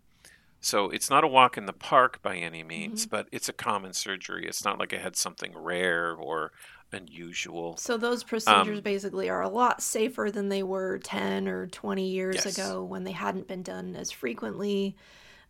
so 0.60 0.90
it's 0.90 1.10
not 1.10 1.24
a 1.24 1.28
walk 1.28 1.58
in 1.58 1.66
the 1.66 1.72
park 1.72 2.22
by 2.22 2.36
any 2.36 2.62
means, 2.64 3.06
but 3.06 3.28
it's 3.32 3.48
a 3.48 3.52
common 3.54 3.92
surgery. 3.92 4.46
It's 4.48 4.64
not 4.64 4.78
like 4.78 4.94
I 4.94 4.98
had 4.98 5.16
something 5.16 5.52
rare 5.56 6.14
or 6.14 6.52
unusual. 6.92 7.78
So 7.78 7.96
those 7.96 8.24
procedures 8.24 8.80
Um, 8.80 8.82
basically 8.82 9.28
are 9.28 9.42
a 9.42 9.48
lot 9.48 9.82
safer 9.82 10.30
than 10.32 10.48
they 10.48 10.62
were 10.62 10.98
10 10.98 11.46
or 11.46 11.66
20 11.68 12.08
years 12.08 12.44
Yes. 12.44 12.46
ago 12.46 12.82
when 12.82 13.04
they 13.04 13.12
hadn't 13.12 13.46
been 13.48 13.62
done 13.62 13.94
as 13.96 14.10
frequently. 14.10 14.96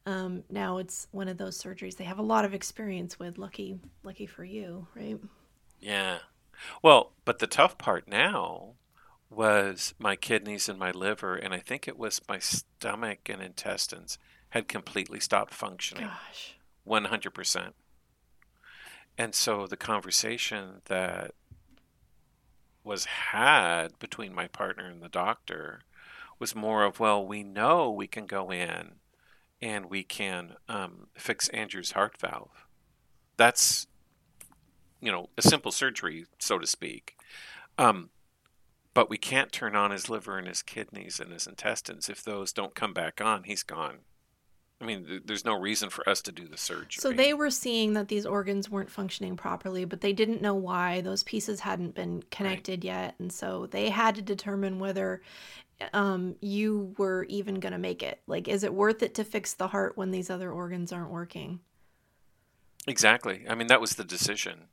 Um, 0.06 0.44
now 0.50 0.78
it's 0.78 1.08
one 1.12 1.28
of 1.28 1.38
those 1.38 1.62
surgeries 1.62 1.96
they 1.96 2.04
have 2.04 2.18
a 2.18 2.22
lot 2.22 2.44
of 2.44 2.54
experience 2.54 3.18
with. 3.18 3.38
Lucky, 3.38 3.80
lucky 4.04 4.26
for 4.26 4.44
you, 4.44 4.86
right? 4.96 5.18
Yeah. 5.80 6.18
Well, 6.82 7.12
but 7.24 7.38
the 7.38 7.46
tough 7.46 7.78
part 7.78 8.08
now 8.08 8.74
was 9.28 9.94
my 9.98 10.16
kidneys 10.16 10.68
and 10.68 10.78
my 10.78 10.90
liver, 10.90 11.34
and 11.34 11.52
I 11.52 11.58
think 11.58 11.86
it 11.88 11.98
was 11.98 12.20
my 12.28 12.38
stomach 12.38 13.28
and 13.28 13.42
intestines 13.42 14.18
had 14.50 14.68
completely 14.68 15.20
stopped 15.20 15.52
functioning. 15.52 16.04
Gosh. 16.06 16.56
100%. 16.86 17.72
And 19.18 19.34
so 19.34 19.66
the 19.66 19.76
conversation 19.76 20.82
that 20.86 21.32
was 22.84 23.04
had 23.06 23.98
between 23.98 24.32
my 24.32 24.46
partner 24.46 24.86
and 24.86 25.02
the 25.02 25.08
doctor 25.08 25.80
was 26.38 26.54
more 26.54 26.84
of, 26.84 27.00
well, 27.00 27.26
we 27.26 27.42
know 27.42 27.90
we 27.90 28.06
can 28.06 28.26
go 28.26 28.50
in 28.50 28.92
and 29.60 29.86
we 29.86 30.04
can 30.04 30.54
um, 30.68 31.08
fix 31.14 31.48
Andrew's 31.48 31.92
heart 31.92 32.16
valve. 32.20 32.66
That's, 33.36 33.86
you 35.00 35.12
know, 35.12 35.28
a 35.36 35.42
simple 35.42 35.72
surgery, 35.72 36.26
so 36.38 36.58
to 36.58 36.66
speak. 36.66 37.16
Um, 37.78 38.10
but 38.94 39.10
we 39.10 39.18
can't 39.18 39.52
turn 39.52 39.76
on 39.76 39.90
his 39.90 40.08
liver 40.08 40.38
and 40.38 40.48
his 40.48 40.62
kidneys 40.62 41.20
and 41.20 41.32
his 41.32 41.46
intestines. 41.46 42.08
If 42.08 42.24
those 42.24 42.52
don't 42.52 42.74
come 42.74 42.94
back 42.94 43.20
on, 43.20 43.44
he's 43.44 43.62
gone. 43.62 43.98
I 44.80 44.84
mean, 44.84 45.04
th- 45.06 45.22
there's 45.24 45.44
no 45.44 45.58
reason 45.58 45.90
for 45.90 46.06
us 46.08 46.20
to 46.22 46.32
do 46.32 46.46
the 46.46 46.56
surgery. 46.56 47.00
So 47.00 47.12
they 47.12 47.34
were 47.34 47.50
seeing 47.50 47.94
that 47.94 48.08
these 48.08 48.26
organs 48.26 48.70
weren't 48.70 48.90
functioning 48.90 49.36
properly, 49.36 49.84
but 49.84 50.00
they 50.00 50.12
didn't 50.12 50.42
know 50.42 50.54
why. 50.54 51.00
Those 51.00 51.22
pieces 51.22 51.60
hadn't 51.60 51.94
been 51.94 52.22
connected 52.30 52.84
yet, 52.84 53.14
and 53.18 53.32
so 53.32 53.66
they 53.66 53.90
had 53.90 54.14
to 54.16 54.22
determine 54.22 54.78
whether 54.78 55.22
um, 55.92 56.36
you 56.40 56.94
were 56.98 57.24
even 57.24 57.60
going 57.60 57.72
to 57.72 57.78
make 57.78 58.02
it. 58.02 58.20
Like, 58.26 58.48
is 58.48 58.64
it 58.64 58.72
worth 58.72 59.02
it 59.02 59.14
to 59.14 59.24
fix 59.24 59.54
the 59.54 59.68
heart 59.68 59.96
when 59.96 60.10
these 60.10 60.30
other 60.30 60.50
organs 60.50 60.92
aren't 60.92 61.10
working? 61.10 61.60
Exactly. 62.86 63.44
I 63.48 63.54
mean, 63.54 63.66
that 63.66 63.80
was 63.80 63.94
the 63.94 64.04
decision. 64.04 64.68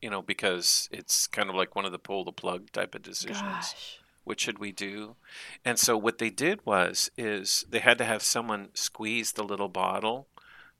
You 0.00 0.10
know, 0.10 0.22
because 0.22 0.88
it's 0.92 1.26
kind 1.26 1.48
of 1.48 1.56
like 1.56 1.74
one 1.74 1.84
of 1.84 1.92
the 1.92 1.98
pull 1.98 2.24
the 2.24 2.32
plug 2.32 2.70
type 2.72 2.94
of 2.94 3.02
decisions. 3.02 3.40
Gosh. 3.40 3.98
What 4.24 4.40
should 4.40 4.58
we 4.58 4.72
do? 4.72 5.16
And 5.64 5.78
so 5.78 5.96
what 5.96 6.18
they 6.18 6.30
did 6.30 6.66
was 6.66 7.10
is 7.16 7.64
they 7.68 7.78
had 7.78 7.96
to 7.98 8.04
have 8.04 8.22
someone 8.22 8.68
squeeze 8.74 9.32
the 9.32 9.42
little 9.42 9.68
bottle 9.70 10.28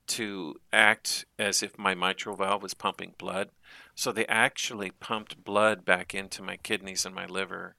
to 0.07 0.55
act 0.71 1.25
as 1.37 1.63
if 1.63 1.77
my 1.77 1.95
mitral 1.95 2.35
valve 2.35 2.63
was 2.63 2.73
pumping 2.73 3.15
blood. 3.17 3.49
So 3.95 4.11
they 4.11 4.25
actually 4.27 4.91
pumped 4.91 5.43
blood 5.43 5.83
back 5.83 6.13
into 6.13 6.41
my 6.41 6.57
kidneys 6.57 7.05
and 7.05 7.13
my 7.13 7.25
liver 7.25 7.75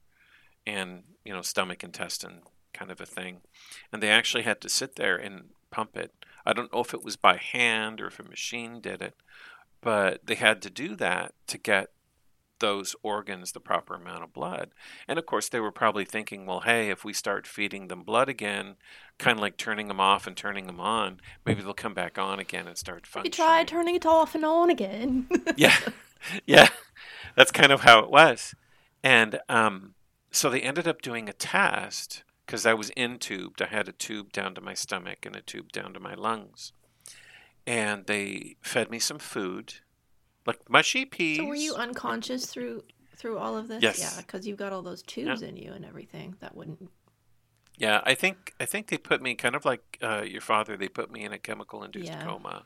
and, 0.67 1.05
you 1.25 1.33
know, 1.33 1.43
stomach 1.43 1.83
intestine 1.83 2.43
kind 2.73 2.91
of 2.91 3.01
a 3.01 3.07
thing. 3.07 3.39
And 3.93 4.03
they 4.03 4.11
actually 4.11 4.43
had 4.43 4.61
to 4.63 4.69
sit 4.69 4.97
there 4.97 5.17
and 5.17 5.51
pump 5.71 5.97
it. 5.97 6.13
I 6.45 6.53
don't 6.53 6.73
know 6.73 6.81
if 6.81 6.95
it 6.95 7.05
was 7.05 7.17
by 7.17 7.37
hand 7.37 8.01
or 8.01 8.09
if 8.09 8.19
a 8.19 8.25
machine 8.25 8.81
did 8.81 9.03
it, 9.03 9.15
but 9.81 10.27
they 10.27 10.35
had 10.35 10.63
to 10.63 10.71
do 10.71 10.95
that 10.97 11.35
to 11.49 11.59
get 11.59 11.89
those 12.61 12.95
organs 13.03 13.53
the 13.53 13.61
proper 13.61 13.95
amount 13.95 14.23
of 14.23 14.33
blood. 14.33 14.71
And 15.09 15.19
of 15.19 15.27
course, 15.27 15.49
they 15.49 15.61
were 15.61 15.73
probably 15.73 16.05
thinking, 16.05 16.47
well, 16.47 16.61
hey, 16.61 16.91
if 16.91 17.05
we 17.05 17.13
start 17.13 17.47
feeding 17.47 17.89
them 17.89 18.03
blood 18.03 18.29
again, 18.29 18.77
kind 19.19 19.39
of 19.39 19.43
like 19.43 19.57
turning 19.57 19.89
them 19.89 20.01
off 20.01 20.27
and 20.27 20.37
turning 20.37 20.67
them 20.67 20.79
on, 20.79 21.21
maybe 21.45 21.63
they'll 21.63 21.75
come 21.75 21.95
back 21.95 22.19
on 22.19 22.39
again 22.39 22.69
and 22.69 22.79
start 22.79 23.07
functioning. 23.07 23.33
You 23.33 23.45
try 23.45 23.65
turning 23.65 23.97
it 23.97 24.07
off 24.07 24.35
and 24.35 24.45
on 24.45 24.71
again. 24.71 25.27
yeah, 25.57 25.77
yeah, 26.47 26.69
that's 27.35 27.51
kind 27.51 27.73
of 27.73 27.81
how 27.81 27.99
it 28.01 28.11
was. 28.11 28.55
And 29.03 29.41
um, 29.49 29.95
so 30.31 30.51
they 30.51 30.61
ended 30.61 30.87
up 30.87 31.03
doing 31.03 31.29
a 31.29 31.33
test 31.33 32.23
because 32.47 32.67
I 32.67 32.75
was 32.75 32.91
intubed. 32.91 33.63
I 33.63 33.67
had 33.67 33.89
a 33.89 33.93
tube 33.93 34.33
down 34.33 34.55
to 34.55 34.61
my 34.61 34.75
stomach 34.75 35.25
and 35.25 35.35
a 35.35 35.41
tube 35.41 35.73
down 35.73 35.95
to 35.95 36.01
my 36.01 36.15
lungs. 36.15 36.73
And 37.67 38.07
they 38.07 38.57
fed 38.63 38.91
me 38.91 38.99
some 38.99 39.19
food, 39.19 39.75
like 40.47 40.69
mushy 40.69 41.05
peas. 41.05 41.39
so 41.39 41.45
were 41.45 41.55
you 41.55 41.75
unconscious 41.75 42.47
through 42.47 42.83
through 43.17 43.39
all 43.39 43.57
of 43.57 43.69
this? 43.69 43.83
Yes. 43.83 43.99
Yeah, 44.01 44.21
because 44.23 44.47
you've 44.47 44.59
got 44.59 44.73
all 44.73 44.83
those 44.83 45.03
tubes 45.03 45.43
in 45.43 45.57
you 45.57 45.73
and 45.73 45.85
everything. 45.85 46.37
That 46.41 46.55
wouldn't. 46.57 46.91
Yeah, 47.77 48.01
I 48.05 48.15
think 48.15 48.55
I 48.59 48.65
think 48.67 48.89
they 48.89 48.99
put 48.99 49.23
me 49.23 49.35
kind 49.35 49.55
of 49.55 49.65
like 49.65 49.99
uh, 50.03 50.23
your 50.23 50.41
father. 50.41 50.77
They 50.77 50.89
put 50.89 51.11
me 51.13 51.23
in 51.25 51.33
a 51.33 51.39
chemical 51.39 51.85
induced 51.85 52.07
Yeah. 52.09 52.25
coma. 52.25 52.65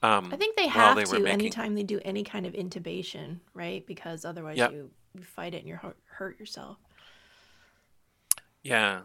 Um, 0.00 0.32
I 0.32 0.36
think 0.36 0.56
they 0.56 0.68
have 0.68 0.96
they 0.96 1.04
to 1.04 1.12
making- 1.18 1.26
anytime 1.28 1.74
they 1.74 1.82
do 1.82 1.98
any 2.04 2.22
kind 2.22 2.46
of 2.46 2.52
intubation, 2.52 3.40
right? 3.52 3.84
Because 3.84 4.24
otherwise 4.24 4.56
Yep. 4.56 4.72
you, 4.72 4.90
you 5.14 5.22
fight 5.24 5.54
it 5.54 5.58
and 5.58 5.66
you 5.66 5.78
hurt 6.06 6.38
yourself. 6.38 6.76
Yeah. 8.62 9.00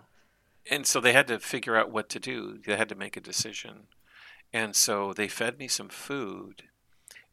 And 0.70 0.86
so 0.86 1.00
they 1.02 1.14
had 1.14 1.28
to 1.28 1.40
figure 1.40 1.76
out 1.76 1.92
what 1.92 2.10
to 2.10 2.20
do. 2.20 2.60
They 2.66 2.76
had 2.78 2.90
to 2.90 2.96
make 2.96 3.18
a 3.18 3.22
decision. 3.22 3.88
And 4.54 4.76
so 4.76 5.14
they 5.14 5.28
fed 5.28 5.58
me 5.58 5.68
some 5.68 5.90
food. 5.90 6.64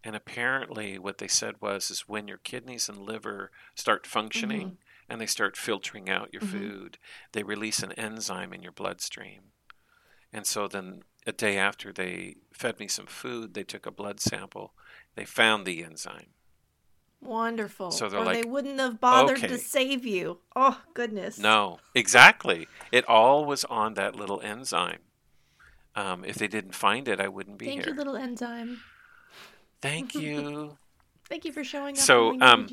And 0.03 0.17
apparently 0.17 0.99
what 0.99 1.19
they 1.19 1.29
said 1.29 1.57
was 1.61 1.91
is 1.91 2.09
when 2.09 2.27
your 2.27 2.39
kidneys 2.39 2.89
and 2.89 2.97
liver 2.99 3.51
start 3.75 4.07
functioning 4.07 4.79
and 5.09 5.21
they 5.21 5.27
start 5.27 5.57
filtering 5.59 6.09
out 6.09 6.33
your 6.33 6.41
Mhm. 6.41 6.51
food, 6.51 6.99
they 7.33 7.43
release 7.43 7.83
an 7.83 7.93
enzyme 7.93 8.55
in 8.55 8.63
your 8.63 8.73
bloodstream. 8.73 9.53
And 10.33 10.47
so 10.47 10.67
then 10.69 11.05
a 11.27 11.33
day 11.33 11.59
after 11.59 11.93
they 11.93 12.37
fed 12.55 12.79
me 12.79 12.89
some 12.89 13.07
food, 13.07 13.53
they 13.53 13.65
took 13.65 13.85
a 13.85 13.91
blood 13.91 14.21
sample. 14.21 14.73
They 15.15 15.27
found 15.27 15.67
the 15.67 15.85
enzyme. 15.85 16.33
Wonderful. 17.21 17.91
So 17.91 18.09
they're 18.09 18.21
or 18.21 18.33
they 18.33 18.45
wouldn't 18.45 18.79
have 18.81 18.99
bothered 18.99 19.39
"Okay." 19.39 19.49
to 19.49 19.59
save 19.59 20.07
you. 20.07 20.41
Oh 20.57 20.81
goodness. 20.95 21.37
No, 21.39 21.81
exactly. 21.95 22.67
It 22.91 23.05
all 23.07 23.45
was 23.45 23.67
on 23.67 23.93
that 23.95 24.17
little 24.17 24.41
enzyme. 24.41 25.03
Um, 25.97 26.25
if 26.25 26.37
they 26.37 26.49
didn't 26.49 26.75
find 26.75 27.09
it, 27.09 27.21
I 27.21 27.29
wouldn't 27.29 27.59
be 27.59 27.67
Thank 27.67 27.79
here. 27.79 27.85
Thank 27.85 27.95
you, 27.95 27.99
little 27.99 28.17
enzyme. 28.17 28.81
Thank 29.81 30.15
you. 30.15 30.77
Thank 31.29 31.45
you 31.45 31.53
for 31.53 31.65
showing 31.65 31.97
up. 31.97 32.03
So, 32.03 32.41
um, 32.41 32.69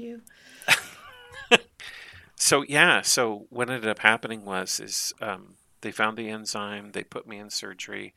so 2.36 2.63
yeah, 2.68 3.01
so 3.01 3.45
what 3.49 3.70
ended 3.70 3.89
up 3.89 3.99
happening 3.99 4.45
was 4.45 4.80
is 4.80 5.13
um, 5.22 5.55
they 5.82 5.91
found 5.91 6.18
the 6.18 6.30
enzyme. 6.30 6.91
They 6.91 7.03
put 7.03 7.28
me 7.28 7.38
in 7.38 7.49
surgery. 7.49 8.13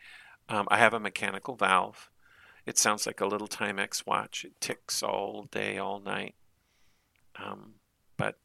Um, 0.48 0.66
I 0.70 0.78
have 0.78 0.94
a 0.94 1.00
mechanical 1.00 1.56
valve. 1.56 2.10
It 2.66 2.78
sounds 2.78 3.06
like 3.06 3.20
a 3.20 3.26
little 3.26 3.48
Timex 3.48 4.06
watch. 4.06 4.44
It 4.44 4.60
ticks 4.60 5.02
all 5.02 5.48
day, 5.50 5.78
all 5.78 6.00
night. 6.00 6.34
Um, 7.42 7.74
but 8.16 8.36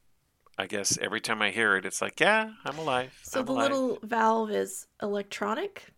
I 0.58 0.68
guess 0.68 0.98
every 0.98 1.22
time 1.22 1.42
I 1.42 1.52
hear 1.52 1.76
it, 1.76 1.86
it's 1.86 2.02
like, 2.02 2.20
yeah, 2.20 2.52
I'm 2.66 2.78
alive. 2.78 3.18
So 3.24 3.40
I'm 3.40 3.46
the 3.46 3.52
alive. 3.54 3.72
little 3.72 4.00
valve 4.04 4.52
is 4.52 4.88
electronic, 5.02 5.94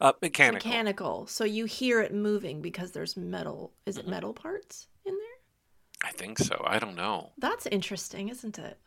uh, 0.00 0.12
mechanical. 0.22 0.68
mechanical. 0.70 1.26
So 1.26 1.44
you 1.44 1.64
hear 1.66 2.00
it 2.00 2.12
moving 2.14 2.60
because 2.62 2.92
there's 2.92 3.16
metal. 3.16 3.72
Is 3.86 3.96
Mm-hmm. 3.98 4.08
it 4.08 4.10
metal 4.10 4.32
parts 4.32 4.88
in 5.04 5.12
there? 5.14 6.08
I 6.10 6.12
think 6.12 6.38
so. 6.38 6.62
I 6.66 6.78
don't 6.78 6.96
know. 6.96 7.32
That's 7.38 7.66
interesting, 7.66 8.28
isn't 8.28 8.58
it? 8.58 8.78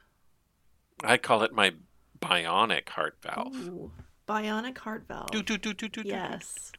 I 1.03 1.17
call 1.17 1.43
it 1.43 1.53
my 1.53 1.73
bionic 2.19 2.89
heart 2.89 3.17
valve. 3.21 3.55
Ooh, 3.55 3.91
bionic 4.27 4.77
heart 4.79 5.05
valve. 5.07 5.31
Do, 5.31 5.43
do, 5.43 5.57
do, 5.57 5.73
do, 5.73 5.87
do, 5.87 6.03
do. 6.03 6.09
Yes. 6.09 6.71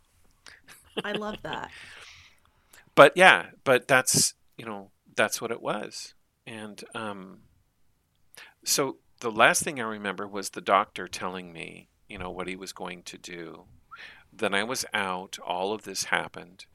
I 1.05 1.13
love 1.13 1.37
that. 1.43 1.71
But 2.95 3.13
yeah, 3.17 3.51
but 3.63 3.87
that's 3.87 4.35
you 4.57 4.65
know 4.67 4.91
that's 5.15 5.41
what 5.41 5.53
it 5.53 5.63
was, 5.63 6.15
and 6.49 6.83
um, 6.97 7.43
so 8.65 8.97
the 9.21 9.31
last 9.31 9.63
thing 9.63 9.79
I 9.79 9.85
remember 9.85 10.27
was 10.27 10.51
the 10.51 10.61
doctor 10.61 11.07
telling 11.07 11.53
me 11.53 11.89
you 12.09 12.19
know 12.19 12.31
what 12.31 12.49
he 12.49 12.57
was 12.57 12.73
going 12.73 13.05
to 13.05 13.17
do. 13.17 13.67
Then 14.33 14.55
I 14.55 14.65
was 14.65 14.85
out. 14.95 15.39
All 15.45 15.73
of 15.73 15.83
this 15.83 16.05
happened, 16.05 16.67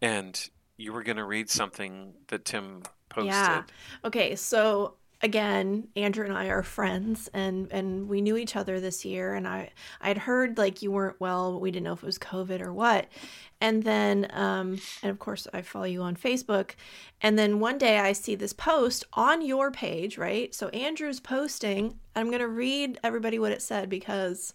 and 0.00 0.48
you 0.76 0.92
were 0.92 1.02
going 1.02 1.16
to 1.16 1.24
read 1.24 1.50
something 1.50 2.14
that 2.28 2.44
Tim 2.44 2.82
posted. 3.08 3.32
Yeah. 3.32 3.62
Okay, 4.04 4.34
so 4.34 4.94
again, 5.22 5.88
Andrew 5.94 6.24
and 6.24 6.36
I 6.36 6.46
are 6.46 6.62
friends 6.62 7.30
and 7.32 7.70
and 7.70 8.08
we 8.08 8.20
knew 8.20 8.36
each 8.36 8.56
other 8.56 8.80
this 8.80 9.04
year 9.04 9.34
and 9.34 9.46
I 9.46 9.70
I'd 10.00 10.18
heard 10.18 10.58
like 10.58 10.82
you 10.82 10.90
weren't 10.90 11.20
well, 11.20 11.52
but 11.52 11.60
we 11.60 11.70
didn't 11.70 11.84
know 11.84 11.92
if 11.92 12.02
it 12.02 12.06
was 12.06 12.18
COVID 12.18 12.60
or 12.60 12.72
what. 12.72 13.06
And 13.60 13.84
then 13.84 14.26
um 14.32 14.80
and 15.02 15.10
of 15.10 15.18
course 15.20 15.46
I 15.52 15.62
follow 15.62 15.84
you 15.84 16.02
on 16.02 16.16
Facebook. 16.16 16.72
And 17.20 17.38
then 17.38 17.60
one 17.60 17.78
day 17.78 17.98
I 17.98 18.12
see 18.12 18.34
this 18.34 18.52
post 18.52 19.04
on 19.12 19.42
your 19.42 19.70
page, 19.70 20.18
right? 20.18 20.52
So 20.54 20.68
Andrew's 20.68 21.20
posting. 21.20 21.98
I'm 22.16 22.26
going 22.28 22.40
to 22.40 22.48
read 22.48 22.98
everybody 23.02 23.38
what 23.38 23.52
it 23.52 23.62
said 23.62 23.88
because 23.88 24.52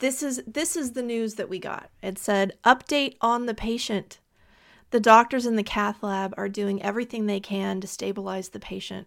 this 0.00 0.22
is 0.22 0.42
this 0.46 0.76
is 0.76 0.92
the 0.92 1.02
news 1.02 1.36
that 1.36 1.48
we 1.48 1.58
got. 1.58 1.90
It 2.02 2.18
said 2.18 2.58
update 2.64 3.16
on 3.20 3.46
the 3.46 3.54
patient. 3.54 4.18
The 4.90 5.00
doctors 5.00 5.46
in 5.46 5.54
the 5.54 5.62
cath 5.62 6.02
lab 6.02 6.34
are 6.36 6.48
doing 6.48 6.82
everything 6.82 7.26
they 7.26 7.38
can 7.38 7.80
to 7.80 7.86
stabilize 7.86 8.48
the 8.48 8.58
patient. 8.58 9.06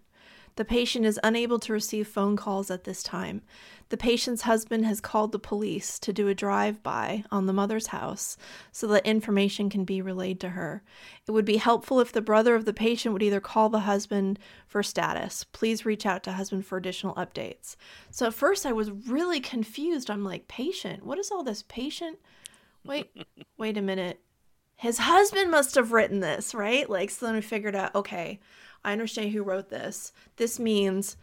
The 0.56 0.66
patient 0.66 1.06
is 1.06 1.20
unable 1.24 1.58
to 1.60 1.74
receive 1.74 2.08
phone 2.08 2.36
calls 2.36 2.70
at 2.70 2.84
this 2.84 3.02
time. 3.02 3.42
The 3.90 3.98
patient's 3.98 4.44
husband 4.44 4.86
has 4.86 5.02
called 5.02 5.32
the 5.32 5.40
police 5.40 6.00
to 6.00 6.14
do 6.14 6.28
a 6.28 6.36
drive 6.36 6.84
by 6.84 7.24
on 7.32 7.46
the 7.46 7.54
mother's 7.54 7.88
house 7.88 8.38
so 8.72 8.88
that 8.88 9.06
information 9.06 9.70
can 9.70 9.84
be 9.84 10.02
relayed 10.02 10.40
to 10.42 10.50
her. 10.50 10.84
It 11.28 11.32
would 11.32 11.46
be 11.46 11.58
helpful 11.58 12.00
if 12.00 12.12
the 12.12 12.22
brother 12.22 12.56
of 12.56 12.66
the 12.66 12.74
patient 12.74 13.14
would 13.14 13.24
either 13.24 13.40
call 13.40 13.70
the 13.70 13.82
husband 13.82 14.40
for 14.68 14.84
status. 14.84 15.44
Please 15.44 15.86
reach 15.86 16.06
out 16.06 16.24
to 16.24 16.34
husband 16.34 16.66
for 16.66 16.78
additional 16.78 17.16
updates. 17.16 17.76
So 18.12 18.28
at 18.28 18.34
first 18.34 18.66
I 18.66 18.74
was 18.74 18.92
really 18.92 19.40
confused. 19.40 20.10
I'm 20.10 20.24
like, 20.24 20.48
patient? 20.48 21.06
What 21.06 21.20
is 21.20 21.32
all 21.32 21.44
this 21.44 21.64
patient? 21.64 22.20
Wait, 22.86 23.12
wait 23.58 23.78
a 23.78 23.82
minute 23.82 24.20
his 24.76 24.98
husband 24.98 25.50
must 25.50 25.76
have 25.76 25.94
written 25.94 26.20
this, 26.20 26.54
right? 26.54 26.90
Like, 26.90 27.10
so 27.10 27.26
then 27.26 27.36
we 27.36 27.42
figured 27.42 27.74
out, 27.74 27.96
okay, 27.96 28.42
I 28.84 28.92
understand 28.92 29.32
who 29.32 29.44
wrote 29.44 29.70
this. 29.70 30.12
This 30.38 30.60
means 30.60 31.18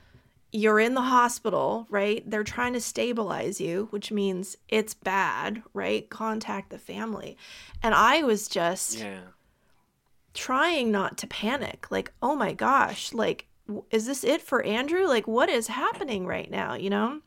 you're 0.53 0.81
in 0.81 0.95
the 0.95 1.03
hospital, 1.03 1.87
right? 1.91 2.29
They're 2.29 2.43
trying 2.43 2.73
to 2.73 2.81
stabilize 2.81 3.61
you, 3.61 3.87
which 3.91 4.11
means 4.11 4.57
it's 4.69 4.95
bad, 4.95 5.63
right? 5.73 6.09
Contact 6.11 6.71
the 6.71 6.79
family. 6.79 7.37
And 7.83 7.95
I 7.95 8.23
was 8.23 8.49
just 8.49 8.99
Yeah. 8.99 9.21
trying 10.35 10.91
not 10.91 11.19
to 11.19 11.27
panic. 11.27 11.91
Like, 11.91 12.13
oh 12.23 12.35
my 12.35 12.53
gosh, 12.53 13.13
like, 13.13 13.47
is 13.91 14.07
this 14.07 14.25
it 14.25 14.43
for 14.43 14.63
Andrew? 14.63 15.07
Like, 15.07 15.29
what 15.29 15.49
is 15.49 15.69
happening 15.69 16.27
right 16.27 16.51
now, 16.51 16.75
you 16.75 16.91
know? 16.91 17.21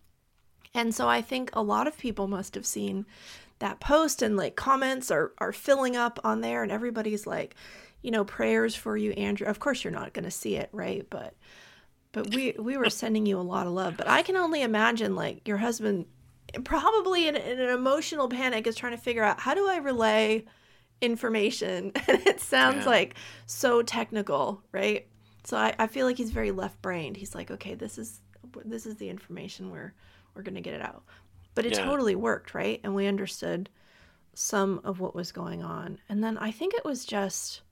And 0.74 0.94
so 0.94 1.08
I 1.08 1.22
think 1.22 1.50
a 1.54 1.62
lot 1.64 1.88
of 1.88 1.98
people 1.98 2.28
must 2.28 2.56
have 2.56 2.66
seen 2.66 3.06
that 3.60 3.80
post 3.80 4.22
and 4.22 4.36
like 4.36 4.56
comments 4.56 5.12
are, 5.12 5.32
are 5.38 5.54
filling 5.54 5.96
up 5.96 6.20
on 6.24 6.42
there 6.42 6.64
and 6.64 6.72
everybody's 6.72 7.26
like, 7.28 7.56
you 8.04 8.12
know, 8.12 8.24
prayers 8.26 8.76
for 8.76 8.96
you, 8.98 9.12
Andrew. 9.14 9.48
Of 9.48 9.60
course 9.60 9.84
you're 9.84 9.92
not 9.94 10.14
gonna 10.14 10.32
see 10.32 10.56
it, 10.58 10.70
right? 10.72 11.08
But 11.10 11.34
but 12.12 12.30
we 12.30 12.56
we 12.60 12.78
were 12.78 12.90
sending 12.90 13.26
you 13.26 13.40
a 13.40 13.42
lot 13.42 13.68
of 13.68 13.74
love. 13.74 13.98
But 13.98 14.08
I 14.08 14.22
can 14.22 14.36
only 14.38 14.62
imagine 14.62 15.16
like 15.16 15.48
your 15.48 15.58
husband 15.58 16.06
probably 16.64 17.28
in, 17.28 17.36
in 17.36 17.60
an 17.60 17.70
emotional 17.70 18.30
panic 18.30 18.68
is 18.68 18.76
trying 18.76 18.96
to 18.96 19.02
figure 19.02 19.24
out 19.24 19.40
how 19.40 19.56
do 19.56 19.68
I 19.68 19.78
relay 19.78 20.46
information 21.02 21.92
and 22.08 22.22
it 22.28 22.40
sounds 22.40 22.86
Yeah. 22.86 22.92
like 22.92 23.16
so 23.46 23.82
technical 23.82 24.64
right 24.72 25.08
so 25.44 25.58
I, 25.58 25.74
I 25.80 25.88
feel 25.88 26.06
like 26.06 26.18
he's 26.18 26.32
very 26.32 26.52
left 26.52 26.82
brained 26.82 27.18
he's 27.18 27.36
like 27.36 27.52
okay 27.52 27.74
this 27.76 27.98
is 27.98 28.22
this 28.64 28.86
is 28.86 28.96
the 28.98 29.10
information 29.10 29.72
we're 29.72 29.94
we're 30.36 30.44
gonna 30.44 30.62
get 30.62 30.76
it 30.76 30.82
out 30.82 31.04
but 31.56 31.66
it 31.66 31.74
Yeah. 31.74 31.84
totally 31.84 32.16
worked 32.16 32.54
right 32.54 32.80
and 32.84 32.96
we 32.96 33.08
understood 33.08 33.70
some 34.34 34.80
of 34.86 35.00
what 35.02 35.14
was 35.16 35.32
going 35.34 35.62
on 35.64 36.00
and 36.08 36.24
then 36.24 36.38
i 36.38 36.52
think 36.52 36.74
it 36.74 36.86
was 36.86 37.04
just 37.06 37.63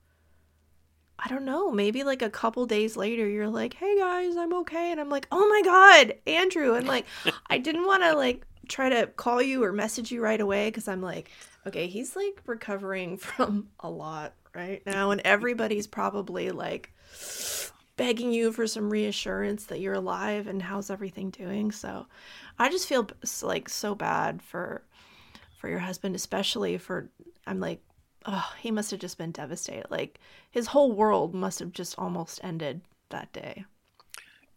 i 1.23 1.27
don't 1.27 1.45
know 1.45 1.71
maybe 1.71 2.03
like 2.03 2.21
a 2.21 2.29
couple 2.29 2.65
days 2.65 2.97
later 2.97 3.27
you're 3.27 3.47
like 3.47 3.73
hey 3.75 3.97
guys 3.97 4.35
i'm 4.35 4.53
okay 4.53 4.91
and 4.91 4.99
i'm 4.99 5.09
like 5.09 5.27
oh 5.31 5.47
my 5.47 5.61
god 5.63 6.13
andrew 6.27 6.73
and 6.73 6.87
like 6.87 7.05
i 7.49 7.57
didn't 7.57 7.85
want 7.85 8.03
to 8.03 8.13
like 8.13 8.45
try 8.67 8.89
to 8.89 9.07
call 9.07 9.41
you 9.41 9.63
or 9.63 9.71
message 9.71 10.11
you 10.11 10.21
right 10.21 10.41
away 10.41 10.69
because 10.69 10.87
i'm 10.87 11.01
like 11.01 11.29
okay 11.67 11.87
he's 11.87 12.15
like 12.15 12.41
recovering 12.45 13.17
from 13.17 13.67
a 13.81 13.89
lot 13.89 14.33
right 14.55 14.81
now 14.85 15.11
and 15.11 15.21
everybody's 15.21 15.87
probably 15.87 16.51
like 16.51 16.91
begging 17.97 18.31
you 18.31 18.51
for 18.51 18.65
some 18.65 18.89
reassurance 18.89 19.65
that 19.65 19.79
you're 19.79 19.93
alive 19.93 20.47
and 20.47 20.61
how's 20.61 20.89
everything 20.89 21.29
doing 21.29 21.71
so 21.71 22.07
i 22.57 22.69
just 22.69 22.87
feel 22.87 23.07
like 23.43 23.69
so 23.69 23.93
bad 23.93 24.41
for 24.41 24.83
for 25.57 25.69
your 25.69 25.79
husband 25.79 26.15
especially 26.15 26.77
for 26.77 27.09
i'm 27.45 27.59
like 27.59 27.81
oh 28.25 28.53
he 28.59 28.71
must 28.71 28.89
have 28.91 28.99
just 28.99 29.17
been 29.17 29.31
devastated 29.31 29.85
like 29.91 30.19
his 30.49 30.67
whole 30.67 30.91
world 30.91 31.33
must 31.35 31.59
have 31.59 31.71
just 31.71 31.95
almost 31.99 32.39
ended 32.43 32.81
that 33.09 33.31
day 33.33 33.65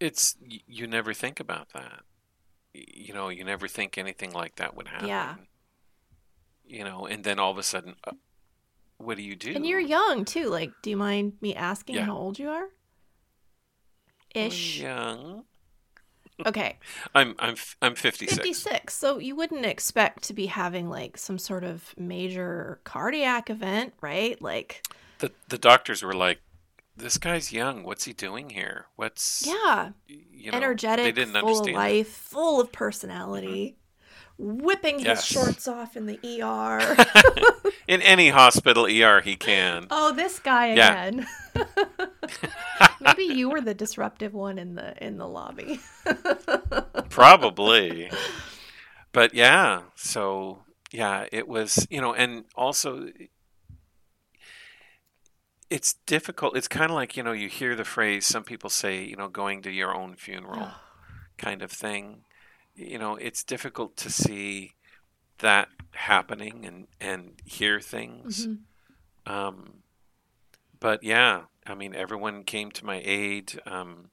It's 0.00 0.36
you 0.40 0.86
never 0.86 1.12
think 1.14 1.40
about 1.40 1.70
that. 1.72 2.02
You 2.74 3.14
know, 3.14 3.28
you 3.30 3.44
never 3.44 3.68
think 3.68 3.98
anything 3.98 4.32
like 4.32 4.56
that 4.56 4.76
would 4.76 4.88
happen. 4.88 5.08
Yeah. 5.08 5.36
You 6.66 6.84
know, 6.84 7.06
and 7.06 7.24
then 7.24 7.38
all 7.38 7.50
of 7.50 7.58
a 7.58 7.62
sudden, 7.62 7.96
uh, 8.04 8.12
what 8.98 9.16
do 9.18 9.22
you 9.22 9.36
do? 9.36 9.54
and 9.54 9.66
you're 9.66 9.80
young 9.80 10.24
too 10.24 10.48
like 10.48 10.72
do 10.82 10.90
you 10.90 10.96
mind 10.96 11.34
me 11.40 11.54
asking 11.54 11.96
Yeah. 11.96 12.06
how 12.06 12.16
old 12.16 12.38
you 12.38 12.48
are 12.50 12.68
I'm 14.38 14.46
ish 14.46 14.76
young. 14.76 15.44
Okay 16.46 16.78
I'm 17.14 17.34
I'm 17.38 17.54
I'm 17.82 17.94
56. 17.94 18.36
56 18.36 18.94
so 18.94 19.18
you 19.18 19.36
wouldn't 19.36 19.64
expect 19.66 20.24
to 20.24 20.34
be 20.34 20.46
having 20.46 20.88
like 20.88 21.16
some 21.16 21.38
sort 21.38 21.64
of 21.64 21.94
major 21.96 22.80
cardiac 22.84 23.50
event 23.50 23.94
right 24.00 24.40
like 24.42 24.82
The 25.18 25.30
the 25.48 25.58
doctors 25.58 26.02
were 26.02 26.14
like, 26.14 26.40
this 26.96 27.18
guy's 27.18 27.52
young. 27.52 27.82
What's 27.82 28.04
he 28.04 28.12
doing 28.12 28.50
here? 28.50 28.86
What's 28.96 29.44
Yeah. 29.46 29.90
you 30.06 30.50
know, 30.52 30.56
Energetic, 30.56 31.04
They 31.04 31.12
didn't 31.12 31.34
full 31.34 31.48
understand. 31.48 31.68
of 31.68 31.74
it. 31.74 31.78
life, 31.78 32.08
full 32.08 32.60
of 32.60 32.70
personality. 32.72 33.76
Whipping 34.36 34.98
his 34.98 35.24
shorts 35.24 35.68
off 35.68 35.96
in 35.96 36.06
the 36.06 36.18
ER. 36.42 36.96
In 37.86 38.02
any 38.02 38.30
hospital 38.30 38.84
ER, 38.86 39.20
he 39.20 39.36
can. 39.36 39.86
oh, 39.90 40.12
this 40.12 40.38
guy 40.40 40.74
Yeah. 40.74 41.04
again. 41.04 41.26
Maybe 43.00 43.24
you 43.24 43.48
were 43.50 43.60
the 43.60 43.74
disruptive 43.74 44.32
one 44.34 44.58
in 44.58 44.74
the 44.74 44.96
in 45.04 45.18
the 45.18 45.28
lobby. 45.28 45.78
Probably. 47.10 48.10
But 49.12 49.34
yeah, 49.34 49.82
so 49.94 50.64
yeah, 50.90 51.26
it 51.30 51.46
was, 51.46 51.86
you 51.90 52.00
know, 52.00 52.12
and 52.14 52.44
also 52.56 53.10
it's 55.70 55.94
difficult. 56.06 56.56
It's 56.56 56.68
kind 56.68 56.90
of 56.90 56.94
like, 56.94 57.16
you 57.16 57.22
know, 57.22 57.32
you 57.32 57.48
hear 57.48 57.74
the 57.76 57.84
phrase, 57.84 58.26
some 58.26 58.44
people 58.44 58.70
say, 58.70 59.04
you 59.04 59.16
know, 59.16 59.28
going 59.28 59.62
to 59.62 59.70
your 59.70 59.94
own 59.94 60.14
funeral 60.16 60.70
kind 61.38 61.62
of 61.62 61.70
thing. 61.70 62.24
You 62.74 62.98
know, 62.98 63.16
it's 63.16 63.44
difficult 63.44 63.96
to 63.98 64.10
see 64.10 64.72
that 65.38 65.68
happening 65.92 66.66
and, 66.66 66.88
and 67.00 67.40
hear 67.44 67.80
things. 67.80 68.48
Mhm. 68.48 68.64
Um, 69.26 69.82
but 70.80 71.02
yeah, 71.02 71.42
I 71.66 71.74
mean, 71.74 71.94
everyone 71.94 72.44
came 72.44 72.70
to 72.72 72.84
my 72.84 73.00
aid. 73.04 73.60
Um, 73.66 74.10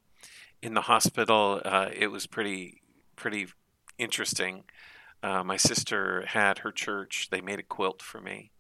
in 0.62 0.74
the 0.76 0.82
hospital, 0.82 1.62
uh, 1.66 1.90
it 1.94 2.08
was 2.10 2.28
pretty, 2.28 2.82
pretty 3.16 3.48
interesting. 3.98 4.66
Uh, 5.24 5.44
my 5.44 5.58
sister 5.58 6.26
had 6.28 6.60
her 6.60 6.72
church. 6.72 7.30
They 7.32 7.42
made 7.42 7.60
a 7.60 7.64
quilt 7.64 8.02
for 8.02 8.22
me, 8.22 8.52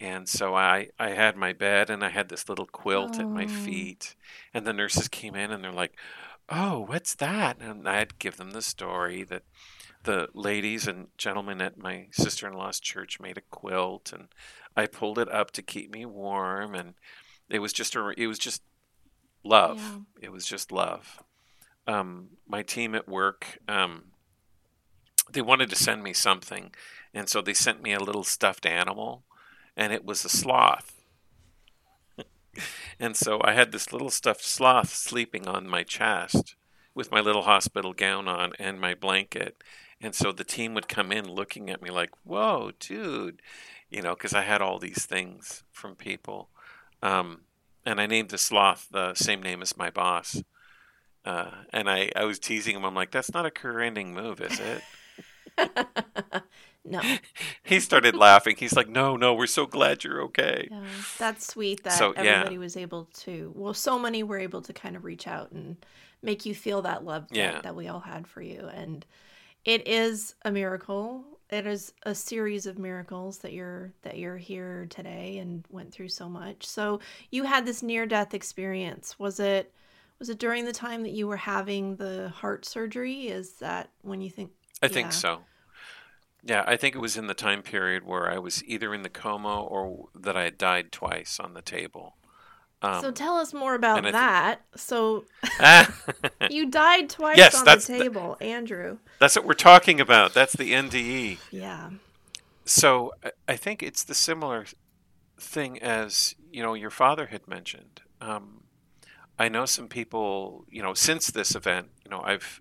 and 0.00 0.28
so 0.28 0.54
I, 0.54 0.88
I 0.98 1.10
had 1.10 1.36
my 1.36 1.52
bed 1.52 1.90
and 1.90 2.04
I 2.04 2.08
had 2.08 2.28
this 2.28 2.48
little 2.48 2.66
quilt 2.66 3.20
at 3.20 3.30
my 3.30 3.46
Oh. 3.46 3.46
feet. 3.46 4.16
And 4.54 4.66
the 4.66 4.72
nurses 4.72 5.08
came 5.08 5.34
in 5.34 5.50
and 5.52 5.62
they're 5.62 5.72
like, 5.72 5.98
"Oh, 6.50 6.80
what's 6.80 7.14
that?" 7.16 7.60
And 7.60 7.88
I'd 7.88 8.18
give 8.18 8.36
them 8.36 8.50
the 8.50 8.62
story 8.62 9.22
that 9.24 9.44
the 10.04 10.28
ladies 10.34 10.86
and 10.86 11.08
gentlemen 11.18 11.60
at 11.60 11.76
my 11.76 12.06
sister-in-law's 12.12 12.80
church 12.80 13.20
made 13.20 13.36
a 13.36 13.42
quilt 13.42 14.12
and 14.12 14.28
I 14.76 14.86
pulled 14.86 15.18
it 15.18 15.30
up 15.30 15.50
to 15.52 15.62
keep 15.62 15.92
me 15.92 16.06
warm 16.06 16.74
and 16.74 16.94
it 17.48 17.58
was 17.58 17.72
just 17.72 17.94
a 17.94 18.14
it 18.16 18.26
was 18.26 18.38
just 18.38 18.62
love. 19.44 19.78
Yeah. 19.78 20.26
It 20.26 20.32
was 20.32 20.46
just 20.46 20.72
love. 20.72 21.22
Um, 21.86 22.30
my 22.46 22.62
team 22.62 22.94
at 22.94 23.08
work 23.08 23.58
um, 23.68 24.04
they 25.30 25.42
wanted 25.42 25.70
to 25.70 25.76
send 25.76 26.02
me 26.02 26.12
something 26.12 26.72
and 27.12 27.28
so 27.28 27.42
they 27.42 27.54
sent 27.54 27.82
me 27.82 27.92
a 27.92 28.00
little 28.00 28.24
stuffed 28.24 28.64
animal 28.64 29.24
and 29.76 29.92
it 29.92 30.04
was 30.04 30.24
a 30.24 30.28
sloth. 30.30 31.02
and 33.00 33.16
so 33.16 33.40
I 33.42 33.54
had 33.54 33.72
this 33.72 33.92
little 33.92 34.10
stuffed 34.10 34.44
sloth 34.44 34.94
sleeping 34.94 35.48
on 35.48 35.66
my 35.66 35.82
chest 35.82 36.54
with 36.94 37.10
my 37.10 37.20
little 37.20 37.42
hospital 37.42 37.94
gown 37.94 38.28
on 38.28 38.52
and 38.58 38.78
my 38.78 38.94
blanket. 38.94 39.64
And 40.02 40.14
so 40.14 40.32
the 40.32 40.44
team 40.44 40.74
would 40.74 40.86
come 40.86 41.10
in 41.10 41.26
looking 41.26 41.70
at 41.70 41.80
me 41.80 41.90
like, 41.90 42.10
whoa, 42.24 42.72
dude, 42.78 43.40
you 43.88 44.02
know, 44.02 44.14
because 44.14 44.34
I 44.34 44.42
had 44.42 44.60
all 44.60 44.78
these 44.78 45.06
things 45.06 45.62
from 45.72 45.94
people. 45.96 46.50
Um, 47.02 47.40
and 47.86 48.00
I 48.00 48.06
named 48.06 48.28
the 48.28 48.38
sloth 48.38 48.88
the 48.90 49.14
same 49.14 49.42
name 49.42 49.62
as 49.62 49.78
my 49.78 49.88
boss. 49.88 50.42
Uh, 51.24 51.50
and 51.72 51.88
I, 51.88 52.10
I 52.14 52.24
was 52.24 52.38
teasing 52.38 52.76
him. 52.76 52.84
I'm 52.84 52.94
like, 52.94 53.10
that's 53.10 53.32
not 53.32 53.46
a 53.46 53.50
career 53.50 53.80
ending 53.80 54.12
move, 54.12 54.42
is 54.42 54.60
it? 54.60 54.82
no. 56.84 57.00
he 57.62 57.80
started 57.80 58.14
laughing. 58.14 58.56
He's 58.58 58.74
like, 58.74 58.88
no, 58.88 59.16
no, 59.16 59.34
we're 59.34 59.46
so 59.46 59.66
glad 59.66 60.04
you're 60.04 60.22
okay. 60.22 60.68
Yeah, 60.70 60.82
that's 61.18 61.46
sweet 61.46 61.84
that 61.84 61.92
So, 61.94 62.12
yeah. 62.14 62.22
everybody 62.22 62.58
was 62.58 62.76
able 62.76 63.04
to. 63.20 63.52
Well, 63.54 63.74
so 63.74 63.98
many 63.98 64.22
were 64.22 64.38
able 64.38 64.62
to 64.62 64.72
kind 64.72 64.96
of 64.96 65.04
reach 65.04 65.26
out 65.26 65.52
and 65.52 65.76
make 66.22 66.44
you 66.46 66.54
feel 66.54 66.82
that 66.82 67.04
love 67.04 67.28
that, 67.28 67.36
Yeah. 67.36 67.60
that 67.62 67.74
we 67.76 67.88
all 67.88 68.00
had 68.00 68.26
for 68.26 68.42
you, 68.42 68.68
and 68.74 69.04
it 69.64 69.86
is 69.86 70.34
a 70.44 70.50
miracle. 70.50 71.24
It 71.50 71.66
is 71.66 71.92
a 72.04 72.14
series 72.14 72.66
of 72.66 72.78
miracles 72.78 73.38
that 73.38 73.52
you're 73.52 73.92
that 74.02 74.16
you're 74.18 74.36
here 74.36 74.86
today 74.88 75.38
and 75.38 75.64
went 75.68 75.92
through 75.92 76.10
so 76.10 76.28
much. 76.28 76.64
So 76.66 77.00
you 77.30 77.44
had 77.44 77.66
this 77.66 77.82
near 77.82 78.06
death 78.06 78.34
experience. 78.34 79.18
Was 79.18 79.40
it 79.40 79.72
was 80.18 80.28
it 80.28 80.38
during 80.38 80.64
the 80.66 80.72
time 80.72 81.02
that 81.02 81.10
you 81.12 81.26
were 81.26 81.36
having 81.38 81.96
the 81.96 82.28
heart 82.28 82.64
surgery? 82.66 83.28
Is 83.28 83.54
that 83.54 83.90
when 84.02 84.20
you 84.20 84.30
think? 84.30 84.50
I 84.82 84.88
think 84.88 85.12
so. 85.12 85.40
Yeah, 86.44 86.64
I 86.66 86.76
think 86.76 86.94
it 86.94 87.00
was 87.00 87.16
in 87.16 87.26
the 87.26 87.34
time 87.34 87.62
period 87.62 88.04
where 88.04 88.30
I 88.30 88.38
was 88.38 88.64
either 88.64 88.94
in 88.94 89.02
the 89.02 89.08
coma 89.10 89.62
or 89.62 90.08
that 90.14 90.36
I 90.36 90.44
had 90.44 90.56
died 90.58 90.90
twice 90.92 91.38
on 91.38 91.54
the 91.54 91.62
table. 91.62 92.16
Um, 92.82 93.02
so 93.02 93.10
tell 93.10 93.36
us 93.36 93.52
more 93.52 93.74
about 93.74 93.98
and 93.98 94.06
I 94.06 94.10
thi- 94.10 94.16
that. 94.16 94.60
so 94.74 95.24
ah, 95.60 95.94
You 96.50 96.70
died 96.70 97.10
twice 97.10 97.36
Yes, 97.36 97.54
on 97.54 97.60
the 97.66 97.70
that's 97.72 97.86
the- 97.86 97.98
table, 97.98 98.38
Andrew. 98.40 98.98
that's 99.18 99.36
what 99.36 99.44
we're 99.44 99.52
talking 99.52 100.00
about. 100.00 100.32
That's 100.32 100.54
the 100.54 100.72
NDE. 100.72 101.38
Yeah. 101.50 101.90
So 102.64 103.12
I- 103.22 103.32
I 103.48 103.56
think 103.56 103.82
it's 103.82 104.02
the 104.04 104.14
similar 104.14 104.64
thing 105.38 105.78
as 105.82 106.34
you 106.50 106.62
know 106.62 106.72
your 106.74 106.90
father 106.90 107.26
had 107.26 107.46
mentioned. 107.46 108.00
Um, 108.22 108.62
I 109.38 109.48
know 109.48 109.66
some 109.66 109.88
people, 109.88 110.64
you 110.70 110.82
know, 110.82 110.92
since 110.94 111.30
this 111.30 111.54
event, 111.54 111.88
you 112.04 112.10
know, 112.10 112.20
I've 112.22 112.60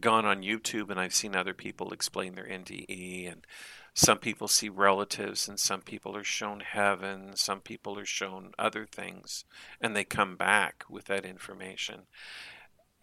gone 0.00 0.24
on 0.24 0.42
YouTube 0.42 0.90
and 0.90 0.98
I've 0.98 1.14
seen 1.14 1.36
other 1.36 1.54
people 1.54 1.92
explain 1.92 2.34
their 2.34 2.46
NDE, 2.46 3.30
and 3.30 3.46
some 3.94 4.18
people 4.18 4.48
see 4.48 4.68
relatives, 4.68 5.48
and 5.48 5.58
some 5.58 5.80
people 5.80 6.16
are 6.16 6.24
shown 6.24 6.60
heaven, 6.60 7.36
some 7.36 7.60
people 7.60 7.98
are 7.98 8.04
shown 8.04 8.52
other 8.58 8.86
things, 8.86 9.44
and 9.80 9.94
they 9.94 10.04
come 10.04 10.36
back 10.36 10.84
with 10.88 11.04
that 11.04 11.24
information. 11.24 12.02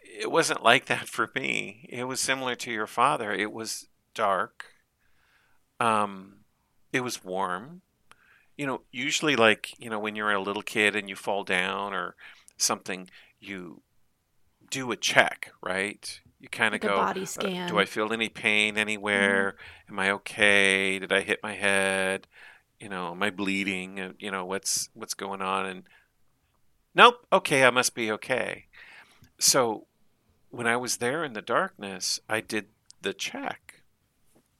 It 0.04 0.30
wasn't 0.30 0.64
like 0.64 0.88
that 0.88 1.08
for 1.08 1.32
me. 1.34 1.88
It 1.90 2.04
was 2.04 2.20
similar 2.20 2.56
to 2.56 2.72
your 2.72 2.88
father. 2.88 3.32
It 3.32 3.54
was 3.54 3.88
dark. 4.14 4.66
Um, 5.80 6.42
it 6.92 7.02
was 7.02 7.24
warm. 7.24 7.82
You 8.58 8.68
know, 8.68 8.82
usually 8.92 9.38
like, 9.38 9.74
you 9.80 9.90
know, 9.90 10.00
when 10.00 10.18
you're 10.18 10.32
a 10.32 10.42
little 10.42 10.62
kid 10.62 10.96
and 10.96 11.08
you 11.08 11.16
fall 11.16 11.46
down 11.46 11.94
or 11.94 12.16
something, 12.58 13.10
you 13.40 13.82
do 14.70 14.92
a 14.92 14.98
check, 14.98 15.54
right? 15.64 16.20
You 16.42 16.50
kind 16.50 16.74
of 16.74 16.84
Like 16.84 16.92
go, 16.92 16.98
body 16.98 17.28
uh, 17.38 17.68
do 17.68 17.78
I 17.78 17.86
feel 17.86 18.12
any 18.12 18.28
pain 18.28 18.76
anywhere? 18.76 19.56
Am 19.88 20.00
I 20.00 20.10
okay? 20.12 20.98
Did 20.98 21.12
I 21.14 21.22
hit 21.22 21.40
my 21.44 21.54
head? 21.54 22.26
You 22.80 22.90
know, 22.90 23.12
am 23.12 23.22
I 23.22 23.30
bleeding? 23.30 24.00
Uh, 24.00 24.14
You 24.18 24.32
know, 24.32 24.46
what's 24.46 24.90
what's 24.96 25.14
going 25.14 25.44
on? 25.44 25.68
And 25.68 25.84
nope, 26.96 27.28
okay, 27.32 27.64
I 27.64 27.70
must 27.70 27.94
be 27.94 28.12
okay. 28.12 28.66
So 29.38 29.86
when 30.50 30.66
I 30.66 30.78
was 30.78 30.98
there 30.98 31.24
in 31.24 31.34
the 31.34 31.44
darkness, 31.44 32.20
I 32.28 32.42
did 32.42 32.70
the 33.00 33.14
check. 33.14 33.84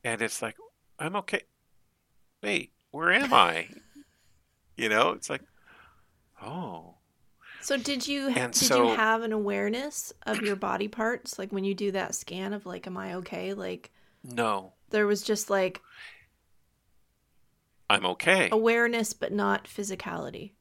And 0.04 0.22
it's 0.22 0.40
like, 0.40 0.58
I'm 1.00 1.16
okay. 1.16 1.42
Wait, 2.44 2.74
where 2.92 3.12
am 3.12 3.34
I? 3.34 3.70
you 4.78 4.88
know, 4.88 5.14
it's 5.14 5.32
like, 5.32 5.42
oh. 6.44 6.96
So 7.62 7.78
did 7.78 8.08
you 8.08 8.30
And 8.30 8.54
did 8.54 8.68
so- 8.68 8.90
you 8.90 8.96
have 8.96 9.22
an 9.22 9.32
awareness 9.32 10.12
of 10.26 10.42
your 10.42 10.56
body 10.56 10.88
parts 10.88 11.38
like 11.40 11.52
when 11.52 11.64
you 11.64 11.74
do 11.74 11.92
that 11.92 12.16
scan 12.16 12.54
of 12.54 12.66
like 12.66 12.88
am 12.88 12.98
I 12.98 13.14
okay? 13.16 13.54
Like 13.54 13.92
No, 14.24 14.74
there 14.90 15.08
was 15.08 15.22
just 15.22 15.50
like 15.50 15.82
I'm 17.90 18.06
okay. 18.06 18.50
awareness 18.52 19.14
but 19.14 19.32
not 19.32 19.66
physicality. 19.66 20.52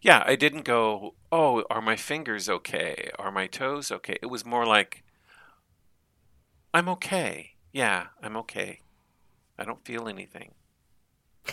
Yeah, 0.00 0.22
I 0.26 0.36
didn't 0.36 0.64
go, 0.64 1.14
oh, 1.30 1.64
are 1.70 1.82
my 1.82 1.96
fingers 1.96 2.48
okay? 2.48 3.10
Are 3.18 3.30
my 3.30 3.46
toes 3.46 3.90
okay? 3.92 4.18
It 4.22 4.26
was 4.26 4.44
more 4.44 4.64
like, 4.66 5.04
I'm 6.72 6.88
okay. 6.90 7.52
Yeah, 7.72 8.06
I'm 8.22 8.36
okay. 8.38 8.80
I 9.58 9.64
don't 9.64 9.84
feel 9.84 10.08
anything. 10.08 10.52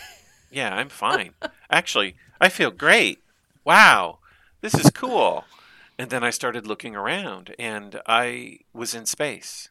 Yeah, 0.50 0.72
I'm 0.72 0.88
fine. 0.88 1.34
Actually, 1.68 2.14
I 2.40 2.48
feel 2.48 2.70
great. 2.70 3.18
Wow, 3.64 4.20
this 4.64 4.74
is 4.74 4.90
cool. 4.90 5.44
And 5.98 6.08
then 6.08 6.24
I 6.24 6.30
started 6.30 6.66
looking 6.66 6.96
around 6.96 7.54
and 7.58 8.00
I 8.06 8.60
was 8.72 8.94
in 8.94 9.04
space. 9.04 9.68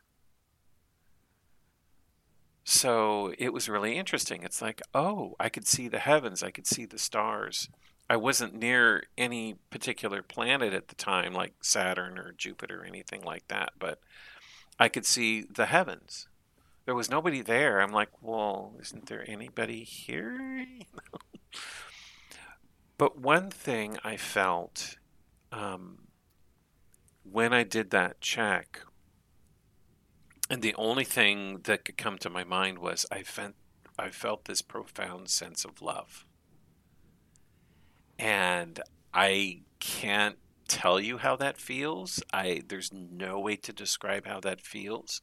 So 2.64 3.34
it 3.40 3.52
was 3.52 3.68
really 3.68 3.98
interesting. 3.98 4.44
It's 4.44 4.62
like, 4.62 4.84
oh, 4.94 5.36
I 5.40 5.50
could 5.50 5.68
see 5.68 5.88
the 5.88 5.98
heavens, 5.98 6.44
I 6.44 6.52
could 6.52 6.68
see 6.68 6.86
the 6.86 7.00
stars. 7.00 7.70
I 8.08 8.18
wasn't 8.18 8.54
near 8.54 9.06
any 9.18 9.56
particular 9.72 10.22
planet 10.22 10.74
at 10.74 10.90
the 10.90 10.96
time, 10.96 11.34
like 11.34 11.54
Saturn 11.64 12.20
or 12.20 12.32
Jupiter 12.32 12.84
or 12.84 12.86
anything 12.86 13.24
like 13.24 13.48
that, 13.48 13.72
but 13.80 14.00
I 14.78 14.90
could 14.90 15.08
see 15.08 15.42
the 15.42 15.66
heavens. 15.66 16.28
There 16.86 16.94
was 16.94 17.10
nobody 17.10 17.42
there. 17.42 17.82
I'm 17.82 17.94
like, 17.94 18.10
well, 18.22 18.76
isn't 18.80 19.08
there 19.08 19.26
anybody 19.28 19.84
here? 19.84 20.68
But 23.04 23.20
one 23.20 23.50
thing 23.50 23.98
I 24.06 24.16
felt 24.16 24.96
um, 25.52 26.08
when 27.30 27.52
I 27.52 27.64
did 27.64 27.90
that 27.90 28.22
check, 28.22 28.80
and 30.50 30.62
the 30.62 30.74
only 30.76 31.04
thing 31.04 31.60
that 31.66 31.84
could 31.84 31.98
come 31.98 32.18
to 32.20 32.30
my 32.30 32.46
mind 32.46 32.80
was 32.80 33.06
I 33.12 33.24
felt 33.24 33.56
I 34.00 34.10
felt 34.10 34.46
this 34.46 34.62
profound 34.62 35.30
sense 35.30 35.66
of 35.66 35.82
love 35.82 36.26
and 38.18 38.80
I 39.14 39.64
can't 39.82 40.38
tell 40.70 40.98
you 40.98 41.18
how 41.18 41.36
that 41.36 41.58
feels. 41.58 42.24
I 42.32 42.62
there's 42.66 42.94
no 42.94 43.38
way 43.38 43.58
to 43.58 43.74
describe 43.74 44.26
how 44.26 44.40
that 44.40 44.62
feels. 44.62 45.22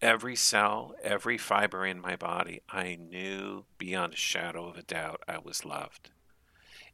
Every 0.00 0.36
cell, 0.36 0.94
every 1.02 1.36
fiber 1.36 1.84
in 1.84 2.00
my 2.00 2.16
body, 2.16 2.62
I 2.70 2.96
knew 2.96 3.66
beyond 3.76 4.14
a 4.14 4.16
shadow 4.16 4.70
of 4.70 4.78
a 4.78 4.82
doubt 4.82 5.22
I 5.28 5.36
was 5.36 5.66
loved. 5.66 6.12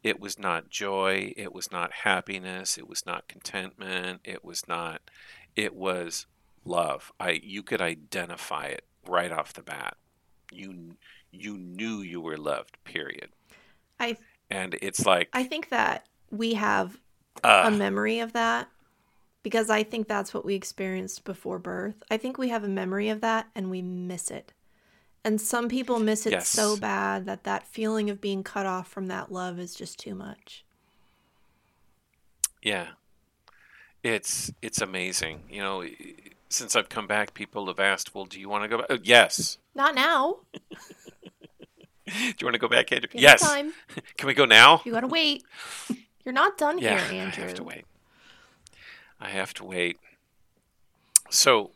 It 0.03 0.20
was 0.20 0.38
not 0.38 0.70
joy, 0.70 1.32
it 1.36 1.53
was 1.53 1.72
not 1.72 1.92
happiness, 1.92 2.78
it 2.78 2.88
was 2.88 3.05
not 3.05 3.28
contentment, 3.28 4.20
it 4.24 4.44
was 4.44 4.66
not 4.68 5.03
it 5.57 5.74
was 5.74 6.26
love. 6.64 7.12
I 7.18 7.40
you 7.42 7.62
could 7.62 7.80
identify 7.80 8.66
it 8.66 8.84
right 9.07 9.32
off 9.32 9.53
the 9.53 9.62
bat. 9.62 9.96
You 10.53 10.96
you 11.30 11.59
knew 11.59 12.01
you 12.01 12.20
were 12.20 12.36
loved, 12.36 12.82
period. 12.84 13.30
I 13.99 14.16
And 14.51 14.76
it's 14.80 15.05
like 15.05 15.28
I 15.32 15.44
think 15.44 15.70
that 15.70 16.07
we 16.30 16.55
have 16.55 16.99
uh, 17.42 17.64
a 17.66 17.70
memory 17.70 18.20
of 18.20 18.32
that 18.34 18.68
because 19.42 19.70
I 19.70 19.82
think 19.82 20.09
that's 20.09 20.34
what 20.34 20.44
we 20.44 20.55
experienced 20.55 21.24
before 21.24 21.59
birth. 21.59 22.03
I 22.11 22.16
think 22.16 22.38
we 22.38 22.49
have 22.49 22.64
a 22.64 22.68
memory 22.68 23.09
of 23.09 23.20
that 23.22 23.49
and 23.55 23.70
we 23.70 23.82
miss 23.82 24.30
it. 24.30 24.53
And 25.24 25.40
some 25.40 25.68
people 25.68 25.98
miss 25.98 26.26
it 26.26 26.32
Yes. 26.32 26.48
so 26.48 26.76
bad 26.76 27.26
that 27.26 27.44
that 27.44 27.66
feeling 27.66 28.08
of 28.08 28.20
being 28.20 28.42
cut 28.42 28.66
off 28.66 28.88
from 28.88 29.08
that 29.08 29.30
love 29.32 29.58
is 29.58 29.74
just 29.74 29.98
too 29.98 30.14
much. 30.14 30.64
Yeah. 32.62 32.88
It's 34.02 34.52
it's 34.62 34.80
amazing. 34.80 35.42
You 35.50 35.60
know, 35.60 35.84
since 36.48 36.76
I've 36.76 36.88
come 36.88 37.06
back, 37.06 37.34
people 37.34 37.66
have 37.66 37.80
asked, 37.80 38.14
"Well, 38.14 38.24
do 38.24 38.38
you 38.40 38.48
want 38.48 38.62
to 38.64 38.68
go 38.68 38.78
back?" 38.78 38.86
Oh, 38.90 38.98
yes. 39.02 39.58
Not 39.74 39.94
now. 39.94 40.36
Do 42.06 42.14
you 42.40 42.46
want 42.46 42.54
to 42.54 42.58
go 42.58 42.68
back, 42.68 42.90
Andrew? 42.90 43.06
Give 43.12 43.20
Yes. 43.20 43.42
Time. 43.42 43.74
Can 44.16 44.28
we 44.28 44.32
go 44.34 44.46
now? 44.46 44.80
You 44.86 44.92
gotta 44.92 45.06
wait. 45.08 45.44
You're 46.24 46.32
not 46.32 46.56
done 46.56 46.78
Yeah, 46.78 47.06
here, 47.06 47.20
Andrew. 47.22 47.42
I 47.44 47.46
have 47.48 47.54
to 47.56 47.62
wait. 47.64 47.84
I 49.20 49.28
have 49.28 49.52
to 49.54 49.64
wait. 49.64 49.98
So 51.28 51.72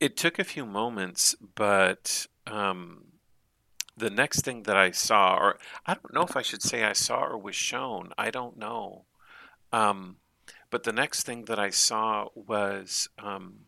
it 0.00 0.16
took 0.16 0.38
a 0.38 0.44
few 0.44 0.64
moments, 0.64 1.34
but 1.54 2.26
um, 2.46 3.04
the 3.96 4.10
next 4.10 4.42
thing 4.44 4.62
that 4.64 4.76
I 4.76 4.90
saw, 4.90 5.36
or 5.36 5.58
I 5.86 5.94
don't 5.94 6.14
know 6.14 6.22
if 6.22 6.36
I 6.36 6.42
should 6.42 6.62
say 6.62 6.84
I 6.84 6.92
saw 6.92 7.24
or 7.24 7.38
was 7.38 7.56
shown, 7.56 8.12
I 8.16 8.30
don't 8.30 8.56
know. 8.56 9.04
Um, 9.72 10.16
but 10.70 10.84
the 10.84 10.92
next 10.92 11.24
thing 11.24 11.46
that 11.46 11.58
I 11.58 11.70
saw 11.70 12.28
was 12.34 13.08
um, 13.18 13.60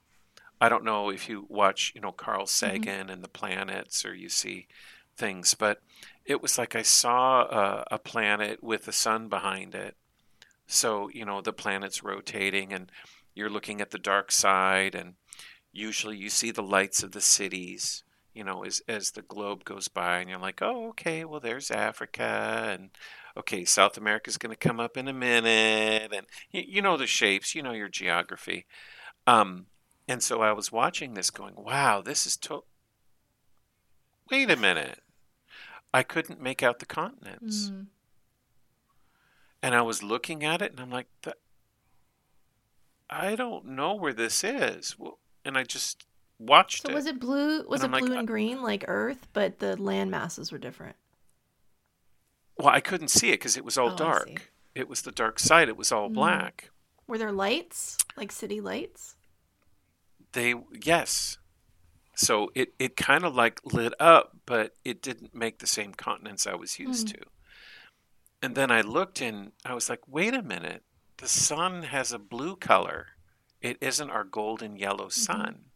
I 0.60 0.68
don't 0.68 0.84
know 0.84 1.10
if 1.10 1.28
you 1.28 1.46
watch, 1.48 1.92
you 1.94 2.00
know, 2.00 2.12
Carl 2.12 2.46
Sagan 2.46 3.08
and 3.08 3.24
the 3.24 3.28
planets, 3.28 4.04
or 4.04 4.14
you 4.14 4.28
see 4.28 4.68
things, 5.16 5.54
but 5.54 5.80
it 6.24 6.42
was 6.42 6.58
like 6.58 6.76
I 6.76 6.82
saw 6.82 7.42
a, 7.42 7.84
a 7.92 7.98
planet 7.98 8.62
with 8.62 8.84
the 8.84 8.92
sun 8.92 9.28
behind 9.28 9.74
it. 9.74 9.96
So, 10.66 11.08
you 11.08 11.24
know, 11.24 11.40
the 11.40 11.52
planet's 11.52 12.04
rotating 12.04 12.72
and 12.72 12.92
you're 13.34 13.50
looking 13.50 13.80
at 13.80 13.90
the 13.90 13.98
dark 13.98 14.30
side, 14.30 14.94
and 14.94 15.14
usually 15.72 16.16
you 16.16 16.28
see 16.30 16.50
the 16.50 16.62
lights 16.62 17.02
of 17.02 17.12
the 17.12 17.20
cities, 17.20 18.02
you 18.34 18.44
know, 18.44 18.64
as, 18.64 18.82
as 18.88 19.12
the 19.12 19.22
globe 19.22 19.64
goes 19.64 19.88
by, 19.88 20.18
and 20.18 20.30
you're 20.30 20.38
like, 20.38 20.62
oh, 20.62 20.88
okay, 20.88 21.24
well, 21.24 21.40
there's 21.40 21.70
Africa, 21.70 22.68
and 22.72 22.90
okay, 23.36 23.64
South 23.64 23.96
America's 23.96 24.38
going 24.38 24.54
to 24.54 24.68
come 24.68 24.80
up 24.80 24.96
in 24.96 25.08
a 25.08 25.12
minute, 25.12 26.12
and 26.12 26.26
you, 26.50 26.64
you 26.66 26.82
know 26.82 26.96
the 26.96 27.06
shapes, 27.06 27.54
you 27.54 27.62
know 27.62 27.72
your 27.72 27.88
geography. 27.88 28.66
Um, 29.26 29.66
and 30.08 30.22
so 30.22 30.42
I 30.42 30.52
was 30.52 30.72
watching 30.72 31.14
this 31.14 31.30
going, 31.30 31.54
wow, 31.56 32.02
this 32.02 32.26
is 32.26 32.36
to. 32.38 32.64
Wait 34.30 34.50
a 34.50 34.56
minute. 34.56 35.00
I 35.92 36.02
couldn't 36.02 36.40
make 36.40 36.62
out 36.62 36.78
the 36.78 36.86
continents. 36.86 37.70
Mm. 37.70 37.86
And 39.62 39.74
I 39.74 39.82
was 39.82 40.02
looking 40.02 40.44
at 40.44 40.62
it 40.62 40.70
and 40.72 40.80
I'm 40.80 40.90
like, 40.90 41.08
"That- 41.22 41.38
I 43.08 43.34
don't 43.34 43.66
know 43.66 43.94
where 43.94 44.12
this 44.12 44.44
is. 44.44 44.98
Well, 44.98 45.18
And 45.50 45.58
I 45.58 45.64
just 45.64 46.06
watched 46.38 46.82
So 46.82 46.90
it. 46.90 46.94
was 46.94 47.06
it 47.06 47.18
blue? 47.18 47.64
Was 47.66 47.82
And 47.82 47.92
it 47.92 47.96
I'm 47.98 48.04
blue 48.04 48.14
uh, 48.14 48.18
and 48.20 48.28
green 48.28 48.62
like 48.62 48.84
Earth, 48.86 49.26
but 49.32 49.58
the 49.58 49.76
land 49.82 50.08
masses 50.08 50.52
were 50.52 50.58
different? 50.58 50.94
Well, 52.56 52.68
I 52.68 52.78
couldn't 52.78 53.08
see 53.08 53.30
it 53.30 53.40
because 53.40 53.56
it 53.56 53.64
was 53.64 53.76
all 53.76 53.90
Oh, 53.90 53.96
dark. 53.96 54.52
It 54.76 54.88
was 54.88 55.02
the 55.02 55.10
dark 55.10 55.40
side. 55.40 55.68
It 55.68 55.76
was 55.76 55.90
all 55.90 56.08
Mm. 56.08 56.14
black. 56.14 56.70
Were 57.08 57.18
there 57.18 57.32
lights, 57.32 57.98
like 58.16 58.30
city 58.30 58.60
lights? 58.60 59.16
They, 60.34 60.54
yes. 60.84 61.38
So 62.14 62.52
it, 62.54 62.74
it 62.78 62.96
kind 62.96 63.24
of 63.24 63.34
like 63.34 63.60
lit 63.64 63.94
up, 63.98 64.36
but 64.46 64.76
it 64.84 65.02
didn't 65.02 65.34
make 65.34 65.58
the 65.58 65.66
same 65.66 65.94
continents 65.94 66.46
I 66.46 66.54
was 66.54 66.78
used 66.78 67.08
Mm. 67.08 67.14
to. 67.14 67.26
And 68.40 68.54
then 68.54 68.70
I 68.70 68.82
looked 68.82 69.20
and 69.20 69.50
I 69.64 69.74
was 69.74 69.90
like, 69.90 70.06
wait 70.06 70.32
a 70.32 70.42
minute. 70.42 70.84
The 71.16 71.26
sun 71.26 71.82
has 71.82 72.12
a 72.12 72.20
blue 72.20 72.54
color. 72.54 73.08
It 73.60 73.76
isn't 73.80 74.10
our 74.10 74.24
golden 74.24 74.76
yellow 74.76 75.08
sun. 75.08 75.66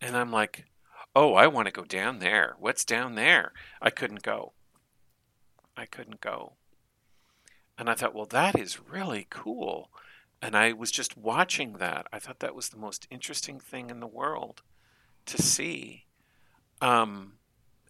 And 0.00 0.16
I'm 0.16 0.30
like, 0.30 0.66
oh, 1.16 1.34
I 1.34 1.46
want 1.46 1.66
to 1.66 1.72
go 1.72 1.84
down 1.84 2.18
there. 2.20 2.54
What's 2.58 2.84
down 2.84 3.14
there? 3.14 3.52
I 3.82 3.90
couldn't 3.90 4.22
go. 4.22 4.52
I 5.76 5.86
couldn't 5.86 6.20
go. 6.20 6.54
And 7.76 7.90
I 7.90 7.94
thought, 7.94 8.14
well, 8.14 8.26
that 8.26 8.56
is 8.58 8.78
really 8.88 9.26
cool. 9.30 9.90
And 10.40 10.56
I 10.56 10.72
was 10.72 10.92
just 10.92 11.16
watching 11.16 11.74
that. 11.74 12.06
I 12.12 12.18
thought 12.18 12.38
that 12.40 12.54
was 12.54 12.68
the 12.68 12.76
most 12.76 13.08
interesting 13.10 13.58
thing 13.58 13.90
in 13.90 14.00
the 14.00 14.06
world 14.06 14.62
to 15.26 15.42
see. 15.42 16.04
Um, 16.80 17.34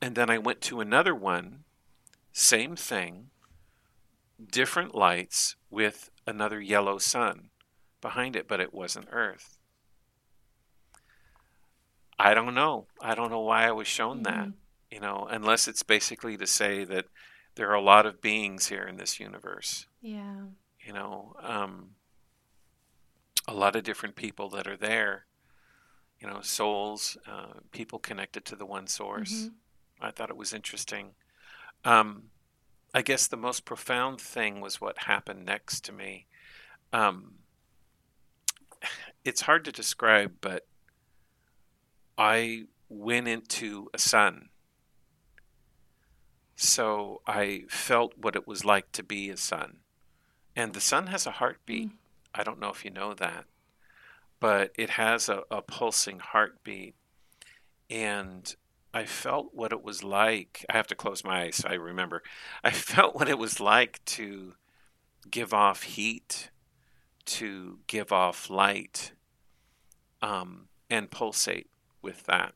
and 0.00 0.14
then 0.14 0.30
I 0.30 0.38
went 0.38 0.60
to 0.62 0.80
another 0.80 1.14
one, 1.14 1.64
same 2.32 2.76
thing, 2.76 3.30
different 4.50 4.94
lights 4.94 5.56
with 5.68 6.10
another 6.26 6.60
yellow 6.60 6.98
sun 6.98 7.50
behind 8.05 8.36
it, 8.36 8.46
but 8.46 8.61
it 8.61 8.74
wasn't 8.74 9.09
Earth. 9.11 9.57
I 12.18 12.34
don't 12.34 12.55
know. 12.55 12.86
I 13.00 13.14
don't 13.14 13.30
know 13.30 13.40
why 13.40 13.66
I 13.66 13.72
was 13.72 13.88
shown 13.88 14.22
that, 14.22 14.48
Mhm. 14.48 14.55
you 14.90 15.00
know, 15.00 15.26
unless 15.30 15.66
it's 15.66 15.82
basically 15.82 16.36
to 16.36 16.46
say 16.46 16.84
that 16.84 17.07
there 17.57 17.70
are 17.70 17.74
a 17.74 17.80
lot 17.94 18.05
of 18.07 18.20
beings 18.20 18.68
here 18.68 18.84
in 18.86 18.96
this 18.96 19.18
universe 19.20 19.86
Yeah. 20.00 20.46
you 20.80 20.92
know 20.92 21.34
um, 21.40 21.94
a 23.48 23.55
lot 23.55 23.74
of 23.76 23.84
different 23.84 24.16
people 24.16 24.48
that 24.50 24.66
are 24.66 24.76
there 24.76 25.26
you 26.20 26.26
know 26.28 26.40
souls 26.42 27.16
uh, 27.26 27.61
people 27.70 27.98
connected 27.98 28.44
to 28.44 28.57
the 28.57 28.66
one 28.66 28.86
source 28.86 29.34
Mhm. 29.48 29.55
i 30.00 30.11
thought 30.11 30.30
it 30.30 30.36
was 30.36 30.52
interesting 30.52 31.14
um, 31.84 32.30
i 32.92 33.02
guess 33.02 33.26
the 33.28 33.36
most 33.48 33.64
profound 33.64 34.20
thing 34.20 34.61
was 34.61 34.80
what 34.80 34.98
happened 35.12 35.44
next 35.44 35.84
to 35.84 35.92
me 35.92 36.26
um, 36.92 37.38
it's 39.25 39.43
hard 39.43 39.64
to 39.64 39.72
describe 39.72 40.33
but 40.41 40.66
i 42.18 42.64
went 42.89 43.27
into 43.27 43.89
a 43.93 43.99
sun 43.99 44.49
so 46.57 47.20
i 47.27 47.64
felt 47.68 48.14
what 48.16 48.37
it 48.37 48.47
was 48.47 48.64
like 48.64 48.91
to 48.93 49.03
be 49.03 49.31
a 49.31 49.37
sun 49.37 49.79
and 50.57 50.72
the 50.72 50.81
sun 50.81 51.09
has 51.09 51.27
a 51.27 51.33
heartbeat. 51.33 51.89
Mm. 51.89 51.97
I 52.35 52.43
don't 52.43 52.61
know 52.61 52.70
if 52.70 52.85
you 52.85 52.91
know 52.91 53.14
that, 53.14 53.45
but 54.41 54.72
it 54.77 54.91
has 54.91 55.29
a, 55.29 55.43
a 55.51 55.62
pulsing 55.62 56.18
heartbeat. 56.18 56.95
And 57.91 58.55
I 58.93 59.05
felt 59.05 59.51
what 59.53 59.72
it 59.72 59.83
was 59.83 60.03
like. 60.03 60.64
I 60.68 60.77
have 60.77 60.87
to 60.89 60.95
close 60.95 61.25
my 61.25 61.45
eyes 61.45 61.57
so 61.57 61.68
I 61.68 61.75
remember. 61.75 62.22
I 62.62 62.70
felt 62.72 63.14
what 63.14 63.29
it 63.29 63.39
was 63.39 63.61
like 63.61 64.05
to 64.07 64.55
give 65.31 65.55
off 65.55 65.83
heat, 65.83 66.51
to 67.27 67.79
give 67.87 68.12
off 68.12 68.51
light, 68.51 69.12
um, 70.22 70.68
and 70.91 71.11
pulsate 71.11 71.70
with 72.03 72.25
that. 72.25 72.55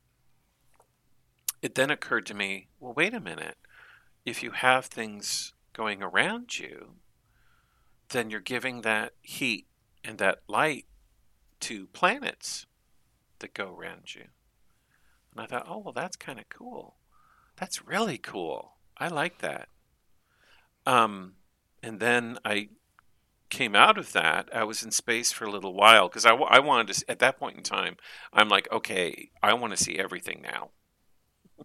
It 1.61 1.75
then 1.75 1.91
occurred 1.91 2.27
to 2.27 2.35
me 2.35 2.69
well, 2.79 2.93
wait 2.93 3.15
a 3.15 3.21
minute. 3.21 3.57
If 4.25 4.43
you 4.43 4.51
have 4.53 4.87
things 4.87 5.53
going 5.73 6.03
around 6.03 6.59
you, 6.59 6.97
then 8.11 8.31
you're 8.31 8.41
giving 8.41 8.83
that 8.83 9.13
heat 9.23 9.67
and 10.05 10.19
that 10.19 10.41
light 10.49 10.87
to 11.61 11.87
planets 11.89 12.67
that 13.41 13.55
go 13.55 13.75
around 13.75 14.15
you. 14.15 14.25
And 15.33 15.41
I 15.41 15.47
thought, 15.47 15.67
oh, 15.69 15.79
well, 15.79 15.93
that's 15.93 16.17
kind 16.17 16.39
of 16.39 16.49
cool. 16.49 16.97
That's 17.57 17.87
really 17.87 18.19
cool. 18.19 18.73
I 18.97 19.09
like 19.09 19.39
that. 19.39 19.69
Um, 20.87 21.35
and 21.83 22.01
then 22.01 22.39
I 22.45 22.69
came 23.51 23.75
out 23.75 23.99
of 23.99 24.13
that. 24.13 24.49
I 24.55 24.65
was 24.65 24.83
in 24.83 24.91
space 24.91 25.33
for 25.33 25.45
a 25.45 25.51
little 25.51 25.75
while 25.75 26.09
because 26.09 26.27
I, 26.27 26.35
I 26.35 26.59
wanted 26.61 26.95
to, 26.95 27.11
at 27.11 27.19
that 27.21 27.39
point 27.39 27.57
in 27.57 27.63
time, 27.63 27.97
I'm 28.33 28.49
like, 28.49 28.71
okay, 28.71 29.31
I 29.43 29.55
want 29.55 29.77
to 29.77 29.83
see 29.83 29.99
everything 29.99 30.43
now. 30.43 30.71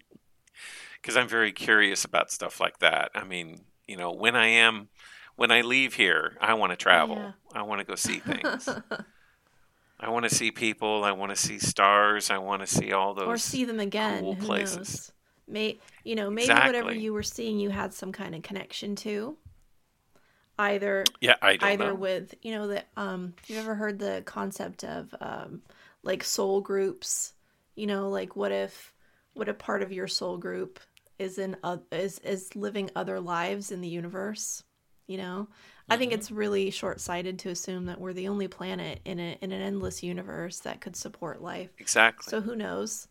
Because 1.02 1.18
I'm 1.18 1.28
very 1.28 1.52
curious 1.52 2.06
about 2.06 2.32
stuff 2.32 2.62
like 2.62 2.80
that. 2.80 3.12
I 3.14 3.26
mean, 3.26 3.66
you 3.86 3.98
know, 3.98 4.14
when 4.14 4.38
I 4.38 4.48
am 4.48 4.88
when 5.36 5.52
I 5.52 5.62
leave 5.62 5.96
here, 5.96 6.38
I 6.40 6.54
want 6.54 6.72
to 6.72 6.76
travel. 6.78 7.18
Yeah. 7.18 7.32
I 7.54 7.64
want 7.64 7.80
to 7.80 7.86
go 7.86 7.96
see 7.96 8.20
things. 8.20 8.70
I 10.00 10.10
want 10.10 10.24
to 10.24 10.34
see 10.34 10.52
people. 10.52 11.04
I 11.04 11.12
want 11.12 11.32
to 11.32 11.36
see 11.36 11.60
stars. 11.60 12.30
I 12.30 12.38
want 12.38 12.62
to 12.62 12.68
see 12.68 12.94
all 12.94 13.14
those. 13.14 13.28
or 13.28 13.38
see 13.38 13.66
them 13.66 13.80
again. 13.80 14.22
cool 14.22 14.36
Who 14.36 14.46
places. 14.46 14.78
knows? 14.78 15.12
May 15.46 15.80
you 16.06 16.16
know 16.16 16.30
maybe 16.30 16.54
whatever 16.54 16.94
you 16.94 17.14
were 17.14 17.24
seeing, 17.24 17.60
you 17.60 17.70
had 17.70 17.94
some 17.94 18.12
kind 18.12 18.34
of 18.34 18.44
connection 18.44 18.96
to. 18.98 19.38
Either 20.60 21.14
Yeah, 21.22 21.36
I 21.42 21.58
either 21.60 21.76
know. 21.76 21.96
with 21.96 22.36
you 22.42 22.52
know 22.52 22.68
that 22.68 22.90
um 22.98 23.34
you've 23.48 23.60
ever 23.60 23.76
heard 23.76 24.00
the 24.00 24.24
concept 24.26 24.84
of 24.84 25.14
um 25.22 25.62
like 26.04 26.24
soul 26.24 26.62
groups? 26.62 27.34
You 27.76 27.88
know 27.88 28.10
like 28.10 28.36
what 28.36 28.52
if 28.52 28.94
what 29.34 29.50
a 29.50 29.54
part 29.54 29.82
of 29.84 29.92
your 29.92 30.08
soul 30.08 30.38
group 30.38 30.80
is 31.20 31.38
in 31.38 31.56
uh, 31.64 31.78
is 31.92 32.20
is 32.20 32.56
living 32.56 32.90
other 32.96 33.20
lives 33.20 33.72
in 33.72 33.82
the 33.82 33.88
universe? 33.88 34.64
You 35.08 35.18
know? 35.18 35.48
I 35.90 35.98
think 35.98 36.12
Mhm. 36.12 36.14
it's 36.14 36.32
really 36.32 36.70
short-sighted 36.72 37.38
to 37.40 37.50
assume 37.50 37.86
that 37.86 38.00
we're 38.00 38.14
the 38.14 38.28
only 38.30 38.48
planet 38.48 39.02
in 39.06 39.20
a 39.20 39.38
in 39.42 39.52
an 39.52 39.62
endless 39.62 40.02
universe 40.04 40.60
that 40.62 40.82
could 40.82 40.96
support 40.96 41.42
life. 41.42 41.72
Exactly. 41.78 42.26
so 42.30 42.42
who 42.42 42.56
knows? 42.56 43.08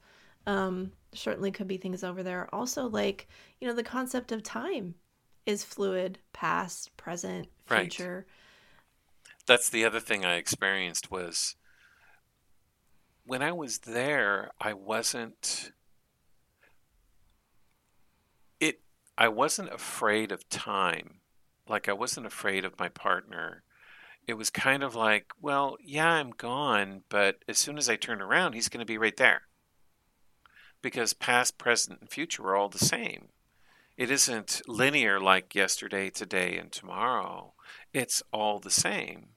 Um 0.47 0.93
certainly 1.14 1.51
could 1.53 1.68
be 1.68 1.76
things 1.76 2.03
over 2.05 2.22
there. 2.22 2.49
Also 2.55 2.88
like 2.88 3.28
you 3.61 3.68
know 3.68 3.74
the 3.74 3.82
concept 3.82 4.32
of 4.32 4.43
time 4.43 4.95
is 5.47 5.64
fluid 5.64 6.18
past 6.32 6.97
present 6.97 7.49
Right. 7.68 7.93
future 7.93 8.26
That's 9.47 9.68
the 9.68 9.84
other 9.84 10.01
thing 10.01 10.24
I 10.24 10.36
experienced 10.36 11.11
was 11.11 11.57
when 13.24 13.43
I 13.43 13.53
was 13.53 13.78
there, 13.78 14.51
I 14.61 14.72
wasn't 14.72 15.72
it 18.61 18.80
I 19.16 19.28
wasn't 19.28 19.72
afraid 19.72 20.32
of 20.32 20.49
time. 20.49 21.20
Like 21.68 21.88
I 21.88 21.93
wasn't 21.93 22.26
afraid 22.26 22.64
of 22.64 22.78
my 22.78 22.88
partner. 22.88 23.62
It 24.26 24.34
was 24.34 24.51
kind 24.51 24.84
of 24.84 24.95
like, 24.95 25.32
well, 25.40 25.76
yeah, 25.82 26.09
I'm 26.09 26.30
gone, 26.30 27.03
but 27.09 27.43
as 27.49 27.59
soon 27.59 27.76
as 27.76 27.88
I 27.88 27.97
turn 27.97 28.20
around, 28.20 28.53
he's 28.53 28.68
going 28.68 28.78
to 28.80 28.86
be 28.86 28.99
right 28.99 29.16
there. 29.16 29.43
Because 30.80 31.12
past, 31.12 31.59
present, 31.59 32.01
and 32.01 32.11
future 32.11 32.45
are 32.45 32.57
all 32.57 32.68
the 32.68 32.78
same. 32.78 33.28
It 33.97 34.11
isn't 34.11 34.62
linear 34.66 35.20
like 35.20 35.55
yesterday, 35.55 36.11
today, 36.11 36.57
and 36.57 36.72
tomorrow. 36.72 37.53
It's 37.93 38.22
all 38.32 38.59
the 38.59 38.70
same. 38.70 39.28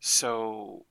So, 0.00 0.86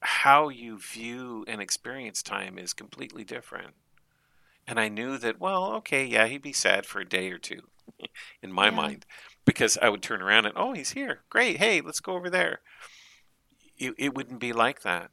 how 0.00 0.48
you 0.48 0.78
view 0.78 1.44
and 1.46 1.60
experience 1.60 2.22
time 2.22 2.58
is 2.58 2.72
completely 2.72 3.24
different. 3.24 3.74
And 4.66 4.78
I 4.78 4.88
knew 4.88 5.16
that, 5.18 5.40
well, 5.40 5.72
okay, 5.76 6.04
yeah, 6.04 6.26
he'd 6.26 6.42
be 6.42 6.52
sad 6.52 6.86
for 6.86 7.00
a 7.00 7.08
day 7.08 7.30
or 7.30 7.38
two 7.38 7.62
in 8.42 8.52
my 8.52 8.66
Yeah. 8.66 8.70
mind 8.70 9.06
because 9.44 9.78
I 9.80 9.88
would 9.88 10.02
turn 10.02 10.22
around 10.22 10.46
and, 10.46 10.54
oh, 10.56 10.72
he's 10.72 10.90
here. 10.92 11.20
Great. 11.30 11.58
Hey, 11.58 11.80
let's 11.80 12.00
go 12.00 12.14
over 12.14 12.30
there. 12.30 12.60
It, 13.78 13.94
it 13.98 14.14
wouldn't 14.14 14.40
be 14.40 14.52
like 14.52 14.82
that. 14.82 15.10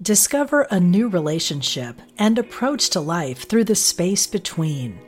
Discover 0.00 0.62
a 0.70 0.78
new 0.80 1.08
relationship 1.08 2.00
and 2.18 2.38
approach 2.38 2.90
to 2.90 3.00
life 3.00 3.48
through 3.48 3.64
the 3.64 3.74
space 3.74 4.26
between. 4.26 4.98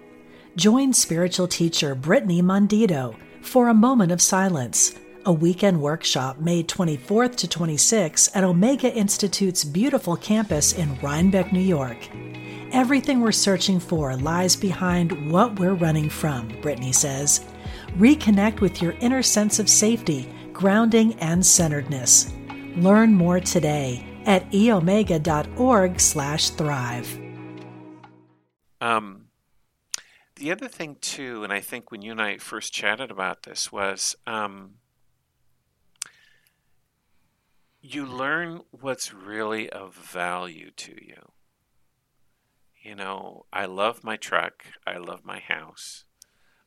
Join 0.58 0.92
spiritual 0.92 1.46
teacher 1.46 1.94
Brittany 1.94 2.42
Mondito 2.42 3.14
for 3.42 3.68
a 3.68 3.74
moment 3.74 4.10
of 4.10 4.20
silence, 4.20 4.98
a 5.24 5.32
weekend 5.32 5.80
workshop 5.80 6.40
May 6.40 6.64
24th 6.64 7.36
to 7.36 7.46
26th 7.46 8.30
at 8.34 8.42
Omega 8.42 8.92
Institute's 8.92 9.62
beautiful 9.62 10.16
campus 10.16 10.72
in 10.72 10.98
Rhinebeck, 10.98 11.52
New 11.52 11.60
York. 11.60 12.08
Everything 12.72 13.20
we're 13.20 13.30
searching 13.30 13.78
for 13.78 14.16
lies 14.16 14.56
behind 14.56 15.30
what 15.30 15.60
we're 15.60 15.74
running 15.74 16.10
from, 16.10 16.48
Brittany 16.60 16.90
says. 16.90 17.44
Reconnect 17.96 18.60
with 18.60 18.82
your 18.82 18.96
inner 18.98 19.22
sense 19.22 19.60
of 19.60 19.68
safety, 19.68 20.28
grounding, 20.52 21.14
and 21.20 21.46
centeredness. 21.46 22.34
Learn 22.78 23.14
more 23.14 23.38
today 23.38 24.04
at 24.26 24.50
eomega.org/thrive. 24.50 27.24
Um, 28.80 29.17
the 30.38 30.50
other 30.52 30.68
thing 30.68 30.96
too, 31.00 31.44
and 31.44 31.52
I 31.52 31.60
think 31.60 31.90
when 31.90 32.02
you 32.02 32.12
and 32.12 32.22
I 32.22 32.38
first 32.38 32.72
chatted 32.72 33.10
about 33.10 33.42
this 33.42 33.70
was 33.72 34.16
um, 34.26 34.74
you 37.80 38.04
learn 38.06 38.62
what's 38.70 39.12
really 39.14 39.68
of 39.70 39.94
value 39.94 40.70
to 40.76 40.92
you. 40.92 41.32
You 42.82 42.94
know, 42.94 43.46
I 43.52 43.66
love 43.66 44.04
my 44.04 44.16
truck. 44.16 44.64
I 44.86 44.96
love 44.98 45.24
my 45.24 45.40
house. 45.40 46.04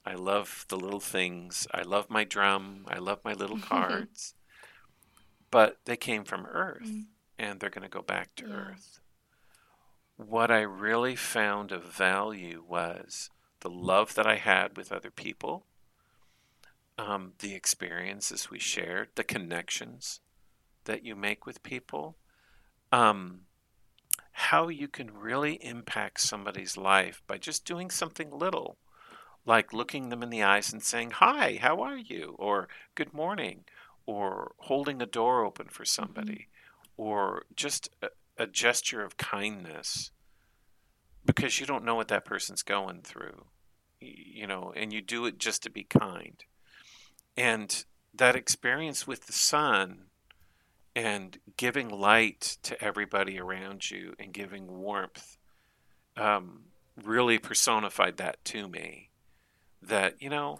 I 0.05 0.13
love 0.15 0.65
the 0.69 0.77
little 0.77 0.99
things. 0.99 1.67
I 1.73 1.81
love 1.83 2.09
my 2.09 2.23
drum. 2.23 2.85
I 2.87 2.97
love 2.99 3.19
my 3.23 3.33
little 3.33 3.59
cards. 3.71 4.33
but 5.49 5.79
they 5.85 5.97
came 5.97 6.23
from 6.23 6.45
Earth, 6.45 6.87
Mm. 6.87 7.05
and 7.37 7.59
they're 7.59 7.69
going 7.69 7.83
to 7.83 7.89
go 7.89 8.01
back 8.01 8.35
to 8.37 8.47
Yeah. 8.47 8.53
Earth 8.55 8.97
what 10.17 10.51
I 10.51 10.61
really 10.61 11.15
found 11.15 11.71
of 11.71 11.83
value 11.83 12.63
was 12.67 13.31
the 13.61 13.69
love 13.69 14.15
that 14.15 14.27
I 14.27 14.35
had 14.35 14.75
with 14.75 14.91
other 14.91 15.11
people, 15.11 15.65
um, 16.97 17.33
the 17.39 17.55
experiences 17.55 18.49
we 18.51 18.59
shared, 18.59 19.09
the 19.15 19.23
connections 19.23 20.19
that 20.85 21.05
you 21.05 21.15
make 21.15 21.45
with 21.45 21.63
people, 21.63 22.17
um, 22.91 23.41
how 24.33 24.67
you 24.67 24.87
can 24.87 25.11
really 25.11 25.63
impact 25.63 26.19
somebody's 26.19 26.75
life 26.75 27.21
by 27.27 27.37
just 27.37 27.65
doing 27.65 27.89
something 27.89 28.31
little, 28.31 28.77
like 29.45 29.73
looking 29.73 30.09
them 30.09 30.23
in 30.23 30.29
the 30.29 30.43
eyes 30.43 30.73
and 30.73 30.83
saying, 30.83 31.11
Hi, 31.11 31.57
how 31.61 31.81
are 31.81 31.97
you? 31.97 32.35
or 32.39 32.67
Good 32.95 33.13
morning, 33.13 33.63
or 34.05 34.53
holding 34.57 35.01
a 35.01 35.05
door 35.05 35.45
open 35.45 35.67
for 35.67 35.85
somebody, 35.85 36.47
or 36.97 37.45
just 37.55 37.89
a, 38.01 38.09
a 38.37 38.47
gesture 38.47 39.03
of 39.03 39.17
kindness 39.17 40.11
because 41.25 41.59
you 41.59 41.65
don't 41.65 41.85
know 41.85 41.95
what 41.95 42.07
that 42.09 42.25
person's 42.25 42.63
going 42.63 43.01
through 43.01 43.45
you 44.01 44.47
know 44.47 44.73
and 44.75 44.91
you 44.91 45.01
do 45.01 45.25
it 45.25 45.37
just 45.37 45.63
to 45.63 45.69
be 45.69 45.83
kind. 45.83 46.43
And 47.37 47.85
that 48.13 48.35
experience 48.35 49.07
with 49.07 49.27
the 49.27 49.33
sun 49.33 50.07
and 50.95 51.37
giving 51.55 51.87
light 51.87 52.57
to 52.63 52.83
everybody 52.83 53.39
around 53.39 53.89
you 53.89 54.13
and 54.19 54.33
giving 54.33 54.67
warmth 54.67 55.37
um, 56.17 56.63
really 57.01 57.37
personified 57.37 58.17
that 58.17 58.43
to 58.45 58.67
me. 58.67 59.09
That 59.81 60.21
you 60.21 60.29
know 60.29 60.59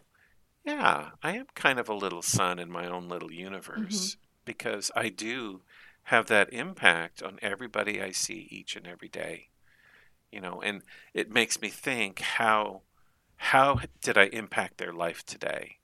yeah 0.64 1.10
i 1.24 1.36
am 1.36 1.46
kind 1.56 1.80
of 1.80 1.90
a 1.90 1.94
little 1.94 2.22
sun 2.22 2.60
in 2.60 2.72
my 2.72 2.88
own 2.88 3.10
little 3.10 3.32
universe 3.32 4.16
because 4.46 4.92
i 4.96 5.10
do 5.10 5.62
have 6.04 6.28
that 6.28 6.52
impact 6.52 7.22
on 7.22 7.38
everybody 7.42 8.02
I 8.02 8.12
see 8.12 8.48
each 8.50 8.76
and 8.76 8.88
every 8.88 9.08
day. 9.08 9.51
You 10.32 10.42
know, 10.42 10.62
and 10.62 10.82
it 11.14 11.30
makes 11.30 11.62
me 11.62 11.70
think 11.70 12.20
how 12.20 12.82
how 13.36 13.80
did 14.02 14.18
I 14.18 14.26
impact 14.26 14.78
their 14.78 14.94
life 14.94 15.26
today? 15.26 15.78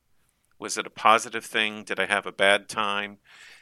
Was 0.59 0.77
it 0.77 0.85
a 0.85 0.91
positive 0.91 1.43
thing? 1.43 1.83
Did 1.83 1.99
I 1.99 2.05
have 2.05 2.25
a 2.27 2.31
bad 2.31 2.69
time? 2.69 3.17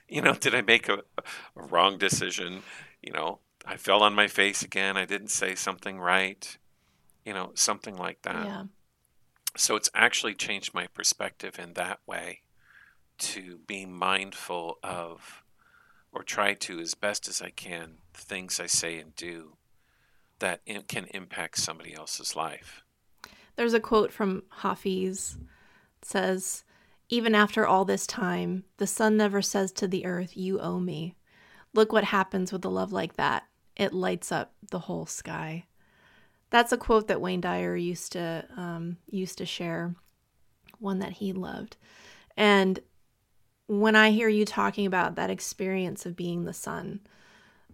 You 0.07 0.21
know, 0.21 0.33
did 0.39 0.53
I 0.53 0.61
make 0.61 0.89
a, 0.89 0.99
a 1.17 1.63
wrong 1.63 1.97
decision? 1.97 2.63
You 3.01 3.13
know, 3.13 3.39
I 3.65 3.77
fell 3.77 4.03
on 4.03 4.13
my 4.13 4.27
face 4.27 4.61
again. 4.61 4.97
I 4.97 5.05
didn't 5.05 5.29
say 5.29 5.55
something 5.55 5.99
right. 5.99 6.57
You 7.25 7.33
know, 7.33 7.51
something 7.55 7.95
like 7.97 8.21
that. 8.23 8.45
yeah 8.45 8.63
So 9.57 9.75
it's 9.75 9.89
actually 9.95 10.35
changed 10.35 10.73
my 10.73 10.87
perspective 10.87 11.57
in 11.57 11.73
that 11.73 11.99
way 12.05 12.41
to 13.17 13.59
be 13.65 13.85
mindful 13.85 14.77
of, 14.83 15.41
or 16.11 16.21
try 16.21 16.53
to, 16.53 16.79
as 16.81 16.93
best 16.93 17.29
as 17.29 17.41
I 17.41 17.49
can, 17.49 17.99
the 18.13 18.19
things 18.19 18.59
I 18.59 18.67
say 18.67 18.99
and 18.99 19.15
do 19.15 19.55
that 20.39 20.61
can 20.87 21.05
impact 21.13 21.59
somebody 21.59 21.93
else's 21.93 22.35
life. 22.35 22.83
There's 23.55 23.73
a 23.73 23.79
quote 23.79 24.11
from 24.11 24.43
Hafiz 24.49 25.37
says, 26.01 26.63
"Even 27.09 27.33
after 27.33 27.65
all 27.65 27.85
this 27.85 28.05
time, 28.05 28.65
the 28.77 28.87
sun 28.87 29.17
never 29.17 29.41
says 29.41 29.71
to 29.73 29.87
the 29.87 30.05
earth, 30.05 30.35
"You 30.35 30.59
owe 30.59 30.79
me." 30.79 31.15
Look 31.73 31.91
what 31.91 32.05
happens 32.05 32.51
with 32.51 32.63
a 32.65 32.69
love 32.69 32.93
like 32.93 33.15
that. 33.15 33.47
It 33.75 33.93
lights 33.93 34.31
up 34.31 34.53
the 34.69 34.79
whole 34.79 35.05
sky. 35.05 35.65
That's 36.49 36.71
a 36.71 36.77
quote 36.77 37.07
that 37.07 37.21
Wayne 37.21 37.41
Dyer 37.41 37.75
used 37.75 38.13
to 38.13 38.45
um, 38.55 38.97
used 39.09 39.37
to 39.39 39.45
share, 39.45 39.95
one 40.79 40.99
that 40.99 41.13
he 41.13 41.33
loved. 41.33 41.75
And 42.37 42.79
when 43.67 43.95
I 43.95 44.11
hear 44.11 44.29
you 44.29 44.45
talking 44.45 44.85
about 44.85 45.15
that 45.15 45.29
experience 45.29 46.05
of 46.05 46.15
being 46.15 46.43
the 46.43 46.53
sun, 46.53 46.99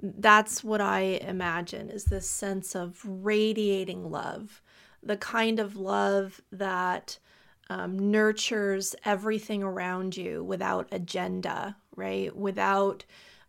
that's 0.01 0.63
what 0.63 0.81
I 0.81 1.01
imagine 1.01 1.89
is 1.89 2.05
this 2.05 2.29
sense 2.29 2.75
of 2.75 2.99
radiating 3.05 4.09
love, 4.09 4.61
the 5.03 5.17
kind 5.17 5.59
of 5.59 5.75
love 5.75 6.41
that 6.51 7.19
um, 7.69 8.11
nurtures 8.11 8.95
everything 9.05 9.63
around 9.63 10.17
you 10.17 10.43
without 10.43 10.87
agenda, 10.91 11.77
right? 11.95 12.35
Without 12.35 13.05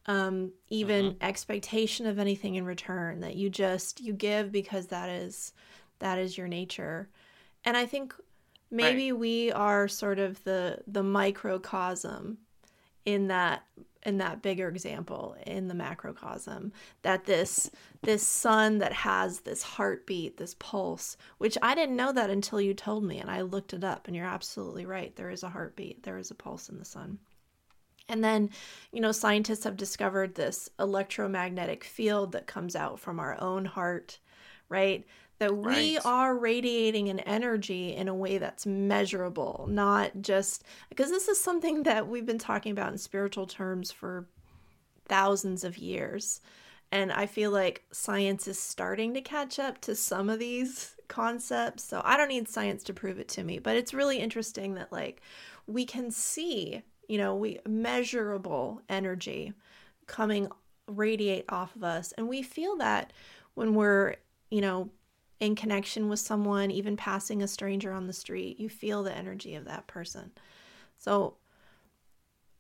um, 0.07 0.53
even 0.69 1.17
expectation 1.21 2.07
of 2.07 2.19
anything 2.19 2.57
in 2.57 2.65
return. 2.65 3.21
That 3.21 3.37
you 3.37 3.51
just 3.51 4.01
you 4.01 4.13
give 4.13 4.53
because 4.53 4.89
that 4.89 5.09
is 5.09 5.53
that 5.99 6.19
is 6.19 6.37
your 6.37 6.49
nature, 6.49 7.09
and 7.65 7.77
I 7.77 7.87
think 7.87 8.15
maybe 8.71 9.13
we 9.13 9.53
are 9.53 9.89
sort 9.89 10.19
of 10.19 10.43
the 10.45 10.79
the 10.87 11.03
microcosm 11.03 12.39
in 13.05 13.29
that 13.29 13.65
in 14.05 14.19
that 14.19 14.43
bigger 14.43 14.69
example 14.69 15.37
in 15.47 15.69
the 15.69 15.75
macrocosm 15.75 16.73
that 17.03 17.25
this 17.25 17.71
this 18.03 18.27
sun 18.27 18.79
that 18.79 18.93
has 18.93 19.41
this 19.41 19.63
heartbeat 19.63 20.37
this 20.37 20.55
pulse 20.59 21.17
which 21.39 21.57
i 21.63 21.75
didn't 21.75 21.97
know 21.97 22.13
that 22.13 22.31
until 22.31 22.61
you 22.61 22.75
told 22.75 23.05
me 23.05 23.19
and 23.19 23.31
i 23.31 23.41
looked 23.41 23.73
it 23.73 23.85
up 23.85 24.07
and 24.07 24.17
you're 24.17 24.27
absolutely 24.27 24.85
right 24.85 25.15
there 25.17 25.31
is 25.31 25.43
a 25.43 25.49
heartbeat 25.49 26.03
there 26.03 26.19
is 26.19 26.31
a 26.31 26.35
pulse 26.35 26.69
in 26.69 26.79
the 26.79 26.85
sun. 26.85 27.19
And 28.09 28.23
then 28.23 28.51
you 28.93 29.01
know 29.01 29.13
scientists 29.13 29.65
have 29.65 29.77
discovered 29.77 30.35
this 30.35 30.69
electromagnetic 30.79 31.85
field 31.85 32.33
that 32.33 32.47
comes 32.47 32.75
out 32.75 32.99
from 32.99 33.21
our 33.21 33.41
own 33.41 33.65
heart 33.65 34.19
right 34.69 35.07
that 35.43 35.57
we 35.57 35.97
right. 35.97 36.07
are 36.07 36.37
radiating 36.37 37.09
an 37.09 37.19
energy 37.19 37.97
in 37.97 38.07
a 38.07 38.15
way 38.15 38.39
that's 38.39 38.65
measurable, 38.65 39.67
not 39.69 40.13
just 40.21 40.63
because 40.89 41.11
this 41.11 41.27
is 41.27 41.41
something 41.41 41.83
that 41.83 42.07
we've 42.07 42.25
been 42.25 42.39
talking 42.39 42.71
about 42.71 42.93
in 42.93 42.99
spiritual 42.99 43.49
terms 43.49 43.91
for 43.91 44.29
thousands 45.07 45.65
of 45.65 45.77
years. 45.77 46.41
And 46.93 47.11
I 47.11 47.27
feel 47.27 47.51
like 47.51 47.83
science 47.91 48.47
is 48.47 48.57
starting 48.57 49.15
to 49.15 49.21
catch 49.21 49.59
up 49.59 49.81
to 49.81 49.97
some 49.97 50.31
of 50.31 50.39
these 50.39 50.95
concepts. 51.09 51.83
So 51.83 52.01
I 52.05 52.17
don't 52.17 52.29
need 52.29 52.49
science 52.49 52.85
to 52.85 52.95
prove 52.95 53.19
it 53.19 53.27
to 53.31 53.43
me, 53.43 53.59
but 53.59 53.75
it's 53.75 53.93
really 53.93 54.19
interesting 54.19 54.75
that 54.75 54.93
like 54.93 55.23
we 55.67 55.85
can 55.85 56.13
see, 56.13 56.83
you 57.09 57.19
know, 57.19 57.35
we 57.35 57.59
measurable 57.67 58.81
energy 58.89 59.55
coming 60.07 60.47
radiate 60.87 61.47
off 61.49 61.75
of 61.75 61.83
us 61.83 62.13
and 62.13 62.29
we 62.29 62.43
feel 62.43 62.77
that 62.77 63.13
when 63.55 63.75
we're, 63.75 64.15
you 64.53 64.61
know, 64.61 64.89
in 65.41 65.55
connection 65.55 66.09
with 66.09 66.21
someone, 66.21 66.71
even 66.71 66.97
passing 66.97 67.43
a 67.43 67.49
stranger 67.49 67.93
on 67.93 68.07
the 68.07 68.13
street, 68.13 68.61
you 68.61 68.69
feel 68.69 69.03
the 69.03 69.17
energy 69.17 69.55
of 69.55 69.65
that 69.65 69.87
person. 69.87 70.31
So 70.99 71.37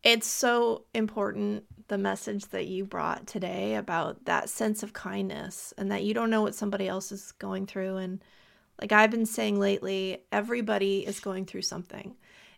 it's 0.02 0.26
so 0.26 0.84
important 0.94 1.64
the 1.88 1.98
message 1.98 2.46
that 2.46 2.66
you 2.66 2.84
brought 2.84 3.26
today 3.26 3.76
about 3.76 4.24
that 4.24 4.48
sense 4.48 4.82
of 4.82 4.92
kindness 4.92 5.72
and 5.78 5.92
that 5.92 6.02
you 6.02 6.14
don't 6.14 6.30
know 6.30 6.42
what 6.42 6.54
somebody 6.54 6.88
else 6.88 7.12
is 7.12 7.32
going 7.32 7.66
through. 7.66 7.98
And 7.98 8.22
like 8.80 8.92
I've 8.92 9.10
been 9.10 9.26
saying 9.26 9.60
lately, 9.60 10.24
everybody 10.32 11.06
is 11.06 11.20
going 11.20 11.46
through 11.46 11.62
something. 11.62 12.16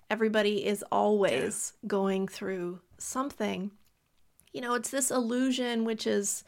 Everybody 0.09 0.65
is 0.65 0.85
always 0.91 1.73
yeah. 1.83 1.89
going 1.89 2.29
through 2.29 2.81
something. 2.99 3.73
You 4.53 4.61
know, 4.61 4.75
it's 4.75 4.91
this 4.91 5.11
illusion, 5.11 5.85
which 5.85 6.07
is 6.07 6.45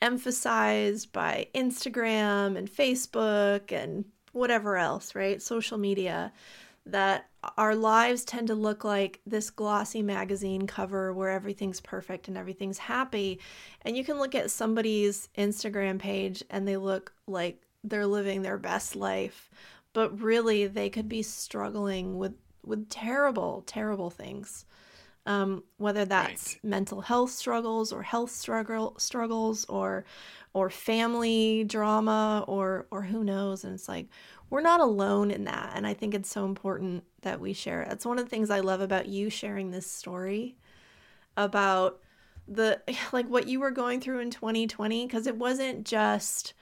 emphasized 0.00 1.12
by 1.12 1.48
Instagram 1.54 2.56
and 2.56 2.70
Facebook 2.70 3.72
and 3.72 4.04
whatever 4.32 4.76
else, 4.76 5.14
right? 5.14 5.40
Social 5.40 5.78
media, 5.78 6.32
that 6.86 7.28
our 7.56 7.74
lives 7.74 8.24
tend 8.24 8.48
to 8.48 8.54
look 8.54 8.84
like 8.84 9.20
this 9.26 9.50
glossy 9.50 10.02
magazine 10.02 10.66
cover 10.66 11.12
where 11.12 11.30
everything's 11.30 11.80
perfect 11.80 12.28
and 12.28 12.36
everything's 12.36 12.78
happy. 12.78 13.40
And 13.82 13.96
you 13.96 14.04
can 14.04 14.18
look 14.18 14.34
at 14.34 14.50
somebody's 14.50 15.28
Instagram 15.38 15.98
page 15.98 16.44
and 16.50 16.68
they 16.68 16.76
look 16.76 17.12
like 17.26 17.62
they're 17.82 18.06
living 18.06 18.42
their 18.42 18.58
best 18.58 18.96
life, 18.96 19.50
but 19.92 20.20
really 20.20 20.66
they 20.66 20.90
could 20.90 21.08
be 21.08 21.22
struggling 21.22 22.18
with 22.18 22.34
with 22.64 22.88
terrible, 22.88 23.62
terrible 23.66 24.08
things 24.08 24.64
um, 25.26 25.64
whether 25.78 26.04
that's 26.04 26.54
right. 26.54 26.64
mental 26.64 27.00
health 27.00 27.30
struggles 27.30 27.92
or 27.92 28.02
health 28.02 28.30
struggle 28.30 28.94
struggles 28.98 29.64
or 29.66 30.04
or 30.52 30.70
family 30.70 31.64
drama 31.64 32.44
or 32.46 32.86
or 32.90 33.02
who 33.02 33.24
knows. 33.24 33.64
And 33.64 33.74
it's 33.74 33.88
like 33.88 34.08
we're 34.50 34.60
not 34.60 34.80
alone 34.80 35.30
in 35.30 35.44
that. 35.44 35.72
And 35.74 35.86
i 35.86 35.94
think 35.94 36.14
it's 36.14 36.30
so 36.30 36.44
important 36.44 37.04
that 37.22 37.40
we 37.40 37.52
share 37.52 37.82
it. 37.82 37.88
That's 37.88 38.06
one 38.06 38.18
of 38.18 38.24
the 38.24 38.30
things 38.30 38.50
i 38.50 38.60
love 38.60 38.80
about 38.80 39.06
you 39.06 39.30
sharing 39.30 39.70
this 39.70 39.90
story 39.90 40.56
about 41.36 42.00
the 42.46 42.80
like 43.12 43.28
what 43.28 43.48
you 43.48 43.60
were 43.60 43.70
going 43.70 44.00
through 44.00 44.20
in 44.20 44.30
2020 44.30 45.06
because 45.06 45.26
it 45.26 45.36
wasn't 45.36 45.84
just 45.84 46.52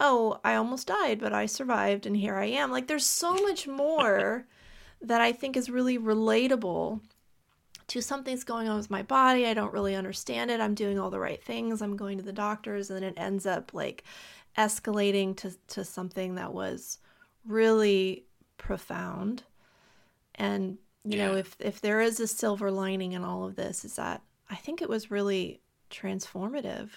oh 0.00 0.38
i 0.44 0.54
almost 0.54 0.86
died 0.86 1.18
but 1.18 1.32
i 1.32 1.46
survived 1.46 2.06
and 2.06 2.16
here 2.16 2.36
i 2.36 2.44
am. 2.44 2.70
Like 2.70 2.86
there's 2.86 3.06
so 3.06 3.34
much 3.34 3.66
more 3.66 4.46
that 5.00 5.20
i 5.20 5.32
think 5.32 5.56
is 5.56 5.70
really 5.70 5.98
relatable 5.98 7.00
to 7.88 8.02
something's 8.02 8.44
going 8.44 8.68
on 8.68 8.76
with 8.76 8.90
my 8.90 9.02
body. 9.02 9.46
I 9.46 9.54
don't 9.54 9.72
really 9.72 9.94
understand 9.94 10.50
it. 10.50 10.60
I'm 10.60 10.74
doing 10.74 10.98
all 10.98 11.10
the 11.10 11.18
right 11.18 11.42
things. 11.42 11.82
I'm 11.82 11.96
going 11.96 12.18
to 12.18 12.24
the 12.24 12.32
doctors, 12.32 12.90
and 12.90 13.02
then 13.02 13.10
it 13.10 13.18
ends 13.18 13.46
up 13.46 13.74
like 13.74 14.04
escalating 14.56 15.36
to, 15.38 15.52
to 15.68 15.84
something 15.84 16.34
that 16.36 16.52
was 16.52 16.98
really 17.46 18.24
profound. 18.58 19.42
And 20.34 20.78
you 21.04 21.18
yeah. 21.18 21.28
know, 21.28 21.36
if 21.36 21.56
if 21.58 21.80
there 21.80 22.00
is 22.00 22.20
a 22.20 22.26
silver 22.26 22.70
lining 22.70 23.12
in 23.12 23.24
all 23.24 23.44
of 23.44 23.56
this, 23.56 23.84
is 23.84 23.96
that 23.96 24.22
I 24.50 24.56
think 24.56 24.82
it 24.82 24.88
was 24.88 25.10
really 25.10 25.60
transformative 25.90 26.90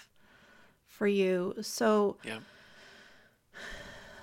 for 0.86 1.06
you. 1.06 1.54
So 1.62 2.18
yeah. 2.22 2.40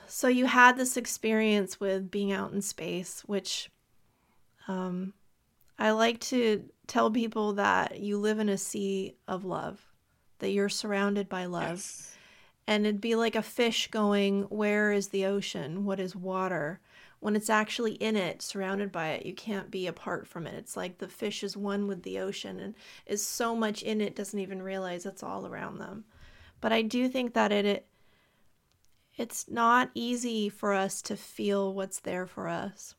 So 0.08 0.28
you 0.28 0.48
had 0.48 0.76
this 0.76 0.98
experience 0.98 1.80
with 1.80 2.10
being 2.10 2.32
out 2.32 2.52
in 2.52 2.62
space, 2.62 3.22
which 3.28 3.70
um, 4.68 5.14
I 5.80 5.92
like 5.92 6.20
to 6.20 6.66
tell 6.88 7.10
people 7.10 7.54
that 7.54 8.02
you 8.02 8.18
live 8.18 8.40
in 8.40 8.50
a 8.50 8.58
sea 8.58 9.16
of 9.30 9.46
love, 9.46 9.82
that 10.40 10.52
you're 10.52 10.68
surrounded 10.68 11.30
by 11.30 11.46
love. 11.46 11.78
Yes. 11.78 12.18
And 12.68 12.86
it'd 12.86 13.02
be 13.02 13.16
like 13.16 13.36
a 13.36 13.42
fish 13.42 13.90
going, 13.90 14.44
Where 14.44 14.92
is 14.92 15.08
the 15.08 15.26
ocean? 15.26 15.86
What 15.86 16.00
is 16.00 16.16
water? 16.16 16.82
When 17.22 17.36
it's 17.36 17.50
actually 17.50 17.94
in 17.94 18.16
it, 18.16 18.42
surrounded 18.42 18.92
by 18.92 19.10
it, 19.10 19.26
you 19.26 19.34
can't 19.34 19.72
be 19.72 19.88
apart 19.88 20.28
from 20.28 20.46
it. 20.46 20.54
It's 20.56 20.78
like 20.78 20.98
the 20.98 21.08
fish 21.08 21.44
is 21.44 21.56
one 21.58 21.88
with 21.88 22.04
the 22.04 22.20
ocean 22.20 22.60
and 22.60 22.76
is 23.06 23.26
so 23.26 23.56
much 23.56 23.82
in 23.82 24.02
it, 24.02 24.16
doesn't 24.16 24.40
even 24.40 24.62
realize 24.62 25.06
it's 25.06 25.24
all 25.24 25.48
around 25.48 25.80
them. 25.80 26.06
But 26.62 26.74
I 26.74 26.82
do 26.82 27.08
think 27.08 27.34
that 27.34 27.52
it, 27.52 27.66
it 27.66 27.88
it's 29.18 29.50
not 29.50 29.92
easy 29.94 30.48
for 30.48 30.74
us 30.74 31.02
to 31.04 31.18
feel 31.18 31.74
what's 31.74 32.00
there 32.00 32.26
for 32.26 32.48
us. 32.48 32.96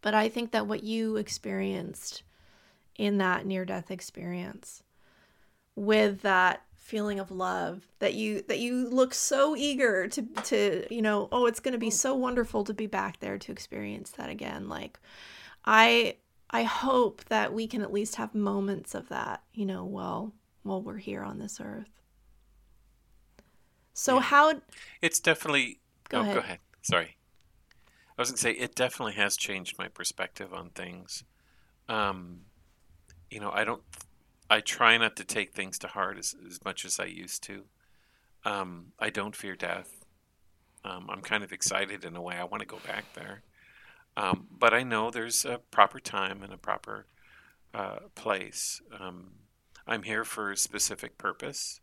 But 0.00 0.14
I 0.14 0.28
think 0.28 0.52
that 0.52 0.66
what 0.66 0.84
you 0.84 1.16
experienced 1.16 2.22
in 2.96 3.18
that 3.18 3.46
near 3.46 3.64
death 3.64 3.90
experience 3.90 4.82
with 5.74 6.22
that 6.22 6.62
feeling 6.88 7.20
of 7.20 7.30
love 7.30 7.86
that 7.98 8.14
you 8.14 8.42
that 8.48 8.58
you 8.58 8.88
look 8.88 9.12
so 9.12 9.54
eager 9.54 10.08
to 10.08 10.22
to 10.42 10.86
you 10.90 11.02
know 11.02 11.28
oh 11.30 11.44
it's 11.44 11.60
going 11.60 11.72
to 11.72 11.78
be 11.78 11.90
so 11.90 12.14
wonderful 12.14 12.64
to 12.64 12.72
be 12.72 12.86
back 12.86 13.20
there 13.20 13.36
to 13.36 13.52
experience 13.52 14.10
that 14.12 14.30
again 14.30 14.70
like 14.70 14.98
i 15.66 16.16
i 16.50 16.62
hope 16.62 17.22
that 17.26 17.52
we 17.52 17.66
can 17.66 17.82
at 17.82 17.92
least 17.92 18.16
have 18.16 18.34
moments 18.34 18.94
of 18.94 19.06
that 19.10 19.42
you 19.52 19.66
know 19.66 19.84
while 19.84 20.32
while 20.62 20.80
we're 20.80 20.96
here 20.96 21.22
on 21.22 21.38
this 21.38 21.60
earth 21.60 22.00
so 23.92 24.14
yeah. 24.14 24.22
how 24.22 24.54
it's 25.02 25.20
definitely 25.20 25.78
go 26.08 26.20
oh, 26.20 26.22
ahead. 26.22 26.34
go 26.34 26.40
ahead 26.40 26.58
sorry 26.80 27.17
I 28.18 28.22
was 28.22 28.30
gonna 28.30 28.38
say 28.38 28.50
it 28.50 28.74
definitely 28.74 29.14
has 29.14 29.36
changed 29.36 29.78
my 29.78 29.86
perspective 29.86 30.52
on 30.52 30.70
things. 30.70 31.22
Um, 31.88 32.40
you 33.30 33.38
know, 33.38 33.52
I 33.52 33.62
don't. 33.62 33.82
I 34.50 34.60
try 34.60 34.96
not 34.98 35.14
to 35.16 35.24
take 35.24 35.52
things 35.52 35.78
to 35.80 35.88
heart 35.88 36.18
as, 36.18 36.34
as 36.48 36.64
much 36.64 36.84
as 36.84 36.98
I 36.98 37.04
used 37.04 37.42
to. 37.44 37.64
Um, 38.44 38.92
I 38.98 39.10
don't 39.10 39.36
fear 39.36 39.54
death. 39.54 40.04
Um, 40.84 41.08
I'm 41.10 41.20
kind 41.20 41.44
of 41.44 41.52
excited 41.52 42.04
in 42.04 42.16
a 42.16 42.22
way. 42.22 42.36
I 42.36 42.44
want 42.44 42.60
to 42.60 42.66
go 42.66 42.78
back 42.84 43.04
there, 43.14 43.42
um, 44.16 44.48
but 44.50 44.74
I 44.74 44.82
know 44.82 45.10
there's 45.10 45.44
a 45.44 45.60
proper 45.70 46.00
time 46.00 46.42
and 46.42 46.52
a 46.52 46.58
proper 46.58 47.06
uh, 47.72 47.98
place. 48.16 48.80
Um, 48.98 49.32
I'm 49.86 50.02
here 50.02 50.24
for 50.24 50.50
a 50.50 50.56
specific 50.56 51.18
purpose. 51.18 51.80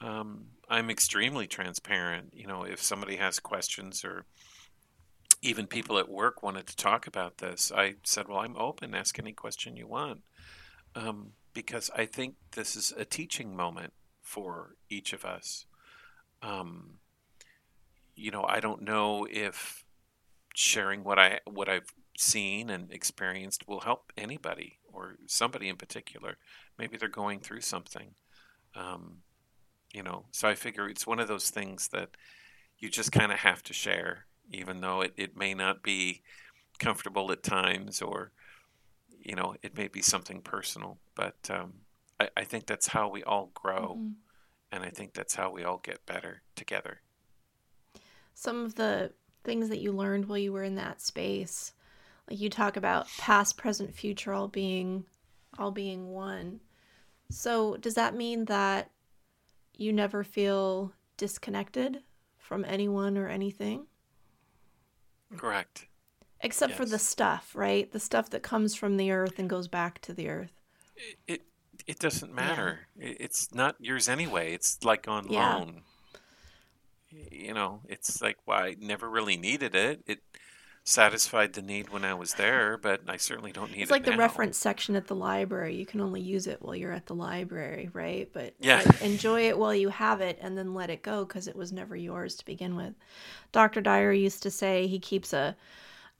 Um, 0.00 0.46
I'm 0.68 0.88
extremely 0.88 1.46
transparent. 1.46 2.32
You 2.34 2.46
know, 2.46 2.62
if 2.62 2.82
somebody 2.82 3.16
has 3.16 3.38
questions 3.38 4.04
or 4.04 4.24
even 5.42 5.66
people 5.66 5.98
at 5.98 6.08
work 6.08 6.42
wanted 6.42 6.68
to 6.68 6.76
talk 6.76 7.06
about 7.06 7.38
this. 7.38 7.72
I 7.74 7.96
said, 8.04 8.28
Well, 8.28 8.38
I'm 8.38 8.56
open, 8.56 8.94
ask 8.94 9.18
any 9.18 9.32
question 9.32 9.76
you 9.76 9.88
want. 9.88 10.20
Um, 10.94 11.32
because 11.52 11.90
I 11.96 12.06
think 12.06 12.36
this 12.52 12.76
is 12.76 12.92
a 12.96 13.04
teaching 13.04 13.54
moment 13.56 13.92
for 14.20 14.76
each 14.88 15.12
of 15.12 15.24
us. 15.24 15.66
Um, 16.40 16.98
you 18.14 18.30
know, 18.30 18.44
I 18.44 18.60
don't 18.60 18.82
know 18.82 19.26
if 19.30 19.84
sharing 20.54 21.02
what 21.02 21.18
I 21.18 21.40
what 21.44 21.68
I've 21.68 21.92
seen 22.16 22.70
and 22.70 22.92
experienced 22.92 23.66
will 23.66 23.80
help 23.80 24.12
anybody 24.16 24.78
or 24.92 25.16
somebody 25.26 25.68
in 25.68 25.76
particular. 25.76 26.36
Maybe 26.78 26.96
they're 26.96 27.08
going 27.08 27.40
through 27.40 27.62
something. 27.62 28.14
Um, 28.74 29.18
you 29.92 30.02
know, 30.02 30.26
so 30.30 30.48
I 30.48 30.54
figure 30.54 30.88
it's 30.88 31.06
one 31.06 31.20
of 31.20 31.28
those 31.28 31.50
things 31.50 31.88
that 31.88 32.10
you 32.78 32.88
just 32.88 33.12
kind 33.12 33.32
of 33.32 33.38
have 33.38 33.62
to 33.64 33.72
share 33.72 34.26
even 34.50 34.80
though 34.80 35.00
it, 35.00 35.12
it 35.16 35.36
may 35.36 35.54
not 35.54 35.82
be 35.82 36.22
comfortable 36.78 37.30
at 37.30 37.42
times 37.42 38.02
or 38.02 38.32
you 39.20 39.34
know 39.34 39.54
it 39.62 39.76
may 39.76 39.88
be 39.88 40.02
something 40.02 40.40
personal 40.40 40.98
but 41.14 41.36
um, 41.50 41.72
I, 42.18 42.28
I, 42.38 42.44
think 42.44 42.66
that's 42.66 42.88
how 42.88 43.08
we 43.08 43.22
all 43.22 43.50
grow 43.54 43.96
mm-hmm. 43.98 44.12
and 44.72 44.82
i 44.82 44.88
think 44.88 45.14
that's 45.14 45.34
how 45.34 45.52
we 45.52 45.62
all 45.62 45.78
get 45.78 46.04
better 46.06 46.42
together 46.56 47.02
some 48.34 48.64
of 48.64 48.74
the 48.74 49.12
things 49.44 49.68
that 49.68 49.80
you 49.80 49.92
learned 49.92 50.24
while 50.24 50.38
you 50.38 50.52
were 50.52 50.64
in 50.64 50.74
that 50.74 51.00
space 51.00 51.72
like 52.28 52.40
you 52.40 52.50
talk 52.50 52.76
about 52.76 53.06
past 53.18 53.56
present 53.56 53.94
future 53.94 54.32
all 54.32 54.48
being 54.48 55.04
all 55.58 55.70
being 55.70 56.08
one. 56.08 56.60
So, 57.30 57.76
does 57.76 57.94
that 57.94 58.14
mean 58.14 58.44
that 58.46 58.90
you 59.74 59.92
never 59.92 60.22
feel 60.22 60.92
disconnected 61.16 62.02
from 62.38 62.64
anyone 62.64 63.16
or 63.16 63.28
anything? 63.28 63.86
Correct. 65.36 65.86
Except 66.40 66.74
for 66.74 66.84
the 66.84 66.98
stuff, 66.98 67.52
right? 67.54 67.90
The 67.90 68.00
stuff 68.00 68.30
that 68.30 68.42
comes 68.42 68.74
from 68.74 68.96
the 68.96 69.12
earth 69.12 69.38
and 69.38 69.48
goes 69.48 69.68
back 69.68 70.00
to 70.02 70.12
the 70.12 70.28
earth. 70.28 70.52
It 70.96 71.18
it, 71.26 71.42
it 71.86 71.98
doesn't 71.98 72.34
matter. 72.34 72.80
It, 72.98 73.16
it's 73.20 73.54
not 73.54 73.76
yours 73.78 74.08
anyway. 74.08 74.52
It's 74.52 74.82
like 74.82 75.06
on 75.08 75.28
Yeah. 75.28 75.56
loan. 75.56 75.82
You 77.10 77.52
know, 77.52 77.82
it's 77.88 78.22
like 78.22 78.38
well, 78.46 78.58
I 78.58 78.76
never 78.78 79.08
really 79.08 79.36
needed 79.36 79.74
it. 79.74 80.02
It 80.06 80.20
satisfied 80.84 81.52
the 81.52 81.62
need 81.62 81.90
when 81.90 82.04
I 82.04 82.14
was 82.14 82.34
there, 82.34 82.76
but 82.76 83.02
I 83.06 83.16
certainly 83.16 83.52
don't 83.52 83.70
need 83.70 83.78
it. 83.78 83.82
It's 83.82 83.90
it 83.90 83.94
like 83.94 84.04
the 84.04 84.16
reference 84.16 84.58
section 84.58 84.96
at 84.96 85.06
the 85.06 85.14
library. 85.14 85.76
You 85.76 85.86
can 85.86 86.00
only 86.00 86.20
use 86.20 86.46
it 86.46 86.60
while 86.60 86.74
you're 86.74 86.92
at 86.92 87.06
the 87.06 87.14
library, 87.14 87.88
right? 87.92 88.28
But 88.32 88.54
Yeah. 88.60 88.82
like, 88.84 89.02
enjoy 89.02 89.42
it 89.48 89.58
while 89.58 89.74
you 89.74 89.90
have 89.90 90.20
it 90.20 90.38
and 90.40 90.58
then 90.58 90.74
let 90.74 90.90
it 90.90 91.02
go 91.02 91.24
because 91.24 91.46
it 91.46 91.54
was 91.54 91.72
never 91.72 91.94
yours 91.94 92.34
to 92.36 92.44
begin 92.44 92.74
with. 92.74 92.94
Dr. 93.52 93.80
Dyer 93.80 94.12
used 94.12 94.42
to 94.42 94.50
say 94.50 94.86
he 94.86 94.98
keeps 94.98 95.32
a 95.32 95.56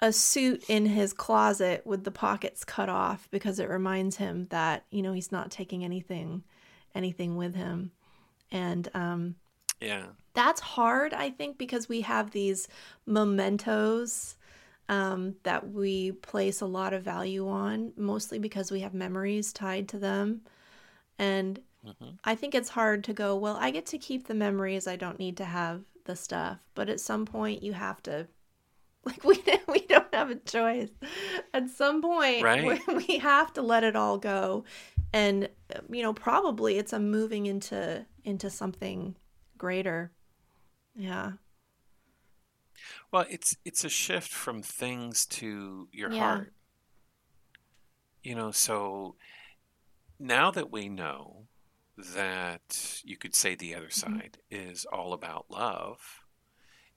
a 0.01 0.13
suit 0.13 0.65
in 0.69 0.85
his 0.87 1.13
closet 1.13 1.87
with 1.87 2.03
the 2.03 2.11
pockets 2.11 2.65
cut 2.65 2.89
off 2.89 3.29
because 3.31 3.61
it 3.61 3.69
reminds 3.69 4.17
him 4.17 4.49
that, 4.51 4.85
you 4.91 5.01
know, 5.01 5.13
he's 5.13 5.31
not 5.31 5.51
taking 5.51 5.85
anything 5.85 6.43
anything 6.95 7.37
with 7.37 7.55
him. 7.55 7.91
And 8.51 8.89
um 8.95 9.37
Yeah. 9.81 10.07
that's 10.35 10.61
hard 10.61 11.13
i 11.15 11.29
think 11.31 11.59
because 11.59 11.89
we 11.89 12.01
have 12.03 12.31
these 12.31 12.69
mementos 13.07 14.37
um, 14.93 15.37
that 15.43 15.63
we 15.71 16.13
place 16.13 16.61
a 16.61 16.67
lot 16.67 16.93
of 16.93 17.03
value 17.03 17.49
on 17.49 17.93
mostly 17.97 18.39
because 18.39 18.71
we 18.71 18.81
have 18.81 18.93
memories 18.95 19.53
tied 19.53 19.89
to 19.89 19.99
them. 19.99 20.43
And 21.19 21.61
Mhm. 21.85 22.19
i 22.25 22.35
think 22.37 22.55
it's 22.55 22.69
hard 22.69 23.03
to 23.05 23.13
go 23.13 23.35
well 23.37 23.57
i 23.67 23.71
get 23.73 23.87
to 23.87 23.99
keep 23.99 24.23
the 24.27 24.35
memories 24.47 24.87
i 24.87 24.95
don't 24.95 25.19
need 25.19 25.37
to 25.39 25.45
have 25.45 25.83
the 26.05 26.17
stuff. 26.17 26.59
But 26.75 26.89
at 26.89 27.01
some 27.01 27.27
point 27.27 27.63
you 27.63 27.73
have 27.73 28.03
to 28.05 28.27
like 29.05 29.23
we, 29.25 29.43
we 29.69 29.81
don't 29.87 30.15
have 30.15 30.31
a 30.31 30.37
choice. 30.37 30.91
At 31.53 31.71
some 31.71 32.03
point 32.03 32.43
Right. 32.45 32.81
we, 32.89 32.95
we 33.09 33.19
have 33.19 33.53
to 33.55 33.63
let 33.63 33.85
it 33.85 33.97
all 33.97 34.19
go. 34.19 34.65
And 35.13 35.49
you 35.91 36.03
know 36.03 36.13
probably 36.13 36.79
it's 36.79 36.93
a 36.93 37.01
moving 37.01 37.47
into 37.47 38.07
into 38.25 38.49
something 38.51 39.17
greater. 39.59 40.13
Yeah 40.95 41.33
Well, 43.13 43.27
it's 43.31 43.57
it's 43.65 43.85
a 43.85 43.89
shift 43.89 44.33
from 44.33 44.63
things 44.63 45.27
to 45.27 45.89
your 45.93 46.09
Yeah. 46.09 46.11
heart. 46.11 46.53
You 48.23 48.35
know, 48.35 48.51
so 48.53 49.17
now 50.19 50.51
that 50.51 50.71
we 50.71 50.89
know 50.89 51.49
that 51.97 53.01
you 53.05 53.17
could 53.17 53.35
say 53.35 53.55
the 53.55 53.75
other 53.75 53.91
Mm-hmm. 53.99 54.19
side 54.19 54.39
is 54.51 54.85
all 54.87 55.13
about 55.13 55.51
love 55.51 56.23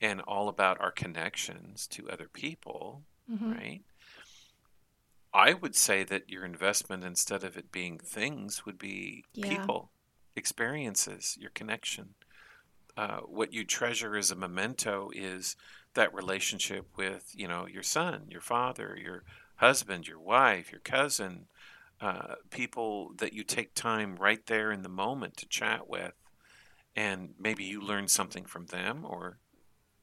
and 0.02 0.22
all 0.22 0.50
about 0.50 0.80
our 0.82 0.92
connections 0.92 1.88
to 1.88 2.10
other 2.10 2.30
people, 2.30 3.06
Mhm. 3.28 3.52
right? 3.52 3.84
I 5.36 5.54
would 5.54 5.76
say 5.76 6.04
that 6.04 6.30
your 6.32 6.46
investment, 6.46 7.04
instead 7.04 7.44
of 7.44 7.58
it 7.58 7.72
being 7.72 8.00
things, 8.00 8.66
would 8.66 8.80
be 8.80 9.26
Yeah. 9.36 9.68
people, 9.68 9.92
experiences, 10.36 11.38
your 11.40 11.52
connection. 11.52 12.16
Uh, 12.98 13.20
what 13.22 13.54
you 13.54 13.66
treasure 13.66 14.16
as 14.16 14.32
a 14.32 14.36
memento 14.36 15.10
is 15.14 15.56
that 15.96 16.14
relationship 16.14 16.98
with, 16.98 17.32
you 17.34 17.48
know, 17.48 17.68
your 17.68 17.84
son, 17.84 18.26
your 18.30 18.42
father, 18.42 18.98
your 19.02 19.24
husband, 19.58 20.08
your 20.08 20.20
wife, 20.20 20.72
your 20.72 20.82
cousin, 20.82 21.48
uh, 22.02 22.36
people 22.52 23.14
that 23.18 23.34
you 23.34 23.44
take 23.44 23.74
time 23.74 24.16
right 24.18 24.46
there 24.48 24.72
in 24.72 24.84
the 24.84 24.90
moment 24.90 25.38
to 25.38 25.48
chat 25.48 25.90
with, 25.90 26.14
and 26.96 27.36
maybe 27.40 27.64
you 27.66 27.82
learn 27.82 28.08
something 28.08 28.46
from 28.46 28.68
them, 28.68 29.06
or 29.06 29.40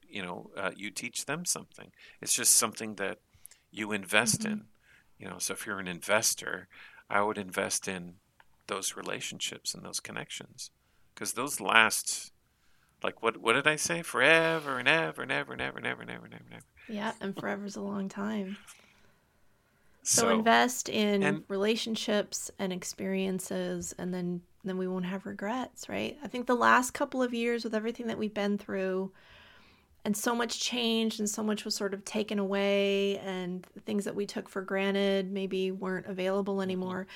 you 0.09 0.23
know, 0.23 0.51
uh, 0.57 0.71
you 0.75 0.91
teach 0.91 1.25
them 1.25 1.45
something. 1.45 1.91
It's 2.21 2.33
just 2.33 2.55
something 2.55 2.95
that 2.95 3.19
you 3.71 3.93
invest 3.93 4.41
Mhm. 4.41 4.51
in. 4.51 4.69
You 5.19 5.29
know, 5.29 5.39
so 5.39 5.53
if 5.53 5.65
you're 5.65 5.79
an 5.79 5.87
investor, 5.87 6.67
I 7.09 7.21
would 7.21 7.39
invest 7.39 7.87
in 7.87 8.21
those 8.67 8.95
relationships 8.97 9.73
and 9.73 9.85
those 9.85 10.01
connections 10.01 10.71
because 11.15 11.33
those 11.33 11.61
last. 11.61 12.32
Like 13.03 13.21
what? 13.21 13.37
What 13.37 13.53
did 13.53 13.67
I 13.67 13.75
say? 13.75 14.01
Forever 14.01 14.77
and 14.79 14.87
ever 14.87 15.21
and 15.21 15.31
ever 15.31 15.53
and 15.53 15.61
ever 15.61 15.77
and 15.77 15.87
ever 15.87 16.01
and 16.01 16.09
ever 16.09 16.25
and 16.25 16.33
ever 16.33 16.43
and 16.45 16.53
ever. 16.53 16.63
yeah 16.89 17.11
and 17.21 17.37
forever's 17.39 17.75
a 17.75 17.81
long 17.81 18.09
time 18.09 18.57
so, 20.05 20.23
So, 20.23 20.29
invest 20.29 20.89
in 20.89 21.23
and- 21.23 21.43
relationships 21.47 22.51
and 22.59 22.73
experiences 22.73 23.93
and 23.97 24.13
then 24.13 24.41
then 24.65 24.77
we 24.77 24.87
won't 24.87 25.05
have 25.05 25.25
regrets 25.25 25.87
right 25.89 26.17
i 26.23 26.27
think 26.27 26.45
the 26.47 26.55
last 26.55 26.91
couple 26.91 27.21
of 27.23 27.33
years 27.33 27.63
with 27.63 27.73
everything 27.75 28.07
that 28.07 28.17
we've 28.17 28.33
been 28.33 28.57
through 28.57 29.11
and 30.05 30.15
so 30.17 30.35
much 30.35 30.59
changed 30.59 31.19
and 31.19 31.29
so 31.29 31.41
much 31.41 31.63
was 31.63 31.73
sort 31.75 31.93
of 31.93 32.03
taken 32.03 32.37
away 32.39 33.17
and 33.19 33.65
things 33.85 34.03
that 34.05 34.15
we 34.15 34.25
took 34.25 34.49
for 34.49 34.61
granted 34.61 35.31
maybe 35.31 35.71
weren't 35.71 36.05
available 36.05 36.55
mm-hmm. 36.55 36.63
anymore 36.63 37.07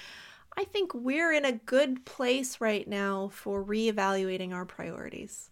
i 0.58 0.64
think 0.64 0.94
we're 0.94 1.34
in 1.34 1.46
a 1.46 1.52
good 1.52 2.06
place 2.06 2.62
right 2.62 2.88
now 2.88 3.30
for 3.34 3.64
reevaluating 3.64 4.54
our 4.54 4.66
priorities 4.66 5.50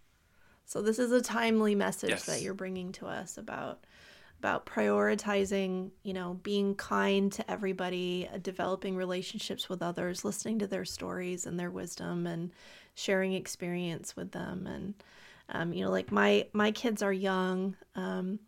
so 0.66 0.82
this 0.82 1.00
is 1.00 1.12
a 1.12 1.22
timely 1.22 1.76
message 1.76 2.24
that 2.24 2.42
you're 2.42 2.54
bringing 2.54 2.92
to 2.94 3.06
us 3.08 3.38
about 3.38 3.86
about 4.40 4.66
prioritizing, 4.66 5.92
you 6.04 6.14
know, 6.14 6.40
being 6.44 6.76
kind 6.76 7.32
to 7.32 7.50
everybody, 7.50 8.30
uh, 8.32 8.38
developing 8.38 8.96
relationships 8.96 9.70
with 9.70 9.82
others, 9.82 10.26
listening 10.26 10.60
to 10.60 10.68
their 10.68 10.86
stories 10.86 11.46
and 11.46 11.60
their 11.60 11.72
wisdom, 11.72 12.28
and 12.28 12.52
sharing 12.96 13.34
experience 13.34 14.16
with 14.16 14.32
them. 14.34 14.68
And 14.68 14.94
um, 15.50 15.74
you 15.74 15.84
know, 15.84 15.92
like 15.92 16.12
my 16.12 16.48
my 16.54 16.72
kids 16.72 17.02
are 17.02 17.14
young, 17.14 17.76
um, 17.96 18.40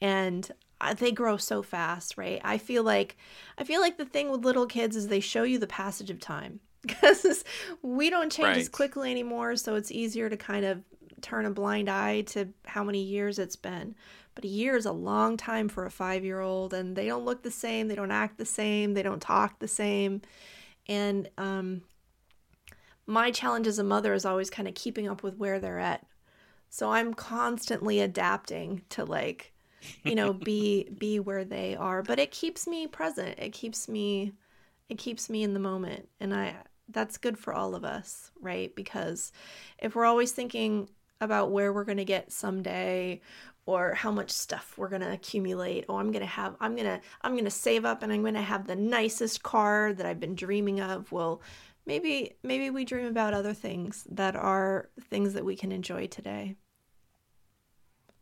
and 0.00 0.50
uh, 0.80 0.94
they 0.94 1.12
grow 1.12 1.36
so 1.36 1.62
fast, 1.62 2.18
right? 2.18 2.40
I 2.44 2.58
feel 2.58 2.82
like 2.82 3.16
I 3.56 3.64
feel 3.64 3.80
like 3.80 3.96
the 3.98 4.04
thing 4.04 4.30
with 4.30 4.44
little 4.44 4.66
kids 4.66 4.96
is 4.96 5.08
they 5.08 5.20
show 5.20 5.44
you 5.44 5.58
the 5.58 5.66
passage 5.66 6.10
of 6.10 6.20
time 6.20 6.60
because 6.82 7.44
we 7.82 8.10
don't 8.10 8.30
change 8.30 8.56
as 8.58 8.68
quickly 8.68 9.10
anymore, 9.10 9.56
so 9.56 9.76
it's 9.76 9.90
easier 9.90 10.28
to 10.28 10.36
kind 10.36 10.64
of 10.64 10.82
turn 11.22 11.46
a 11.46 11.50
blind 11.50 11.88
eye 11.88 12.22
to 12.22 12.48
how 12.66 12.84
many 12.84 13.02
years 13.02 13.38
it's 13.38 13.56
been. 13.56 13.94
But 14.34 14.44
a 14.44 14.48
year 14.48 14.76
is 14.76 14.86
a 14.86 14.92
long 14.92 15.36
time 15.36 15.68
for 15.68 15.84
a 15.84 15.90
five 15.90 16.24
year 16.24 16.40
old, 16.40 16.72
and 16.72 16.96
they 16.96 17.06
don't 17.06 17.24
look 17.24 17.42
the 17.42 17.50
same, 17.50 17.88
they 17.88 17.94
don't 17.94 18.10
act 18.10 18.38
the 18.38 18.46
same, 18.46 18.94
they 18.94 19.02
don't 19.02 19.20
talk 19.20 19.58
the 19.58 19.68
same. 19.68 20.22
And 20.88 21.28
um, 21.38 21.82
my 23.06 23.30
challenge 23.30 23.66
as 23.66 23.78
a 23.78 23.84
mother 23.84 24.14
is 24.14 24.24
always 24.24 24.50
kind 24.50 24.68
of 24.68 24.74
keeping 24.74 25.08
up 25.08 25.22
with 25.22 25.36
where 25.36 25.58
they're 25.58 25.78
at. 25.78 26.06
So 26.70 26.90
I'm 26.90 27.12
constantly 27.12 28.00
adapting 28.00 28.82
to 28.90 29.04
like, 29.04 29.52
you 30.04 30.14
know, 30.14 30.32
be 30.32 30.88
be 30.98 31.20
where 31.20 31.44
they 31.44 31.76
are. 31.76 32.02
But 32.02 32.18
it 32.18 32.30
keeps 32.30 32.66
me 32.66 32.86
present. 32.86 33.38
It 33.38 33.52
keeps 33.52 33.88
me 33.88 34.32
it 34.88 34.98
keeps 34.98 35.28
me 35.28 35.42
in 35.42 35.52
the 35.52 35.60
moment. 35.60 36.08
And 36.20 36.32
I 36.32 36.56
that's 36.88 37.18
good 37.18 37.38
for 37.38 37.52
all 37.52 37.74
of 37.74 37.84
us, 37.84 38.30
right? 38.40 38.74
Because 38.74 39.32
if 39.78 39.94
we're 39.94 40.04
always 40.04 40.32
thinking 40.32 40.88
about 41.22 41.50
where 41.50 41.72
we're 41.72 41.84
going 41.84 41.98
to 41.98 42.04
get 42.04 42.32
someday 42.32 43.20
or 43.64 43.94
how 43.94 44.10
much 44.10 44.30
stuff 44.30 44.74
we're 44.76 44.88
going 44.88 45.02
to 45.02 45.12
accumulate. 45.12 45.84
Oh 45.88 45.96
i'm 45.96 46.10
going 46.10 46.20
to 46.20 46.26
have 46.26 46.56
i'm 46.60 46.74
going 46.74 46.86
to 46.86 47.00
i'm 47.22 47.32
going 47.32 47.44
to 47.44 47.50
save 47.50 47.84
up 47.84 48.02
and 48.02 48.12
i'm 48.12 48.22
going 48.22 48.34
to 48.34 48.42
have 48.42 48.66
the 48.66 48.76
nicest 48.76 49.42
car 49.42 49.92
that 49.92 50.04
i've 50.04 50.20
been 50.20 50.34
dreaming 50.34 50.80
of. 50.80 51.10
Well 51.12 51.40
maybe 51.86 52.36
maybe 52.42 52.70
we 52.70 52.84
dream 52.84 53.06
about 53.06 53.34
other 53.34 53.54
things 53.54 54.06
that 54.10 54.36
are 54.36 54.90
things 55.10 55.34
that 55.34 55.44
we 55.44 55.56
can 55.56 55.72
enjoy 55.72 56.06
today. 56.08 56.56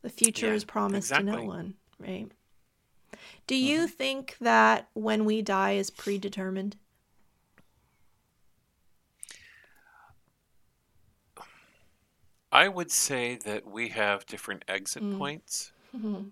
The 0.03 0.09
future 0.09 0.47
Yeah, 0.47 0.53
is 0.53 0.63
promised 0.63 1.09
to 1.13 1.23
no 1.23 1.43
one 1.43 1.75
right? 1.99 2.31
Do 3.47 3.55
you 3.55 3.79
mm-hmm. 3.79 3.87
think 3.87 4.37
that 4.41 4.87
when 4.93 5.25
we 5.25 5.41
die 5.41 5.73
is 5.73 5.89
predetermined 5.89 6.77
I 12.51 12.67
would 12.67 12.91
say 12.91 13.35
that 13.37 13.65
we 13.65 13.89
have 13.89 14.25
different 14.25 14.65
exit 14.67 15.03
Mm. 15.03 15.17
points 15.17 15.71
Mhm. 15.95 16.31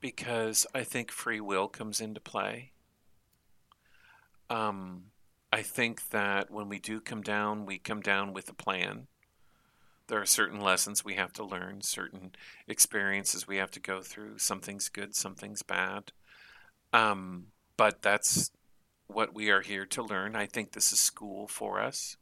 because 0.00 0.66
I 0.74 0.84
think 0.84 1.10
free 1.10 1.40
will 1.40 1.68
comes 1.68 2.00
into 2.00 2.20
play. 2.20 2.72
Um, 4.48 5.12
I 5.52 5.62
think 5.62 6.08
that 6.10 6.50
when 6.50 6.68
we 6.68 6.78
do 6.78 7.00
come 7.00 7.22
down, 7.22 7.66
we 7.66 7.78
come 7.78 8.00
down 8.00 8.32
with 8.32 8.48
a 8.48 8.54
plan. 8.54 9.08
There 10.06 10.20
are 10.20 10.26
certain 10.26 10.60
lessons 10.60 11.04
we 11.04 11.16
have 11.16 11.34
to 11.34 11.44
learn, 11.44 11.82
certain 11.82 12.34
experiences 12.66 13.46
we 13.46 13.58
have 13.58 13.70
to 13.72 13.80
go 13.80 14.00
through. 14.02 14.38
Something's 14.38 14.88
good, 14.88 15.14
something's 15.14 15.62
bad. 15.62 16.12
Um, 16.94 17.52
but 17.76 18.00
that's 18.00 18.50
what 19.06 19.34
we 19.34 19.50
are 19.50 19.60
here 19.60 19.84
to 19.86 20.02
learn. 20.02 20.34
I 20.34 20.46
think 20.46 20.72
this 20.72 20.92
is 20.92 21.00
school 21.00 21.46
for 21.48 21.80
us. 21.80 22.16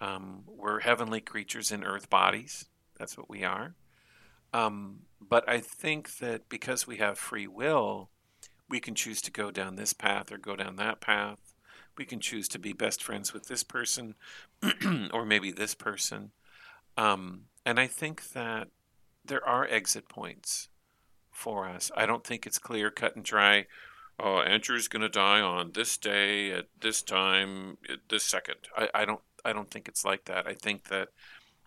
Um, 0.00 0.42
we're 0.46 0.80
heavenly 0.80 1.20
creatures 1.20 1.72
in 1.72 1.84
earth 1.84 2.10
bodies. 2.10 2.66
That's 2.98 3.16
what 3.16 3.30
we 3.30 3.44
are. 3.44 3.74
Um, 4.52 5.00
but 5.20 5.48
I 5.48 5.60
think 5.60 6.18
that 6.18 6.48
because 6.48 6.86
we 6.86 6.96
have 6.96 7.18
free 7.18 7.46
will, 7.46 8.10
we 8.68 8.80
can 8.80 8.94
choose 8.94 9.20
to 9.22 9.30
go 9.30 9.50
down 9.50 9.76
this 9.76 9.92
path 9.92 10.32
or 10.32 10.38
go 10.38 10.56
down 10.56 10.76
that 10.76 11.00
path. 11.00 11.54
We 11.96 12.04
can 12.04 12.20
choose 12.20 12.48
to 12.48 12.58
be 12.58 12.72
best 12.72 13.02
friends 13.02 13.32
with 13.32 13.48
this 13.48 13.62
person 13.62 14.14
or 15.12 15.24
maybe 15.24 15.50
this 15.50 15.74
person. 15.74 16.30
Um, 16.96 17.42
and 17.64 17.80
I 17.80 17.86
think 17.86 18.32
that 18.32 18.68
there 19.24 19.46
are 19.46 19.66
exit 19.66 20.08
points 20.08 20.68
for 21.30 21.68
us. 21.68 21.90
I 21.96 22.06
don't 22.06 22.24
think 22.24 22.46
it's 22.46 22.58
clear, 22.58 22.90
cut 22.90 23.16
and 23.16 23.24
dry. 23.24 23.66
Oh, 24.18 24.40
Andrew's 24.40 24.88
going 24.88 25.02
to 25.02 25.08
die 25.08 25.40
on 25.40 25.72
this 25.72 25.98
day 25.98 26.50
at 26.50 26.66
this 26.80 27.02
time, 27.02 27.76
at 27.88 27.98
this 28.08 28.24
second. 28.24 28.56
I, 28.76 28.88
I 28.94 29.04
don't. 29.04 29.20
I 29.46 29.52
don't 29.52 29.70
think 29.70 29.88
it's 29.88 30.04
like 30.04 30.24
that. 30.26 30.46
I 30.46 30.54
think 30.54 30.88
that, 30.88 31.08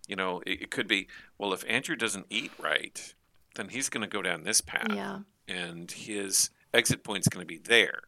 you 0.07 0.15
know, 0.15 0.41
it, 0.45 0.63
it 0.63 0.71
could 0.71 0.87
be. 0.87 1.07
Well, 1.37 1.53
if 1.53 1.63
Andrew 1.67 1.95
doesn't 1.95 2.27
eat 2.29 2.51
right, 2.59 3.13
then 3.55 3.69
he's 3.69 3.89
going 3.89 4.01
to 4.01 4.07
go 4.07 4.21
down 4.21 4.43
this 4.43 4.61
path, 4.61 4.91
Yeah. 4.93 5.19
and 5.47 5.89
his 5.91 6.49
exit 6.73 7.03
point 7.03 7.21
is 7.21 7.27
going 7.27 7.41
to 7.45 7.47
be 7.47 7.57
there. 7.57 8.01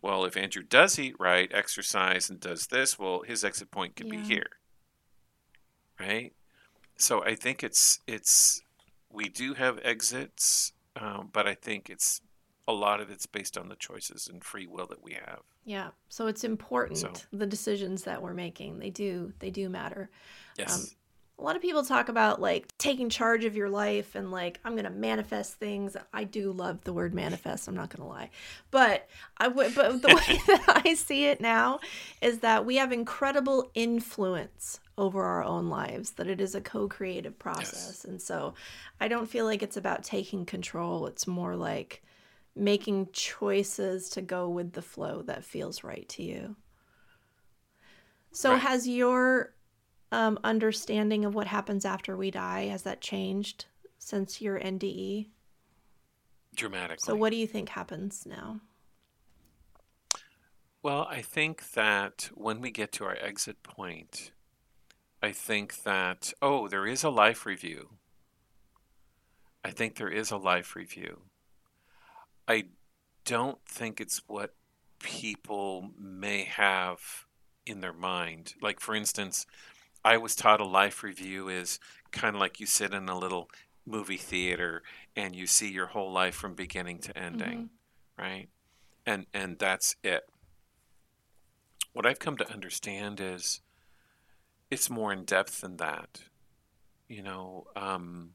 Well, 0.00 0.24
if 0.24 0.36
Andrew 0.36 0.62
does 0.62 0.98
eat 0.98 1.14
right, 1.18 1.50
exercise, 1.52 2.30
and 2.30 2.40
does 2.40 2.68
this, 2.68 2.98
well, 2.98 3.22
his 3.22 3.44
exit 3.44 3.70
point 3.70 3.94
could 3.96 4.06
Yeah. 4.06 4.20
be 4.20 4.26
here, 4.26 4.50
right? 6.00 6.32
So 6.96 7.22
I 7.24 7.34
think 7.34 7.62
it's 7.62 8.00
it's 8.06 8.62
we 9.10 9.28
do 9.28 9.54
have 9.54 9.78
exits, 9.84 10.72
um, 10.96 11.30
but 11.32 11.46
I 11.46 11.54
think 11.54 11.90
it's 11.90 12.20
a 12.68 12.72
lot 12.72 13.00
of 13.00 13.10
it's 13.10 13.26
based 13.26 13.58
on 13.58 13.68
the 13.68 13.76
choices 13.76 14.28
and 14.28 14.42
free 14.44 14.66
will 14.66 14.86
that 14.86 15.02
we 15.02 15.12
have. 15.12 15.40
Yeah. 15.64 15.88
So 16.08 16.26
it's 16.28 16.44
important 16.44 16.98
So- 16.98 17.12
the 17.32 17.46
decisions 17.46 18.04
that 18.04 18.22
we're 18.22 18.34
making. 18.34 18.78
They 18.78 18.90
do 18.90 19.32
they 19.40 19.50
do 19.50 19.68
matter. 19.68 20.10
Yes. 20.56 20.74
Um, 20.76 20.86
A 21.38 21.42
lot 21.42 21.56
of 21.56 21.62
people 21.62 21.82
talk 21.82 22.08
about 22.08 22.40
like 22.40 22.68
taking 22.78 23.08
charge 23.08 23.44
of 23.44 23.56
your 23.56 23.68
life 23.68 24.14
and 24.14 24.30
like 24.30 24.60
I'm 24.64 24.72
going 24.72 24.84
to 24.84 24.90
manifest 24.90 25.54
things. 25.54 25.96
I 26.12 26.22
do 26.22 26.52
love 26.52 26.84
the 26.84 26.92
word 26.92 27.14
manifest, 27.14 27.66
I'm 27.66 27.74
not 27.74 27.90
going 27.90 28.02
to 28.06 28.08
lie. 28.08 28.30
But 28.70 29.08
I 29.38 29.48
would 29.48 29.74
but 29.74 30.02
the 30.02 30.08
way 30.14 30.40
that 30.46 30.82
I 30.84 30.94
see 30.94 31.24
it 31.24 31.40
now 31.40 31.80
is 32.20 32.38
that 32.40 32.64
we 32.64 32.76
have 32.76 32.92
incredible 32.92 33.70
influence 33.74 34.78
over 34.98 35.24
our 35.24 35.42
own 35.42 35.68
lives 35.68 36.12
that 36.12 36.28
it 36.28 36.40
is 36.40 36.54
a 36.54 36.60
co-creative 36.60 37.36
process. 37.38 38.04
And 38.04 38.20
so 38.22 38.54
I 39.00 39.08
don't 39.08 39.28
feel 39.28 39.46
like 39.46 39.62
it's 39.62 39.76
about 39.78 40.04
taking 40.04 40.44
control. 40.44 41.06
It's 41.06 41.26
more 41.26 41.56
like 41.56 42.02
making 42.54 43.08
choices 43.12 44.10
to 44.10 44.22
go 44.22 44.48
with 44.48 44.72
the 44.72 44.82
flow 44.82 45.22
that 45.22 45.44
feels 45.44 45.82
right 45.82 46.08
to 46.10 46.22
you. 46.22 46.56
So 48.32 48.52
Right. 48.52 48.60
has 48.60 48.88
your 48.88 49.54
um, 50.10 50.38
understanding 50.44 51.24
of 51.24 51.34
what 51.34 51.46
happens 51.46 51.84
after 51.84 52.16
we 52.16 52.30
die 52.30 52.66
has 52.66 52.82
that 52.82 53.00
changed 53.00 53.66
since 53.98 54.40
your 54.40 54.58
NDE? 54.58 55.30
Dramatically. 56.54 56.98
So 57.04 57.14
what 57.14 57.30
do 57.30 57.36
you 57.36 57.46
think 57.46 57.70
happens 57.70 58.26
now? 58.26 58.60
Well, 60.82 61.06
I 61.08 61.22
think 61.22 61.72
that 61.72 62.28
when 62.34 62.60
we 62.60 62.70
get 62.70 62.92
to 62.92 63.04
our 63.04 63.16
exit 63.20 63.62
point, 63.62 64.32
I 65.22 65.30
think 65.32 65.84
that, 65.84 66.32
oh, 66.42 66.66
there 66.68 66.86
is 66.86 67.04
a 67.04 67.10
life 67.10 67.46
review. 67.46 67.90
I 69.64 69.70
think 69.70 69.94
there 69.96 70.08
is 70.08 70.30
a 70.32 70.36
life 70.36 70.74
review. 70.74 71.22
I 72.48 72.64
don't 73.24 73.58
think 73.66 74.00
it's 74.00 74.22
what 74.26 74.54
people 75.00 75.90
may 75.98 76.44
have 76.44 77.26
in 77.66 77.80
their 77.80 77.92
mind. 77.92 78.54
Like, 78.60 78.80
for 78.80 78.94
instance, 78.94 79.46
I 80.04 80.16
was 80.16 80.34
taught 80.34 80.60
a 80.60 80.64
life 80.64 81.02
review 81.02 81.48
is 81.48 81.78
kind 82.10 82.34
of 82.34 82.40
like 82.40 82.60
you 82.60 82.66
sit 82.66 82.92
in 82.92 83.08
a 83.08 83.18
little 83.18 83.48
movie 83.86 84.16
theater 84.16 84.82
and 85.16 85.34
you 85.34 85.46
see 85.46 85.70
your 85.70 85.86
whole 85.86 86.12
life 86.12 86.34
from 86.34 86.54
beginning 86.54 86.98
to 87.00 87.16
ending, 87.18 87.70
right? 88.18 88.48
And 89.06 89.26
and 89.32 89.58
that's 89.58 89.96
it. 90.02 90.22
What 91.92 92.06
I've 92.06 92.18
come 92.18 92.36
to 92.38 92.50
understand 92.50 93.20
is 93.20 93.60
it's 94.70 94.88
more 94.88 95.12
in 95.12 95.24
depth 95.24 95.60
than 95.60 95.76
that. 95.76 96.22
You 97.08 97.22
know, 97.22 97.66
um, 97.76 98.30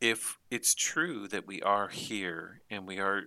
if 0.00 0.38
it's 0.50 0.74
true 0.74 1.26
that 1.28 1.46
we 1.46 1.60
are 1.62 1.88
here 1.88 2.60
and 2.70 2.86
we 2.86 2.98
are 2.98 3.24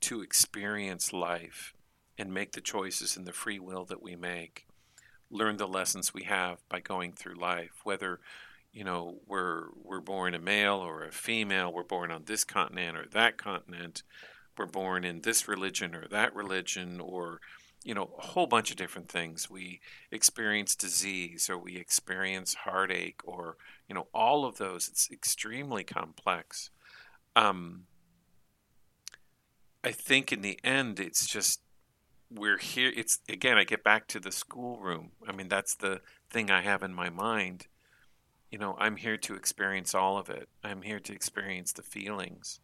to 0.00 0.22
experience 0.22 1.12
life 1.12 1.74
and 2.18 2.34
make 2.34 2.52
the 2.52 2.60
choices 2.60 3.16
and 3.16 3.26
the 3.26 3.32
free 3.32 3.58
will 3.58 3.84
that 3.84 4.02
we 4.02 4.16
make, 4.16 4.66
learn 5.30 5.56
the 5.56 5.68
lessons 5.68 6.12
we 6.12 6.24
have 6.24 6.58
by 6.68 6.80
going 6.80 7.12
through 7.12 7.34
life, 7.34 7.80
whether 7.84 8.20
you 8.72 8.84
know 8.84 9.18
we're 9.26 9.66
we're 9.82 10.00
born 10.00 10.34
a 10.34 10.38
male 10.38 10.76
or 10.76 11.04
a 11.04 11.12
female, 11.12 11.72
we're 11.72 11.82
born 11.82 12.10
on 12.10 12.24
this 12.26 12.44
continent 12.44 12.96
or 12.96 13.06
that 13.12 13.38
continent, 13.38 14.02
we're 14.56 14.66
born 14.66 15.04
in 15.04 15.20
this 15.22 15.46
religion 15.46 15.94
or 15.94 16.06
that 16.08 16.34
religion 16.34 17.00
or 17.00 17.40
you 17.88 17.94
know 17.94 18.10
a 18.18 18.22
whole 18.22 18.46
bunch 18.46 18.70
of 18.70 18.76
different 18.76 19.08
things. 19.08 19.48
We 19.48 19.80
experience 20.12 20.74
disease 20.74 21.48
or 21.48 21.56
we 21.56 21.78
experience 21.78 22.52
heartache 22.52 23.22
or 23.24 23.56
you 23.88 23.94
know 23.94 24.08
all 24.12 24.44
of 24.44 24.58
those. 24.58 24.88
It's 24.88 25.10
extremely 25.10 25.84
complex. 25.84 26.70
Um, 27.34 27.84
i 29.84 29.92
think 29.92 30.32
in 30.32 30.42
the 30.42 30.58
end 30.64 30.98
it's 30.98 31.24
just 31.24 31.60
we're 32.30 32.58
here 32.58 32.92
it's 32.96 33.20
again 33.28 33.56
i 33.56 33.62
get 33.62 33.84
back 33.84 34.06
to 34.08 34.20
the 34.20 34.32
schoolroom. 34.32 35.12
I 35.26 35.32
mean 35.32 35.48
that's 35.48 35.74
the 35.74 36.00
thing 36.28 36.50
i 36.50 36.60
have 36.60 36.82
in 36.82 36.92
my 36.92 37.08
mind. 37.08 37.68
You 38.50 38.58
know 38.58 38.76
i'm 38.78 38.96
here 38.96 39.16
to 39.16 39.34
experience 39.34 39.94
all 39.94 40.18
of 40.18 40.28
it. 40.28 40.48
I'm 40.62 40.82
here 40.82 41.00
to 41.00 41.12
experience 41.14 41.72
the 41.72 41.82
feelings 41.82 42.60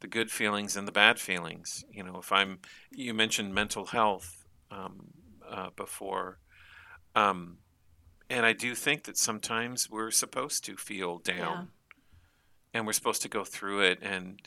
the 0.00 0.08
good 0.08 0.30
feelings 0.30 0.76
and 0.76 0.88
the 0.88 0.92
bad 0.92 1.18
feelings. 1.18 1.84
You 1.90 2.02
know 2.02 2.18
if 2.18 2.30
i'm 2.30 2.58
you 2.90 3.14
mentioned 3.14 3.54
mental 3.54 3.86
health 3.86 4.39
um, 4.70 5.06
uh, 5.48 5.68
before 5.76 6.38
um, 7.14 7.58
and 8.28 8.44
i 8.46 8.52
do 8.52 8.74
think 8.74 9.04
that 9.04 9.16
sometimes 9.16 9.88
we're 9.90 10.10
supposed 10.10 10.64
to 10.64 10.76
feel 10.76 11.18
down 11.18 11.36
Yeah. 11.38 11.64
and 12.74 12.86
we're 12.86 12.92
supposed 12.92 13.22
to 13.22 13.28
go 13.28 13.44
through 13.44 13.80
it 13.82 13.98
and 14.02 14.40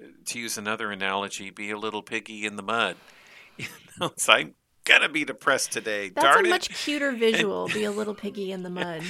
uh, 0.00 0.06
to 0.26 0.38
use 0.38 0.58
another 0.58 0.90
analogy 0.90 1.50
be 1.50 1.70
a 1.70 1.78
little 1.78 2.02
piggy 2.02 2.44
in 2.44 2.56
the 2.56 2.62
mud 2.62 2.96
you 3.56 3.66
know 4.00 4.06
it's 4.06 4.28
i'm 4.28 4.54
gonna 4.84 5.08
be 5.08 5.24
depressed 5.24 5.72
today 5.72 6.08
That's 6.10 6.24
darn 6.24 6.44
a 6.46 6.48
it 6.48 6.50
much 6.50 6.68
cuter 6.84 7.12
visual. 7.26 7.68
Be 7.68 7.84
a 7.84 7.90
little 7.90 8.14
piggy 8.14 8.50
in 8.50 8.62
the 8.62 8.70
mud. 8.70 9.02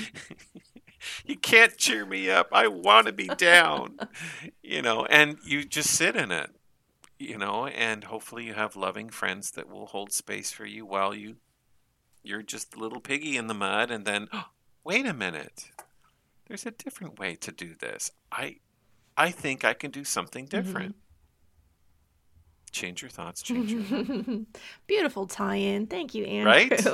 you 1.24 1.36
can't 1.36 1.74
cheer 1.78 2.04
me 2.04 2.28
up. 2.28 2.48
I 2.52 2.66
want 2.66 3.06
to 3.06 3.12
be 3.12 3.28
down. 3.28 3.96
you 4.62 4.82
know, 4.82 5.06
and 5.06 5.38
you 5.46 5.64
just 5.64 5.90
sit 5.90 6.16
in 6.16 6.32
it, 6.32 6.50
you 7.20 7.36
know, 7.36 7.66
and 7.66 8.04
hopefully 8.04 8.46
you 8.46 8.54
have 8.54 8.74
loving 8.76 9.10
friends 9.10 9.50
that 9.52 9.68
will 9.68 9.86
hold 9.86 10.10
space 10.10 10.50
for 10.50 10.64
you 10.64 10.86
while 10.86 11.14
you 11.14 11.36
you're 12.22 12.42
just 12.42 12.74
a 12.74 12.78
little 12.78 13.00
piggy 13.00 13.36
in 13.36 13.46
the 13.46 13.54
mud 13.54 13.90
and 13.90 14.04
then 14.04 14.28
oh, 14.32 14.46
wait 14.84 15.06
a 15.06 15.14
minute. 15.14 15.70
There's 16.48 16.66
a 16.66 16.70
different 16.70 17.18
way 17.18 17.36
to 17.36 17.52
do 17.52 17.74
this. 17.78 18.10
I 18.32 18.56
I 19.16 19.30
think 19.30 19.64
I 19.64 19.74
can 19.74 19.90
do 19.90 20.04
something 20.04 20.46
mm-hmm. 20.46 20.62
different. 20.62 20.96
Change 22.72 23.02
your 23.02 23.08
thoughts, 23.08 23.42
change 23.42 23.72
your. 23.72 24.40
Beautiful 24.86 25.26
tie-in. 25.26 25.86
Thank 25.88 26.14
you, 26.14 26.24
Andrew. 26.24 26.50
Right? 26.52 26.86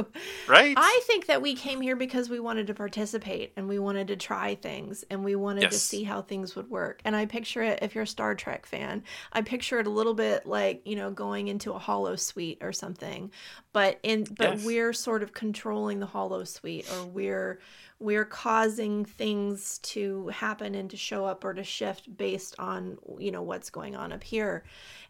Right? 0.49 0.75
I 0.77 1.01
think 1.05 1.27
that 1.27 1.43
we 1.43 1.55
came 1.55 1.81
here 1.81 1.97
because 1.97 2.31
we 2.31 2.41
wanted 2.41 2.67
to 2.69 2.75
participate 2.75 3.53
and 3.57 3.69
we 3.69 3.79
wanted 3.79 4.09
to 4.09 4.17
try 4.17 4.55
things 4.55 5.05
and 5.11 5.23
we 5.25 5.35
wanted 5.37 5.71
to 5.71 5.79
see 5.79 6.03
how 6.03 6.23
things 6.23 6.57
would 6.57 6.71
work. 6.71 7.01
And 7.05 7.15
I 7.15 7.27
picture 7.27 7.63
it, 7.63 7.81
if 7.83 7.95
you're 7.95 8.05
a 8.05 8.07
Star 8.07 8.35
Trek 8.35 8.65
fan, 8.65 9.03
I 9.33 9.43
picture 9.43 9.79
it 9.79 9.87
a 9.87 9.91
little 9.91 10.15
bit 10.15 10.47
like, 10.47 10.83
you 10.87 10.97
know, 10.97 11.11
going 11.11 11.49
into 11.49 11.73
a 11.73 11.79
holosuite 11.81 12.63
or 12.63 12.73
something. 12.73 13.31
But 13.73 13.99
in 14.03 14.25
but 14.25 14.57
Yes. 14.57 14.65
we're 14.65 14.93
sort 14.95 15.23
of 15.23 15.33
controlling 15.35 16.01
the 16.01 16.07
holosuite 16.07 16.91
or 16.93 17.07
we're 17.07 17.61
we're 17.99 18.25
causing 18.27 19.05
things 19.07 19.79
to 19.79 20.29
happen 20.29 20.75
and 20.75 20.91
to 20.91 20.97
show 20.99 21.25
up 21.25 21.45
or 21.45 21.55
to 21.55 21.65
shift 21.65 22.15
based 22.17 22.55
on, 22.59 22.99
you 23.19 23.31
know, 23.31 23.43
what's 23.43 23.71
going 23.71 23.97
on 23.97 24.13
up 24.13 24.23
here. 24.23 24.65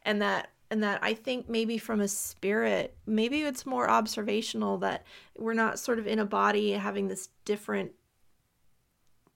And 0.05 0.23
that 0.23 0.51
and 0.71 0.83
that 0.83 0.99
I 1.03 1.15
think 1.15 1.49
maybe 1.49 1.79
from 1.79 2.01
a 2.01 2.09
spirit, 2.09 2.97
maybe 3.07 3.43
it's 3.43 3.67
more 3.67 3.89
observational 3.89 4.79
that 4.79 5.05
we're 5.39 5.55
not 5.55 5.79
sort 5.79 5.99
of 5.99 6.07
in 6.07 6.19
a 6.19 6.27
body 6.27 6.73
having 6.73 7.09
this 7.09 7.29
different, 7.45 7.93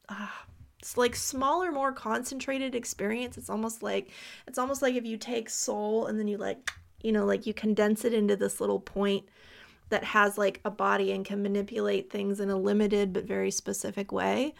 uh, 0.08 0.26
it's 0.80 0.96
like 0.96 1.14
smaller, 1.14 1.70
more 1.70 1.92
concentrated 1.92 2.74
experience. 2.74 3.38
It's 3.38 3.50
almost 3.50 3.82
like 3.82 4.10
it's 4.46 4.58
almost 4.58 4.82
like 4.82 4.94
if 4.94 5.04
you 5.04 5.16
take 5.16 5.50
soul 5.50 6.06
and 6.06 6.18
then 6.18 6.26
you 6.26 6.38
like, 6.38 6.70
you 7.02 7.12
know, 7.12 7.24
like 7.24 7.46
you 7.46 7.54
condense 7.54 8.04
it 8.04 8.14
into 8.14 8.34
this 8.34 8.60
little 8.60 8.80
point 8.80 9.24
that 9.90 10.04
has 10.04 10.38
like 10.38 10.60
a 10.64 10.70
body 10.70 11.12
and 11.12 11.24
can 11.24 11.42
manipulate 11.42 12.10
things 12.10 12.40
in 12.40 12.50
a 12.50 12.56
limited 12.56 13.12
but 13.12 13.24
very 13.24 13.50
specific 13.50 14.10
way 14.10 14.54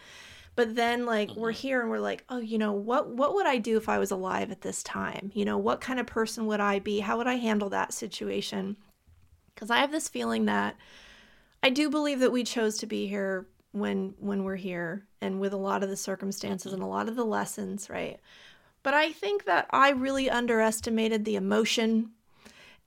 but 0.55 0.75
then 0.75 1.05
like 1.05 1.31
we're 1.35 1.51
mm-hmm. 1.51 1.61
here 1.61 1.81
and 1.81 1.89
we're 1.89 1.99
like 1.99 2.23
oh 2.29 2.39
you 2.39 2.57
know 2.57 2.71
what 2.71 3.09
what 3.09 3.33
would 3.33 3.45
i 3.45 3.57
do 3.57 3.77
if 3.77 3.87
i 3.87 3.97
was 3.97 4.11
alive 4.11 4.51
at 4.51 4.61
this 4.61 4.83
time? 4.83 5.31
You 5.33 5.45
know 5.45 5.57
what 5.57 5.81
kind 5.81 5.99
of 5.99 6.05
person 6.05 6.45
would 6.47 6.59
i 6.59 6.79
be? 6.79 6.99
How 6.99 7.17
would 7.17 7.27
i 7.27 7.35
handle 7.35 7.69
that 7.69 7.93
situation? 7.93 8.77
Because 9.53 9.69
i 9.69 9.77
have 9.77 9.91
this 9.91 10.09
feeling 10.09 10.45
that 10.45 10.75
i 11.63 11.69
do 11.69 11.89
believe 11.89 12.19
that 12.19 12.31
we 12.31 12.43
chose 12.43 12.77
to 12.79 12.85
be 12.85 13.07
here 13.07 13.47
when 13.71 14.13
when 14.19 14.43
we're 14.43 14.55
here 14.57 15.05
and 15.21 15.39
with 15.39 15.53
a 15.53 15.57
lot 15.57 15.83
of 15.83 15.89
the 15.89 15.97
circumstances 15.97 16.73
and 16.73 16.83
a 16.83 16.87
lot 16.87 17.07
of 17.07 17.15
the 17.15 17.25
lessons 17.25 17.89
right? 17.89 18.19
But 18.83 18.95
I 18.95 19.11
think 19.11 19.45
that 19.45 19.67
I 19.69 19.91
really 19.91 20.29
underestimated 20.29 21.23
the 21.23 21.35
emotion 21.35 22.11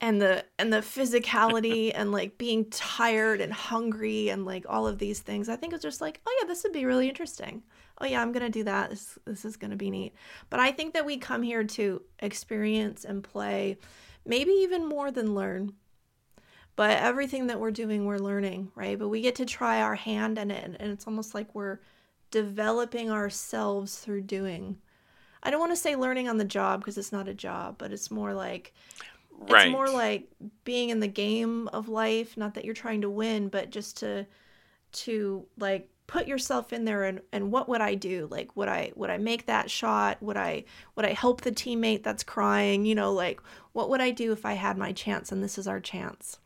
and 0.01 0.21
the 0.21 0.45
and 0.59 0.71
the 0.71 0.77
physicality 0.77 1.91
and 1.95 2.11
like 2.11 2.37
being 2.37 2.69
tired 2.69 3.41
and 3.41 3.53
hungry 3.53 4.29
and 4.29 4.45
like 4.45 4.65
all 4.67 4.87
of 4.87 4.99
these 4.99 5.19
things. 5.19 5.49
I 5.49 5.55
think 5.55 5.73
it's 5.73 5.83
just 5.83 6.01
like, 6.01 6.21
oh 6.25 6.37
yeah, 6.41 6.47
this 6.47 6.63
would 6.63 6.73
be 6.73 6.85
really 6.85 7.09
interesting. 7.09 7.63
Oh 7.99 8.05
yeah, 8.05 8.21
I'm 8.21 8.31
gonna 8.31 8.49
do 8.49 8.63
that. 8.63 8.89
This 8.89 9.17
this 9.25 9.45
is 9.45 9.57
gonna 9.57 9.75
be 9.75 9.89
neat. 9.89 10.13
But 10.49 10.59
I 10.59 10.71
think 10.71 10.93
that 10.93 11.05
we 11.05 11.17
come 11.17 11.43
here 11.43 11.63
to 11.63 12.01
experience 12.19 13.05
and 13.05 13.23
play, 13.23 13.77
maybe 14.25 14.51
even 14.51 14.85
more 14.85 15.11
than 15.11 15.35
learn. 15.35 15.73
But 16.75 16.97
everything 16.97 17.47
that 17.47 17.59
we're 17.59 17.71
doing, 17.71 18.05
we're 18.05 18.17
learning, 18.17 18.71
right? 18.75 18.99
But 18.99 19.07
we 19.07 19.21
get 19.21 19.35
to 19.35 19.45
try 19.45 19.81
our 19.81 19.95
hand 19.95 20.37
in 20.37 20.51
it, 20.51 20.75
and 20.77 20.91
it's 20.91 21.07
almost 21.07 21.33
like 21.33 21.55
we're 21.55 21.79
developing 22.31 23.09
ourselves 23.09 23.97
through 23.99 24.23
doing. 24.23 24.77
I 25.41 25.51
don't 25.51 25.59
want 25.59 25.71
to 25.71 25.77
say 25.77 25.95
learning 25.95 26.27
on 26.27 26.37
the 26.37 26.43
job 26.43 26.81
because 26.81 26.97
it's 26.97 27.13
not 27.13 27.29
a 27.29 27.33
job, 27.33 27.75
but 27.77 27.93
it's 27.93 28.11
more 28.11 28.33
like 28.33 28.73
Right. 29.39 29.51
it's 29.53 29.65
more 29.65 29.89
like 29.89 30.29
being 30.63 30.89
in 30.89 30.99
the 30.99 31.07
game 31.07 31.67
of 31.69 31.89
life, 31.89 32.37
not 32.37 32.53
that 32.55 32.65
you're 32.65 32.73
trying 32.73 33.01
to 33.01 33.09
win, 33.09 33.49
but 33.49 33.69
just 33.69 33.97
to 33.97 34.25
to 34.93 35.45
like 35.57 35.89
put 36.07 36.27
yourself 36.27 36.73
in 36.73 36.85
there 36.85 37.03
and, 37.03 37.21
and 37.33 37.51
what 37.51 37.69
would 37.69 37.81
I 37.81 37.95
do? 37.95 38.27
Like 38.31 38.55
would 38.57 38.69
I 38.69 38.91
would 38.95 39.09
I 39.09 39.17
make 39.17 39.45
that 39.47 39.71
shot? 39.71 40.21
Would 40.23 40.37
I 40.37 40.65
would 40.95 41.05
I 41.05 41.13
help 41.13 41.41
the 41.41 41.51
teammate 41.51 42.03
that's 42.03 42.23
crying? 42.23 42.85
You 42.85 42.95
know, 42.95 43.13
like 43.13 43.41
what 43.73 43.89
would 43.89 44.01
I 44.01 44.11
do 44.11 44.31
if 44.31 44.45
I 44.45 44.53
had 44.53 44.77
my 44.77 44.91
chance 44.93 45.31
and 45.31 45.43
this 45.43 45.57
is 45.57 45.67
our 45.67 45.79
chance? 45.79 46.39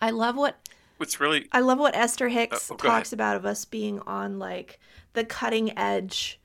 I 0.00 0.10
love 0.10 0.36
what 0.36 0.56
What's 0.98 1.18
really 1.20 1.48
I 1.52 1.60
love 1.60 1.78
what 1.78 1.96
Esther 1.96 2.28
Hicks 2.28 2.70
Oh, 2.70 2.76
go 2.76 2.88
ahead. 2.88 3.08
talks 3.08 3.12
about 3.12 3.36
of 3.36 3.46
us 3.46 3.64
being 3.64 4.00
on 4.00 4.38
like 4.38 4.78
the 5.14 5.24
cutting 5.24 5.76
edge 5.78 6.40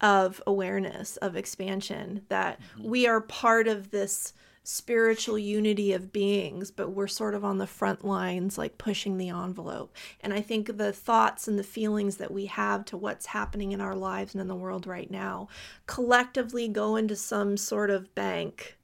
of 0.00 0.42
awareness 0.46 1.16
of 1.18 1.36
expansion 1.36 2.22
that 2.28 2.60
Mm-hmm. 2.60 2.90
we 2.90 3.06
are 3.06 3.20
part 3.20 3.68
of 3.68 3.90
this 3.90 4.32
spiritual 4.72 5.36
unity 5.36 5.92
of 5.92 6.12
beings 6.12 6.70
but 6.70 6.90
we're 6.90 7.08
sort 7.08 7.34
of 7.34 7.44
on 7.44 7.58
the 7.58 7.66
front 7.66 8.04
lines 8.04 8.56
like 8.56 8.78
pushing 8.78 9.18
the 9.18 9.28
envelope. 9.28 9.92
And 10.20 10.32
i 10.32 10.40
think 10.40 10.76
the 10.76 10.92
thoughts 10.92 11.48
and 11.48 11.58
the 11.58 11.64
feelings 11.64 12.18
that 12.18 12.30
we 12.30 12.46
have 12.46 12.84
to 12.86 12.96
what's 12.96 13.26
happening 13.26 13.72
in 13.72 13.80
our 13.80 13.96
lives 13.96 14.32
and 14.32 14.40
in 14.40 14.46
the 14.46 14.54
world 14.54 14.86
right 14.86 15.10
now 15.10 15.48
collectively 15.86 16.68
go 16.68 16.94
into 16.94 17.16
some 17.16 17.56
sort 17.56 17.90
of 17.90 18.14
bank 18.14 18.78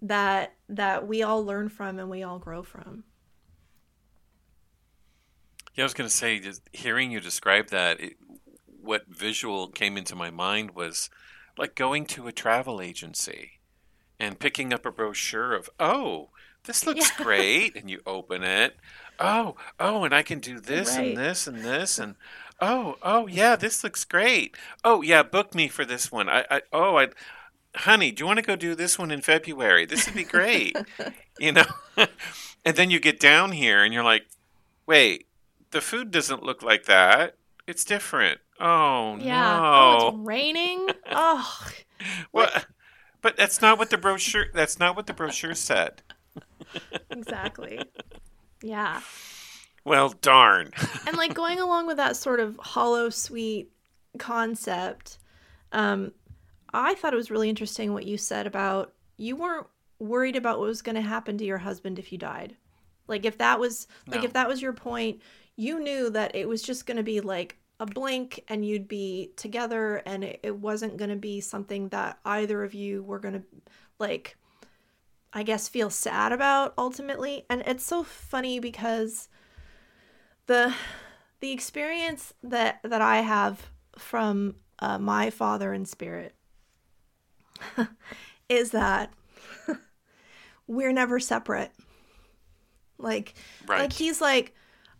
that 0.00 0.54
that 0.70 1.06
we 1.06 1.22
all 1.22 1.44
learn 1.44 1.68
from 1.68 1.98
and 1.98 2.08
we 2.08 2.22
all 2.22 2.38
grow 2.38 2.62
from. 2.62 3.04
Yeah, 5.74 5.84
I 5.84 5.86
was 5.86 5.94
going 5.94 6.08
to 6.08 6.14
say, 6.14 6.38
just 6.38 6.62
hearing 6.72 7.10
you 7.10 7.20
describe 7.20 7.68
that, 7.68 7.98
it, 8.00 8.16
what 8.66 9.06
visual 9.08 9.68
came 9.68 9.96
into 9.96 10.14
my 10.14 10.30
mind 10.30 10.72
was 10.72 11.08
like 11.56 11.74
going 11.74 12.04
to 12.06 12.26
a 12.26 12.32
travel 12.32 12.80
agency 12.80 13.52
and 14.22 14.38
picking 14.38 14.72
up 14.72 14.86
a 14.86 14.92
brochure 14.92 15.52
of, 15.54 15.68
oh, 15.80 16.30
this 16.64 16.86
looks 16.86 17.10
Yeah. 17.18 17.24
great, 17.24 17.76
and 17.76 17.90
you 17.90 18.00
open 18.06 18.42
it. 18.42 18.76
Oh, 19.18 19.56
oh, 19.78 20.04
and 20.04 20.14
I 20.14 20.22
can 20.22 20.38
do 20.40 20.60
this 20.60 20.96
Right. 20.96 21.08
and 21.08 21.16
this 21.16 21.46
and 21.46 21.62
this 21.62 21.98
and 21.98 22.14
oh, 22.60 22.96
oh 23.02 23.26
yeah, 23.26 23.56
this 23.56 23.82
looks 23.84 24.04
great. 24.04 24.56
Oh 24.84 25.02
yeah, 25.02 25.22
book 25.22 25.54
me 25.54 25.68
for 25.68 25.84
this 25.84 26.10
one. 26.10 26.28
I, 26.28 26.44
I 26.50 26.62
oh, 26.72 26.96
I, 26.98 27.08
honey, 27.76 28.10
do 28.12 28.22
you 28.22 28.26
want 28.26 28.38
to 28.38 28.44
go 28.44 28.56
do 28.56 28.74
this 28.74 28.98
one 28.98 29.10
in 29.10 29.20
February? 29.20 29.84
This 29.86 30.06
would 30.06 30.14
be 30.14 30.24
great. 30.24 30.76
you 31.38 31.52
know, 31.52 31.64
and 32.64 32.76
then 32.76 32.90
you 32.90 33.00
get 33.00 33.20
down 33.20 33.52
here 33.52 33.82
and 33.84 33.92
you're 33.92 34.04
like, 34.04 34.26
wait, 34.86 35.26
the 35.72 35.80
food 35.80 36.10
doesn't 36.10 36.42
look 36.42 36.62
like 36.62 36.84
that. 36.86 37.36
It's 37.66 37.84
different. 37.84 38.40
Oh 38.60 39.16
Yeah. 39.20 39.58
no. 39.58 39.62
Oh, 39.64 40.08
it's 40.08 40.16
raining. 40.26 40.88
oh, 41.10 41.66
well, 42.32 42.50
but 43.22 43.36
that's 43.36 43.62
not 43.62 43.78
what 43.78 43.90
the 43.90 43.96
brochure. 43.98 44.46
That's 44.52 44.78
not 44.78 44.94
what 44.96 45.06
the 45.06 45.12
brochure 45.14 45.54
said. 45.54 46.02
exactly. 47.10 47.80
Yeah. 48.62 49.00
Well, 49.84 50.10
darn. 50.20 50.70
And 51.06 51.16
like 51.16 51.34
going 51.34 51.58
along 51.58 51.86
with 51.86 51.96
that 51.96 52.16
sort 52.16 52.38
of 52.40 52.56
holosuite 52.58 53.66
concept, 54.18 55.18
um, 55.72 56.12
I 56.72 56.94
thought 56.94 57.12
it 57.12 57.16
was 57.16 57.30
really 57.30 57.48
interesting 57.48 57.92
what 57.92 58.06
you 58.06 58.16
said 58.16 58.46
about 58.46 58.92
you 59.16 59.36
weren't 59.36 59.66
worried 59.98 60.36
about 60.36 60.58
what 60.58 60.66
was 60.68 60.82
going 60.82 60.94
to 60.96 61.00
happen 61.02 61.38
to 61.38 61.44
your 61.44 61.58
husband 61.58 61.98
if 61.98 62.12
you 62.12 62.18
died. 62.18 62.56
Like 63.08 63.24
if 63.24 63.38
that 63.38 63.58
was 63.58 63.86
like 64.06 64.20
No. 64.20 64.24
if 64.26 64.32
that 64.34 64.48
was 64.48 64.62
your 64.62 64.72
point, 64.72 65.20
you 65.56 65.80
knew 65.80 66.10
that 66.10 66.34
it 66.34 66.48
was 66.48 66.62
just 66.62 66.86
going 66.86 66.96
to 66.96 67.02
be 67.02 67.20
like 67.20 67.56
a 67.82 67.86
blink 67.86 68.44
and 68.46 68.64
you'd 68.64 68.86
be 68.86 69.32
together 69.36 69.96
and 70.06 70.22
it, 70.22 70.38
it 70.44 70.56
wasn't 70.56 70.96
going 70.96 71.10
to 71.10 71.16
be 71.16 71.40
something 71.40 71.88
that 71.88 72.18
either 72.24 72.62
of 72.62 72.74
you 72.74 73.02
were 73.02 73.18
going 73.18 73.34
to 73.34 73.42
like 73.98 74.36
I 75.32 75.42
guess 75.42 75.68
feel 75.68 75.90
sad 75.90 76.30
about 76.32 76.74
ultimately. 76.76 77.44
And 77.50 77.62
it's 77.66 77.84
so 77.84 78.02
funny 78.04 78.60
because 78.60 79.28
the 80.46 80.74
the 81.40 81.50
experience 81.50 82.34
that 82.42 82.78
that 82.84 83.00
I 83.00 83.22
have 83.22 83.70
from 83.98 84.56
uh, 84.78 84.98
my 84.98 85.30
father 85.30 85.72
in 85.72 85.84
spirit 85.84 86.34
is 88.48 88.70
that 88.70 89.12
we're 90.66 90.92
never 90.92 91.18
separate. 91.18 91.72
Like 92.98 93.34
Right. 93.66 93.80
like 93.80 93.92
he's 93.92 94.20
like 94.20 94.54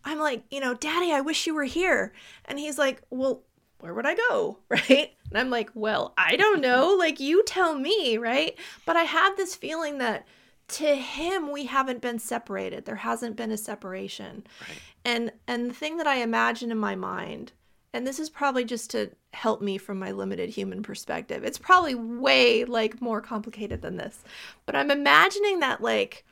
I'm 0.05 0.19
like, 0.19 0.43
you 0.51 0.59
know, 0.59 0.73
daddy, 0.73 1.11
I 1.11 1.21
wish 1.21 1.47
you 1.47 1.53
were 1.53 1.63
here. 1.63 2.13
And 2.45 2.59
he's 2.59 2.77
like, 2.77 3.01
well, 3.09 3.43
where 3.79 3.93
would 3.93 4.05
I 4.05 4.15
go? 4.15 4.59
Right? 4.69 5.13
And 5.29 5.37
I'm 5.39 5.49
like, 5.49 5.71
well, 5.73 6.13
I 6.17 6.35
don't 6.35 6.61
know. 6.61 6.95
Like, 6.99 7.19
you 7.19 7.43
tell 7.43 7.75
me, 7.75 8.17
right? 8.17 8.57
But 8.85 8.95
I 8.95 9.03
have 9.03 9.35
this 9.35 9.55
feeling 9.55 9.97
that 9.97 10.25
to 10.69 10.95
him, 10.95 11.51
we 11.51 11.65
haven't 11.65 12.01
been 12.01 12.19
separated. 12.19 12.85
There 12.85 12.95
hasn't 12.95 13.35
been 13.35 13.51
a 13.51 13.57
separation. 13.57 14.47
Right. 14.61 14.79
And 15.05 15.31
and 15.47 15.69
the 15.69 15.73
thing 15.73 15.97
that 15.97 16.07
I 16.07 16.17
imagine 16.17 16.71
in 16.71 16.77
my 16.77 16.95
mind, 16.95 17.51
and 17.93 18.07
this 18.07 18.19
is 18.19 18.29
probably 18.29 18.63
just 18.63 18.89
to 18.91 19.11
help 19.33 19.61
me 19.61 19.77
from 19.77 19.99
my 19.99 20.11
limited 20.11 20.49
human 20.49 20.81
perspective. 20.81 21.43
It's 21.43 21.57
probably 21.57 21.95
way 21.95 22.65
like 22.65 23.01
more 23.01 23.21
complicated 23.21 23.81
than 23.81 23.97
this. 23.97 24.23
But 24.65 24.75
I'm 24.75 24.91
imagining 24.91 25.59
that 25.59 25.81
like 25.81 26.25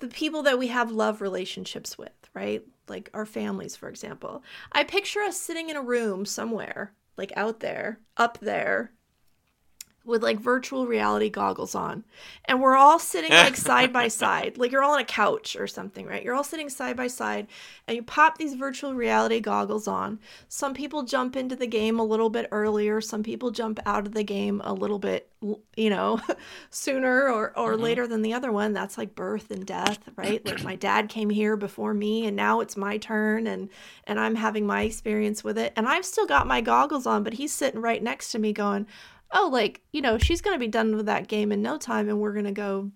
the 0.00 0.08
people 0.08 0.42
that 0.44 0.58
we 0.58 0.68
have 0.68 0.90
love 0.90 1.20
relationships 1.20 1.96
with, 1.98 2.12
right? 2.34 2.62
Like 2.88 3.10
our 3.14 3.26
families, 3.26 3.76
for 3.76 3.88
example. 3.88 4.42
I 4.72 4.84
picture 4.84 5.20
us 5.20 5.38
sitting 5.38 5.70
in 5.70 5.76
a 5.76 5.82
room 5.82 6.24
somewhere, 6.24 6.92
like 7.16 7.32
out 7.36 7.60
there, 7.60 8.00
up 8.16 8.38
there, 8.38 8.92
with 10.06 10.22
like 10.22 10.38
virtual 10.38 10.86
reality 10.86 11.28
goggles 11.28 11.74
on. 11.74 12.04
And 12.44 12.60
we're 12.60 12.76
all 12.76 12.98
sitting 12.98 13.32
like 13.32 13.56
side 13.56 13.92
by 13.92 14.08
side. 14.08 14.56
Like 14.56 14.70
you're 14.70 14.82
all 14.82 14.94
on 14.94 15.00
a 15.00 15.04
couch 15.04 15.56
or 15.56 15.66
something, 15.66 16.06
right? 16.06 16.22
You're 16.22 16.34
all 16.34 16.44
sitting 16.44 16.68
side 16.68 16.96
by 16.96 17.08
side 17.08 17.48
and 17.88 17.96
you 17.96 18.02
pop 18.02 18.38
these 18.38 18.54
virtual 18.54 18.94
reality 18.94 19.40
goggles 19.40 19.88
on. 19.88 20.20
Some 20.48 20.74
people 20.74 21.02
jump 21.02 21.36
into 21.36 21.56
the 21.56 21.66
game 21.66 21.98
a 21.98 22.04
little 22.04 22.30
bit 22.30 22.48
earlier, 22.52 23.00
some 23.00 23.22
people 23.22 23.50
jump 23.50 23.80
out 23.84 24.06
of 24.06 24.14
the 24.14 24.22
game 24.22 24.62
a 24.64 24.72
little 24.72 24.98
bit, 24.98 25.28
you 25.76 25.90
know, 25.90 26.20
sooner 26.70 27.28
or 27.28 27.56
or 27.58 27.72
mm-hmm. 27.72 27.82
later 27.82 28.06
than 28.06 28.22
the 28.22 28.32
other 28.32 28.52
one. 28.52 28.72
That's 28.72 28.96
like 28.96 29.16
birth 29.16 29.50
and 29.50 29.66
death, 29.66 29.98
right? 30.14 30.44
Like 30.46 30.62
my 30.62 30.76
dad 30.76 31.08
came 31.08 31.30
here 31.30 31.56
before 31.56 31.94
me 31.94 32.26
and 32.26 32.36
now 32.36 32.60
it's 32.60 32.76
my 32.76 32.96
turn 32.98 33.48
and 33.48 33.68
and 34.04 34.20
I'm 34.20 34.36
having 34.36 34.66
my 34.66 34.82
experience 34.82 35.42
with 35.42 35.58
it. 35.58 35.72
And 35.74 35.88
I've 35.88 36.06
still 36.06 36.26
got 36.26 36.46
my 36.46 36.60
goggles 36.60 37.06
on, 37.06 37.24
but 37.24 37.34
he's 37.34 37.52
sitting 37.52 37.80
right 37.80 38.02
next 38.02 38.30
to 38.32 38.38
me 38.38 38.52
going, 38.52 38.86
"Oh, 39.30 39.48
like, 39.52 39.82
you 39.92 40.00
know, 40.00 40.18
she's 40.18 40.40
going 40.40 40.54
to 40.54 40.60
be 40.60 40.68
done 40.68 40.96
with 40.96 41.06
that 41.06 41.28
game 41.28 41.52
in 41.52 41.62
no 41.62 41.76
time 41.78 42.08
and 42.08 42.20
we're 42.20 42.32
going 42.32 42.44
to 42.46 42.52
go 42.52 42.90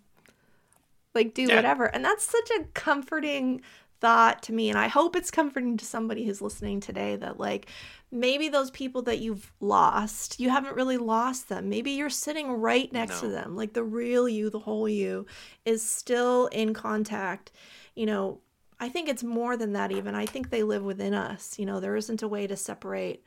like 1.14 1.34
do 1.34 1.42
Yeah. 1.42 1.56
whatever." 1.56 1.84
And 1.86 2.04
that's 2.04 2.24
such 2.24 2.50
a 2.58 2.64
comforting 2.74 3.62
thought 4.00 4.42
to 4.42 4.52
me 4.54 4.70
and 4.70 4.78
I 4.78 4.88
hope 4.88 5.14
it's 5.14 5.30
comforting 5.30 5.76
to 5.76 5.84
somebody 5.84 6.24
who's 6.24 6.40
listening 6.40 6.80
today 6.80 7.16
that 7.16 7.38
like 7.38 7.66
maybe 8.10 8.48
those 8.48 8.70
people 8.70 9.02
that 9.02 9.18
you've 9.18 9.52
lost, 9.60 10.40
you 10.40 10.48
haven't 10.48 10.74
really 10.74 10.96
lost 10.96 11.50
them. 11.50 11.68
Maybe 11.68 11.90
you're 11.90 12.08
sitting 12.08 12.50
right 12.50 12.90
next 12.92 13.20
to 13.20 13.28
them. 13.28 13.56
Like 13.56 13.74
the 13.74 13.84
real 13.84 14.26
you, 14.28 14.48
the 14.48 14.58
whole 14.58 14.88
you 14.88 15.26
is 15.66 15.82
still 15.82 16.46
in 16.46 16.72
contact. 16.72 17.52
You 17.94 18.06
know, 18.06 18.40
I 18.80 18.88
think 18.88 19.08
it's 19.10 19.22
more 19.22 19.56
than 19.58 19.74
that 19.74 19.92
even. 19.92 20.14
I 20.14 20.24
think 20.24 20.48
they 20.48 20.62
live 20.62 20.82
within 20.82 21.12
us. 21.12 21.58
You 21.58 21.66
know, 21.66 21.78
there 21.78 21.94
isn't 21.96 22.22
a 22.22 22.28
way 22.28 22.46
to 22.46 22.56
separate 22.56 23.22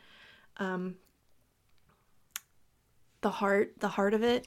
um 0.57 0.95
the 3.23 3.31
heart, 3.31 3.73
the 3.79 3.87
heart 3.87 4.13
of 4.13 4.21
it. 4.21 4.45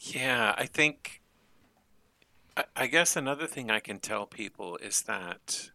Yeah, 0.00 0.54
I 0.56 0.64
think. 0.64 1.20
I, 2.76 2.88
guess 2.88 3.16
another 3.16 3.46
thing 3.46 3.70
I 3.70 3.80
can 3.80 4.00
tell 4.00 4.26
people 4.26 4.76
is 4.78 5.02
that 5.02 5.70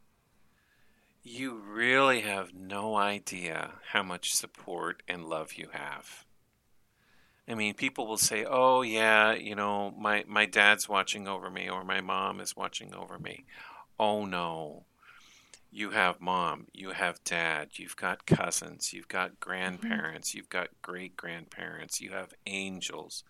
you 1.23 1.55
really 1.55 2.21
have 2.21 2.53
no 2.53 2.95
idea 2.95 3.75
how 3.91 4.03
much 4.03 4.35
support 4.35 5.01
and 5.07 5.25
love 5.25 5.53
you 5.53 5.69
have. 5.71 6.25
I 7.47 7.55
mean, 7.55 7.73
people 7.73 8.07
will 8.07 8.17
say, 8.17 8.45
"Oh 8.45 8.81
yeah, 8.81 9.33
you 9.33 9.55
know, 9.55 9.91
my 9.97 10.25
my 10.27 10.45
dad's 10.45 10.89
watching 10.89 11.27
over 11.27 11.49
me 11.49 11.69
or 11.69 11.83
my 11.83 12.01
mom 12.01 12.39
is 12.39 12.55
watching 12.55 12.93
over 12.93 13.19
me." 13.19 13.45
Oh 13.99 14.25
no. 14.25 14.85
You 15.75 15.91
have 15.91 16.21
mom, 16.21 16.67
you 16.73 16.91
have 16.91 17.23
dad, 17.25 17.69
you've 17.77 17.97
got 17.97 18.25
cousins, 18.25 18.93
you've 18.93 19.09
got 19.09 19.39
Mm-hmm. 19.65 19.99
grandparents, 20.01 20.33
you've 20.33 20.49
got 20.49 20.69
great 20.81 21.17
grandparents, 21.17 22.01
you 22.01 22.11
have 22.11 22.33
angels. 22.47 23.23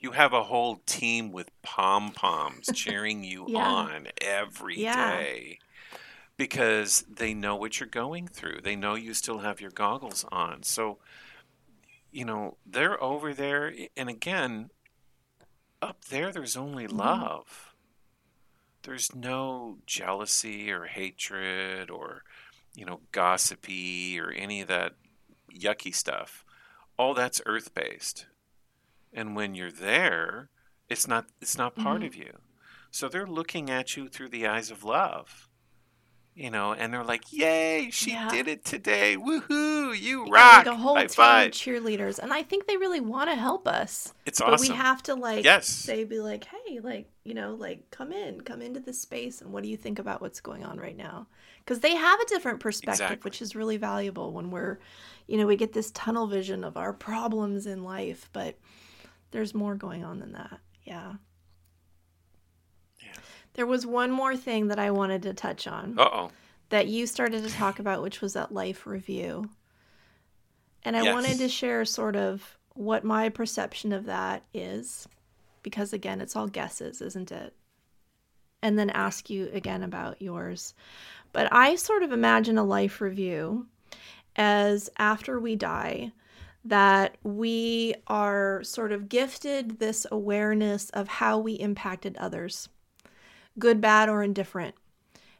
You 0.00 0.12
have 0.12 0.32
a 0.32 0.44
whole 0.44 0.76
team 0.86 1.32
with 1.32 1.50
pom 1.62 2.12
poms 2.12 2.70
cheering 2.72 3.24
you 3.24 3.48
Yeah. 3.48 3.54
on 3.54 4.08
every 4.20 4.84
day 4.84 4.84
Yeah. 4.84 5.26
because 6.36 7.04
they 7.08 7.34
know 7.34 7.56
what 7.56 7.80
you're 7.80 7.88
going 7.88 8.28
through. 8.28 8.60
They 8.62 8.76
know 8.76 8.94
you 8.94 9.14
still 9.14 9.38
have 9.40 9.60
your 9.60 9.70
goggles 9.72 10.24
on. 10.32 10.62
So, 10.64 10.98
you 12.10 12.24
know, 12.24 12.56
they're 12.66 13.02
over 13.02 13.34
there. 13.34 13.72
And 13.96 14.08
again, 14.08 14.70
up 15.82 16.04
there, 16.06 16.30
there's 16.32 16.56
only 16.56 16.86
Mhm. 16.88 16.88
love. 16.88 17.67
There's 18.88 19.14
no 19.14 19.76
jealousy 19.84 20.72
or 20.72 20.86
hatred 20.86 21.90
or, 21.90 22.22
you 22.74 22.86
know, 22.86 23.02
gossipy 23.12 24.18
or 24.18 24.30
any 24.30 24.62
of 24.62 24.68
that 24.68 24.94
yucky 25.54 25.94
stuff. 25.94 26.42
All 26.96 27.12
that's 27.12 27.42
earth 27.44 27.74
based. 27.74 28.24
And 29.12 29.36
when 29.36 29.54
you're 29.54 29.70
there, 29.70 30.48
it's 30.88 31.06
not 31.06 31.26
it's 31.38 31.58
not 31.58 31.76
part 31.76 32.00
Mhm. 32.00 32.06
of 32.06 32.14
you. 32.14 32.38
So 32.90 33.10
they're 33.10 33.26
looking 33.26 33.68
at 33.68 33.94
you 33.94 34.08
through 34.08 34.30
the 34.30 34.46
eyes 34.46 34.70
of 34.70 34.84
love. 34.84 35.47
You 36.38 36.50
know, 36.52 36.72
and 36.72 36.94
they're 36.94 37.02
like, 37.02 37.32
"Yay, 37.32 37.90
she 37.90 38.12
Yeah. 38.12 38.28
did 38.28 38.46
it 38.46 38.64
today! 38.64 39.16
Woohoo! 39.16 39.98
You 39.98 40.24
Yeah, 40.24 40.32
rock! 40.32 40.66
like 40.66 40.66
a 40.66 40.76
whole 40.76 40.94
High 40.94 41.06
team 41.06 41.24
of 41.48 41.50
cheerleaders. 41.50 42.20
And 42.20 42.32
I 42.32 42.44
think 42.44 42.66
they 42.68 42.76
really 42.76 43.00
want 43.00 43.28
to 43.28 43.34
help 43.34 43.66
us. 43.66 44.14
It's 44.24 44.38
But 44.38 44.52
awesome. 44.52 44.68
we 44.68 44.74
have 44.76 45.02
to 45.04 45.16
like 45.16 45.44
Yes. 45.44 45.66
say 45.66 46.04
be 46.04 46.20
like, 46.20 46.44
hey, 46.44 46.78
like, 46.78 47.10
you 47.24 47.34
know, 47.34 47.54
like 47.54 47.90
come 47.90 48.12
in, 48.12 48.42
come 48.42 48.62
into 48.62 48.78
this 48.78 49.00
space 49.00 49.40
and 49.40 49.52
what 49.52 49.64
do 49.64 49.68
you 49.68 49.76
think 49.76 49.98
about 49.98 50.20
what's 50.20 50.40
going 50.40 50.64
on 50.64 50.78
right 50.78 50.96
now? 50.96 51.26
Because 51.58 51.80
they 51.80 51.96
have 51.96 52.20
a 52.20 52.26
different 52.26 52.60
perspective, 52.60 53.00
Exactly. 53.06 53.24
which 53.28 53.42
is 53.42 53.56
really 53.56 53.76
valuable 53.76 54.32
when 54.32 54.50
we're, 54.52 54.78
you 55.26 55.38
know, 55.38 55.46
we 55.46 55.56
get 55.56 55.72
this 55.72 55.90
tunnel 55.90 56.28
vision 56.28 56.62
of 56.62 56.76
our 56.76 56.92
problems 56.92 57.66
in 57.66 57.82
life, 57.82 58.30
but 58.32 58.56
there's 59.32 59.54
more 59.54 59.74
going 59.74 60.04
on 60.04 60.20
than 60.20 60.32
that. 60.32 60.60
Yeah. 60.84 61.14
There 63.58 63.66
was 63.66 63.84
one 63.84 64.12
more 64.12 64.36
thing 64.36 64.68
that 64.68 64.78
I 64.78 64.92
wanted 64.92 65.22
to 65.22 65.34
touch 65.34 65.66
on 65.66 65.98
Uh 65.98 66.08
oh. 66.12 66.30
that 66.68 66.86
you 66.86 67.08
started 67.08 67.42
to 67.42 67.50
talk 67.50 67.80
about, 67.80 68.04
which 68.04 68.20
was 68.20 68.34
that 68.34 68.54
life 68.54 68.86
review. 68.86 69.50
And 70.84 70.96
I 70.96 71.12
wanted 71.12 71.38
to 71.38 71.48
share 71.48 71.84
sort 71.84 72.14
of 72.14 72.56
what 72.74 73.02
my 73.02 73.30
perception 73.30 73.92
of 73.92 74.04
that 74.04 74.44
is, 74.54 75.08
because 75.64 75.92
again, 75.92 76.20
it's 76.20 76.36
all 76.36 76.46
guesses, 76.46 77.02
isn't 77.02 77.32
it? 77.32 77.52
And 78.62 78.78
then 78.78 78.90
ask 78.90 79.28
you 79.28 79.50
again 79.52 79.82
about 79.82 80.22
yours. 80.22 80.72
But 81.32 81.52
I 81.52 81.74
sort 81.74 82.04
of 82.04 82.12
imagine 82.12 82.58
a 82.58 82.64
life 82.64 83.00
review 83.00 83.66
as 84.36 84.88
after 84.98 85.40
we 85.40 85.56
die, 85.56 86.12
that 86.64 87.16
we 87.24 87.96
are 88.06 88.62
sort 88.62 88.92
of 88.92 89.08
gifted 89.08 89.80
this 89.80 90.06
awareness 90.12 90.90
of 90.90 91.08
how 91.08 91.40
we 91.40 91.54
impacted 91.54 92.16
others, 92.18 92.68
good, 93.58 93.80
bad, 93.80 94.08
or 94.08 94.22
indifferent? 94.22 94.74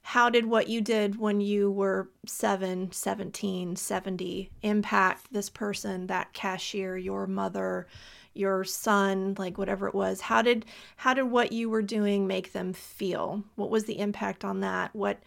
How 0.03 0.31
did 0.31 0.47
what 0.47 0.69
you 0.69 0.81
did 0.81 1.19
when 1.19 1.43
you 1.43 1.71
were 1.71 2.09
7 2.25 2.93
17 2.93 3.77
70 3.77 4.51
impact 4.63 5.27
this 5.31 5.51
person 5.51 6.07
that 6.07 6.33
cashier 6.33 6.97
your 6.97 7.27
mother 7.27 7.87
your 8.33 8.65
son 8.65 9.35
like 9.37 9.59
whatever 9.59 9.87
it 9.87 9.95
was? 9.95 10.23
How 10.23 10.41
did 10.41 10.65
how 10.97 11.13
did 11.13 11.25
what 11.25 11.53
you 11.53 11.69
were 11.69 11.83
doing 11.83 12.27
make 12.27 12.53
them 12.53 12.73
feel? 12.73 13.45
What 13.57 13.69
was 13.69 13.85
the 13.85 13.99
impact 13.99 14.47
on 14.47 14.61
that? 14.61 14.97
What 14.97 15.19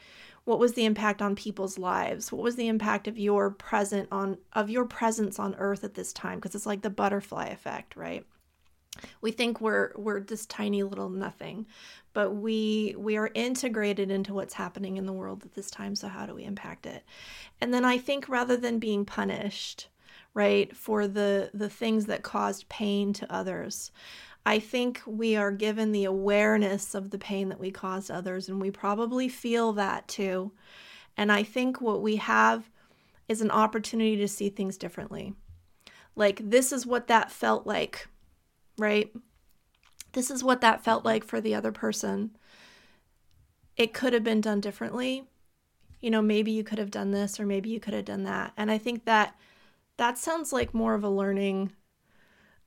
what 0.45 0.57
was 0.57 0.73
the 0.73 0.85
impact 0.85 1.21
on 1.21 1.35
people's 1.35 1.77
lives? 1.77 2.31
What 2.31 2.41
was 2.41 2.55
the 2.55 2.67
impact 2.67 3.07
of 3.07 3.19
your 3.19 3.51
present 3.51 4.07
on 4.11 4.39
of 4.53 4.71
your 4.71 4.85
presence 4.85 5.37
on 5.37 5.53
earth 5.59 5.83
at 5.83 5.93
this 5.93 6.11
time? 6.11 6.39
Because 6.39 6.55
it's 6.55 6.65
like 6.65 6.81
the 6.81 6.89
butterfly 6.89 7.49
effect 7.49 7.95
right 7.95 8.25
we 9.21 9.31
think 9.31 9.61
we're 9.61 9.91
we're 9.95 10.19
this 10.19 10.45
tiny 10.45 10.83
little 10.83 11.09
nothing 11.09 11.65
but 12.13 12.31
we 12.31 12.95
we 12.97 13.17
are 13.17 13.31
integrated 13.33 14.11
into 14.11 14.33
what's 14.33 14.53
happening 14.53 14.97
in 14.97 15.05
the 15.05 15.13
world 15.13 15.43
at 15.43 15.53
this 15.53 15.71
time 15.71 15.95
so 15.95 16.07
how 16.07 16.25
do 16.25 16.35
we 16.35 16.43
impact 16.43 16.85
it? 16.85 17.03
And 17.59 17.73
then 17.73 17.85
i 17.85 17.97
think 17.97 18.27
rather 18.27 18.57
than 18.57 18.79
being 18.79 19.05
punished 19.05 19.87
right 20.33 20.75
for 20.75 21.07
the 21.07 21.49
the 21.53 21.69
things 21.69 22.05
that 22.05 22.23
caused 22.23 22.69
pain 22.69 23.13
to 23.13 23.33
others 23.33 23.91
i 24.45 24.59
think 24.59 25.01
we 25.05 25.35
are 25.35 25.51
given 25.51 25.91
the 25.91 26.05
awareness 26.05 26.95
of 26.95 27.09
the 27.09 27.17
pain 27.17 27.49
that 27.49 27.59
we 27.59 27.71
caused 27.71 28.09
others 28.11 28.49
and 28.49 28.61
we 28.61 28.71
probably 28.71 29.29
feel 29.29 29.73
that 29.73 30.07
too. 30.07 30.51
And 31.17 31.31
i 31.31 31.43
think 31.43 31.81
what 31.81 32.01
we 32.01 32.17
have 32.17 32.69
is 33.27 33.41
an 33.41 33.51
opportunity 33.51 34.17
to 34.17 34.27
see 34.27 34.49
things 34.49 34.77
differently. 34.77 35.33
Like 36.17 36.41
this 36.43 36.73
is 36.73 36.85
what 36.85 37.07
that 37.07 37.31
felt 37.31 37.65
like 37.65 38.07
right 38.77 39.11
this 40.13 40.29
is 40.29 40.43
what 40.43 40.61
that 40.61 40.83
felt 40.83 41.05
like 41.05 41.23
for 41.23 41.39
the 41.39 41.55
other 41.55 41.71
person. 41.71 42.31
It 43.77 43.93
could 43.93 44.13
have 44.13 44.23
been 44.23 44.41
done 44.41 44.59
differently. 44.59 45.23
You 46.01 46.11
know, 46.11 46.21
maybe 46.21 46.51
you 46.51 46.63
could 46.63 46.79
have 46.79 46.91
done 46.91 47.11
this 47.11 47.39
or 47.39 47.45
maybe 47.45 47.69
you 47.69 47.79
could 47.79 47.93
have 47.93 48.05
done 48.05 48.23
that. 48.23 48.53
And 48.57 48.69
I 48.69 48.77
think 48.77 49.05
that 49.05 49.35
that 49.97 50.17
sounds 50.17 50.51
like 50.51 50.73
more 50.73 50.95
of 50.95 51.03
a 51.03 51.09
learning 51.09 51.71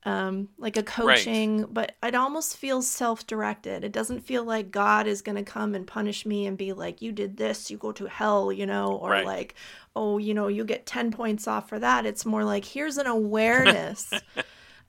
um 0.03 0.49
like 0.59 0.77
a 0.77 0.83
coaching, 0.83 1.65
but 1.69 1.93
it 2.03 2.13
almost 2.15 2.57
feels 2.57 2.87
self-directed. 2.87 3.83
It 3.83 3.91
doesn't 3.91 4.21
feel 4.25 4.43
like 4.43 4.69
God 4.71 5.07
is 5.07 5.21
going 5.23 5.35
to 5.35 5.43
come 5.43 5.73
and 5.73 5.85
punish 5.87 6.25
me 6.27 6.45
and 6.45 6.57
be 6.57 6.73
like 6.73 7.01
you 7.01 7.11
did 7.11 7.37
this, 7.37 7.71
you 7.71 7.77
go 7.77 7.91
to 7.93 8.05
hell, 8.05 8.51
you 8.51 8.65
know, 8.67 8.93
or 8.97 9.09
Right. 9.11 9.25
like 9.25 9.55
oh, 9.95 10.17
you 10.17 10.33
know, 10.33 10.47
you 10.47 10.65
get 10.65 10.85
10 10.85 11.11
points 11.11 11.47
off 11.47 11.69
for 11.69 11.79
that. 11.79 12.05
It's 12.05 12.25
more 12.25 12.43
like 12.43 12.65
here's 12.65 12.97
an 12.97 13.07
awareness 13.19 14.13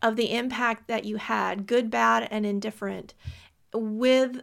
of 0.03 0.17
the 0.17 0.33
impact 0.33 0.89
that 0.89 1.05
you 1.05 1.17
had, 1.17 1.67
good, 1.67 1.91
bad, 1.91 2.29
and 2.31 2.45
indifferent, 2.45 3.15
with 3.73 4.43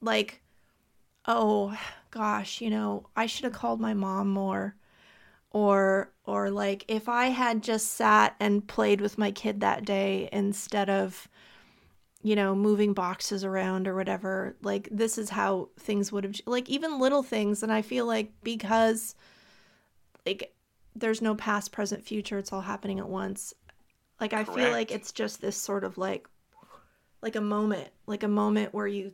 like, 0.00 0.42
oh 1.26 1.76
gosh, 2.10 2.60
you 2.60 2.70
know, 2.70 3.06
I 3.16 3.26
should 3.26 3.44
have 3.44 3.52
called 3.52 3.80
my 3.80 3.94
mom 3.94 4.30
more. 4.30 4.76
Or, 5.50 6.12
or 6.26 6.50
like 6.50 6.84
if 6.88 7.08
I 7.08 7.26
had 7.26 7.62
just 7.62 7.92
sat 7.92 8.34
and 8.40 8.66
played 8.66 9.00
with 9.00 9.18
my 9.18 9.30
kid 9.30 9.60
that 9.60 9.84
day 9.84 10.28
instead 10.32 10.90
of, 10.90 11.28
you 12.22 12.34
know, 12.34 12.56
moving 12.56 12.92
boxes 12.92 13.44
around 13.44 13.86
or 13.86 13.94
whatever, 13.94 14.56
like 14.62 14.88
this 14.90 15.16
is 15.16 15.30
how 15.30 15.68
things 15.78 16.10
would 16.10 16.24
have, 16.24 16.40
like 16.46 16.68
even 16.68 16.98
little 16.98 17.22
things. 17.22 17.62
And 17.62 17.70
I 17.70 17.82
feel 17.82 18.04
like 18.04 18.32
because, 18.42 19.14
like, 20.26 20.52
there's 20.96 21.22
no 21.22 21.36
past, 21.36 21.70
present, 21.70 22.04
future, 22.04 22.38
it's 22.38 22.52
all 22.52 22.62
happening 22.62 22.98
at 22.98 23.08
once 23.08 23.54
like 24.20 24.32
i 24.32 24.44
feel 24.44 24.70
like 24.70 24.90
it's 24.90 25.12
just 25.12 25.40
this 25.40 25.56
sort 25.56 25.84
of 25.84 25.98
like 25.98 26.28
like 27.22 27.36
a 27.36 27.40
moment 27.40 27.88
like 28.06 28.22
a 28.22 28.28
moment 28.28 28.72
where 28.74 28.86
you 28.86 29.12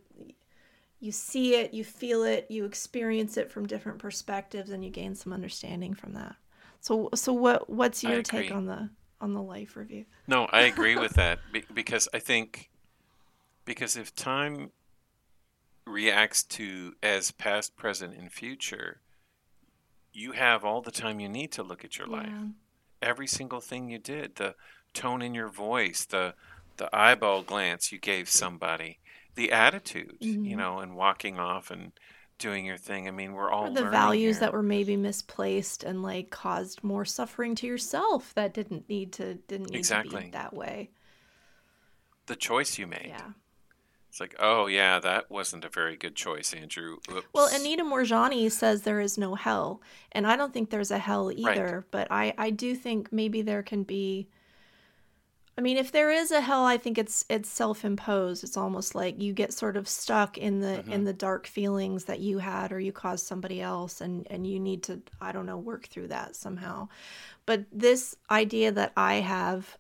you 1.01 1.11
see 1.11 1.55
it 1.55 1.73
you 1.73 1.83
feel 1.83 2.23
it 2.23 2.47
you 2.51 2.65
experience 2.65 3.37
it 3.37 3.51
from 3.51 3.67
different 3.67 3.99
perspectives 3.99 4.71
and 4.71 4.85
you 4.85 4.91
gain 4.91 5.15
some 5.15 5.33
understanding 5.33 5.95
from 5.95 6.13
that. 6.13 6.37
So 6.81 7.09
so 7.15 7.33
what 7.33 7.69
what's 7.69 8.05
your 8.05 8.23
take 8.23 8.53
on 8.53 8.67
the 8.67 8.91
on 9.21 9.35
the 9.35 9.43
life 9.43 9.77
review? 9.77 10.05
No, 10.27 10.47
I 10.53 10.63
agree 10.63 10.97
with 10.97 11.15
that 11.15 11.41
because 11.75 12.09
I 12.15 12.19
think 12.19 12.71
because 13.65 13.97
if 13.97 14.15
time 14.15 14.71
reacts 15.87 16.43
to 16.43 16.95
as 17.03 17.31
past, 17.31 17.77
present, 17.77 18.15
and 18.15 18.31
future, 18.31 19.01
you 20.13 20.33
have 20.33 20.65
all 20.65 20.83
the 20.83 20.91
time 20.91 21.19
you 21.19 21.29
need 21.29 21.51
to 21.53 21.63
look 21.63 21.85
at 21.85 21.99
your 21.99 22.07
life. 22.07 22.29
Every 23.03 23.27
single 23.27 23.61
thing 23.61 23.89
you 23.89 23.99
did, 23.99 24.37
the 24.37 24.55
tone 24.95 25.23
in 25.23 25.35
your 25.35 25.49
voice, 25.49 26.05
the 26.05 26.35
the 26.77 26.95
eyeball 26.97 27.43
glance 27.43 27.93
you 27.93 27.99
gave 27.99 28.29
somebody, 28.31 28.99
the 29.35 29.53
attitude, 29.53 30.17
you 30.21 30.57
Mhm. 30.57 30.57
know, 30.57 30.79
and 30.81 30.97
walking 30.97 31.39
off 31.39 31.71
and 31.71 31.93
doing 32.39 32.65
your 32.65 32.79
thing. 32.79 33.07
I 33.07 33.11
mean, 33.11 33.35
we're 33.35 33.51
all 33.51 33.67
or 33.67 33.71
the 33.71 33.85
values 33.85 34.37
here. 34.37 34.41
that 34.41 34.53
were 34.55 34.63
maybe 34.63 34.97
misplaced 34.97 35.85
and 35.85 36.03
like 36.03 36.31
caused 36.31 36.83
more 36.83 37.05
suffering 37.05 37.55
to 37.57 37.67
yourself 37.67 38.33
that 38.35 38.55
didn't 38.55 38.89
need 38.89 39.13
to 39.15 39.35
didn't 39.35 39.71
need 39.73 39.73
to 39.73 39.79
Exactly. 39.79 40.25
be 40.25 40.31
that 40.31 40.55
way 40.55 40.91
the 42.27 42.37
choice 42.37 42.79
you 42.79 42.87
made. 42.87 43.07
yeah 43.09 43.33
It's 44.09 44.21
like, 44.21 44.35
oh 44.41 44.67
yeah, 44.67 44.99
that 45.01 45.31
wasn't 45.31 45.65
a 45.65 45.69
very 45.69 45.97
good 45.97 46.17
choice, 46.17 46.53
Andrew. 46.53 46.99
Oops. 47.11 47.27
Well, 47.33 47.49
Anita 47.55 47.85
Moorjani 47.85 48.51
says 48.51 48.83
there 48.83 49.01
is 49.01 49.17
no 49.19 49.35
hell, 49.37 49.83
and 50.13 50.27
I 50.27 50.37
don't 50.37 50.53
think 50.53 50.71
there's 50.71 50.91
a 50.91 50.99
hell 50.99 51.31
either. 51.31 51.87
But 51.91 52.09
I, 52.11 52.35
I 52.39 52.51
do 52.51 52.75
think 52.75 53.13
maybe 53.13 53.43
there 53.43 53.63
can 53.63 53.85
be. 53.85 54.29
I 55.61 55.63
mean, 55.63 55.77
if 55.77 55.93
there 55.93 56.11
is 56.11 56.31
a 56.31 56.41
hell, 56.41 56.65
I 56.65 56.79
think 56.79 56.97
it's 56.97 57.27
it's 57.29 57.47
self 57.47 57.85
imposed. 57.85 58.45
It's 58.45 58.57
almost 58.57 58.95
like 58.95 59.21
you 59.21 59.35
get 59.35 59.53
sort 59.53 59.77
of 59.77 59.87
stuck 59.87 60.39
in 60.39 60.61
the 60.61 60.77
in 60.77 60.85
mm-hmm. 60.87 61.05
the 61.05 61.13
dark 61.13 61.47
feelings 61.47 62.07
that 62.07 62.19
you 62.19 62.39
had, 62.39 62.73
or 62.73 62.81
you 62.81 62.93
caused 62.93 63.27
somebody 63.27 63.61
else, 63.61 64.01
and 64.01 64.27
and 64.31 64.47
you 64.47 64.59
need 64.59 64.83
to 64.85 65.03
I 65.21 65.33
don't 65.33 65.45
know 65.45 65.59
work 65.59 65.87
through 65.87 66.09
that 66.09 66.35
somehow. 66.35 66.89
But 67.45 67.67
this 67.71 68.17
idea 68.31 68.73
that 68.73 68.95
I 68.97 69.17
have 69.17 69.77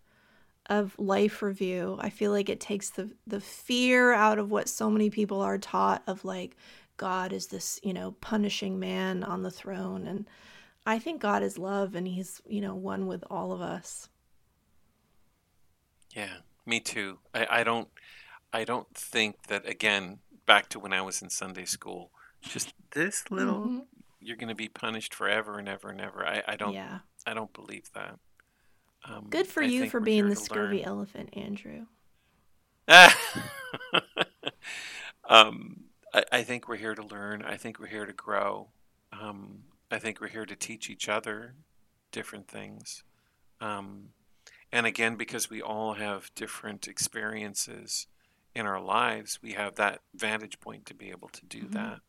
of 0.66 0.94
life 0.98 1.40
review, 1.40 1.96
I 1.98 2.10
feel 2.10 2.30
like 2.30 2.50
it 2.50 2.60
takes 2.60 2.90
the 2.90 3.10
the 3.26 3.40
fear 3.40 4.12
out 4.12 4.38
of 4.38 4.50
what 4.50 4.68
so 4.68 4.90
many 4.90 5.08
people 5.08 5.40
are 5.40 5.56
taught 5.56 6.02
of 6.06 6.26
like 6.26 6.58
God 6.98 7.32
is 7.32 7.46
this, 7.46 7.80
you 7.82 7.94
know, 7.94 8.12
punishing 8.20 8.78
man 8.78 9.24
on 9.24 9.42
the 9.44 9.50
throne. 9.50 10.06
And 10.06 10.28
I 10.84 10.98
think 10.98 11.22
God 11.22 11.42
is 11.42 11.56
love 11.56 11.94
and 11.94 12.06
he's, 12.06 12.42
you 12.46 12.60
know, 12.60 12.74
one 12.74 13.06
with 13.06 13.24
all 13.30 13.52
of 13.52 13.62
us. 13.62 14.09
Yeah, 16.14 16.38
me 16.66 16.80
too. 16.80 17.18
I, 17.34 17.46
I 17.50 17.64
don't 17.64 17.88
I 18.52 18.64
don't 18.64 18.92
think 18.94 19.46
that 19.48 19.68
again, 19.68 20.18
back 20.46 20.68
to 20.70 20.78
when 20.78 20.92
I 20.92 21.02
was 21.02 21.22
in 21.22 21.30
Sunday 21.30 21.64
school, 21.64 22.10
just 22.42 22.74
this 22.92 23.30
little 23.30 23.60
mm-hmm. 23.60 23.78
you're 24.20 24.36
gonna 24.36 24.54
be 24.54 24.68
punished 24.68 25.14
forever 25.14 25.58
and 25.58 25.68
ever 25.68 25.90
and 25.90 26.00
ever. 26.00 26.26
I, 26.26 26.42
I 26.46 26.56
don't 26.56 26.74
yeah. 26.74 27.00
I 27.26 27.34
don't 27.34 27.52
believe 27.52 27.90
that. 27.94 28.18
Um, 29.04 29.26
Good 29.30 29.46
for 29.46 29.62
I 29.62 29.66
you 29.66 29.88
for 29.88 30.00
being 30.00 30.28
the 30.28 30.36
scurvy 30.36 30.78
learn. 30.78 30.86
elephant, 30.86 31.30
Andrew. 31.32 31.86
um, 35.28 35.84
I, 36.12 36.24
I, 36.32 36.42
think 36.42 36.68
we're 36.68 36.76
here 36.76 36.94
to 36.94 37.02
learn. 37.02 37.42
I 37.42 37.56
think 37.56 37.78
we're 37.78 37.86
here 37.86 38.04
to 38.04 38.12
grow. 38.12 38.68
Um, 39.12 39.60
I 39.90 39.98
think 39.98 40.20
we're 40.20 40.28
here 40.28 40.44
to 40.44 40.56
teach 40.56 40.90
each 40.90 41.08
other 41.08 41.54
different 42.10 42.48
things. 42.48 43.04
Um, 43.60 44.08
and 44.72 44.86
again, 44.86 45.16
because 45.16 45.50
we 45.50 45.60
all 45.60 45.94
have 45.94 46.30
different 46.34 46.86
experiences 46.86 48.06
in 48.54 48.66
our 48.66 48.80
lives, 48.80 49.38
we 49.42 49.52
have 49.52 49.76
that 49.76 50.00
vantage 50.14 50.60
point 50.60 50.86
to 50.86 50.94
be 50.94 51.10
able 51.10 51.28
to 51.28 51.44
do 51.46 51.62
mm-hmm. 51.62 51.74
that. 51.74 52.00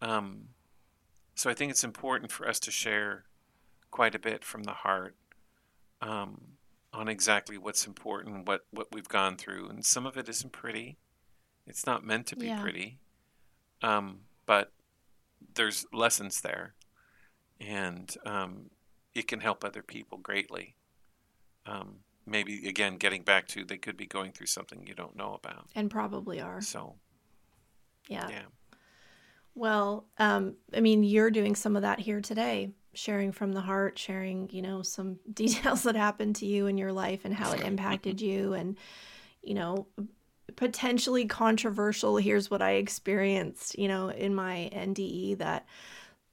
Um, 0.00 0.48
so 1.34 1.50
I 1.50 1.54
think 1.54 1.70
it's 1.70 1.84
important 1.84 2.32
for 2.32 2.48
us 2.48 2.58
to 2.60 2.70
share 2.70 3.24
quite 3.90 4.14
a 4.14 4.18
bit 4.18 4.44
from 4.44 4.64
the 4.64 4.72
heart 4.72 5.14
um, 6.00 6.40
on 6.92 7.08
exactly 7.08 7.58
what's 7.58 7.86
important, 7.86 8.46
what 8.46 8.66
what 8.70 8.88
we've 8.92 9.08
gone 9.08 9.36
through, 9.36 9.68
and 9.68 9.84
some 9.84 10.06
of 10.06 10.16
it 10.16 10.28
isn't 10.28 10.52
pretty. 10.52 10.96
It's 11.66 11.86
not 11.86 12.04
meant 12.04 12.26
to 12.28 12.36
be 12.36 12.46
yeah. 12.46 12.60
pretty, 12.60 12.98
um, 13.82 14.20
but 14.44 14.72
there's 15.54 15.86
lessons 15.92 16.40
there, 16.40 16.74
and 17.60 18.14
um, 18.24 18.70
it 19.14 19.26
can 19.28 19.40
help 19.40 19.64
other 19.64 19.82
people 19.82 20.18
greatly. 20.18 20.74
Um, 21.66 21.96
maybe 22.26 22.68
again, 22.68 22.96
getting 22.96 23.22
back 23.22 23.48
to 23.48 23.64
they 23.64 23.78
could 23.78 23.96
be 23.96 24.06
going 24.06 24.32
through 24.32 24.46
something 24.46 24.86
you 24.86 24.94
don't 24.94 25.16
know 25.16 25.34
about, 25.34 25.66
and 25.74 25.90
probably 25.90 26.40
are. 26.40 26.60
So, 26.60 26.96
yeah. 28.08 28.28
Yeah. 28.28 28.42
Well, 29.54 30.04
um, 30.18 30.56
I 30.74 30.80
mean, 30.80 31.02
you're 31.02 31.30
doing 31.30 31.56
some 31.56 31.76
of 31.76 31.82
that 31.82 31.98
here 31.98 32.20
today 32.20 32.72
sharing 32.92 33.32
from 33.32 33.52
the 33.52 33.60
heart, 33.60 33.98
sharing, 33.98 34.48
you 34.50 34.62
know, 34.62 34.82
some 34.82 35.18
details 35.32 35.82
that 35.84 35.96
happened 35.96 36.36
to 36.36 36.46
you 36.46 36.66
in 36.66 36.78
your 36.78 36.92
life 36.92 37.20
and 37.24 37.34
how 37.34 37.52
it 37.52 37.60
impacted 37.60 38.20
you 38.20 38.52
and 38.52 38.76
you 39.46 39.54
know, 39.54 39.86
potentially 40.56 41.24
controversial, 41.24 42.16
here's 42.16 42.50
what 42.50 42.60
I 42.60 42.72
experienced, 42.72 43.78
you 43.78 43.88
know, 43.88 44.08
in 44.08 44.34
my 44.34 44.68
NDE 44.74 45.38
that 45.38 45.66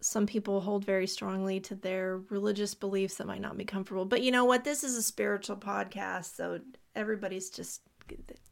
some 0.03 0.27
people 0.27 0.59
hold 0.59 0.83
very 0.83 1.07
strongly 1.07 1.61
to 1.61 1.75
their 1.75 2.17
religious 2.29 2.75
beliefs 2.75 3.15
that 3.15 3.27
might 3.27 3.41
not 3.41 3.57
be 3.57 3.63
comfortable. 3.63 4.05
But 4.05 4.21
you 4.21 4.31
know 4.31 4.43
what? 4.43 4.65
This 4.65 4.83
is 4.83 4.97
a 4.97 5.01
spiritual 5.01 5.55
podcast, 5.55 6.35
so 6.35 6.59
everybody's 6.93 7.49
just 7.49 7.81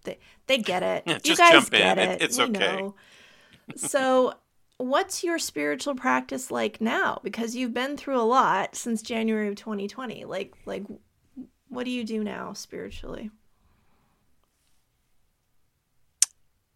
they, 0.05 0.17
they 0.47 0.57
get 0.57 0.81
it. 0.81 1.03
Yeah, 1.05 1.19
you 1.23 1.35
guys 1.35 1.69
get 1.69 1.97
in. 1.97 2.09
it. 2.09 2.21
It's 2.21 2.37
we 2.37 2.45
okay. 2.45 2.77
Know. 2.77 2.95
So 3.75 4.33
what's 4.77 5.23
your 5.23 5.37
spiritual 5.37 5.93
practice 5.93 6.49
like 6.49 6.81
now 6.81 7.19
because 7.23 7.55
you've 7.55 7.73
been 7.73 7.95
through 7.97 8.19
a 8.19 8.23
lot 8.23 8.75
since 8.75 9.03
January 9.03 9.47
of 9.47 9.55
2020 9.55 10.25
like 10.25 10.55
like 10.65 10.83
what 11.69 11.83
do 11.83 11.91
you 11.91 12.03
do 12.03 12.23
now 12.23 12.51
spiritually 12.51 13.29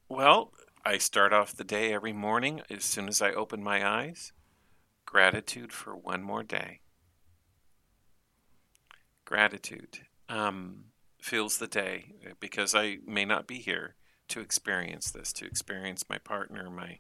well 0.08 0.52
I 0.86 1.00
start 1.00 1.34
off 1.34 1.56
the 1.56 1.64
day 1.64 1.92
every 1.92 2.14
morning 2.14 2.62
as 2.70 2.84
soon 2.84 3.08
as 3.08 3.24
I 3.24 3.32
open 3.32 3.64
my 3.64 3.84
eyes 3.84 4.34
gratitude 5.06 5.72
for 5.72 5.96
one 5.96 6.24
more 6.24 6.44
day 6.44 6.82
gratitude 9.24 10.00
um, 10.30 10.86
fills 11.22 11.58
the 11.58 11.68
day 11.68 12.14
because 12.40 12.76
I 12.76 12.98
may 13.06 13.26
not 13.26 13.48
be 13.48 13.60
here 13.60 13.96
to 14.28 14.40
experience 14.40 15.12
this 15.12 15.32
to 15.34 15.46
experience 15.46 16.06
my 16.10 16.18
partner 16.18 16.70
my 16.70 17.00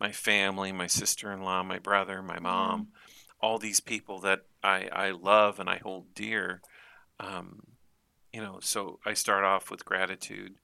my 0.00 0.12
family, 0.12 0.72
my 0.72 0.86
sister 0.86 1.32
in 1.32 1.42
law, 1.42 1.62
my 1.62 1.78
brother, 1.78 2.22
my 2.22 2.38
mom, 2.38 2.80
mm. 2.80 2.86
all 3.40 3.58
these 3.58 3.80
people 3.80 4.20
that 4.20 4.42
I, 4.62 4.88
I 4.92 5.10
love 5.10 5.58
and 5.58 5.68
I 5.68 5.78
hold 5.78 6.14
dear. 6.14 6.60
Um, 7.20 7.62
you 8.32 8.40
know, 8.40 8.58
so 8.60 9.00
I 9.04 9.14
start 9.14 9.44
off 9.44 9.70
with 9.70 9.84
gratitude. 9.84 10.56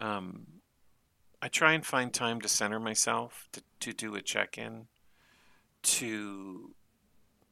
Um, 0.00 0.46
I 1.42 1.48
try 1.48 1.72
and 1.72 1.84
find 1.84 2.12
time 2.12 2.40
to 2.40 2.48
center 2.48 2.78
myself, 2.78 3.48
to, 3.52 3.62
to 3.80 3.92
do 3.92 4.14
a 4.14 4.22
check 4.22 4.58
in, 4.58 4.86
to 5.82 6.74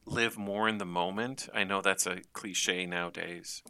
live 0.05 0.37
more 0.37 0.67
in 0.67 0.77
the 0.77 0.85
moment. 0.85 1.49
I 1.53 1.63
know 1.63 1.81
that's 1.81 2.05
a 2.05 2.21
cliche 2.33 2.85
nowadays, 2.85 3.61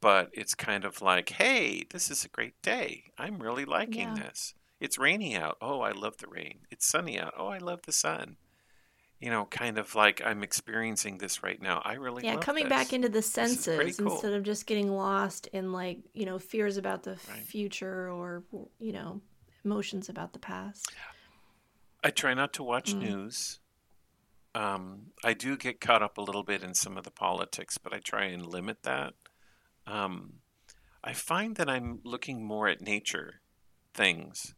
but 0.00 0.30
it's 0.32 0.54
kind 0.54 0.84
of 0.84 1.02
like, 1.02 1.30
hey, 1.30 1.84
this 1.90 2.10
is 2.10 2.24
a 2.24 2.28
great 2.28 2.60
day. 2.62 3.04
I'm 3.18 3.38
really 3.38 3.64
liking 3.64 4.16
yeah. 4.16 4.24
this. 4.24 4.54
It's 4.80 4.98
rainy 4.98 5.36
out. 5.36 5.56
Oh, 5.62 5.80
I 5.80 5.92
love 5.92 6.18
the 6.18 6.26
rain. 6.28 6.60
It's 6.70 6.86
sunny 6.86 7.18
out. 7.18 7.32
Oh, 7.38 7.48
I 7.48 7.58
love 7.58 7.82
the 7.82 7.92
sun. 7.92 8.36
You 9.20 9.30
know, 9.30 9.46
kind 9.46 9.78
of 9.78 9.94
like 9.94 10.20
I'm 10.22 10.42
experiencing 10.42 11.16
this 11.16 11.42
right 11.42 11.60
now. 11.62 11.80
I 11.84 11.94
really 11.94 12.24
yeah, 12.24 12.36
coming 12.36 12.64
this. 12.64 12.70
back 12.70 12.92
into 12.92 13.08
the 13.08 13.22
senses 13.22 13.96
cool. 13.96 14.12
instead 14.12 14.34
of 14.34 14.42
just 14.42 14.66
getting 14.66 14.92
lost 14.92 15.46
in 15.54 15.72
like 15.72 16.00
you 16.12 16.26
know 16.26 16.38
fears 16.38 16.76
about 16.76 17.04
the 17.04 17.16
right. 17.30 17.38
future 17.38 18.10
or 18.10 18.42
you 18.78 18.92
know 18.92 19.22
emotions 19.64 20.10
about 20.10 20.34
the 20.34 20.38
past. 20.38 20.92
I 22.02 22.10
try 22.10 22.34
not 22.34 22.52
to 22.54 22.62
watch 22.62 22.92
mm. 22.92 22.98
news. 22.98 23.60
Um, 24.54 25.06
I 25.24 25.34
do 25.34 25.56
get 25.56 25.80
caught 25.80 26.02
up 26.02 26.16
a 26.16 26.22
little 26.22 26.44
bit 26.44 26.62
in 26.62 26.74
some 26.74 26.96
of 26.96 27.04
the 27.04 27.10
politics, 27.10 27.76
but 27.78 27.92
I 27.92 27.98
try 27.98 28.24
and 28.26 28.46
limit 28.46 28.82
that. 28.84 29.14
Um, 29.86 30.34
I 31.02 31.12
find 31.12 31.56
that 31.56 31.68
I'm 31.68 32.00
looking 32.04 32.44
more 32.44 32.68
at 32.68 32.80
nature 32.80 33.40
things 33.92 34.54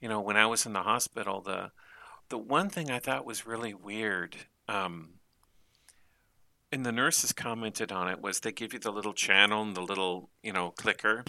you 0.00 0.08
know, 0.08 0.20
when 0.20 0.36
I 0.36 0.46
was 0.46 0.66
in 0.66 0.72
the 0.72 0.82
hospital, 0.82 1.40
the 1.40 1.70
the 2.28 2.38
one 2.38 2.68
thing 2.68 2.90
I 2.90 2.98
thought 2.98 3.24
was 3.24 3.46
really 3.46 3.72
weird, 3.74 4.36
um, 4.68 5.14
and 6.70 6.84
the 6.84 6.92
nurses 6.92 7.32
commented 7.32 7.90
on 7.90 8.08
it, 8.08 8.20
was 8.20 8.40
they 8.40 8.52
give 8.52 8.72
you 8.72 8.78
the 8.78 8.92
little 8.92 9.14
channel 9.14 9.62
and 9.62 9.74
the 9.74 9.80
little, 9.80 10.28
you 10.42 10.52
know, 10.52 10.70
clicker, 10.76 11.24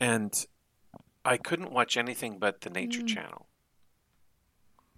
and 0.00 0.46
I 1.24 1.38
couldn't 1.38 1.72
watch 1.72 1.96
anything 1.96 2.38
but 2.38 2.60
the 2.60 2.70
nature 2.70 3.02
mm. 3.02 3.08
channel. 3.08 3.46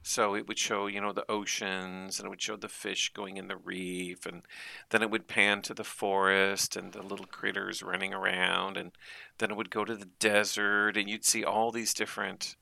So 0.09 0.35
it 0.35 0.48
would 0.48 0.59
show, 0.59 0.86
you 0.86 1.02
know, 1.02 1.12
the 1.12 1.30
oceans 1.30 2.18
and 2.18 2.24
it 2.24 2.30
would 2.30 2.40
show 2.40 2.56
the 2.56 2.66
fish 2.66 3.12
going 3.12 3.36
in 3.36 3.48
the 3.48 3.59
reef 3.59 4.24
and 4.24 4.40
then 4.89 5.02
it 5.02 5.10
would 5.10 5.28
pan 5.28 5.60
to 5.60 5.74
the 5.74 5.85
forest 5.85 6.76
and 6.76 6.94
the 6.94 7.02
little 7.02 7.26
critters 7.26 7.82
running 7.82 8.14
around 8.14 8.78
and 8.78 8.93
then 9.36 9.51
it 9.51 9.56
would 9.59 9.68
go 9.68 9.85
to 9.85 9.94
the 9.94 10.09
desert 10.18 10.97
and 10.97 11.10
you'd 11.10 11.26
see 11.26 11.44
all 11.44 11.70
these 11.70 11.93
different 11.93 12.56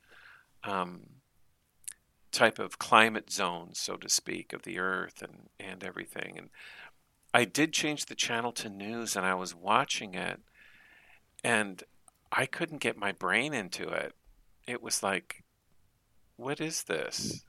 um, 0.64 1.02
type 2.32 2.58
of 2.58 2.80
climate 2.80 3.30
zones, 3.30 3.78
so 3.78 3.94
to 3.96 4.08
speak, 4.08 4.52
of 4.52 4.62
the 4.62 4.80
earth 4.80 5.22
and, 5.22 5.48
and 5.60 5.84
everything. 5.84 6.36
And 6.36 6.50
I 7.32 7.44
did 7.44 7.72
change 7.72 8.06
the 8.06 8.16
channel 8.16 8.50
to 8.54 8.68
news 8.68 9.14
and 9.14 9.24
I 9.24 9.34
was 9.34 9.54
watching 9.54 10.14
it 10.14 10.40
and 11.44 11.84
I 12.32 12.46
couldn't 12.46 12.78
get 12.78 12.98
my 12.98 13.12
brain 13.12 13.54
into 13.54 13.88
it. 13.88 14.16
It 14.66 14.82
was 14.82 15.04
like 15.04 15.44
what 16.36 16.60
is 16.60 16.84
this? 16.84 17.44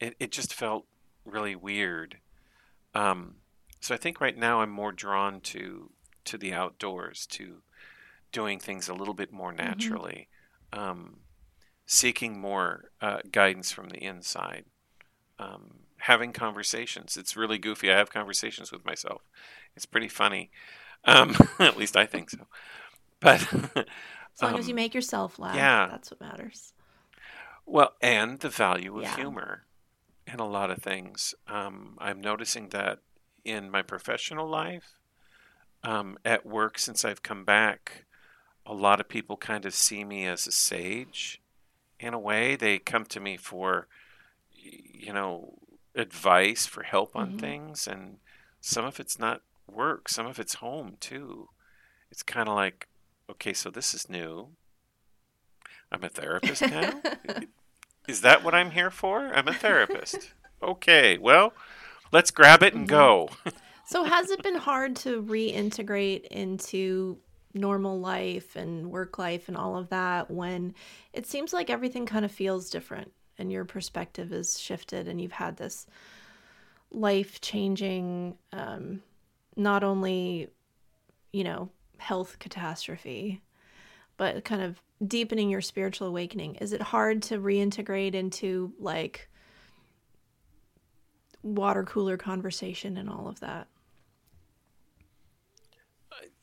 It, 0.00 0.14
it 0.18 0.32
just 0.32 0.52
felt 0.52 0.86
really 1.24 1.56
weird. 1.56 2.18
Um, 2.94 3.36
so 3.80 3.94
I 3.94 3.98
think 3.98 4.20
right 4.20 4.36
now 4.36 4.60
I'm 4.60 4.70
more 4.70 4.92
drawn 4.92 5.40
to 5.42 5.90
to 6.24 6.36
the 6.36 6.52
outdoors, 6.52 7.24
to 7.26 7.62
doing 8.32 8.58
things 8.58 8.88
a 8.88 8.94
little 8.94 9.14
bit 9.14 9.32
more 9.32 9.52
mm-hmm. 9.52 9.64
naturally, 9.64 10.28
mm-hmm. 10.72 10.84
um, 10.84 11.16
seeking 11.86 12.40
more 12.40 12.90
uh, 13.00 13.18
guidance 13.30 13.70
from 13.70 13.88
the 13.88 14.02
inside, 14.02 14.64
um, 15.38 15.78
having 15.98 16.32
conversations. 16.32 17.16
It's 17.16 17.36
really 17.36 17.58
goofy. 17.58 17.92
I 17.92 17.96
have 17.96 18.10
conversations 18.10 18.72
with 18.72 18.84
myself. 18.84 19.22
It's 19.76 19.86
pretty 19.86 20.08
funny. 20.08 20.50
Um, 21.04 21.36
at 21.60 21.76
least 21.76 21.96
I 21.96 22.06
think 22.06 22.30
so. 22.30 22.46
But 23.20 23.40
as 23.76 24.42
long 24.42 24.58
as 24.58 24.66
you 24.66 24.72
um, 24.72 24.76
make 24.76 24.94
yourself 24.94 25.38
laugh, 25.38 25.54
yeah, 25.54 25.86
that's 25.90 26.10
what 26.10 26.20
matters. 26.20 26.72
Well, 27.66 27.94
and 28.00 28.38
the 28.38 28.48
value 28.48 28.96
of 28.96 29.02
yeah. 29.02 29.16
humor 29.16 29.64
in 30.26 30.40
a 30.40 30.48
lot 30.48 30.70
of 30.70 30.78
things. 30.78 31.34
Um, 31.46 31.96
I'm 31.98 32.20
noticing 32.20 32.68
that 32.70 33.00
in 33.44 33.70
my 33.70 33.82
professional 33.82 34.48
life, 34.48 34.94
um, 35.82 36.18
at 36.24 36.46
work, 36.46 36.78
since 36.78 37.04
I've 37.04 37.22
come 37.22 37.44
back, 37.44 38.04
a 38.64 38.74
lot 38.74 39.00
of 39.00 39.08
people 39.08 39.36
kind 39.36 39.64
of 39.64 39.74
see 39.74 40.04
me 40.04 40.26
as 40.26 40.46
a 40.46 40.52
sage 40.52 41.40
in 42.00 42.14
a 42.14 42.18
way. 42.18 42.56
They 42.56 42.78
come 42.78 43.04
to 43.06 43.20
me 43.20 43.36
for, 43.36 43.86
you 44.52 45.12
know, 45.12 45.58
advice, 45.94 46.66
for 46.66 46.82
help 46.82 47.14
on 47.14 47.30
mm-hmm. 47.30 47.38
things. 47.38 47.86
And 47.86 48.18
some 48.60 48.84
of 48.84 48.98
it's 48.98 49.18
not 49.18 49.42
work, 49.70 50.08
some 50.08 50.26
of 50.26 50.38
it's 50.38 50.54
home 50.54 50.96
too. 51.00 51.48
It's 52.10 52.22
kind 52.22 52.48
of 52.48 52.54
like, 52.54 52.88
okay, 53.30 53.52
so 53.52 53.70
this 53.70 53.94
is 53.94 54.08
new. 54.08 54.48
I'm 55.96 56.04
a 56.04 56.08
therapist 56.10 56.60
now. 56.60 57.00
Is 58.06 58.20
that 58.20 58.44
what 58.44 58.54
I'm 58.54 58.70
here 58.72 58.90
for? 58.90 59.34
I'm 59.34 59.48
a 59.48 59.54
therapist. 59.54 60.34
okay, 60.62 61.16
well, 61.16 61.54
let's 62.12 62.30
grab 62.30 62.62
it 62.62 62.74
and 62.74 62.86
go. 62.86 63.30
so, 63.86 64.04
has 64.04 64.30
it 64.30 64.42
been 64.42 64.56
hard 64.56 64.94
to 64.96 65.22
reintegrate 65.22 66.26
into 66.26 67.16
normal 67.54 67.98
life 67.98 68.56
and 68.56 68.90
work 68.90 69.18
life 69.18 69.48
and 69.48 69.56
all 69.56 69.74
of 69.74 69.88
that 69.88 70.30
when 70.30 70.74
it 71.14 71.26
seems 71.26 71.54
like 71.54 71.70
everything 71.70 72.04
kind 72.04 72.26
of 72.26 72.30
feels 72.30 72.68
different 72.68 73.10
and 73.38 73.50
your 73.50 73.64
perspective 73.64 74.34
is 74.34 74.60
shifted 74.60 75.08
and 75.08 75.18
you've 75.18 75.32
had 75.32 75.56
this 75.56 75.86
life 76.90 77.40
changing, 77.40 78.36
um, 78.52 79.02
not 79.56 79.82
only, 79.82 80.48
you 81.32 81.42
know, 81.42 81.70
health 81.96 82.38
catastrophe, 82.38 83.40
but 84.16 84.44
kind 84.44 84.62
of 84.62 84.80
deepening 85.06 85.50
your 85.50 85.60
spiritual 85.60 86.08
awakening? 86.08 86.56
Is 86.56 86.72
it 86.72 86.82
hard 86.82 87.22
to 87.24 87.38
reintegrate 87.38 88.14
into 88.14 88.72
like 88.78 89.28
water 91.42 91.84
cooler 91.84 92.16
conversation 92.16 92.96
and 92.96 93.08
all 93.08 93.28
of 93.28 93.40
that? 93.40 93.68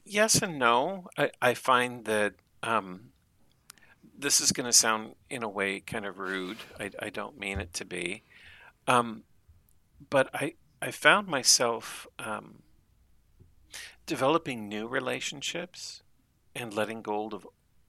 Yes 0.06 0.41
and 0.41 0.60
no. 0.60 1.08
I, 1.18 1.32
I 1.41 1.54
find 1.54 2.06
that 2.06 2.34
um, 2.62 3.12
this 4.18 4.41
is 4.41 4.52
going 4.52 4.66
to 4.66 4.74
sound, 4.74 5.16
in 5.30 5.44
a 5.44 5.50
way, 5.50 5.80
kind 5.80 6.06
of 6.06 6.20
rude. 6.20 6.58
I, 6.80 6.91
I 7.00 7.10
don't 7.10 7.40
mean 7.40 7.60
it 7.60 7.74
to 7.76 7.86
be. 7.86 8.24
Um, 8.88 9.24
but 10.10 10.30
I, 10.34 10.56
I 10.82 10.91
found 10.91 11.28
myself 11.28 12.06
um, 12.20 12.64
developing 14.06 14.68
new 14.68 14.88
relationships 14.88 16.04
and 16.56 16.74
letting 16.74 17.02
go 17.02 17.28
of 17.28 17.48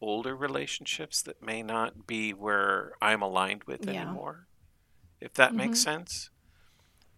older 0.08 0.34
relationships 0.34 1.22
that 1.22 1.42
may 1.42 1.62
not 1.62 2.06
be 2.06 2.32
where 2.32 2.92
I'm 3.00 3.22
aligned 3.22 3.64
with 3.64 3.86
yeah. 3.86 4.02
anymore. 4.02 4.46
If 5.20 5.34
that 5.34 5.50
mm-hmm. 5.50 5.58
makes 5.58 5.80
sense. 5.80 6.30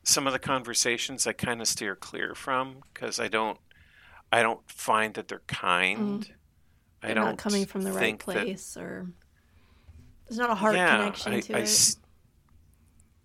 Some 0.02 0.26
of 0.26 0.32
the 0.32 0.38
conversations 0.38 1.26
I 1.26 1.32
kind 1.32 1.60
of 1.60 1.66
steer 1.66 1.96
clear 1.96 2.34
from 2.34 2.76
because 2.92 3.18
I 3.18 3.28
don't 3.28 3.58
I 4.30 4.42
don't 4.42 4.68
find 4.70 5.14
that 5.14 5.28
they're 5.28 5.42
kind. 5.46 6.20
Mm. 6.20 6.30
They're 7.02 7.10
I 7.10 7.14
don't 7.14 7.24
not 7.24 7.38
coming 7.38 7.66
from 7.66 7.82
the 7.82 7.92
right 7.92 8.18
place 8.18 8.74
that, 8.74 8.82
or 8.82 9.06
there's 10.28 10.38
not 10.38 10.50
a 10.50 10.54
hard 10.54 10.76
yeah, 10.76 10.96
connection 10.96 11.32
I, 11.32 11.40
to 11.40 11.56
I, 11.56 11.60
it. 11.60 11.96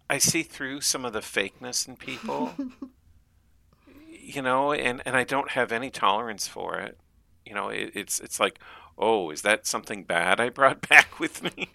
I 0.09 0.17
see 0.17 0.43
through 0.43 0.81
some 0.81 1.05
of 1.05 1.13
the 1.13 1.19
fakeness 1.19 1.87
in 1.87 1.95
people. 1.95 2.53
you 4.21 4.41
know, 4.41 4.71
and, 4.71 5.01
and 5.05 5.15
I 5.15 5.23
don't 5.23 5.51
have 5.51 5.71
any 5.71 5.89
tolerance 5.89 6.47
for 6.47 6.77
it. 6.77 6.97
You 7.45 7.55
know, 7.55 7.69
it, 7.69 7.91
it's 7.95 8.19
it's 8.19 8.39
like, 8.39 8.59
oh, 9.01 9.31
is 9.31 9.41
that 9.41 9.65
something 9.65 10.03
bad 10.03 10.39
I 10.39 10.49
brought 10.49 10.87
back 10.89 11.19
with 11.19 11.43
me? 11.43 11.69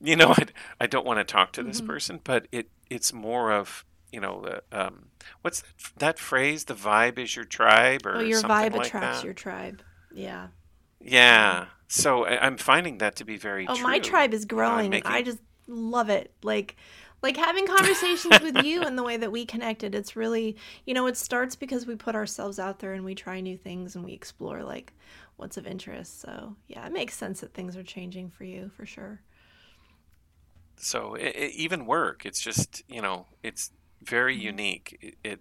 you 0.00 0.14
know, 0.14 0.34
I, 0.36 0.46
I 0.80 0.86
don't 0.86 1.06
want 1.06 1.18
to 1.18 1.24
talk 1.24 1.52
to 1.52 1.62
this 1.62 1.78
mm-hmm. 1.78 1.86
person, 1.86 2.20
but 2.22 2.46
it 2.52 2.70
it's 2.90 3.12
more 3.12 3.52
of 3.52 3.84
you 4.12 4.20
know, 4.20 4.60
uh, 4.72 4.86
um, 4.86 5.06
what's 5.42 5.60
that, 5.60 5.98
that, 5.98 6.18
phrase? 6.18 6.64
The 6.64 6.74
vibe 6.74 7.18
is 7.18 7.34
your 7.34 7.44
tribe, 7.44 8.06
or 8.06 8.16
oh, 8.16 8.20
your 8.20 8.40
vibe 8.40 8.74
like 8.74 8.86
attracts 8.86 9.18
that? 9.18 9.24
your 9.24 9.34
tribe. 9.34 9.82
Yeah. 10.14 10.48
Yeah. 11.00 11.66
So 11.88 12.24
I, 12.24 12.46
am 12.46 12.56
finding 12.56 12.98
that 12.98 13.16
to 13.16 13.24
be 13.24 13.36
very. 13.36 13.66
Oh, 13.68 13.74
true. 13.74 13.82
my 13.82 13.98
tribe 13.98 14.32
is 14.32 14.44
growing. 14.44 14.90
Making... 14.90 15.10
I 15.10 15.22
just 15.22 15.38
love 15.66 16.08
it. 16.08 16.32
Like 16.42 16.76
like 17.22 17.36
having 17.36 17.66
conversations 17.66 18.40
with 18.40 18.64
you 18.64 18.82
and 18.82 18.96
the 18.96 19.02
way 19.02 19.16
that 19.16 19.32
we 19.32 19.44
connected 19.44 19.94
it's 19.94 20.14
really 20.16 20.56
you 20.84 20.94
know 20.94 21.06
it 21.06 21.16
starts 21.16 21.56
because 21.56 21.86
we 21.86 21.96
put 21.96 22.14
ourselves 22.14 22.58
out 22.58 22.78
there 22.78 22.92
and 22.92 23.04
we 23.04 23.14
try 23.14 23.40
new 23.40 23.56
things 23.56 23.96
and 23.96 24.04
we 24.04 24.12
explore 24.12 24.62
like 24.62 24.92
what's 25.36 25.56
of 25.56 25.66
interest 25.66 26.20
so 26.20 26.56
yeah 26.66 26.86
it 26.86 26.92
makes 26.92 27.14
sense 27.14 27.40
that 27.40 27.54
things 27.54 27.76
are 27.76 27.82
changing 27.82 28.30
for 28.30 28.44
you 28.44 28.70
for 28.76 28.86
sure 28.86 29.20
so 30.76 31.14
it, 31.14 31.34
it, 31.36 31.52
even 31.52 31.86
work 31.86 32.24
it's 32.24 32.40
just 32.40 32.82
you 32.88 33.02
know 33.02 33.26
it's 33.42 33.70
very 34.02 34.34
mm-hmm. 34.36 34.46
unique. 34.46 34.98
It, 35.00 35.14
it, 35.24 35.40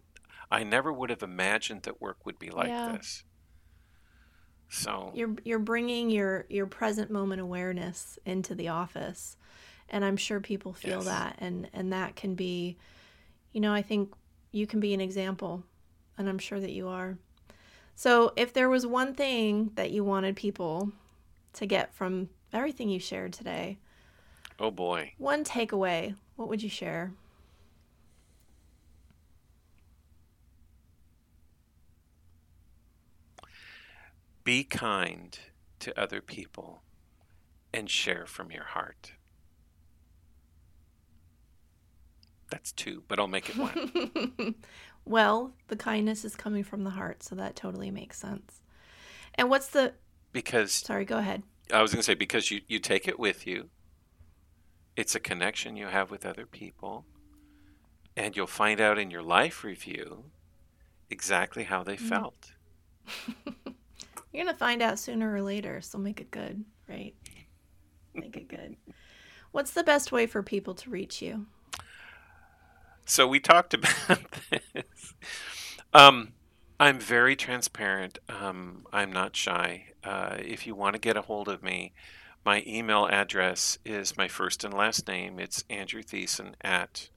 I 0.52 0.64
never 0.64 0.92
would 0.92 1.10
have 1.10 1.24
imagined 1.24 1.84
that 1.84 2.02
work 2.02 2.26
would 2.26 2.40
be 2.40 2.50
like 2.50 2.68
yeah. 2.68 2.96
this. 2.98 3.24
So 4.70 5.12
you're 5.14 5.36
you're 5.44 5.60
bringing 5.60 6.10
your 6.10 6.46
your 6.50 6.66
present 6.66 7.12
moment 7.12 7.40
awareness 7.40 8.18
into 8.26 8.56
the 8.56 8.70
office, 8.70 9.38
and 9.90 10.04
I'm 10.04 10.18
sure 10.18 10.40
people 10.40 10.74
feel 10.74 10.98
yes. 10.98 11.06
that, 11.06 11.36
and 11.40 11.70
and 11.72 11.94
that 11.94 12.16
can 12.16 12.36
be, 12.36 12.78
you 13.54 13.62
know, 13.62 13.74
I 13.74 13.84
think 13.84 14.14
you 14.52 14.66
can 14.66 14.80
be 14.80 14.94
an 14.94 15.02
example, 15.02 15.64
and 16.18 16.28
I'm 16.28 16.40
sure 16.40 16.60
that 16.60 16.72
you 16.72 16.88
are. 16.88 17.18
So 17.96 18.34
if 18.36 18.52
there 18.54 18.70
was 18.70 18.86
one 18.86 19.14
thing 19.14 19.72
that 19.76 19.92
you 19.92 20.04
wanted 20.04 20.36
people 20.36 20.92
to 21.54 21.66
get 21.66 21.94
from 21.94 22.30
everything 22.52 22.90
you 22.90 23.00
shared 23.00 23.32
today, 23.34 23.78
oh 24.60 24.70
boy, 24.70 25.14
one 25.18 25.46
takeaway, 25.46 26.16
what 26.36 26.50
would 26.50 26.62
you 26.62 26.70
share? 26.70 27.14
Be 34.44 34.64
kind 34.64 35.40
to 35.80 36.00
other 36.00 36.22
people 36.22 36.84
and 37.74 37.90
share 37.90 38.26
from 38.28 38.52
your 38.52 38.66
heart. 38.66 39.14
That's 42.52 42.72
two, 42.72 43.04
but 43.08 43.20
I'll 43.20 43.28
make 43.28 43.50
it 43.50 43.58
one. 43.58 44.56
well, 45.06 45.54
the 45.68 45.76
kindness 45.76 46.26
is 46.26 46.36
coming 46.36 46.64
from 46.64 46.84
the 46.84 46.90
heart, 46.92 47.24
so 47.24 47.36
that 47.36 47.56
totally 47.56 47.92
makes 47.92 48.18
sense. 48.18 48.62
And 49.36 49.50
what's 49.50 49.68
the 49.68 49.94
because 50.32 50.74
sorry, 50.74 51.06
go 51.06 51.18
ahead. 51.18 51.44
I 51.72 51.82
was 51.82 51.92
going 51.92 52.02
to 52.02 52.06
say 52.06 52.16
because 52.16 52.52
you 52.52 52.62
you 52.68 52.80
take 52.80 53.08
it 53.08 53.20
with 53.20 53.48
you. 53.48 53.70
It's 54.96 55.16
a 55.16 55.20
connection 55.20 55.76
you 55.76 55.88
have 55.88 56.10
with 56.10 56.26
other 56.26 56.46
people, 56.46 57.06
and 58.16 58.36
you'll 58.36 58.48
find 58.48 58.80
out 58.80 58.98
in 58.98 59.12
your 59.12 59.24
life 59.24 59.64
review 59.64 60.26
exactly 61.10 61.64
how 61.64 61.84
they 61.84 61.98
mm. 61.98 62.10
felt. 62.10 62.54
You're 64.34 64.44
going 64.44 64.54
to 64.54 64.60
find 64.60 64.82
out 64.82 65.00
sooner 65.00 65.34
or 65.34 65.42
later, 65.42 65.80
so 65.82 65.98
make 65.98 66.20
it 66.20 66.32
good, 66.32 66.66
right? 66.90 67.14
Make 68.14 68.36
it 68.36 68.48
good. 68.48 68.76
What's 69.52 69.72
the 69.72 69.84
best 69.84 70.12
way 70.12 70.28
for 70.28 70.44
people 70.44 70.74
to 70.76 70.90
reach 70.90 71.22
you? 71.22 71.46
So 73.06 73.28
we 73.28 73.40
talked 73.40 73.74
about 73.76 74.20
this. 74.50 75.14
Um, 75.94 76.34
I'm 76.80 77.00
very 77.00 77.36
transparent. 77.36 78.18
Um, 78.28 78.86
I'm 78.92 79.14
not 79.14 79.36
shy. 79.36 79.86
Uh, 80.04 80.38
if 80.40 80.68
you 80.68 80.76
want 80.76 80.94
to 80.94 81.00
get 81.00 81.16
a 81.16 81.22
hold 81.22 81.48
of 81.48 81.64
me, 81.64 81.94
my 82.44 82.64
email 82.68 83.08
address 83.08 83.78
is 83.86 84.18
my 84.18 84.28
first 84.28 84.64
and 84.64 84.74
last 84.74 85.08
name. 85.08 85.40
It's 85.40 85.64
Andrew 85.70 86.02
Thiessen 86.02 86.54
at 86.62 87.10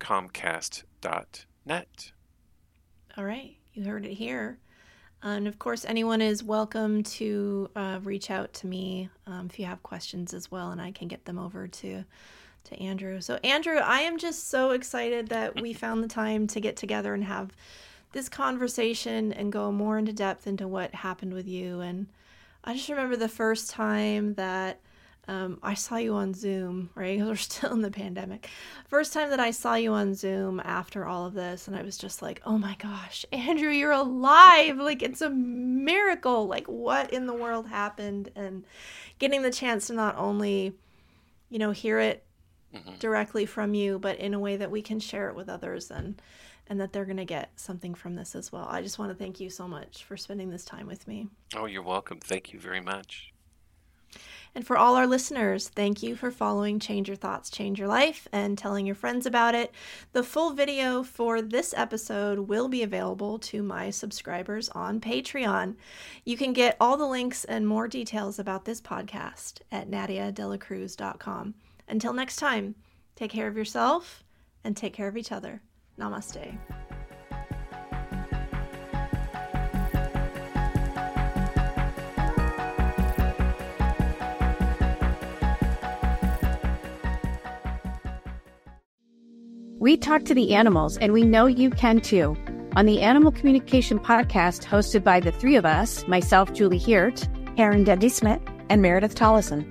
Comcast.net. 0.00 2.12
All 3.16 3.24
right. 3.24 3.56
You 3.72 3.84
heard 3.84 4.06
it 4.06 4.14
here. 4.14 4.58
And 5.22 5.46
of 5.46 5.58
course, 5.58 5.84
anyone 5.84 6.20
is 6.20 6.42
welcome 6.42 7.02
to 7.02 7.70
uh, 7.76 8.00
reach 8.02 8.30
out 8.30 8.52
to 8.54 8.66
me 8.66 9.08
um, 9.26 9.48
if 9.50 9.58
you 9.58 9.64
have 9.64 9.82
questions 9.82 10.34
as 10.34 10.50
well, 10.50 10.70
and 10.70 10.82
I 10.82 10.90
can 10.90 11.08
get 11.08 11.24
them 11.24 11.38
over 11.38 11.66
to 11.66 12.04
to 12.64 12.80
Andrew. 12.80 13.20
So, 13.20 13.38
Andrew, 13.44 13.76
I 13.76 14.00
am 14.00 14.18
just 14.18 14.48
so 14.48 14.70
excited 14.70 15.28
that 15.28 15.60
we 15.60 15.72
found 15.72 16.02
the 16.02 16.08
time 16.08 16.46
to 16.48 16.60
get 16.60 16.76
together 16.76 17.14
and 17.14 17.24
have 17.24 17.52
this 18.12 18.28
conversation 18.28 19.32
and 19.32 19.52
go 19.52 19.70
more 19.72 19.98
into 19.98 20.12
depth 20.12 20.46
into 20.46 20.66
what 20.68 20.94
happened 20.94 21.34
with 21.34 21.48
you. 21.48 21.80
And 21.80 22.06
I 22.62 22.74
just 22.74 22.88
remember 22.88 23.16
the 23.16 23.28
first 23.28 23.70
time 23.70 24.34
that 24.34 24.80
um, 25.26 25.58
I 25.62 25.74
saw 25.74 25.96
you 25.96 26.14
on 26.14 26.34
Zoom, 26.34 26.90
right? 26.94 27.16
Because 27.16 27.28
we're 27.28 27.36
still 27.36 27.72
in 27.72 27.82
the 27.82 27.90
pandemic. 27.90 28.48
First 28.88 29.12
time 29.12 29.30
that 29.30 29.40
I 29.40 29.50
saw 29.50 29.74
you 29.74 29.92
on 29.92 30.14
Zoom 30.14 30.60
after 30.64 31.06
all 31.06 31.26
of 31.26 31.34
this, 31.34 31.66
and 31.66 31.76
I 31.76 31.82
was 31.82 31.96
just 31.96 32.22
like, 32.22 32.40
oh 32.44 32.58
my 32.58 32.76
gosh, 32.78 33.24
Andrew, 33.32 33.70
you're 33.70 33.92
alive. 33.92 34.78
Like, 34.78 35.02
it's 35.02 35.22
a 35.22 35.30
miracle. 35.30 36.46
Like, 36.46 36.66
what 36.66 37.12
in 37.12 37.26
the 37.26 37.34
world 37.34 37.66
happened? 37.66 38.30
And 38.36 38.64
getting 39.18 39.42
the 39.42 39.52
chance 39.52 39.86
to 39.88 39.94
not 39.94 40.16
only, 40.16 40.74
you 41.50 41.58
know, 41.58 41.70
hear 41.70 41.98
it 41.98 42.24
mm-hmm. 42.74 42.94
directly 42.98 43.46
from 43.46 43.74
you, 43.74 43.98
but 43.98 44.18
in 44.18 44.34
a 44.34 44.38
way 44.38 44.56
that 44.56 44.70
we 44.70 44.82
can 44.82 45.00
share 45.00 45.28
it 45.28 45.36
with 45.36 45.48
others 45.48 45.90
and 45.90 46.20
and 46.66 46.80
that 46.80 46.92
they're 46.92 47.04
going 47.04 47.18
to 47.18 47.26
get 47.26 47.50
something 47.56 47.94
from 47.94 48.14
this 48.14 48.34
as 48.34 48.50
well. 48.50 48.66
I 48.70 48.80
just 48.80 48.98
want 48.98 49.10
to 49.10 49.14
thank 49.14 49.38
you 49.38 49.50
so 49.50 49.68
much 49.68 50.04
for 50.04 50.16
spending 50.16 50.48
this 50.48 50.64
time 50.64 50.86
with 50.86 51.06
me. 51.06 51.28
Oh, 51.54 51.66
you're 51.66 51.82
welcome. 51.82 52.20
Thank 52.20 52.54
you 52.54 52.58
very 52.58 52.80
much. 52.80 53.34
And 54.54 54.64
for 54.64 54.76
all 54.76 54.94
our 54.94 55.06
listeners, 55.06 55.68
thank 55.68 56.02
you 56.02 56.14
for 56.14 56.30
following 56.30 56.78
Change 56.78 57.08
Your 57.08 57.16
Thoughts, 57.16 57.50
Change 57.50 57.78
Your 57.78 57.88
Life 57.88 58.28
and 58.32 58.56
telling 58.56 58.86
your 58.86 58.94
friends 58.94 59.26
about 59.26 59.54
it. 59.54 59.72
The 60.12 60.22
full 60.22 60.52
video 60.52 61.02
for 61.02 61.42
this 61.42 61.74
episode 61.76 62.38
will 62.40 62.68
be 62.68 62.84
available 62.84 63.38
to 63.40 63.64
my 63.64 63.90
subscribers 63.90 64.68
on 64.68 65.00
Patreon. 65.00 65.74
You 66.24 66.36
can 66.36 66.52
get 66.52 66.76
all 66.80 66.96
the 66.96 67.06
links 67.06 67.44
and 67.44 67.66
more 67.66 67.88
details 67.88 68.38
about 68.38 68.64
this 68.64 68.80
podcast 68.80 69.60
at 69.72 69.90
nadiadelacruz.com. 69.90 71.54
Until 71.88 72.12
next 72.12 72.36
time, 72.36 72.74
take 73.16 73.30
care 73.30 73.46
of 73.46 73.56
yourself 73.56 74.24
and 74.64 74.76
take 74.76 74.94
care 74.94 75.08
of 75.08 75.16
each 75.16 75.32
other. 75.32 75.60
Namaste. 75.98 76.58
We 89.78 89.98
talk 89.98 90.24
to 90.24 90.34
the 90.34 90.54
animals, 90.54 90.96
and 90.96 91.12
we 91.12 91.24
know 91.24 91.44
you 91.44 91.68
can 91.68 92.00
too. 92.00 92.34
On 92.74 92.86
the 92.86 93.02
Animal 93.02 93.30
Communication 93.30 93.98
Podcast, 93.98 94.64
hosted 94.64 95.04
by 95.04 95.20
the 95.20 95.30
three 95.30 95.56
of 95.56 95.66
us 95.66 96.08
myself, 96.08 96.54
Julie 96.54 96.78
Hiert, 96.78 97.28
Karen 97.56 97.84
Dudley 97.84 98.08
Smith, 98.08 98.40
and 98.70 98.80
Meredith 98.80 99.14
Tollison. 99.14 99.70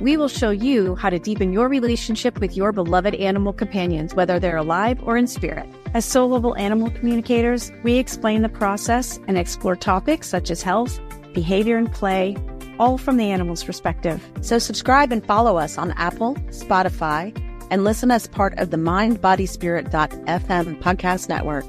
We 0.00 0.16
will 0.16 0.28
show 0.28 0.50
you 0.50 0.94
how 0.94 1.10
to 1.10 1.18
deepen 1.18 1.52
your 1.52 1.68
relationship 1.68 2.38
with 2.38 2.56
your 2.56 2.70
beloved 2.70 3.16
animal 3.16 3.52
companions, 3.52 4.14
whether 4.14 4.38
they're 4.38 4.56
alive 4.56 5.02
or 5.02 5.16
in 5.16 5.26
spirit. 5.26 5.68
As 5.92 6.04
soul 6.04 6.28
level 6.28 6.56
animal 6.56 6.90
communicators, 6.90 7.72
we 7.82 7.96
explain 7.96 8.42
the 8.42 8.48
process 8.48 9.18
and 9.26 9.36
explore 9.36 9.74
topics 9.74 10.28
such 10.28 10.52
as 10.52 10.62
health, 10.62 11.00
behavior, 11.34 11.76
and 11.76 11.92
play, 11.92 12.36
all 12.78 12.96
from 12.96 13.16
the 13.16 13.28
animal's 13.30 13.64
perspective. 13.64 14.24
So, 14.40 14.60
subscribe 14.60 15.10
and 15.10 15.26
follow 15.26 15.56
us 15.56 15.78
on 15.78 15.90
Apple, 15.92 16.36
Spotify, 16.50 17.36
and 17.70 17.82
listen 17.82 18.12
as 18.12 18.28
part 18.28 18.56
of 18.58 18.70
the 18.70 18.76
mindbodyspirit.fm 18.76 20.80
podcast 20.80 21.28
network. 21.28 21.64